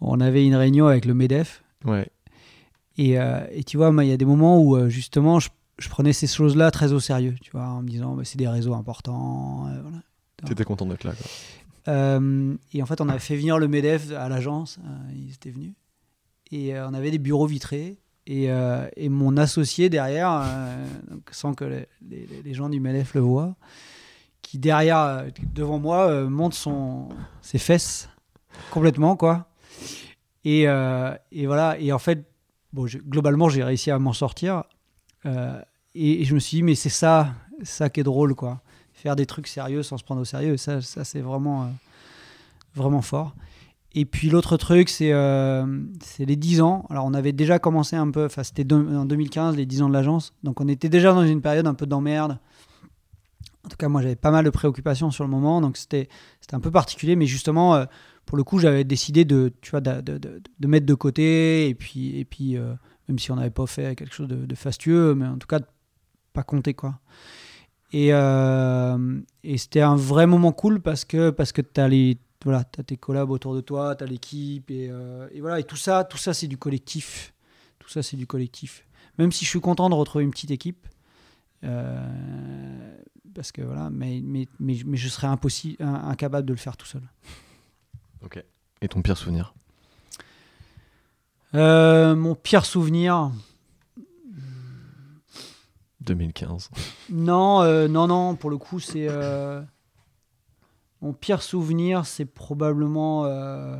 on 0.00 0.20
avait 0.20 0.44
une 0.46 0.54
réunion 0.54 0.86
avec 0.86 1.04
le 1.04 1.12
MEDEF. 1.14 1.62
Ouais. 1.84 2.08
Et, 2.98 3.12
et 3.52 3.64
tu 3.64 3.76
vois, 3.76 3.92
il 4.02 4.08
y 4.08 4.12
a 4.12 4.16
des 4.16 4.24
moments 4.24 4.60
où 4.62 4.88
justement, 4.88 5.38
je, 5.40 5.48
je 5.80 5.88
prenais 5.88 6.12
ces 6.12 6.26
choses-là 6.26 6.70
très 6.70 6.92
au 6.92 7.00
sérieux, 7.00 7.34
tu 7.40 7.50
vois, 7.50 7.66
en 7.66 7.82
me 7.82 7.88
disant, 7.88 8.14
bah, 8.14 8.22
c'est 8.24 8.38
des 8.38 8.48
réseaux 8.48 8.74
importants. 8.74 9.66
euh, 9.68 9.80
voilà. 9.82 9.98
T'étais 10.46 10.64
content 10.64 10.86
d'être 10.86 11.04
là. 11.04 11.12
Quoi. 11.12 11.26
Euh, 11.94 12.54
et 12.72 12.82
en 12.82 12.86
fait, 12.86 13.00
on 13.00 13.08
avait 13.08 13.18
fait 13.18 13.36
venir 13.36 13.58
le 13.58 13.66
MEDEF 13.68 14.12
à 14.12 14.28
l'agence, 14.28 14.78
euh, 14.84 15.12
ils 15.14 15.32
étaient 15.34 15.50
venus. 15.50 15.74
Et 16.52 16.74
euh, 16.76 16.88
on 16.88 16.94
avait 16.94 17.10
des 17.10 17.18
bureaux 17.18 17.46
vitrés. 17.46 17.98
Et, 18.26 18.50
euh, 18.50 18.86
et 18.96 19.08
mon 19.08 19.36
associé 19.36 19.88
derrière, 19.88 20.46
donc, 21.10 21.22
sans 21.32 21.54
que 21.54 21.64
les, 21.64 21.88
les- 22.08 22.42
les 22.44 22.54
gens 22.54 22.68
du 22.68 22.78
MEDEF 22.78 23.14
le 23.14 23.20
voient, 23.22 23.56
qui 24.42 24.58
derrière, 24.58 25.24
devant 25.54 25.78
moi, 25.78 26.24
monte 26.28 26.54
son, 26.54 27.08
ses 27.42 27.58
fesses 27.58 28.08
complètement, 28.70 29.16
quoi. 29.16 29.48
Et, 30.44 30.62
et 30.62 31.46
voilà. 31.46 31.78
Et 31.80 31.92
en 31.92 31.98
fait, 31.98 32.24
bon, 32.72 32.86
je- 32.86 32.98
globalement, 32.98 33.48
j'ai 33.48 33.64
réussi 33.64 33.90
à 33.90 33.98
m'en 33.98 34.12
sortir. 34.12 34.64
Euh, 35.26 35.60
et, 35.94 36.24
je 36.24 36.34
me 36.34 36.38
suis 36.38 36.58
dit, 36.58 36.62
mais 36.62 36.74
c'est 36.74 36.88
ça, 36.88 37.34
ça 37.62 37.90
qui 37.90 38.00
est 38.00 38.04
drôle, 38.04 38.34
quoi. 38.34 38.60
Faire 38.92 39.16
des 39.16 39.26
trucs 39.26 39.46
sérieux 39.46 39.82
sans 39.82 39.96
se 39.96 40.04
prendre 40.04 40.20
au 40.20 40.24
sérieux, 40.24 40.56
ça, 40.56 40.80
ça 40.82 41.04
c'est 41.04 41.20
vraiment, 41.20 41.62
euh, 41.62 41.66
vraiment 42.74 43.02
fort. 43.02 43.34
Et 43.92 44.04
puis 44.04 44.30
l'autre 44.30 44.56
truc, 44.56 44.88
c'est 44.88 45.12
euh, 45.12 45.66
les 46.18 46.36
10 46.36 46.60
ans. 46.60 46.86
Alors 46.90 47.06
on 47.06 47.14
avait 47.14 47.32
déjà 47.32 47.58
commencé 47.58 47.96
un 47.96 48.10
peu, 48.10 48.26
enfin 48.26 48.44
c'était 48.44 48.70
en 48.72 49.04
2015, 49.04 49.56
les 49.56 49.66
10 49.66 49.82
ans 49.82 49.88
de 49.88 49.94
l'agence. 49.94 50.32
Donc 50.44 50.60
on 50.60 50.68
était 50.68 50.88
déjà 50.88 51.12
dans 51.12 51.26
une 51.26 51.40
période 51.40 51.66
un 51.66 51.74
peu 51.74 51.86
d'emmerde. 51.86 52.38
En 53.64 53.68
tout 53.68 53.76
cas, 53.76 53.88
moi 53.88 54.00
j'avais 54.00 54.16
pas 54.16 54.30
mal 54.30 54.44
de 54.44 54.50
préoccupations 54.50 55.10
sur 55.10 55.24
le 55.24 55.30
moment, 55.30 55.60
donc 55.60 55.76
c'était 55.76 56.08
un 56.52 56.60
peu 56.60 56.70
particulier. 56.70 57.16
Mais 57.16 57.26
justement, 57.26 57.74
euh, 57.74 57.84
pour 58.26 58.36
le 58.36 58.44
coup, 58.44 58.60
j'avais 58.60 58.84
décidé 58.84 59.24
de, 59.24 59.52
tu 59.60 59.72
vois, 59.72 59.80
de, 59.80 60.00
de- 60.00 60.18
de- 60.18 60.66
mettre 60.68 60.86
de 60.86 60.94
côté. 60.94 61.68
Et 61.68 61.74
puis, 61.74 62.16
et 62.18 62.24
puis 62.24 62.56
euh, 62.56 62.74
même 63.08 63.18
si 63.18 63.32
on 63.32 63.36
n'avait 63.36 63.50
pas 63.50 63.66
fait 63.66 63.96
quelque 63.96 64.14
chose 64.14 64.28
de, 64.28 64.54
fastueux, 64.54 65.16
mais 65.16 65.26
en 65.26 65.36
tout 65.36 65.48
cas, 65.48 65.58
pas 66.32 66.42
compter 66.42 66.74
quoi. 66.74 66.98
Et, 67.92 68.12
euh, 68.12 69.20
et 69.42 69.58
c'était 69.58 69.80
un 69.80 69.96
vrai 69.96 70.26
moment 70.26 70.52
cool 70.52 70.80
parce 70.80 71.04
que, 71.04 71.30
parce 71.30 71.52
que 71.52 71.60
tu 71.62 71.80
as, 71.80 71.88
voilà, 72.44 72.64
as 72.78 72.82
tes 72.82 72.96
collabs 72.96 73.30
autour 73.30 73.54
de 73.54 73.60
toi, 73.60 73.96
tu 73.96 74.04
as 74.04 74.06
l'équipe. 74.06 74.70
Et, 74.70 74.88
euh, 74.90 75.28
et 75.32 75.40
voilà, 75.40 75.58
et 75.60 75.64
tout 75.64 75.76
ça, 75.76 76.04
tout 76.04 76.18
ça 76.18 76.32
c'est 76.32 76.46
du 76.46 76.56
collectif. 76.56 77.34
Tout 77.78 77.88
ça, 77.88 78.02
c'est 78.02 78.16
du 78.16 78.26
collectif. 78.26 78.86
Même 79.18 79.32
si 79.32 79.44
je 79.44 79.50
suis 79.50 79.60
content 79.60 79.88
de 79.90 79.94
retrouver 79.94 80.22
une 80.24 80.30
petite 80.30 80.50
équipe. 80.50 80.86
euh, 81.64 82.96
parce 83.34 83.52
que 83.52 83.62
voilà, 83.62 83.90
mais, 83.90 84.20
mais, 84.22 84.46
mais, 84.58 84.76
mais 84.84 84.96
je 84.96 85.08
serais 85.08 85.26
impossible, 85.26 85.82
in- 85.82 86.08
incapable 86.08 86.46
de 86.46 86.52
le 86.52 86.58
faire 86.58 86.76
tout 86.76 86.86
seul. 86.86 87.02
Et 88.82 88.88
ton 88.88 89.02
pire 89.02 89.16
souvenir? 89.16 89.54
Euh, 91.54 92.14
mon 92.14 92.34
pire 92.34 92.64
souvenir, 92.64 93.30
2015. 96.10 96.70
Non, 97.10 97.62
euh, 97.62 97.88
non, 97.88 98.06
non, 98.08 98.34
pour 98.34 98.50
le 98.50 98.58
coup, 98.58 98.80
c'est. 98.80 99.06
euh, 99.08 99.62
Mon 101.00 101.12
pire 101.12 101.42
souvenir, 101.42 102.04
c'est 102.06 102.24
probablement. 102.24 103.24
euh, 103.26 103.76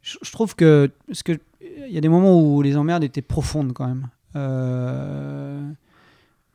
Je, 0.00 0.32
trouve 0.32 0.54
que. 0.56 0.90
Parce 1.06 1.22
que. 1.22 1.38
Il 1.60 1.92
y 1.92 1.98
a 1.98 2.00
des 2.00 2.08
moments 2.08 2.40
où 2.40 2.60
les 2.62 2.76
emmerdes 2.76 3.04
étaient 3.04 3.22
profondes 3.22 3.72
quand 3.72 3.86
même. 3.86 4.08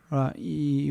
Voilà, 0.09 0.33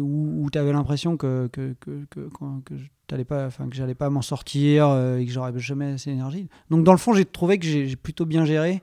où, 0.01 0.49
tu 0.53 0.59
avais 0.59 0.73
l'impression 0.73 1.17
que, 1.17 1.49
que, 1.53 1.75
que, 1.81 2.05
que, 2.11 2.29
que 2.65 2.75
t'allais 3.07 3.25
pas, 3.25 3.47
enfin, 3.47 3.67
pas 3.99 4.11
m'en 4.11 4.21
sortir 4.23 4.91
et 5.19 5.25
que 5.25 5.33
j'aurais 5.33 5.59
jamais 5.59 5.93
assez 5.93 6.11
d'énergie. 6.11 6.49
Donc, 6.71 6.85
dans 6.85 6.93
le 6.93 6.99
fond, 6.99 7.15
j'ai 7.15 7.25
trouvé 7.25 7.59
que 7.59 7.67
j'ai 7.67 7.97
plutôt 7.97 8.27
bien 8.27 8.45
géré. 8.45 8.83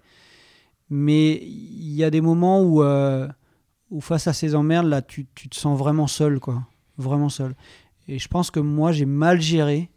Mais 0.89 1.33
il 1.41 1.93
y 1.93 2.03
a 2.03 2.09
des 2.09 2.21
moments 2.21 2.61
où. 2.61 2.83
Où 3.93 4.01
face 4.01 4.27
à 4.27 4.33
ces 4.33 4.55
emmerdes, 4.55 4.87
là, 4.87 5.01
tu, 5.01 5.27
tu 5.35 5.47
te 5.49 5.55
sens 5.55 5.77
vraiment 5.77 6.07
seul, 6.07 6.39
quoi. 6.39 6.65
Vraiment 6.97 7.29
seul. 7.29 7.55
Et 8.07 8.17
je 8.19 8.27
pense 8.27 8.51
que 8.51 8.59
moi, 8.59 8.91
j'ai 8.91 9.05
mal 9.05 9.39
géré 9.39 9.89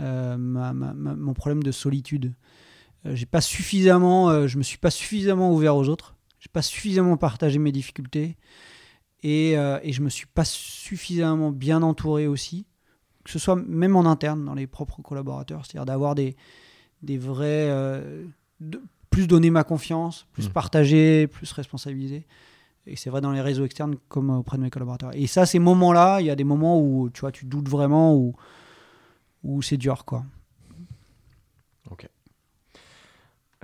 euh, 0.00 0.36
ma- 0.36 0.72
ma- 0.72 0.94
ma- 0.94 1.14
mon 1.14 1.34
problème 1.34 1.62
de 1.62 1.72
solitude. 1.72 2.32
Euh, 3.04 3.14
j'ai 3.14 3.26
pas 3.26 3.40
suffisamment, 3.40 4.30
euh, 4.30 4.46
je 4.46 4.56
me 4.58 4.62
suis 4.62 4.78
pas 4.78 4.90
suffisamment 4.90 5.52
ouvert 5.52 5.76
aux 5.76 5.88
autres. 5.88 6.14
J'ai 6.38 6.48
pas 6.52 6.62
suffisamment 6.62 7.16
partagé 7.16 7.58
mes 7.58 7.72
difficultés. 7.72 8.36
Et, 9.24 9.52
et 9.52 9.92
je 9.92 10.02
me 10.02 10.08
suis 10.08 10.26
pas 10.26 10.44
suffisamment 10.44 11.50
bien 11.52 11.82
entouré 11.82 12.26
aussi. 12.26 12.66
Que 13.22 13.30
ce 13.30 13.38
soit 13.38 13.54
même 13.54 13.94
en 13.94 14.04
interne, 14.04 14.44
dans 14.44 14.54
les 14.54 14.66
propres 14.66 15.00
collaborateurs. 15.02 15.64
C'est-à-dire 15.64 15.86
d'avoir 15.86 16.14
des, 16.16 16.34
des 17.02 17.18
vrais. 17.18 17.68
de- 18.60 18.82
plus 19.10 19.26
donner 19.26 19.50
ma 19.50 19.62
confiance, 19.62 20.26
plus 20.32 20.46
Mhm. 20.46 20.52
partager, 20.54 21.26
plus 21.28 21.52
responsabiliser. 21.52 22.24
Et 22.86 22.96
c'est 22.96 23.10
vrai 23.10 23.20
dans 23.20 23.30
les 23.32 23.40
réseaux 23.40 23.64
externes 23.64 23.94
comme 24.08 24.30
auprès 24.30 24.56
de 24.58 24.62
mes 24.62 24.70
collaborateurs. 24.70 25.10
Et 25.14 25.26
ça, 25.26 25.46
ces 25.46 25.58
moments-là, 25.60 26.20
il 26.20 26.26
y 26.26 26.30
a 26.30 26.34
des 26.36 26.44
moments 26.44 26.80
où 26.80 27.10
tu 27.10 27.20
vois, 27.20 27.30
tu 27.32 27.44
doutes 27.44 27.68
vraiment, 27.68 28.14
où, 28.16 28.34
où 29.44 29.62
c'est 29.62 29.76
dur, 29.76 30.04
quoi. 30.04 30.24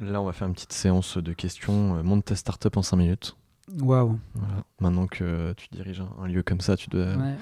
Là, 0.00 0.20
on 0.22 0.24
va 0.24 0.32
faire 0.32 0.46
une 0.46 0.54
petite 0.54 0.72
séance 0.72 1.18
de 1.18 1.32
questions. 1.32 1.96
Euh, 1.96 2.02
Monte 2.04 2.26
ta 2.26 2.36
startup 2.36 2.76
en 2.76 2.82
5 2.82 2.96
minutes. 2.96 3.36
Waouh. 3.80 4.18
Voilà. 4.34 4.62
Maintenant 4.80 5.08
que 5.08 5.52
tu 5.56 5.66
diriges 5.72 6.00
un, 6.00 6.08
un 6.22 6.28
lieu 6.28 6.44
comme 6.44 6.60
ça, 6.60 6.76
tu 6.76 6.88
dois 6.88 7.16
Ouais. 7.16 7.34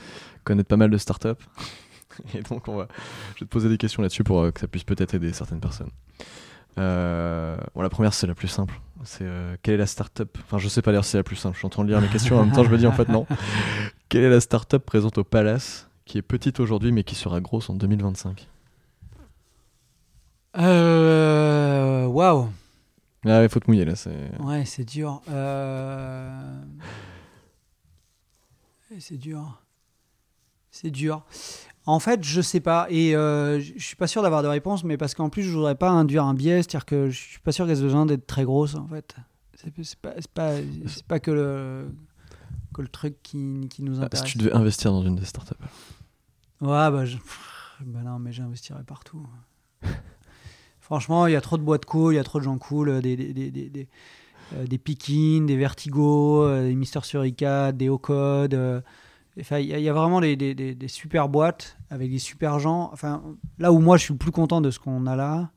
connaître 0.43 0.69
pas 0.69 0.79
mal 0.79 0.89
de 0.91 0.97
startups. 0.97 1.45
Et 2.35 2.41
donc, 2.41 2.67
on 2.69 2.77
va, 2.77 2.89
je 3.35 3.41
vais 3.41 3.47
te 3.47 3.51
poser 3.53 3.69
des 3.69 3.77
questions 3.77 4.01
là-dessus 4.01 4.25
pour 4.25 4.41
euh, 4.41 4.53
que 4.53 4.61
ça 4.61 4.69
puisse 4.69 4.85
peut-être 4.85 5.13
aider 5.13 5.35
certaines 5.35 5.61
personnes. 5.61 5.91
Euh, 6.79 7.57
bon, 7.75 7.83
la 7.83 7.89
première, 7.89 8.13
c'est 8.15 8.27
la 8.27 8.35
plus 8.35 8.49
simple. 8.49 8.81
C'est 9.05 9.25
euh, 9.25 9.57
quelle 9.63 9.75
est 9.75 9.79
la 9.79 9.87
startup? 9.87 10.37
Enfin, 10.45 10.59
je 10.59 10.69
sais 10.69 10.83
pas 10.83 11.03
si 11.03 11.11
c'est 11.11 11.19
la 11.19 11.23
plus 11.25 11.37
simple. 11.37 11.55
Je 11.55 11.59
suis 11.61 11.67
en 11.67 11.71
train 11.71 11.85
de 11.85 11.89
lire 11.89 12.01
mes 12.01 12.09
questions 12.09 12.39
en 12.39 12.45
même 12.45 12.55
temps, 12.55 12.65
je 12.65 12.71
me 12.71 12.79
dis 12.79 12.87
en 12.87 12.93
fait 12.93 13.09
non. 13.09 13.27
Quelle 14.09 14.25
est 14.25 14.31
la 14.31 14.41
startup 14.41 14.85
présente 14.85 15.19
au 15.19 15.25
Palace 15.25 15.89
qui 16.05 16.19
est 16.19 16.23
petite 16.23 16.61
aujourd'hui 16.61 16.93
mais 16.93 17.03
qui 17.05 17.15
sera 17.15 17.41
grosse 17.41 17.69
en 17.71 17.75
2025 17.75 18.49
Euh, 20.59 22.07
Waouh. 22.07 22.49
Ah 23.25 23.41
ouais, 23.41 23.49
faut 23.49 23.59
te 23.61 23.69
mouiller 23.69 23.85
là. 23.85 23.97
C'est... 23.97 24.31
Ouais, 24.41 24.65
c'est 24.65 24.85
dur. 24.85 25.21
Euh... 25.29 26.63
C'est 28.99 29.17
dur. 29.19 29.61
C'est 30.71 30.91
dur. 30.91 31.25
En 31.87 32.01
fait, 32.01 32.25
je 32.25 32.41
sais 32.41 32.61
pas. 32.61 32.87
Et 32.91 33.15
euh, 33.15 33.61
je 33.61 33.83
suis 33.83 33.97
pas 33.97 34.09
sûr 34.09 34.23
d'avoir 34.23 34.43
de 34.43 34.49
réponse, 34.49 34.83
mais 34.85 34.97
parce 34.97 35.15
qu'en 35.15 35.29
plus, 35.29 35.45
je 35.45 35.53
voudrais 35.55 35.77
pas 35.77 35.89
induire 35.91 36.25
un 36.25 36.35
biais. 36.35 36.57
C'est-à-dire 36.63 36.85
que 36.85 37.11
je 37.11 37.17
suis 37.19 37.39
pas 37.41 37.53
sûr 37.53 37.67
qu'elle 37.67 37.79
ait 37.79 37.83
besoin 37.83 38.07
d'être 38.07 38.27
très 38.27 38.45
grosse, 38.45 38.75
en 38.75 38.87
fait. 38.89 39.15
C'est 39.55 41.03
pas, 41.07 41.21
que, 41.21 41.31
le, 41.31 41.89
que 42.75 42.83
le 42.83 42.89
truc 42.89 43.17
qui, 43.23 43.69
qui 43.71 43.83
nous 43.83 44.01
Ah, 44.01 44.05
intéresse. 44.05 44.27
si 44.27 44.33
tu 44.33 44.39
devais 44.39 44.53
investir 44.53 44.91
dans 44.93 45.03
une 45.03 45.15
des 45.17 45.25
startups. 45.25 45.55
Ouais, 46.61 46.69
bah, 46.91 47.05
je... 47.05 47.17
bah 47.85 48.01
non, 48.05 48.19
mais 48.19 48.33
j'investirais 48.33 48.85
partout. 48.85 49.25
Franchement, 50.81 51.27
il 51.27 51.33
y 51.33 51.37
a 51.37 51.41
trop 51.41 51.57
de 51.57 51.63
boîtes 51.63 51.85
cool, 51.85 52.15
il 52.15 52.17
y 52.17 52.21
a 52.21 52.25
trop 52.25 52.39
de 52.39 52.45
gens 52.45 52.59
cool, 52.59 52.89
euh, 52.91 53.01
des, 53.01 53.17
des, 53.17 53.33
des, 53.33 53.51
des, 53.51 53.69
des, 53.71 53.89
euh, 54.55 54.67
des 54.67 54.79
Pikin, 54.79 55.45
des 55.47 55.57
Vertigo, 55.57 56.45
euh, 56.45 56.69
des 56.69 56.75
Mister 56.75 57.01
Suricat, 57.03 57.73
des 57.73 57.89
Ocode. 57.89 58.83
Il 59.37 59.65
y, 59.65 59.89
a- 59.89 59.93
vraiment 59.93 60.21
des, 60.21 60.77
super 60.87 61.29
boîtes 61.29 61.77
avec 61.91 62.11
des 62.11 62.19
super 62.19 62.59
gens. 62.59 62.91
Enfin, 62.93 63.23
là 63.59 63.71
où 63.71 63.81
moi 63.81 63.99
je 63.99 64.05
suis 64.05 64.15
le 64.15 64.19
plus 64.19 64.31
content 64.31 64.63
de 64.63 64.71
ce 64.71 64.79
qu'on 64.79 65.07
a 65.07 65.15
là, 65.15 65.51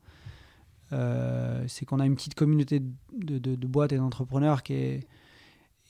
euh, 0.92 1.64
c'est 1.66 1.86
qu'on 1.86 1.98
a 1.98 2.04
une 2.04 2.14
petite 2.14 2.34
communauté 2.34 2.82
de, 3.12 3.66
boîtes 3.66 3.92
et 3.92 3.96
d'entrepreneurs 3.96 4.62
qui 4.62 5.00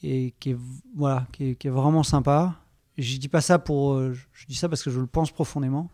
est, 0.04 0.56
voilà, 0.94 1.26
qui 1.32 1.56
est, 1.60 1.68
vraiment 1.68 2.04
sympa. 2.04 2.54
Je 2.96 3.16
dis 3.16 3.28
pas 3.28 3.40
ça 3.40 3.58
pour, 3.58 3.94
euh, 3.94 4.14
je 4.32 4.46
dis 4.46 4.54
ça 4.54 4.68
parce 4.68 4.84
que 4.84 4.90
je 4.90 5.00
le 5.00 5.06
pense 5.06 5.32
profondément. 5.32 5.90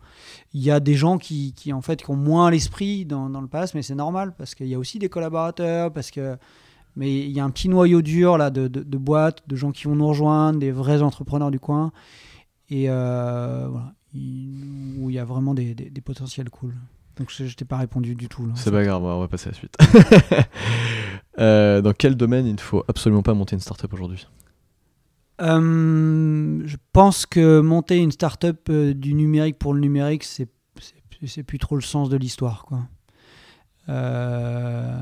Il 0.53 0.61
y 0.61 0.69
a 0.69 0.79
des 0.79 0.95
gens 0.95 1.17
qui, 1.17 1.53
qui 1.53 1.73
en 1.73 1.81
fait, 1.81 2.03
qui 2.03 2.11
ont 2.11 2.15
moins 2.17 2.51
l'esprit 2.51 3.05
dans, 3.05 3.29
dans 3.29 3.41
le 3.41 3.47
pass, 3.47 3.73
mais 3.73 3.81
c'est 3.81 3.95
normal 3.95 4.35
parce 4.37 4.53
qu'il 4.53 4.67
y 4.67 4.75
a 4.75 4.79
aussi 4.79 4.99
des 4.99 5.09
collaborateurs, 5.09 5.91
parce 5.91 6.11
que, 6.11 6.37
mais 6.97 7.15
il 7.27 7.31
y 7.31 7.39
a 7.39 7.45
un 7.45 7.49
petit 7.49 7.69
noyau 7.69 8.01
dur 8.01 8.37
là 8.37 8.49
de, 8.49 8.67
de, 8.67 8.83
de 8.83 8.97
boîtes, 8.97 9.43
de 9.47 9.55
gens 9.55 9.71
qui 9.71 9.85
vont 9.85 9.95
nous 9.95 10.07
rejoindre, 10.07 10.59
des 10.59 10.71
vrais 10.71 11.01
entrepreneurs 11.01 11.51
du 11.51 11.59
coin, 11.59 11.91
et 12.69 12.89
euh, 12.89 13.67
voilà, 13.69 13.93
il- 14.13 14.95
où 14.99 15.09
il 15.09 15.15
y 15.15 15.19
a 15.19 15.23
vraiment 15.25 15.53
des, 15.53 15.73
des, 15.75 15.89
des 15.89 16.01
potentiels 16.01 16.49
cool. 16.49 16.75
Donc 17.17 17.31
je, 17.31 17.45
je 17.45 17.55
t'ai 17.55 17.65
pas 17.65 17.77
répondu 17.77 18.13
du 18.15 18.27
tout. 18.27 18.47
C'est 18.55 18.71
pas 18.71 18.83
grave, 18.83 19.03
on 19.03 19.19
va 19.19 19.27
passer 19.27 19.47
à 19.47 19.51
la 19.51 19.57
suite. 19.57 19.77
Euh, 21.39 21.81
dans 21.81 21.93
quel 21.93 22.15
domaine 22.15 22.47
il 22.47 22.55
ne 22.55 22.59
faut 22.59 22.83
absolument 22.87 23.21
pas 23.21 23.35
monter 23.35 23.55
une 23.55 23.59
startup 23.59 23.93
aujourd'hui? 23.93 24.25
Euh, 25.39 26.61
je 26.65 26.77
pense 26.93 27.27
que 27.27 27.59
monter 27.61 27.97
une 27.97 28.11
start-up 28.11 28.71
du 28.71 29.13
numérique 29.13 29.59
pour 29.59 29.73
le 29.75 29.79
numérique, 29.79 30.23
c'est 30.23 30.47
plus 31.43 31.59
trop 31.59 31.75
le 31.75 31.81
sens 31.83 32.09
de 32.09 32.17
l'histoire. 32.17 32.65
quoi. 32.65 32.79
Euh, 33.89 34.97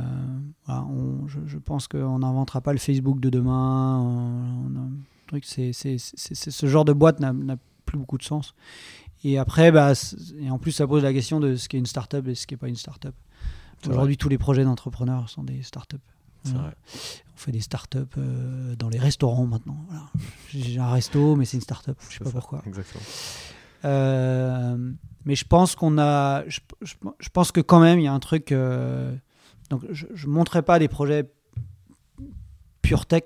voilà, 0.66 0.84
on- 0.86 1.28
je, 1.28 1.40
je 1.46 1.58
pense 1.58 1.88
qu'on 1.88 2.20
n'inventera 2.20 2.62
pas 2.62 2.72
le 2.74 2.80
Facebook 2.80 3.20
de 3.20 3.30
demain. 3.30 4.00
on- 4.00 4.68
on 4.72 4.76
a 4.76 4.80
un 4.80 4.92
truc, 5.28 5.46
c'est- 5.46 5.74
c'est- 5.74 5.98
c'est- 5.98 6.36
c'est- 6.36 6.52
ce 6.52 6.66
genre 6.68 6.86
de 6.86 6.94
boîte 6.94 7.20
n'a 7.20 7.34
n'a 7.34 7.58
plus 7.86 7.98
beaucoup 7.98 8.18
de 8.18 8.24
sens. 8.24 8.54
Et 9.24 9.38
après, 9.38 9.72
bah, 9.72 9.94
et 10.40 10.50
en 10.52 10.58
plus, 10.60 10.72
ça 10.72 10.86
pose 10.88 11.04
la 11.04 11.14
question 11.14 11.40
de 11.40 11.56
ce 11.56 11.68
qu'est 11.70 11.78
une 11.80 11.86
start-up 11.86 12.28
et 12.28 12.36
ce 12.36 12.46
qui 12.48 12.54
n'est 12.54 12.58
pas 12.60 12.68
une 12.68 12.76
start-up. 12.76 13.16
Aujourd'hui, 13.88 14.18
tous 14.18 14.30
les 14.30 14.38
projets 14.40 14.64
d'entrepreneurs 14.64 15.30
sont 15.30 15.44
des 15.44 15.62
start-up. 15.64 16.02
C'est 16.44 16.52
Voilà. 16.54 16.68
vrai. 16.70 16.76
On 17.34 17.38
fait 17.38 17.52
des 17.52 17.62
startups 17.62 17.98
euh, 18.18 18.76
dans 18.76 18.90
les 18.90 19.00
restaurants 19.00 19.46
maintenant. 19.48 19.78
Voilà. 19.88 20.04
J'ai 20.50 20.80
un 20.80 20.90
resto, 20.92 21.36
mais 21.36 21.46
c'est 21.46 21.58
une 21.58 21.62
startup. 21.62 21.98
Je 22.10 22.14
sais 22.18 22.24
pas 22.24 22.26
ça, 22.32 22.32
pourquoi. 22.40 22.62
Exactement. 22.68 23.04
Euh, 23.86 24.78
mais 25.26 25.36
je 25.36 25.46
pense 25.46 25.76
qu'on 25.76 25.98
a. 25.98 26.44
Je, 26.48 27.30
pense 27.32 27.52
que 27.52 27.62
quand 27.62 27.80
même, 27.80 28.00
il 28.00 28.04
y 28.04 28.08
a 28.08 28.14
un 28.14 28.20
truc. 28.20 28.52
euh, 28.52 29.16
donc, 29.70 29.82
je 29.92 30.06
ne 30.28 30.32
montrerai 30.32 30.62
pas 30.62 30.80
des 30.80 30.88
projets 30.88 31.32
pure 32.82 33.06
tech, 33.08 33.24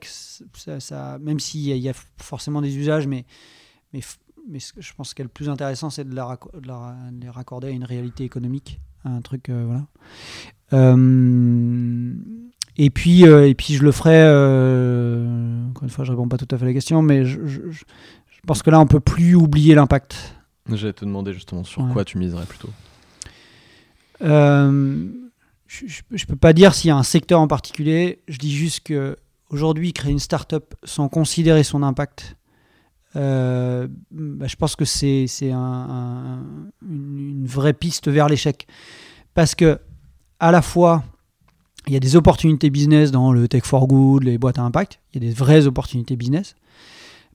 ça, 0.79 1.17
même 1.19 1.39
s'il 1.39 1.61
y, 1.61 1.77
y 1.77 1.89
a 1.89 1.93
forcément 2.17 2.61
des 2.61 2.77
usages, 2.77 3.07
mais, 3.07 3.25
mais, 3.91 3.99
je 4.77 4.93
pense 4.93 5.13
que 5.13 5.21
le 5.21 5.27
plus 5.27 5.49
intéressant, 5.49 5.89
c'est 5.89 6.05
de, 6.07 6.15
les 6.15 7.29
raccorder 7.29 7.67
à 7.67 7.71
une 7.71 7.83
réalité 7.83 8.23
économique, 8.23 8.79
à 9.03 9.09
un 9.09 9.19
truc, 9.19 9.49
euh, 9.49 9.65
voilà. 9.65 9.85
Et 12.77 12.89
puis, 12.89 13.23
et 13.23 13.55
puis 13.55 13.73
je 13.73 13.83
le 13.83 13.91
ferai. 13.91 14.21
encore 15.69 15.83
une 15.83 15.89
fois, 15.89 16.05
je 16.05 16.11
réponds 16.11 16.29
pas 16.29 16.37
tout 16.37 16.47
à 16.51 16.57
fait 16.57 16.63
à 16.63 16.67
la 16.67 16.73
question, 16.73 17.01
mais 17.01 17.25
je- 17.25 17.45
je 17.45 17.83
pense 18.47 18.63
que 18.63 18.69
là, 18.69 18.79
on 18.79 18.87
peut 18.87 19.01
plus 19.01 19.35
oublier 19.35 19.75
l'impact. 19.75 20.38
J'allais 20.75 20.93
te 20.93 21.05
demander 21.05 21.33
justement 21.33 21.63
sur 21.63 21.81
Ouais. 21.83 21.91
quoi 21.93 22.05
tu 22.05 22.17
miserais 22.17 22.45
plutôt. 22.45 22.69
Euh, 24.21 25.07
je, 25.67 25.85
je 26.11 26.25
peux 26.25 26.35
pas 26.35 26.53
dire 26.53 26.73
s'il 26.73 26.89
y 26.89 26.91
a 26.91 26.97
un 26.97 27.03
secteur 27.03 27.39
en 27.39 27.47
particulier. 27.47 28.19
Je 28.27 28.37
dis 28.37 28.53
juste 28.53 28.81
que 28.81 29.17
aujourd'hui, 29.49 29.93
créer 29.93 30.11
une 30.11 30.19
start-up 30.19 30.73
sans 30.83 31.09
considérer 31.09 31.63
son 31.63 31.83
impact, 31.83 32.35
euh, 33.15 33.87
bah, 34.11 34.47
je 34.47 34.55
pense 34.55 34.75
que 34.75 34.85
c'est 34.85 35.25
un- 35.51 35.57
un- 35.57 36.43
une, 36.87 37.19
une 37.41 37.45
vraie 37.47 37.73
piste 37.73 38.07
vers 38.09 38.27
l'échec. 38.29 38.67
Parce 39.33 39.55
que 39.55 39.79
à 40.39 40.51
la 40.51 40.61
fois, 40.61 41.03
il 41.87 41.93
y 41.93 41.97
a 41.97 41.99
des 41.99 42.15
opportunités 42.15 42.69
business 42.69 43.11
dans 43.11 43.31
le 43.31 43.47
tech 43.47 43.63
for 43.63 43.87
good, 43.87 44.23
les 44.23 44.37
boîtes 44.37 44.59
à 44.59 44.63
impact. 44.63 44.99
Il 45.13 45.23
y 45.23 45.25
a 45.25 45.29
des 45.29 45.35
vraies 45.35 45.65
opportunités 45.65 46.15
business. 46.15 46.55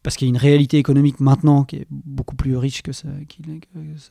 Parce 0.05 0.16
qu'il 0.16 0.28
y 0.28 0.30
a 0.30 0.32
une 0.32 0.36
réalité 0.40 0.76
économique 0.78 1.18
maintenant 1.18 1.64
qui 1.64 1.76
est 1.76 1.86
beaucoup 1.90 2.36
plus 2.36 2.57
riche 2.59 2.82
que 2.82 2.92
ça, 2.92 3.09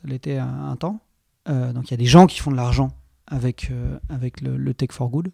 l'était 0.04 0.36
à 0.36 0.46
un 0.46 0.74
temps. 0.76 1.00
Euh, 1.48 1.72
donc 1.72 1.88
il 1.88 1.90
y 1.92 1.94
a 1.94 1.98
des 1.98 2.04
gens 2.04 2.26
qui 2.26 2.40
font 2.40 2.50
de 2.50 2.56
l'argent 2.56 2.90
avec, 3.28 3.68
euh, 3.70 3.96
avec 4.08 4.40
le, 4.40 4.56
le 4.56 4.74
tech 4.74 4.90
for 4.90 5.08
good. 5.08 5.30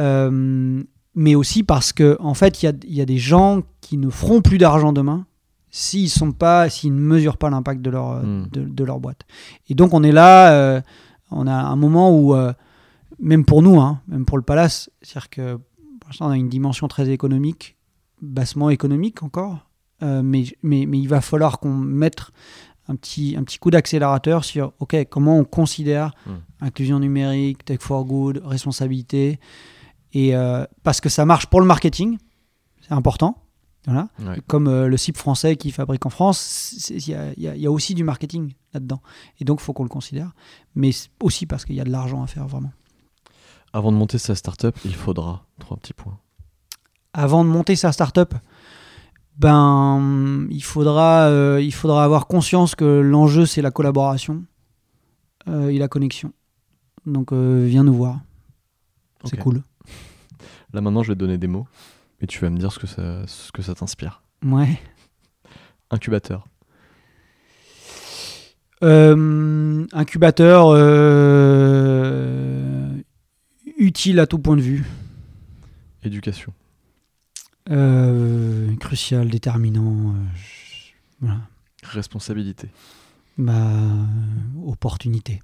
Euh, 0.00 0.82
mais 1.14 1.34
aussi 1.34 1.62
parce 1.62 1.94
que 1.94 2.18
en 2.20 2.34
fait, 2.34 2.62
il 2.62 2.66
y 2.66 2.68
a, 2.68 2.72
y 2.86 3.00
a 3.00 3.06
des 3.06 3.16
gens 3.16 3.62
qui 3.80 3.96
ne 3.96 4.10
feront 4.10 4.42
plus 4.42 4.58
d'argent 4.58 4.92
demain 4.92 5.26
s'ils 5.70 6.10
sont 6.10 6.32
pas, 6.32 6.68
s'ils 6.68 6.94
ne 6.94 7.00
mesurent 7.00 7.38
pas 7.38 7.48
l'impact 7.48 7.80
de 7.80 7.88
leur, 7.88 8.22
Hmm. 8.22 8.46
de, 8.52 8.64
de 8.64 8.84
leur 8.84 9.00
boîte. 9.00 9.22
Et 9.70 9.74
donc 9.74 9.94
on 9.94 10.02
est 10.02 10.12
là, 10.12 10.82
on 11.30 11.46
a 11.46 11.54
un 11.54 11.76
moment 11.76 12.14
où, 12.14 12.36
même 13.18 13.46
pour 13.46 13.62
nous, 13.62 13.80
hein, 13.80 14.02
même 14.08 14.26
pour 14.26 14.36
le 14.36 14.44
Palace, 14.44 14.90
c'est-à-dire 15.00 15.30
que 15.30 15.54
pour 16.00 16.10
l'instant 16.10 16.26
on 16.26 16.30
a 16.32 16.36
une 16.36 16.50
dimension 16.50 16.86
très 16.86 17.08
économique, 17.08 17.76
bassement 18.24 18.70
économique 18.70 19.22
encore, 19.22 19.68
euh, 20.02 20.22
mais, 20.22 20.44
mais, 20.62 20.86
mais 20.86 20.98
il 20.98 21.08
va 21.08 21.20
falloir 21.20 21.58
qu'on 21.60 21.72
mette 21.74 22.22
un 22.88 22.96
petit, 22.96 23.34
un 23.38 23.44
petit 23.44 23.58
coup 23.58 23.70
d'accélérateur 23.70 24.44
sur 24.44 24.72
ok 24.78 25.06
comment 25.08 25.38
on 25.38 25.44
considère 25.44 26.12
Hmm. 26.26 26.32
inclusion 26.60 26.98
numérique, 26.98 27.64
tech 27.64 27.78
for 27.80 28.04
good, 28.04 28.42
responsabilité, 28.44 29.38
et 30.12 30.34
euh, 30.36 30.64
parce 30.82 31.00
que 31.00 31.08
ça 31.08 31.24
marche 31.24 31.46
pour 31.46 31.60
le 31.60 31.66
marketing, 31.66 32.18
c'est 32.82 32.92
important. 32.92 33.38
Voilà. 33.86 34.08
Ouais. 34.20 34.40
Comme 34.46 34.66
euh, 34.68 34.88
le 34.88 34.96
CIP 34.96 35.16
français 35.18 35.56
qui 35.56 35.70
fabrique 35.70 36.06
en 36.06 36.10
France, 36.10 36.88
il 36.90 36.96
y 37.06 37.10
y 37.10 37.14
a- 37.14 37.32
il 37.36 37.60
y 37.60 37.66
a 37.66 37.70
aussi 37.70 37.94
du 37.94 38.02
marketing 38.02 38.54
là-dedans. 38.72 39.02
Et 39.40 39.44
donc, 39.44 39.60
il 39.60 39.62
faut 39.64 39.74
qu'on 39.74 39.82
le 39.82 39.90
considère. 39.90 40.32
Mais 40.74 40.90
aussi 41.22 41.44
parce 41.44 41.66
qu'il 41.66 41.74
y 41.76 41.80
a 41.82 41.84
de 41.84 41.90
l'argent 41.90 42.22
à 42.22 42.26
faire 42.26 42.46
vraiment. 42.46 42.72
Avant 43.74 43.92
de 43.92 43.96
monter 43.98 44.16
sa 44.16 44.34
startup, 44.34 44.74
il 44.86 44.94
faudra 44.94 45.44
trois 45.58 45.76
petits 45.76 45.92
points. 45.92 46.16
Avant 47.14 47.44
de 47.44 47.48
monter 47.48 47.76
sa 47.76 47.92
start-up, 47.92 48.34
ben, 49.38 50.46
il, 50.50 50.62
faudra, 50.62 51.28
euh, 51.28 51.60
il 51.60 51.72
faudra 51.72 52.04
avoir 52.04 52.26
conscience 52.26 52.74
que 52.74 52.84
l'enjeu, 52.84 53.46
c'est 53.46 53.62
la 53.62 53.70
collaboration 53.70 54.44
euh, 55.48 55.68
et 55.68 55.78
la 55.78 55.88
connexion. 55.88 56.32
Donc, 57.06 57.32
euh, 57.32 57.64
viens 57.68 57.84
nous 57.84 57.94
voir. 57.94 58.20
C'est 59.24 59.38
cool. 59.38 59.62
Là 60.72 60.80
maintenant, 60.80 61.02
je 61.02 61.08
vais 61.08 61.14
te 61.14 61.20
donner 61.20 61.38
des 61.38 61.46
mots 61.46 61.66
et 62.20 62.26
tu 62.26 62.40
vas 62.40 62.50
me 62.50 62.58
dire 62.58 62.72
ce 62.72 62.78
que 62.78 62.86
ça, 62.86 63.26
ce 63.26 63.52
que 63.52 63.62
ça 63.62 63.74
t'inspire. 63.74 64.22
Ouais. 64.44 64.80
Incubateur, 65.90 66.46
incubateur 68.82 70.74
utile 73.78 74.20
à 74.20 74.26
tout 74.26 74.38
point 74.38 74.56
de 74.56 74.62
vue. 74.62 74.84
éducation, 76.02 76.52
Euh, 77.70 78.74
crucial, 78.76 79.28
déterminant. 79.28 80.10
euh, 80.10 80.24
voilà. 81.20 81.38
responsabilité, 81.82 82.68
Bah, 83.38 83.52
euh, 83.54 84.04
opportunité. 84.66 85.40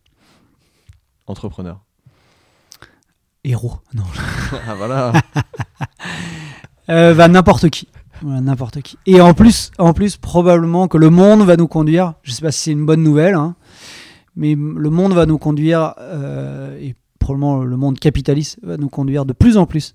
entrepreneur. 1.27 1.81
Héros. 3.45 3.79
Non. 3.95 4.05
ah 4.69 4.75
voilà. 4.75 5.13
Euh, 6.89 7.15
bah, 7.15 7.29
n'importe 7.29 7.71
qui. 7.71 7.87
Voilà, 8.21 8.41
n'importe 8.41 8.83
qui. 8.83 8.99
Et 9.07 9.21
en 9.21 9.33
plus, 9.33 9.71
en 9.79 9.93
plus, 9.93 10.17
probablement 10.17 10.89
que 10.89 10.99
le 10.99 11.09
monde 11.09 11.43
va 11.43 11.57
nous 11.57 11.69
conduire. 11.69 12.15
Je 12.25 12.33
sais 12.33 12.43
pas 12.43 12.51
si 12.51 12.59
c'est 12.65 12.73
une 12.73 12.85
bonne 12.85 13.05
nouvelle, 13.05 13.35
hein, 13.37 13.55
mais 14.35 14.57
le 14.57 14.91
monde 14.91 15.13
va 15.13 15.25
nous 15.25 15.39
conduire, 15.39 15.95
et 16.81 16.97
probablement 17.21 17.63
le 17.63 17.77
monde 17.77 18.01
capitaliste 18.01 18.59
va 18.65 18.77
nous 18.77 18.89
conduire 18.89 19.25
de 19.25 19.33
plus 19.33 19.57
en 19.57 19.67
plus 19.67 19.93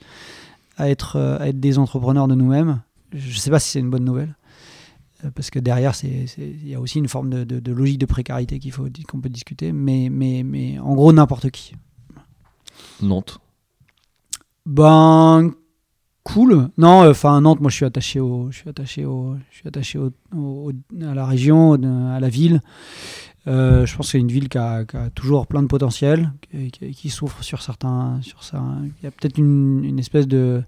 à 0.78 0.90
être, 0.90 1.16
euh, 1.18 1.38
à 1.40 1.48
être 1.50 1.60
des 1.60 1.78
entrepreneurs 1.78 2.28
de 2.28 2.36
nous-mêmes. 2.36 2.82
Je 3.14 3.38
sais 3.40 3.50
pas 3.52 3.60
si 3.60 3.70
c'est 3.70 3.80
une 3.80 3.90
bonne 3.90 4.04
nouvelle. 4.06 4.36
euh, 5.24 5.32
Parce 5.34 5.50
que 5.50 5.60
derrière, 5.60 5.94
il 6.04 6.68
y 6.68 6.76
a 6.76 6.80
aussi 6.82 7.00
une 7.00 7.08
forme 7.08 7.30
de, 7.30 7.44
de- 7.44 7.60
de 7.60 7.72
logique 7.72 8.00
de 8.00 8.06
précarité 8.06 8.60
qu'il 8.60 8.72
faut 8.72 8.88
qu'on 9.08 9.22
peut 9.22 9.30
discuter, 9.30 9.72
mais, 9.72 10.10
mais, 10.12 10.44
mais 10.44 10.78
en 10.80 10.94
gros 10.96 11.14
n'importe 11.14 11.50
qui. 11.52 11.74
Nantes, 13.02 13.40
Ben 14.66 15.52
cool. 16.24 16.70
Non, 16.78 17.04
euh, 17.04 17.12
enfin 17.12 17.40
Nantes, 17.42 17.62
moi 17.62 17.70
je 17.70 17.76
suis 17.76 17.86
attaché 17.86 18.20
au, 18.20 18.50
je 18.52 18.58
suis 18.58 18.70
attaché 18.70 19.06
au, 19.06 19.36
je 19.52 19.58
suis 19.58 19.68
attaché 19.68 19.98
au, 20.00 20.12
au- 20.36 20.72
à 21.02 21.14
la 21.14 21.26
région, 21.26 21.74
à 21.74 22.20
la 22.20 22.30
ville. 22.30 22.62
Euh, 23.48 23.86
je 23.86 23.96
pense 23.96 24.08
que 24.08 24.12
c'est 24.14 24.20
une 24.20 24.32
ville 24.32 24.50
qui 24.50 24.58
a, 24.58 24.86
qui 24.86 24.98
a 24.98 25.10
toujours 25.12 25.46
plein 25.48 25.62
de 25.62 25.68
potentiel, 25.68 26.32
qui, 26.52 26.72
qui- 26.72 26.92
qui 26.92 27.10
souffre 27.10 27.44
sur 27.44 27.62
certains, 27.62 28.20
sur 28.22 28.44
ça. 28.44 28.64
Il 28.84 29.04
y 29.04 29.08
a 29.08 29.12
peut-être 29.12 29.38
une, 29.38 29.84
une 29.86 30.00
espèce 30.00 30.28
de 30.28 30.64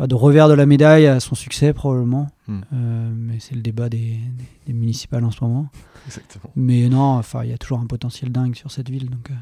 de 0.00 0.14
revers 0.14 0.48
de 0.48 0.54
la 0.54 0.64
médaille 0.64 1.08
à 1.08 1.18
son 1.18 1.34
succès 1.34 1.72
probablement. 1.72 2.28
Hmm. 2.46 2.60
Euh, 2.72 3.12
mais 3.16 3.40
c'est 3.40 3.56
le 3.56 3.62
débat 3.62 3.88
des, 3.88 3.98
des- 3.98 4.44
des 4.68 4.72
municipales 4.72 5.24
en 5.24 5.30
ce 5.32 5.42
moment. 5.42 5.68
exactement. 6.06 6.52
Mais 6.56 6.88
non, 6.88 7.16
enfin 7.18 7.42
il 7.44 7.50
y 7.50 7.52
a 7.52 7.58
toujours 7.58 7.80
un 7.80 7.86
potentiel 7.86 8.30
dingue 8.30 8.54
sur 8.54 8.70
cette 8.70 8.88
ville. 8.90 9.10
Donc, 9.10 9.30
euh, 9.30 9.34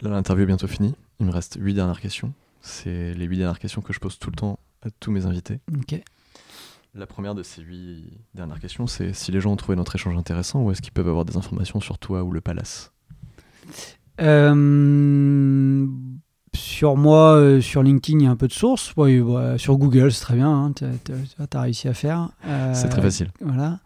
Là, 0.00 0.10
l'interview 0.10 0.44
est 0.44 0.46
bientôt 0.46 0.66
finie. 0.66 0.94
Il 1.20 1.26
me 1.26 1.30
reste 1.32 1.56
huit 1.60 1.74
dernières 1.74 2.00
questions. 2.00 2.32
C'est 2.60 3.14
les 3.14 3.24
huit 3.26 3.36
dernières 3.38 3.58
questions 3.58 3.82
que 3.82 3.92
je 3.92 4.00
pose 4.00 4.18
tout 4.18 4.30
le 4.30 4.36
temps 4.36 4.58
à 4.84 4.88
tous 5.00 5.10
mes 5.12 5.26
invités. 5.26 5.60
Ok. 5.76 6.00
La 6.94 7.06
première 7.06 7.34
de 7.34 7.42
ces 7.42 7.62
huit 7.62 8.20
dernières 8.34 8.60
questions, 8.60 8.86
c'est 8.86 9.14
si 9.14 9.32
les 9.32 9.40
gens 9.40 9.52
ont 9.52 9.56
trouvé 9.56 9.76
notre 9.76 9.94
échange 9.96 10.14
intéressant 10.14 10.60
ou 10.60 10.70
est-ce 10.70 10.82
qu'ils 10.82 10.92
peuvent 10.92 11.08
avoir 11.08 11.24
des 11.24 11.38
informations 11.38 11.80
sur 11.80 11.98
toi 11.98 12.22
ou 12.22 12.32
le 12.32 12.42
palace 12.42 12.92
Euh, 14.20 15.86
sur 16.54 16.98
moi, 16.98 17.32
euh, 17.36 17.62
sur 17.62 17.82
LinkedIn, 17.82 18.18
il 18.18 18.24
y 18.24 18.26
a 18.26 18.30
un 18.30 18.36
peu 18.36 18.46
de 18.46 18.52
sources. 18.52 18.94
Ouais, 18.96 19.20
ouais, 19.20 19.56
sur 19.56 19.78
Google, 19.78 20.12
c'est 20.12 20.20
très 20.20 20.34
bien. 20.34 20.50
Hein, 20.50 20.74
tu 20.74 20.84
as, 20.84 20.90
réussi 21.62 21.88
à 21.88 21.94
faire. 21.94 22.28
Euh, 22.46 22.74
C'est 22.74 22.90
très 22.90 23.00
facile. 23.00 23.30
Voilà. 23.40 23.80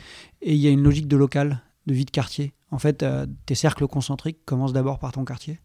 et 0.42 0.52
il 0.52 0.58
y 0.58 0.66
a 0.66 0.70
une 0.70 0.82
logique 0.82 1.08
de 1.08 1.16
local, 1.16 1.62
de 1.86 1.94
vie 1.94 2.04
de 2.04 2.10
quartier. 2.10 2.52
En 2.70 2.78
fait, 2.78 3.02
euh, 3.02 3.26
tes 3.46 3.54
cercles 3.54 3.86
concentriques 3.86 4.44
commencent 4.44 4.72
d'abord 4.74 4.98
par 4.98 5.12
ton 5.12 5.24
quartier. 5.24 5.58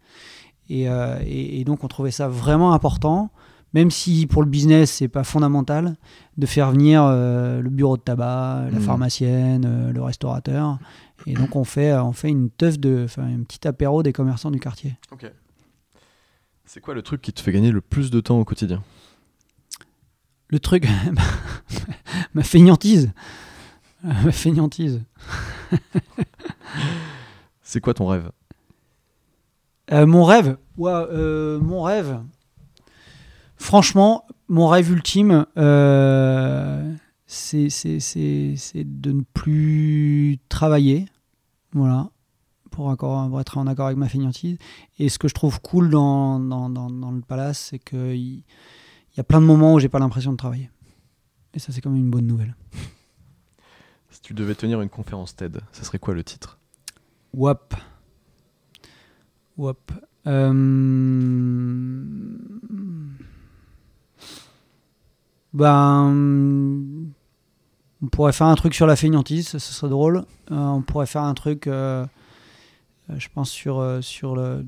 Et, 0.69 0.89
euh, 0.89 1.18
et- 1.26 1.60
et 1.60 1.64
donc, 1.65 1.84
on 1.84 1.88
trouvait 1.88 2.11
ça 2.11 2.27
vraiment 2.30 2.73
important, 2.73 3.30
même 3.73 3.91
si 3.91 4.26
pour 4.26 4.41
le 4.41 4.49
business, 4.49 4.91
c'est 4.91 5.07
pas 5.10 5.23
fondamental, 5.26 5.98
de 6.38 6.45
faire 6.45 6.72
venir 6.72 7.03
le 7.06 7.69
bureau 7.69 7.98
de 7.98 8.02
tabac, 8.02 8.65
la 8.72 8.80
Mhm. 8.80 8.85
pharmacienne, 8.85 9.91
le 9.91 10.02
restaurateur. 10.02 10.80
Et 11.26 11.34
donc, 11.34 11.56
on 11.57 11.64
fait, 11.65 11.94
on 11.94 12.14
fait 12.14 12.30
une 12.30 12.49
teuf 12.49 12.80
de, 12.80 13.02
enfin, 13.06 13.23
un 13.23 13.44
petit 13.44 13.68
apéro 13.68 14.02
des 14.03 14.14
commerçants 14.14 14.52
du 14.52 14.60
quartier. 14.60 14.95
Ok. 15.11 15.30
C'est 16.65 16.80
quoi 16.81 16.94
le 16.94 17.02
truc 17.02 17.22
qui 17.22 17.31
te 17.34 17.41
fait 17.41 17.52
gagner 17.52 17.72
le 17.72 17.81
plus 17.81 18.10
de 18.11 18.19
temps 18.22 18.39
au 18.39 18.45
quotidien? 18.45 18.81
Le 20.49 20.60
truc, 20.60 20.88
ma 22.34 22.44
feignantise. 22.44 23.11
Ma 24.03 24.32
feignantise. 24.32 25.02
C'est 27.61 27.82
quoi 27.82 27.94
ton 27.94 28.07
rêve? 28.07 28.32
Euh, 29.91 30.06
mon 30.06 30.24
rêve, 30.24 30.57
Ouah, 30.78 31.07
euh, 31.11 31.60
mon 31.60 31.82
rêve. 31.82 32.19
Franchement, 33.57 34.26
mon 34.48 34.68
rêve 34.68 34.91
ultime, 34.91 35.45
euh, 35.57 36.94
c'est 37.26 37.68
de 38.84 39.11
ne 39.11 39.22
plus 39.34 40.38
travailler. 40.49 41.06
Voilà. 41.74 42.10
Pour, 42.72 42.91
accord- 42.91 43.28
pour 43.30 43.41
être 43.41 43.57
en 43.57 43.65
accord 43.68 43.88
avec 43.88 43.98
ma 43.98 44.07
feignantise. 44.07 44.57
Et 44.99 45.10
ce 45.10 45.18
que 45.19 45.28
je 45.28 45.34
trouve 45.34 45.60
cool 45.61 45.90
dans, 45.90 46.40
dans, 46.40 46.69
dans- 46.69 46.90
dans 46.91 47.11
le 47.11 47.22
palace, 47.22 47.68
c'est 47.72 47.80
il 48.15 48.44
y 49.18 49.19
a 49.22 49.23
plein 49.23 49.41
de 49.41 49.45
moments 49.45 49.73
où 49.73 49.80
j'ai 49.80 49.89
pas 49.89 49.99
l'impression 49.99 50.31
de 50.31 50.38
travailler. 50.38 50.69
Et 51.53 51.60
ça, 51.60 51.72
c'est 51.72 51.81
quand 51.81 51.89
même 51.89 51.99
une 51.99 52.11
bonne 52.11 52.27
nouvelle. 52.27 52.56
Si 54.10 54.22
tu 54.22 54.34
devais 54.34 54.56
tenir 54.56 54.81
une 54.81 54.89
conférence 54.89 55.35
TED, 55.35 55.60
ça 55.72 55.84
serait 55.84 55.99
quoi 55.99 56.15
le 56.15 56.23
titre? 56.23 56.57
Wap. 57.34 57.76
Wap. 59.57 59.91
Euh, 60.26 60.53
Ben. 65.53 66.14
On 68.02 68.07
pourrait 68.07 68.31
faire 68.31 68.48
un 68.48 68.56
truc 68.56 68.73
sur 68.73 68.88
la 68.88 68.95
feignantise, 68.95 69.49
ce 69.49 69.60
serait 69.60 69.89
drôle. 69.89 70.26
Euh, 70.52 70.56
on 70.56 70.81
pourrait 70.81 71.06
faire 71.06 71.23
un 71.23 71.34
truc, 71.34 71.68
euh, 71.68 72.06
je 73.10 73.27
pense, 73.34 73.52
sur, 73.52 73.99
sur 74.02 74.35
le. 74.35 74.65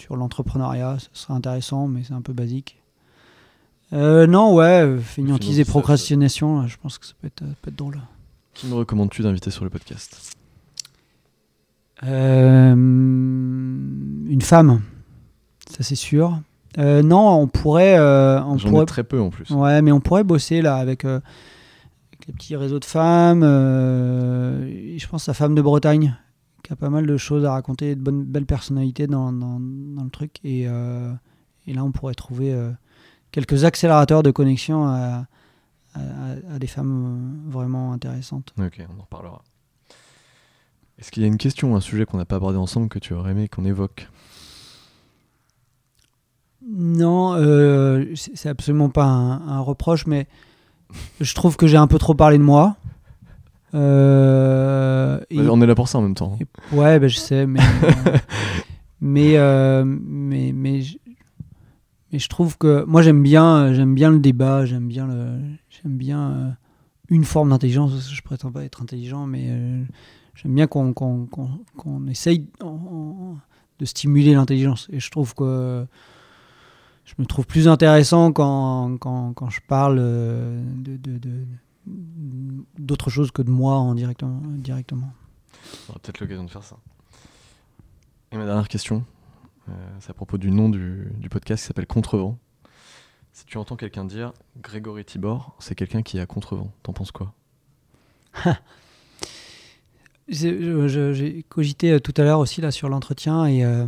Sur 0.00 0.16
l'entrepreneuriat, 0.16 0.96
ce 0.98 1.08
serait 1.12 1.34
intéressant, 1.34 1.88
mais 1.88 2.02
c'est 2.06 2.14
un 2.14 2.20
peu 2.22 2.32
basique. 2.32 2.80
Euh, 3.92 4.26
non, 4.26 4.54
ouais, 4.54 4.82
euh, 4.82 5.00
Sinon, 5.14 5.36
et 5.36 5.64
procrastination, 5.64 6.66
je 6.66 6.76
pense 6.76 6.98
que 6.98 7.06
ça 7.06 7.14
peut 7.20 7.26
être, 7.26 7.40
ça 7.40 7.46
peut 7.62 7.70
être 7.70 7.76
drôle. 7.76 7.98
Qui 8.54 8.66
me 8.66 8.74
recommandes-tu 8.74 9.22
d'inviter 9.22 9.50
sur 9.50 9.64
le 9.64 9.70
podcast? 9.70 10.34
Euh, 12.04 12.74
une 12.74 14.40
femme, 14.42 14.82
ça 15.70 15.82
c'est 15.82 15.94
sûr. 15.96 16.38
Euh, 16.78 17.02
non, 17.02 17.40
on 17.40 17.46
pourrait, 17.48 17.98
euh, 17.98 18.40
on 18.44 18.56
J'en 18.58 18.68
pourrait, 18.68 18.82
ai 18.84 18.86
très 18.86 19.04
peu 19.04 19.20
en 19.20 19.30
plus. 19.30 19.50
ouais, 19.50 19.82
mais 19.82 19.90
on 19.90 20.00
pourrait 20.00 20.22
bosser 20.22 20.62
là 20.62 20.76
avec, 20.76 21.04
euh, 21.04 21.18
avec 22.12 22.26
les 22.28 22.32
petits 22.34 22.54
réseaux 22.56 22.78
de 22.78 22.84
femmes. 22.84 23.42
euh, 23.42 24.96
je 24.96 25.08
pense 25.08 25.28
à 25.28 25.34
Femme 25.34 25.54
de 25.56 25.62
Bretagne, 25.62 26.16
qui 26.62 26.72
a 26.72 26.76
pas 26.76 26.90
mal 26.90 27.06
de 27.06 27.16
choses 27.16 27.44
à 27.44 27.52
raconter, 27.52 27.94
de 27.94 28.00
bonnes, 28.00 28.24
belles 28.24 28.46
personnalités 28.46 29.06
dans, 29.06 29.32
dans, 29.32 29.58
dans 29.60 30.04
le 30.04 30.10
truc. 30.10 30.38
Et, 30.44 30.64
euh, 30.66 31.12
et 31.66 31.72
là, 31.72 31.84
on 31.84 31.92
pourrait 31.92 32.14
trouver 32.14 32.52
euh, 32.52 32.72
quelques 33.30 33.64
accélérateurs 33.64 34.22
de 34.22 34.30
connexion 34.30 34.86
à, 34.86 35.26
à, 35.94 36.00
à 36.54 36.58
des 36.58 36.66
femmes 36.66 37.46
euh, 37.48 37.50
vraiment 37.50 37.92
intéressantes. 37.92 38.54
Ok, 38.58 38.80
on 38.88 38.98
en 38.98 39.02
reparlera. 39.02 39.42
Est-ce 40.98 41.12
qu'il 41.12 41.22
y 41.22 41.26
a 41.26 41.28
une 41.28 41.38
question, 41.38 41.76
un 41.76 41.80
sujet 41.80 42.06
qu'on 42.06 42.18
n'a 42.18 42.24
pas 42.24 42.36
abordé 42.36 42.58
ensemble 42.58 42.88
que 42.88 42.98
tu 42.98 43.14
aurais 43.14 43.30
aimé 43.30 43.48
qu'on 43.48 43.64
évoque? 43.64 44.08
Non, 46.70 47.34
euh, 47.34 48.04
c'est 48.16 48.36
c'est 48.36 48.48
absolument 48.48 48.90
pas 48.90 49.04
un, 49.04 49.48
un 49.48 49.60
reproche, 49.60 50.06
mais 50.06 50.26
je 51.20 51.34
trouve 51.34 51.56
que 51.56 51.68
j'ai 51.68 51.76
un 51.76 51.86
peu 51.86 51.98
trop 51.98 52.14
parlé 52.14 52.36
de 52.36 52.42
moi. 52.42 52.76
Euh, 53.74 55.20
et- 55.30 55.36
Bah, 55.36 55.44
On 55.50 55.60
est 55.60 55.66
là 55.66 55.74
pour 55.74 55.88
ça 55.88 55.98
en 55.98 56.02
même 56.02 56.14
temps. 56.14 56.36
et- 56.40 56.74
ouais, 56.76 56.98
ben, 56.98 57.08
je 57.08 57.16
sais, 57.18 57.46
mais 57.46 57.60
mais, 59.00 59.36
euh, 59.36 59.84
mais 59.84 60.52
mais 60.54 60.82
je, 60.82 60.96
mais 62.12 62.18
je 62.18 62.28
trouve 62.28 62.56
que 62.58 62.84
moi 62.84 63.02
j'aime 63.02 63.22
bien 63.22 63.72
j'aime 63.74 63.94
bien 63.94 64.10
le 64.10 64.18
débat, 64.20 64.64
j'aime 64.64 64.88
bien 64.88 65.06
le 65.06 65.38
j'aime 65.68 65.96
bien 65.96 66.30
euh, 66.30 66.50
une 67.10 67.24
forme 67.24 67.50
d'intelligence. 67.50 68.10
Je 68.12 68.22
prétends 68.22 68.50
pas 68.50 68.64
être 68.64 68.82
intelligent, 68.82 69.26
mais 69.26 69.48
j'aime 70.34 70.54
bien 70.54 70.66
qu'on 70.66 70.92
qu'on 70.92 71.26
qu'on- 71.26 71.60
qu'on 71.76 72.06
essaye 72.08 72.46
en- 72.62 72.66
en- 72.68 73.36
de 73.78 73.84
stimuler 73.84 74.34
l'intelligence. 74.34 74.88
Et 74.92 74.98
je 75.00 75.10
trouve 75.10 75.34
que 75.34 75.86
je 77.04 77.14
me 77.18 77.24
trouve 77.26 77.46
plus 77.46 77.68
intéressant 77.68 78.32
quand, 78.32 78.98
quand, 78.98 79.32
quand 79.34 79.48
je 79.50 79.60
parle 79.66 79.96
de, 79.98 80.96
de- 80.96 81.18
de- 81.18 81.44
d'autre 82.78 83.10
chose 83.10 83.30
que 83.30 83.42
de 83.42 83.50
moi 83.50 83.76
en 83.76 83.94
directement. 83.94 84.40
directement. 84.44 85.12
On 85.86 85.90
aura 85.90 85.98
peut-être 86.00 86.20
l'occasion 86.20 86.44
de 86.44 86.50
faire 86.50 86.64
ça. 86.64 86.76
Et 88.32 88.36
ma 88.36 88.44
dernière 88.44 88.68
question, 88.68 89.04
euh, 89.68 89.72
c'est 90.00 90.10
à 90.10 90.14
propos 90.14 90.38
du 90.38 90.50
nom 90.50 90.68
du, 90.68 91.08
du 91.16 91.28
podcast 91.28 91.62
qui 91.62 91.68
s'appelle 91.68 91.86
Contrevent. 91.86 92.38
Si 93.32 93.44
tu 93.46 93.56
entends 93.56 93.76
quelqu'un 93.76 94.04
dire 94.04 94.32
Grégory 94.60 95.04
Tibor, 95.04 95.54
c'est 95.60 95.74
quelqu'un 95.74 96.02
qui 96.02 96.18
est 96.18 96.20
à 96.20 96.26
Contrevent. 96.26 96.72
T'en 96.82 96.92
penses 96.92 97.12
quoi? 97.12 97.34
J'ai 100.28 101.44
cogité 101.48 101.92
euh, 101.92 102.00
tout 102.00 102.12
à 102.16 102.22
l'heure 102.22 102.40
aussi 102.40 102.60
là 102.60 102.70
sur 102.70 102.88
l'entretien 102.88 103.46
et, 103.46 103.64
euh, 103.64 103.86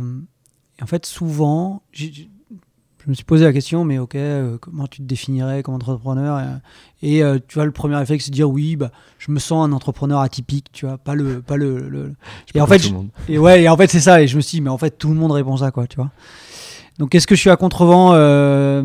et 0.79 0.83
en 0.83 0.87
fait 0.87 1.05
souvent 1.05 1.83
je 3.03 3.09
me 3.09 3.13
suis 3.15 3.23
posé 3.23 3.43
la 3.45 3.53
question 3.53 3.83
mais 3.83 3.97
ok 3.97 4.15
euh, 4.15 4.57
comment 4.59 4.85
tu 4.87 5.01
te 5.01 5.07
définirais 5.07 5.63
comme 5.63 5.73
entrepreneur 5.75 6.39
et, 7.01 7.15
et, 7.17 7.23
euh, 7.23 7.39
tu 7.47 7.55
vois 7.55 7.65
le 7.65 7.71
premier 7.71 7.95
réflexe 7.95 8.25
c'est 8.25 8.31
de 8.31 8.35
dire 8.35 8.49
oui 8.49 8.75
bah 8.75 8.91
je 9.17 9.31
me 9.31 9.39
sens 9.39 9.67
un 9.67 9.71
entrepreneur 9.71 10.19
atypique 10.19 10.67
tu 10.71 10.85
vois 10.85 10.97
pas 10.97 11.15
le 11.15 11.41
pas 11.41 11.57
le, 11.57 11.89
le- 11.89 12.13
Je 12.47 12.53
sais 12.53 12.59
Et 12.59 12.61
en 12.61 12.67
fait, 12.67 12.81
et 13.27 13.37
ouais 13.39 13.63
et 13.63 13.69
en 13.69 13.75
fait 13.77 13.89
c'est 13.89 13.99
ça 14.01 14.21
et 14.21 14.27
je 14.27 14.35
me 14.35 14.41
suis 14.41 14.57
dit 14.57 14.61
mais 14.61 14.69
en 14.69 14.77
fait 14.77 14.97
tout 14.97 15.09
le 15.09 15.15
monde 15.15 15.31
répond 15.31 15.57
ça 15.57 15.71
quoi 15.71 15.87
tu 15.87 15.95
vois. 15.95 16.11
Donc 16.99 17.15
est-ce 17.15 17.25
que 17.25 17.35
je 17.35 17.39
suis 17.41 17.49
à 17.49 17.55
contrevent 17.57 18.11
Euh, 18.13 18.83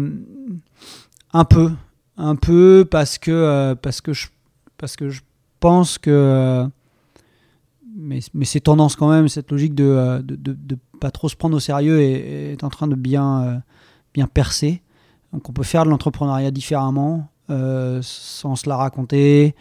un 1.32 1.44
peu 1.44 1.72
un 2.16 2.36
peu 2.36 2.86
parce 2.90 3.18
que 3.18 3.30
euh, 3.30 3.74
parce 3.74 4.00
que 4.00 4.12
je 4.14 4.28
parce 4.78 4.96
que 4.96 5.10
je 5.10 5.20
pense 5.60 5.98
que 5.98 6.10
euh, 6.10 6.66
mais, 7.98 8.20
mais 8.34 8.44
c'est 8.44 8.60
tendance 8.60 8.96
quand 8.96 9.08
même 9.10 9.28
cette 9.28 9.50
logique 9.50 9.74
de, 9.74 9.84
euh, 9.84 10.22
de, 10.22 10.36
de, 10.36 10.52
de 10.52 10.78
pas 11.00 11.10
trop 11.10 11.28
se 11.28 11.36
prendre 11.36 11.56
au 11.56 11.60
sérieux 11.60 12.00
est, 12.00 12.52
est 12.52 12.64
en 12.64 12.68
train 12.70 12.86
de 12.86 12.94
bien 12.94 13.42
euh, 13.42 13.56
bien 14.16 14.26
percer 14.26 14.82
donc 15.32 15.48
on 15.48 15.52
peut 15.52 15.62
faire 15.62 15.84
de 15.84 15.90
l'entrepreneuriat 15.90 16.50
différemment 16.50 17.28
euh, 17.50 18.00
sans 18.02 18.56
se 18.56 18.68
la 18.68 18.76
raconter 18.76 19.54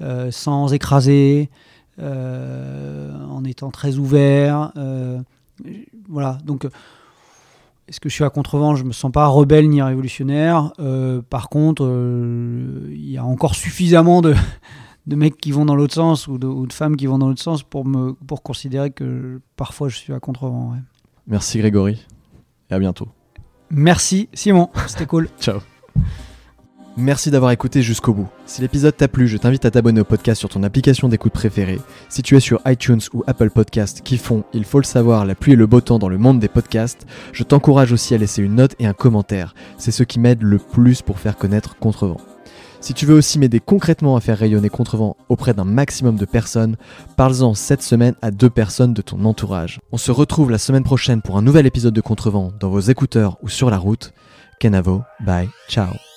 euh, 0.00 0.30
sans 0.30 0.72
écraser 0.72 1.50
euh, 1.98 3.12
en 3.28 3.44
étant 3.44 3.70
très 3.70 3.96
ouvert 3.96 4.72
voilà 6.08 6.38
donc 6.44 6.66
est-ce 7.88 8.00
que 8.00 8.08
je 8.08 8.14
suis 8.14 8.24
à 8.24 8.30
contrevent? 8.30 8.74
Je 8.74 8.82
me 8.82 8.90
sens 8.92 9.12
pas 9.12 9.28
rebelle 9.28 9.68
ni 9.68 9.80
révolutionnaire. 9.80 10.72
Par 11.30 11.48
contre, 11.48 11.84
il 12.90 13.08
y 13.08 13.16
a 13.16 13.24
encore 13.24 13.54
suffisamment 13.54 14.22
de, 14.22 14.34
mecs 15.06 15.36
qui 15.36 15.52
vont 15.52 15.64
dans 15.64 15.76
l'autre 15.76 15.94
sens 15.94 16.26
ou 16.26 16.36
de, 16.36 16.48
ou 16.48 16.66
de 16.66 16.72
femmes 16.72 16.96
qui 16.96 17.06
vont 17.06 17.18
dans 17.18 17.28
l'autre 17.28 17.42
sens 17.42 17.62
pour, 17.62 17.84
me, 17.84 18.14
pour 18.26 18.42
considérer 18.42 18.90
que 18.90 19.40
parfois 19.54 19.88
je 19.88 19.96
suis 19.96 20.12
à 20.12 20.18
contrevent. 20.18 20.72
ouais. 20.72 20.80
Merci 21.28 21.58
Grégory 21.58 22.04
et 22.70 22.74
à 22.74 22.78
bientôt. 22.80 23.08
Merci 23.70 24.28
Simon, 24.32 24.70
c'était 24.86 25.06
cool. 25.06 25.28
Ciao. 25.40 25.60
Merci 26.98 27.30
d'avoir 27.30 27.50
écouté 27.50 27.82
jusqu'au 27.82 28.14
bout. 28.14 28.28
Si 28.46 28.62
l'épisode 28.62 28.96
t'a 28.96 29.06
plu, 29.06 29.28
je 29.28 29.36
t'invite 29.36 29.66
à 29.66 29.70
t'abonner 29.70 30.00
au 30.00 30.04
podcast 30.04 30.38
sur 30.38 30.48
ton 30.48 30.62
application 30.62 31.10
d'écoute 31.10 31.34
préférée. 31.34 31.78
Si 32.08 32.22
tu 32.22 32.36
es 32.36 32.40
sur 32.40 32.62
iTunes 32.64 33.02
ou 33.12 33.22
Apple 33.26 33.50
Podcast 33.50 34.00
qui 34.02 34.16
font, 34.16 34.44
il 34.54 34.64
faut 34.64 34.78
le 34.78 34.84
savoir, 34.84 35.26
la 35.26 35.34
pluie 35.34 35.52
et 35.52 35.56
le 35.56 35.66
beau 35.66 35.82
temps 35.82 35.98
dans 35.98 36.08
le 36.08 36.16
monde 36.16 36.40
des 36.40 36.48
podcasts, 36.48 37.06
je 37.32 37.42
t'encourage 37.42 37.92
aussi 37.92 38.14
à 38.14 38.18
laisser 38.18 38.40
une 38.42 38.54
note 38.54 38.76
et 38.78 38.86
un 38.86 38.94
commentaire. 38.94 39.54
C'est 39.76 39.90
ce 39.90 40.04
qui 40.04 40.18
m'aide 40.18 40.42
le 40.42 40.56
plus 40.56 41.02
pour 41.02 41.18
faire 41.18 41.36
connaître 41.36 41.76
Contrevent. 41.78 42.16
Si 42.80 42.94
tu 42.94 43.06
veux 43.06 43.14
aussi 43.14 43.38
m'aider 43.38 43.60
concrètement 43.60 44.16
à 44.16 44.20
faire 44.20 44.38
rayonner 44.38 44.68
Contrevent 44.68 45.16
auprès 45.28 45.54
d'un 45.54 45.64
maximum 45.64 46.16
de 46.16 46.24
personnes, 46.24 46.76
parle-en 47.16 47.54
cette 47.54 47.82
semaine 47.82 48.14
à 48.22 48.30
deux 48.30 48.50
personnes 48.50 48.94
de 48.94 49.02
ton 49.02 49.24
entourage. 49.24 49.80
On 49.92 49.96
se 49.96 50.10
retrouve 50.10 50.50
la 50.50 50.58
semaine 50.58 50.84
prochaine 50.84 51.22
pour 51.22 51.36
un 51.36 51.42
nouvel 51.42 51.66
épisode 51.66 51.94
de 51.94 52.00
Contrevent 52.00 52.52
dans 52.60 52.70
vos 52.70 52.80
écouteurs 52.80 53.38
ou 53.42 53.48
sur 53.48 53.70
la 53.70 53.78
route. 53.78 54.12
Kenavo, 54.60 55.02
bye, 55.20 55.48
ciao. 55.68 56.15